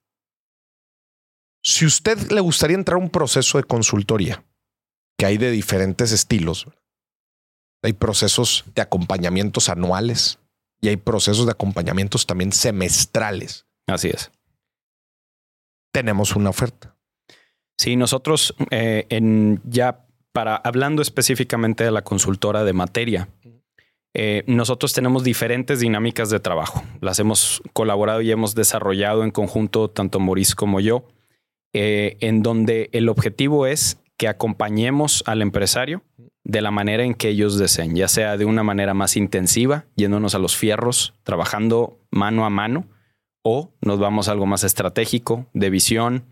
Si 1.61 1.85
usted 1.85 2.31
le 2.31 2.41
gustaría 2.41 2.77
entrar 2.77 3.01
a 3.01 3.03
un 3.03 3.11
proceso 3.11 3.59
de 3.59 3.65
consultoría, 3.65 4.45
que 5.19 5.27
hay 5.27 5.39
de 5.39 5.51
diferentes 5.51 6.13
estilos, 6.13 6.69
hay 7.83 7.95
procesos 7.95 8.65
de 8.77 8.83
acompañamientos 8.83 9.69
anuales 9.69 10.39
y 10.81 10.89
hay 10.89 10.99
procesos 10.99 11.47
de 11.47 11.53
acompañamientos 11.53 12.27
también 12.27 12.53
semestrales. 12.53 13.67
Así 13.89 14.09
es. 14.09 14.31
Tenemos 15.93 16.37
una 16.37 16.51
oferta. 16.51 16.94
Sí, 17.77 17.97
nosotros 17.97 18.55
eh, 18.71 19.07
en 19.09 19.61
ya 19.65 20.07
para 20.33 20.57
hablando 20.57 21.03
específicamente 21.03 21.85
de 21.85 21.91
la 21.91 22.03
consultora 22.03 22.65
de 22.65 22.73
materia, 22.73 23.29
eh, 24.15 24.45
nosotros 24.47 24.93
tenemos 24.93 25.25
diferentes 25.25 25.81
dinámicas 25.81 26.31
de 26.31 26.41
trabajo. 26.41 26.83
Las 27.01 27.19
hemos 27.19 27.63
colaborado 27.73 28.21
y 28.21 28.31
hemos 28.31 28.55
desarrollado 28.55 29.25
en 29.25 29.33
conjunto 29.33 29.91
tanto 29.91 30.21
Maurice 30.21 30.55
como 30.55 30.81
yo, 30.81 31.05
eh, 31.73 32.17
en 32.21 32.43
donde 32.43 32.91
el 32.93 33.09
objetivo 33.09 33.67
es 33.67 34.01
que 34.17 34.29
acompañemos 34.29 35.25
al 35.27 35.43
empresario 35.43 36.03
de 36.45 36.63
la 36.63 36.71
manera 36.71 37.03
en 37.05 37.15
que 37.15 37.31
ellos 37.31 37.59
deseen, 37.59 37.97
ya 37.97 38.07
sea 38.07 38.37
de 38.37 38.45
una 38.45 38.63
manera 38.63 38.95
más 38.95 39.17
intensiva, 39.17 39.87
yéndonos 39.97 40.35
a 40.35 40.39
los 40.39 40.57
fierros, 40.57 41.15
trabajando 41.25 41.99
mano 42.11 42.45
a 42.45 42.51
mano, 42.51 42.87
o 43.43 43.73
nos 43.81 43.99
vamos 43.99 44.29
a 44.29 44.33
algo 44.33 44.47
más 44.47 44.63
estratégico, 44.63 45.47
de 45.55 45.71
visión, 45.71 46.25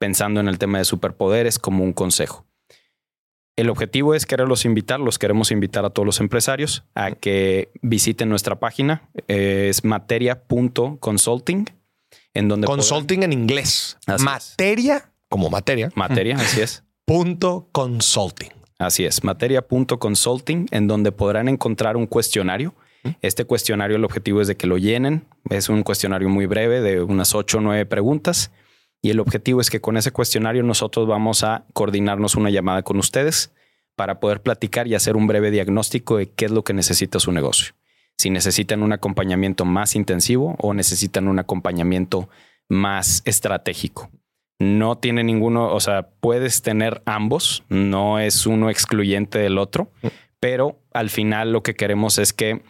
pensando 0.00 0.40
en 0.40 0.48
el 0.48 0.58
tema 0.58 0.78
de 0.78 0.84
superpoderes 0.84 1.58
como 1.60 1.84
un 1.84 1.92
consejo. 1.92 2.46
El 3.56 3.68
objetivo 3.68 4.14
es 4.14 4.24
quererlos 4.24 4.64
invitar, 4.64 4.98
los 5.00 5.18
queremos 5.18 5.50
invitar 5.50 5.84
a 5.84 5.90
todos 5.90 6.06
los 6.06 6.20
empresarios 6.20 6.82
a 6.94 7.10
que 7.12 7.70
visiten 7.82 8.30
nuestra 8.30 8.58
página, 8.58 9.10
eh, 9.28 9.66
es 9.68 9.84
materia.consulting, 9.84 11.66
en 12.34 12.48
donde 12.48 12.66
podrán- 12.66 12.76
Consulting 12.78 13.22
en 13.22 13.32
inglés. 13.32 13.98
Así 14.06 14.14
es. 14.16 14.22
materia, 14.22 15.12
como 15.28 15.50
materia. 15.50 15.90
materia, 15.94 16.36
así 16.36 16.60
es. 16.62 16.82
Punto 17.04 17.68
consulting. 17.72 18.50
Así 18.78 19.04
es, 19.04 19.22
materia.consulting, 19.24 20.68
en 20.70 20.86
donde 20.86 21.12
podrán 21.12 21.48
encontrar 21.48 21.96
un 21.98 22.06
cuestionario. 22.06 22.74
Este 23.20 23.44
cuestionario, 23.44 23.96
el 23.96 24.04
objetivo 24.04 24.40
es 24.40 24.48
de 24.48 24.56
que 24.56 24.66
lo 24.66 24.78
llenen. 24.78 25.26
Es 25.50 25.68
un 25.68 25.82
cuestionario 25.82 26.28
muy 26.30 26.46
breve 26.46 26.80
de 26.80 27.02
unas 27.02 27.34
8 27.34 27.58
o 27.58 27.60
9 27.60 27.84
preguntas. 27.86 28.52
Y 29.02 29.10
el 29.10 29.20
objetivo 29.20 29.60
es 29.60 29.70
que 29.70 29.80
con 29.80 29.96
ese 29.96 30.12
cuestionario 30.12 30.62
nosotros 30.62 31.06
vamos 31.06 31.42
a 31.42 31.64
coordinarnos 31.72 32.34
una 32.34 32.50
llamada 32.50 32.82
con 32.82 32.98
ustedes 32.98 33.52
para 33.96 34.20
poder 34.20 34.42
platicar 34.42 34.86
y 34.86 34.94
hacer 34.94 35.16
un 35.16 35.26
breve 35.26 35.50
diagnóstico 35.50 36.16
de 36.16 36.30
qué 36.30 36.46
es 36.46 36.50
lo 36.50 36.64
que 36.64 36.74
necesita 36.74 37.18
su 37.18 37.32
negocio. 37.32 37.74
Si 38.18 38.30
necesitan 38.30 38.82
un 38.82 38.92
acompañamiento 38.92 39.64
más 39.64 39.96
intensivo 39.96 40.56
o 40.58 40.74
necesitan 40.74 41.28
un 41.28 41.38
acompañamiento 41.38 42.28
más 42.68 43.22
estratégico. 43.24 44.10
No 44.58 44.98
tiene 44.98 45.24
ninguno, 45.24 45.72
o 45.74 45.80
sea, 45.80 46.08
puedes 46.20 46.60
tener 46.60 47.02
ambos, 47.06 47.64
no 47.70 48.18
es 48.18 48.46
uno 48.46 48.68
excluyente 48.68 49.38
del 49.38 49.56
otro, 49.56 49.90
pero 50.38 50.78
al 50.92 51.08
final 51.08 51.52
lo 51.52 51.62
que 51.62 51.74
queremos 51.74 52.18
es 52.18 52.34
que 52.34 52.62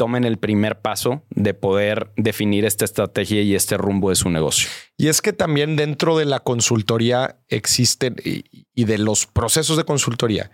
tomen 0.00 0.24
el 0.24 0.38
primer 0.38 0.80
paso 0.80 1.26
de 1.28 1.52
poder 1.52 2.10
definir 2.16 2.64
esta 2.64 2.86
estrategia 2.86 3.42
y 3.42 3.54
este 3.54 3.76
rumbo 3.76 4.08
de 4.08 4.16
su 4.16 4.30
negocio. 4.30 4.70
Y 4.96 5.08
es 5.08 5.20
que 5.20 5.34
también 5.34 5.76
dentro 5.76 6.16
de 6.16 6.24
la 6.24 6.40
consultoría 6.40 7.38
existen 7.48 8.16
y, 8.24 8.84
de 8.84 8.96
los 8.96 9.26
procesos 9.26 9.76
de 9.76 9.84
consultoría 9.84 10.50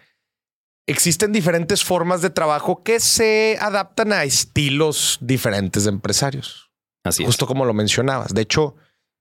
existen 0.88 1.30
diferentes 1.30 1.84
formas 1.84 2.22
de 2.22 2.30
trabajo 2.30 2.82
que 2.82 2.98
se 2.98 3.56
adaptan 3.60 4.12
a 4.12 4.24
estilos 4.24 5.18
diferentes 5.20 5.84
de 5.84 5.90
empresarios. 5.90 6.72
Así 7.04 7.22
es. 7.22 7.28
Justo 7.28 7.46
como 7.46 7.64
lo 7.66 7.72
mencionabas. 7.72 8.34
De 8.34 8.42
hecho, 8.42 8.74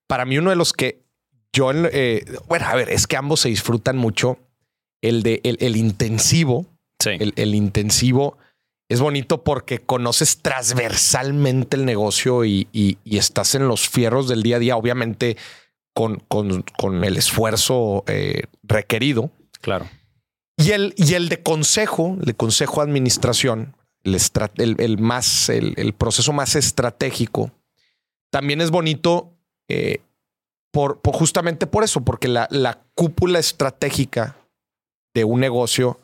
para 0.07 0.25
mí 0.25 0.39
uno 0.39 0.49
de 0.49 0.55
los 0.55 0.73
que 0.73 1.05
yo, 1.53 1.71
eh, 1.71 2.25
bueno, 2.47 2.65
a 2.65 2.73
ver, 2.73 2.89
es 2.89 3.05
que 3.05 3.15
ambos 3.15 3.41
se 3.41 3.49
disfrutan 3.49 3.95
mucho. 3.95 4.39
El 5.03 5.21
de 5.21 5.41
el, 5.43 5.57
el 5.59 5.75
intensivo, 5.75 6.65
Sí, 6.99 7.11
el, 7.11 7.33
el 7.35 7.53
intensivo 7.53 8.39
es 8.89 8.99
bonito 8.99 9.43
porque 9.43 9.79
conoces 9.79 10.39
transversalmente 10.41 11.75
el 11.77 11.85
negocio 11.85 12.45
y, 12.45 12.67
estás 13.05 13.55
en 13.55 13.67
los 13.67 13.89
fierros 13.89 14.27
del 14.27 14.43
día 14.43 14.57
a 14.57 14.59
día, 14.59 14.77
obviamente 14.77 15.37
con, 15.93 16.19
con, 16.27 17.03
el 17.03 17.17
esfuerzo 17.17 18.03
eh, 18.07 18.43
requerido. 18.63 19.31
Claro. 19.61 19.89
Y 20.57 20.71
el, 20.71 20.93
y 20.97 21.13
el 21.13 21.29
de 21.29 21.41
consejo, 21.41 22.15
el 22.19 22.25
de 22.25 22.33
consejo 22.35 22.81
administración, 22.81 23.75
el, 24.03 24.19
el, 24.79 24.97
más, 24.99 25.49
el, 25.49 25.93
proceso 25.93 26.31
más 26.31 26.55
estratégico, 26.55 27.51
también 28.29 28.61
es 28.61 28.69
bonito 28.69 29.33
eh, 29.67 30.01
por, 30.71 30.99
justamente 31.03 31.65
por 31.65 31.83
eso, 31.83 32.01
porque 32.01 32.27
la, 32.27 32.47
la 32.51 32.83
cúpula 32.93 33.39
estratégica 33.39 34.37
de 35.13 35.23
un 35.23 35.39
negocio, 35.39 35.99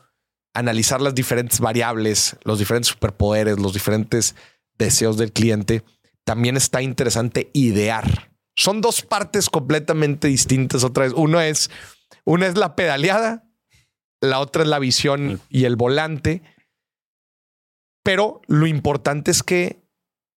analizar 0.54 1.00
las 1.00 1.14
diferentes 1.14 1.60
variables, 1.60 2.36
los 2.44 2.58
diferentes 2.58 2.88
superpoderes, 2.88 3.58
los 3.58 3.72
diferentes 3.72 4.34
deseos 4.78 5.16
del 5.16 5.32
cliente, 5.32 5.82
también 6.24 6.56
está 6.56 6.82
interesante 6.82 7.50
idear. 7.52 8.32
Son 8.54 8.80
dos 8.80 9.02
partes 9.02 9.48
completamente 9.48 10.28
distintas 10.28 10.84
otra 10.84 11.04
vez. 11.04 11.14
Uno 11.16 11.40
es, 11.40 11.70
una 12.24 12.46
es 12.46 12.56
la 12.56 12.76
pedaleada, 12.76 13.48
la 14.20 14.40
otra 14.40 14.62
es 14.62 14.68
la 14.68 14.78
visión 14.78 15.40
y 15.48 15.64
el 15.64 15.76
volante. 15.76 16.42
Pero 18.04 18.42
lo 18.46 18.66
importante 18.66 19.30
es 19.30 19.42
que 19.42 19.82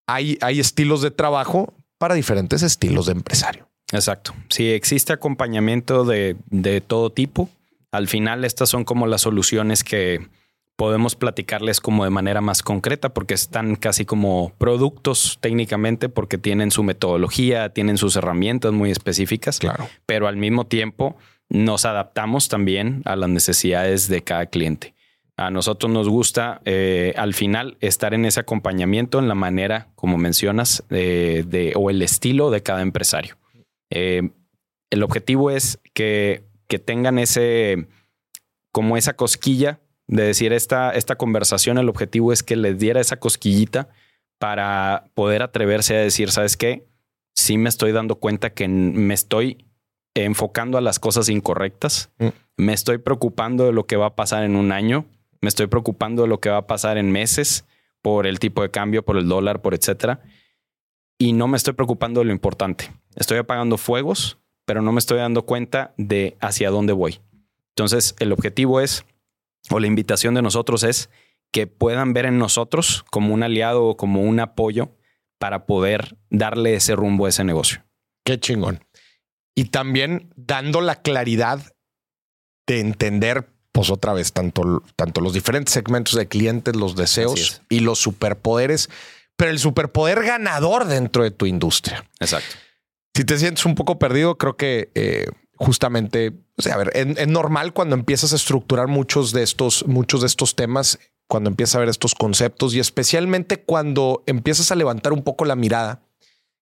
hay, 0.07 0.37
hay 0.41 0.59
estilos 0.59 1.01
de 1.01 1.11
trabajo 1.11 1.73
para 1.97 2.15
diferentes 2.15 2.61
estilos 2.61 3.07
de 3.07 3.13
empresario. 3.13 3.69
Exacto. 3.91 4.33
Si 4.49 4.69
existe 4.71 5.13
acompañamiento 5.13 6.05
de, 6.05 6.37
de 6.47 6.81
todo 6.81 7.11
tipo, 7.11 7.49
al 7.95 8.07
final 8.07 8.43
estas 8.43 8.69
son 8.69 8.83
como 8.83 9.07
las 9.07 9.21
soluciones 9.21 9.83
que 9.83 10.27
podemos 10.75 11.15
platicarles 11.15 11.79
como 11.79 12.03
de 12.03 12.09
manera 12.09 12.41
más 12.41 12.61
concreta 12.61 13.13
porque 13.13 13.33
están 13.33 13.75
casi 13.75 14.05
como 14.05 14.51
productos 14.57 15.37
técnicamente 15.39 16.09
porque 16.09 16.37
tienen 16.37 16.71
su 16.71 16.83
metodología, 16.83 17.69
tienen 17.69 17.97
sus 17.97 18.15
herramientas 18.17 18.73
muy 18.73 18.91
específicas, 18.91 19.59
claro. 19.59 19.87
pero 20.05 20.27
al 20.27 20.35
mismo 20.35 20.65
tiempo 20.65 21.15
nos 21.47 21.85
adaptamos 21.85 22.49
también 22.49 23.01
a 23.05 23.15
las 23.15 23.29
necesidades 23.29 24.09
de 24.09 24.23
cada 24.23 24.47
cliente. 24.47 24.93
A 25.37 25.49
nosotros 25.49 25.91
nos 25.91 26.07
gusta 26.09 26.61
eh, 26.65 27.13
al 27.17 27.33
final 27.33 27.77
estar 27.81 28.13
en 28.13 28.25
ese 28.25 28.39
acompañamiento 28.39 29.19
en 29.19 29.27
la 29.27 29.35
manera, 29.35 29.89
como 29.95 30.17
mencionas, 30.17 30.83
de, 30.89 31.73
o 31.75 31.89
el 31.89 32.01
estilo 32.01 32.51
de 32.51 32.63
cada 32.63 32.81
empresario. 32.81 33.37
Eh, 33.89 34.29
el 34.89 35.03
objetivo 35.03 35.51
es 35.51 35.79
que 35.93 36.43
que 36.67 36.79
tengan 36.79 37.19
ese, 37.19 37.87
como 38.71 38.97
esa 38.97 39.15
cosquilla 39.15 39.79
de 40.07 40.23
decir 40.23 40.53
esta, 40.53 40.91
esta 40.91 41.15
conversación, 41.15 41.77
el 41.77 41.89
objetivo 41.89 42.31
es 42.31 42.43
que 42.43 42.55
les 42.55 42.77
diera 42.77 43.01
esa 43.01 43.17
cosquillita 43.17 43.89
para 44.37 45.09
poder 45.13 45.41
atreverse 45.41 45.95
a 45.95 46.01
decir, 46.01 46.31
¿sabes 46.31 46.57
qué? 46.57 46.87
Sí 47.33 47.57
me 47.57 47.69
estoy 47.69 47.91
dando 47.91 48.15
cuenta 48.15 48.51
que 48.51 48.67
me 48.67 49.13
estoy 49.13 49.65
enfocando 50.13 50.77
a 50.77 50.81
las 50.81 50.99
cosas 50.99 51.29
incorrectas, 51.29 52.11
mm. 52.19 52.27
me 52.57 52.73
estoy 52.73 52.99
preocupando 52.99 53.65
de 53.65 53.73
lo 53.73 53.85
que 53.85 53.97
va 53.97 54.07
a 54.07 54.15
pasar 54.15 54.43
en 54.43 54.55
un 54.55 54.71
año, 54.71 55.05
me 55.41 55.49
estoy 55.49 55.67
preocupando 55.67 56.23
de 56.23 56.27
lo 56.27 56.39
que 56.39 56.49
va 56.49 56.57
a 56.57 56.67
pasar 56.67 56.97
en 56.97 57.11
meses 57.11 57.65
por 58.01 58.27
el 58.27 58.39
tipo 58.39 58.61
de 58.61 58.71
cambio, 58.71 59.03
por 59.03 59.17
el 59.17 59.27
dólar, 59.27 59.61
por 59.61 59.73
etcétera. 59.73 60.21
Y 61.17 61.33
no 61.33 61.47
me 61.47 61.57
estoy 61.57 61.73
preocupando 61.73 62.21
de 62.21 62.25
lo 62.25 62.31
importante. 62.31 62.91
Estoy 63.15 63.37
apagando 63.37 63.77
fuegos 63.77 64.37
pero 64.65 64.81
no 64.81 64.91
me 64.91 64.99
estoy 64.99 65.19
dando 65.19 65.45
cuenta 65.45 65.93
de 65.97 66.37
hacia 66.41 66.69
dónde 66.69 66.93
voy. 66.93 67.19
Entonces, 67.75 68.15
el 68.19 68.31
objetivo 68.31 68.81
es, 68.81 69.05
o 69.69 69.79
la 69.79 69.87
invitación 69.87 70.33
de 70.33 70.41
nosotros 70.41 70.83
es 70.83 71.09
que 71.51 71.67
puedan 71.67 72.13
ver 72.13 72.25
en 72.25 72.37
nosotros 72.37 73.05
como 73.11 73.33
un 73.33 73.43
aliado 73.43 73.85
o 73.85 73.97
como 73.97 74.21
un 74.21 74.39
apoyo 74.39 74.95
para 75.37 75.65
poder 75.65 76.17
darle 76.29 76.75
ese 76.75 76.95
rumbo 76.95 77.25
a 77.25 77.29
ese 77.29 77.43
negocio. 77.43 77.85
Qué 78.25 78.39
chingón. 78.39 78.83
Y 79.53 79.65
también 79.65 80.33
dando 80.35 80.81
la 80.81 81.01
claridad 81.01 81.73
de 82.67 82.79
entender, 82.79 83.49
pues 83.71 83.89
otra 83.89 84.13
vez, 84.13 84.33
tanto, 84.33 84.83
tanto 84.95 85.21
los 85.21 85.33
diferentes 85.33 85.73
segmentos 85.73 86.15
de 86.15 86.27
clientes, 86.27 86.75
los 86.75 86.95
deseos 86.95 87.61
y 87.69 87.81
los 87.81 87.99
superpoderes, 87.99 88.89
pero 89.35 89.51
el 89.51 89.59
superpoder 89.59 90.23
ganador 90.23 90.85
dentro 90.85 91.23
de 91.23 91.31
tu 91.31 91.45
industria. 91.45 92.09
Exacto 92.19 92.55
si 93.15 93.23
te 93.23 93.37
sientes 93.37 93.65
un 93.65 93.75
poco 93.75 93.97
perdido, 93.97 94.37
creo 94.37 94.57
que 94.57 94.91
eh, 94.93 95.27
justamente, 95.55 96.33
o 96.57 96.61
sea, 96.61 96.75
ver, 96.75 96.91
es, 96.93 97.27
normal 97.27 97.71
cuando 97.71 97.95
empiezas 97.95 98.33
a 98.33 98.35
estructurar 98.35 98.87
muchos 98.87 99.31
de 99.31 99.41
estos, 99.41 99.87
muchos 99.87 100.19
de 100.19 100.27
estos 100.27 100.55
temas, 100.55 100.99
cuando 101.27 101.49
empiezas 101.49 101.75
a 101.75 101.79
ver 101.79 101.87
estos 101.87 102.13
conceptos 102.13 102.75
y 102.75 102.79
especialmente 102.79 103.63
cuando 103.63 104.21
empiezas 104.27 104.71
a 104.71 104.75
levantar 104.75 105.13
un 105.13 105.23
poco 105.23 105.45
la 105.45 105.55
mirada 105.55 106.03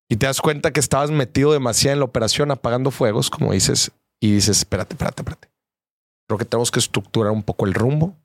y 0.08 0.18
te 0.18 0.28
das 0.28 0.42
cuenta 0.42 0.72
que 0.72 0.80
estabas 0.80 1.10
metido 1.10 1.52
demasiado 1.52 1.94
en 1.94 2.00
la 2.00 2.06
operación 2.06 2.52
apagando 2.52 2.92
fuegos, 2.92 3.32
como 3.32 3.52
dices, 3.52 3.92
y 4.22 4.32
dices, 4.32 4.60
espérate, 4.60 4.94
espérate, 4.94 5.24
espérate. 5.24 5.50
Creo 6.28 6.38
que 6.38 6.46
tenemos 6.46 6.70
que 6.70 6.80
estructurar 6.80 7.32
un 7.32 7.42
poco 7.42 7.66
el 7.66 7.74
rumbo 7.74 8.16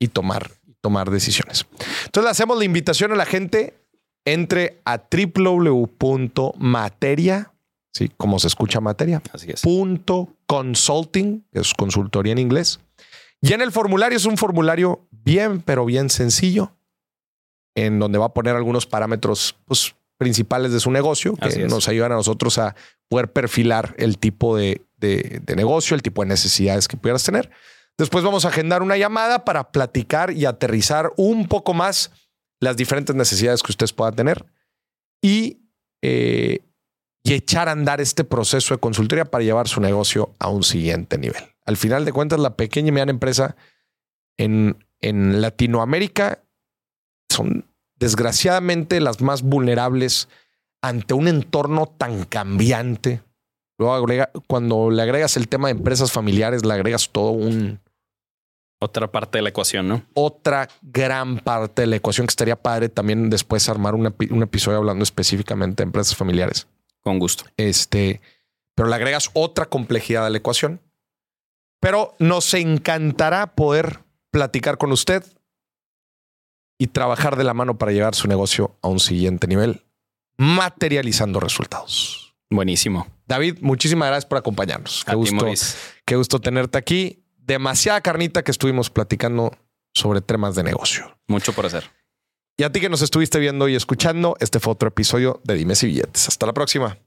y 0.00 0.08
tomar, 0.08 0.50
tomar 0.80 1.10
decisiones. 1.10 1.66
Entonces 2.04 2.24
le 2.24 2.30
hacemos 2.30 2.58
la 2.58 2.64
invitación 2.64 3.12
a 3.12 3.16
la 3.16 3.26
gente 3.26 3.78
entre 4.24 4.80
a 4.84 5.02
www.materia, 6.30 7.52
¿sí? 7.92 8.10
como 8.16 8.38
se 8.38 8.48
escucha 8.48 8.80
materia, 8.80 9.22
Así 9.32 9.50
es. 9.50 9.62
punto 9.62 10.36
consulting, 10.46 11.44
que 11.52 11.60
es 11.60 11.74
consultoría 11.74 12.32
en 12.32 12.38
inglés. 12.38 12.80
Y 13.40 13.52
en 13.52 13.60
el 13.62 13.70
formulario 13.72 14.16
es 14.16 14.24
un 14.24 14.36
formulario 14.36 15.06
bien, 15.10 15.60
pero 15.60 15.84
bien 15.84 16.10
sencillo, 16.10 16.72
en 17.76 17.98
donde 17.98 18.18
va 18.18 18.26
a 18.26 18.34
poner 18.34 18.56
algunos 18.56 18.86
parámetros 18.86 19.56
pues, 19.64 19.94
principales 20.16 20.72
de 20.72 20.80
su 20.80 20.90
negocio 20.90 21.36
que 21.36 21.66
nos 21.66 21.88
ayudan 21.88 22.12
a 22.12 22.16
nosotros 22.16 22.58
a 22.58 22.74
poder 23.08 23.32
perfilar 23.32 23.94
el 23.98 24.18
tipo 24.18 24.56
de, 24.56 24.82
de, 24.96 25.40
de 25.44 25.56
negocio, 25.56 25.94
el 25.94 26.02
tipo 26.02 26.22
de 26.22 26.28
necesidades 26.28 26.88
que 26.88 26.96
pudieras 26.96 27.22
tener. 27.22 27.50
Después 27.96 28.24
vamos 28.24 28.44
a 28.44 28.48
agendar 28.48 28.82
una 28.82 28.96
llamada 28.96 29.44
para 29.44 29.70
platicar 29.70 30.32
y 30.32 30.44
aterrizar 30.44 31.12
un 31.16 31.46
poco 31.46 31.74
más 31.74 32.10
las 32.60 32.76
diferentes 32.76 33.14
necesidades 33.14 33.62
que 33.62 33.72
ustedes 33.72 33.92
puedan 33.92 34.14
tener 34.14 34.46
y, 35.22 35.58
eh, 36.02 36.60
y 37.22 37.34
echar 37.34 37.68
a 37.68 37.72
andar 37.72 38.00
este 38.00 38.24
proceso 38.24 38.74
de 38.74 38.80
consultoría 38.80 39.24
para 39.24 39.44
llevar 39.44 39.68
su 39.68 39.80
negocio 39.80 40.34
a 40.38 40.48
un 40.48 40.62
siguiente 40.62 41.18
nivel. 41.18 41.42
Al 41.66 41.76
final 41.76 42.04
de 42.04 42.12
cuentas, 42.12 42.40
la 42.40 42.56
pequeña 42.56 42.88
y 42.88 42.92
mediana 42.92 43.10
empresa 43.10 43.56
en, 44.36 44.84
en 45.00 45.40
Latinoamérica 45.40 46.42
son 47.28 47.66
desgraciadamente 47.96 49.00
las 49.00 49.20
más 49.20 49.42
vulnerables 49.42 50.28
ante 50.82 51.14
un 51.14 51.28
entorno 51.28 51.86
tan 51.86 52.24
cambiante. 52.24 53.22
Luego 53.78 54.06
cuando 54.46 54.90
le 54.90 55.02
agregas 55.02 55.36
el 55.36 55.48
tema 55.48 55.68
de 55.68 55.72
empresas 55.72 56.10
familiares, 56.10 56.64
le 56.64 56.74
agregas 56.74 57.10
todo 57.10 57.30
un, 57.30 57.80
otra 58.80 59.10
parte 59.10 59.38
de 59.38 59.42
la 59.42 59.48
ecuación, 59.48 59.88
¿no? 59.88 60.02
Otra 60.14 60.68
gran 60.82 61.38
parte 61.38 61.82
de 61.82 61.86
la 61.86 61.96
ecuación 61.96 62.26
que 62.26 62.32
estaría 62.32 62.56
padre 62.56 62.88
también 62.88 63.30
después 63.30 63.68
armar 63.68 63.94
un 63.94 64.42
episodio 64.42 64.78
hablando 64.78 65.02
específicamente 65.02 65.82
de 65.82 65.88
empresas 65.88 66.16
familiares. 66.16 66.68
Con 67.02 67.18
gusto. 67.18 67.44
Este, 67.56 68.20
pero 68.74 68.88
le 68.88 68.94
agregas 68.94 69.30
otra 69.32 69.66
complejidad 69.66 70.26
a 70.26 70.30
la 70.30 70.38
ecuación. 70.38 70.80
Pero 71.80 72.14
nos 72.18 72.54
encantará 72.54 73.54
poder 73.54 74.00
platicar 74.30 74.78
con 74.78 74.92
usted 74.92 75.24
y 76.78 76.88
trabajar 76.88 77.36
de 77.36 77.44
la 77.44 77.54
mano 77.54 77.78
para 77.78 77.92
llevar 77.92 78.14
su 78.14 78.28
negocio 78.28 78.76
a 78.82 78.88
un 78.88 79.00
siguiente 79.00 79.46
nivel, 79.46 79.84
materializando 80.36 81.40
resultados. 81.40 82.36
Buenísimo. 82.50 83.06
David, 83.26 83.58
muchísimas 83.60 84.08
gracias 84.08 84.26
por 84.26 84.38
acompañarnos. 84.38 85.04
Qué 85.04 85.14
gusto, 85.14 85.46
qué 86.04 86.16
gusto 86.16 86.40
tenerte 86.40 86.78
aquí 86.78 87.24
demasiada 87.48 88.02
carnita 88.02 88.44
que 88.44 88.52
estuvimos 88.52 88.90
platicando 88.90 89.56
sobre 89.94 90.20
temas 90.20 90.54
de 90.54 90.62
negocio. 90.62 91.18
Mucho 91.26 91.52
por 91.52 91.66
hacer. 91.66 91.90
Y 92.58 92.62
a 92.62 92.70
ti 92.70 92.80
que 92.80 92.90
nos 92.90 93.02
estuviste 93.02 93.38
viendo 93.38 93.68
y 93.68 93.74
escuchando, 93.74 94.36
este 94.38 94.60
fue 94.60 94.74
otro 94.74 94.88
episodio 94.88 95.40
de 95.44 95.54
Dimes 95.54 95.82
y 95.82 95.86
Billetes. 95.86 96.28
Hasta 96.28 96.46
la 96.46 96.52
próxima. 96.52 96.98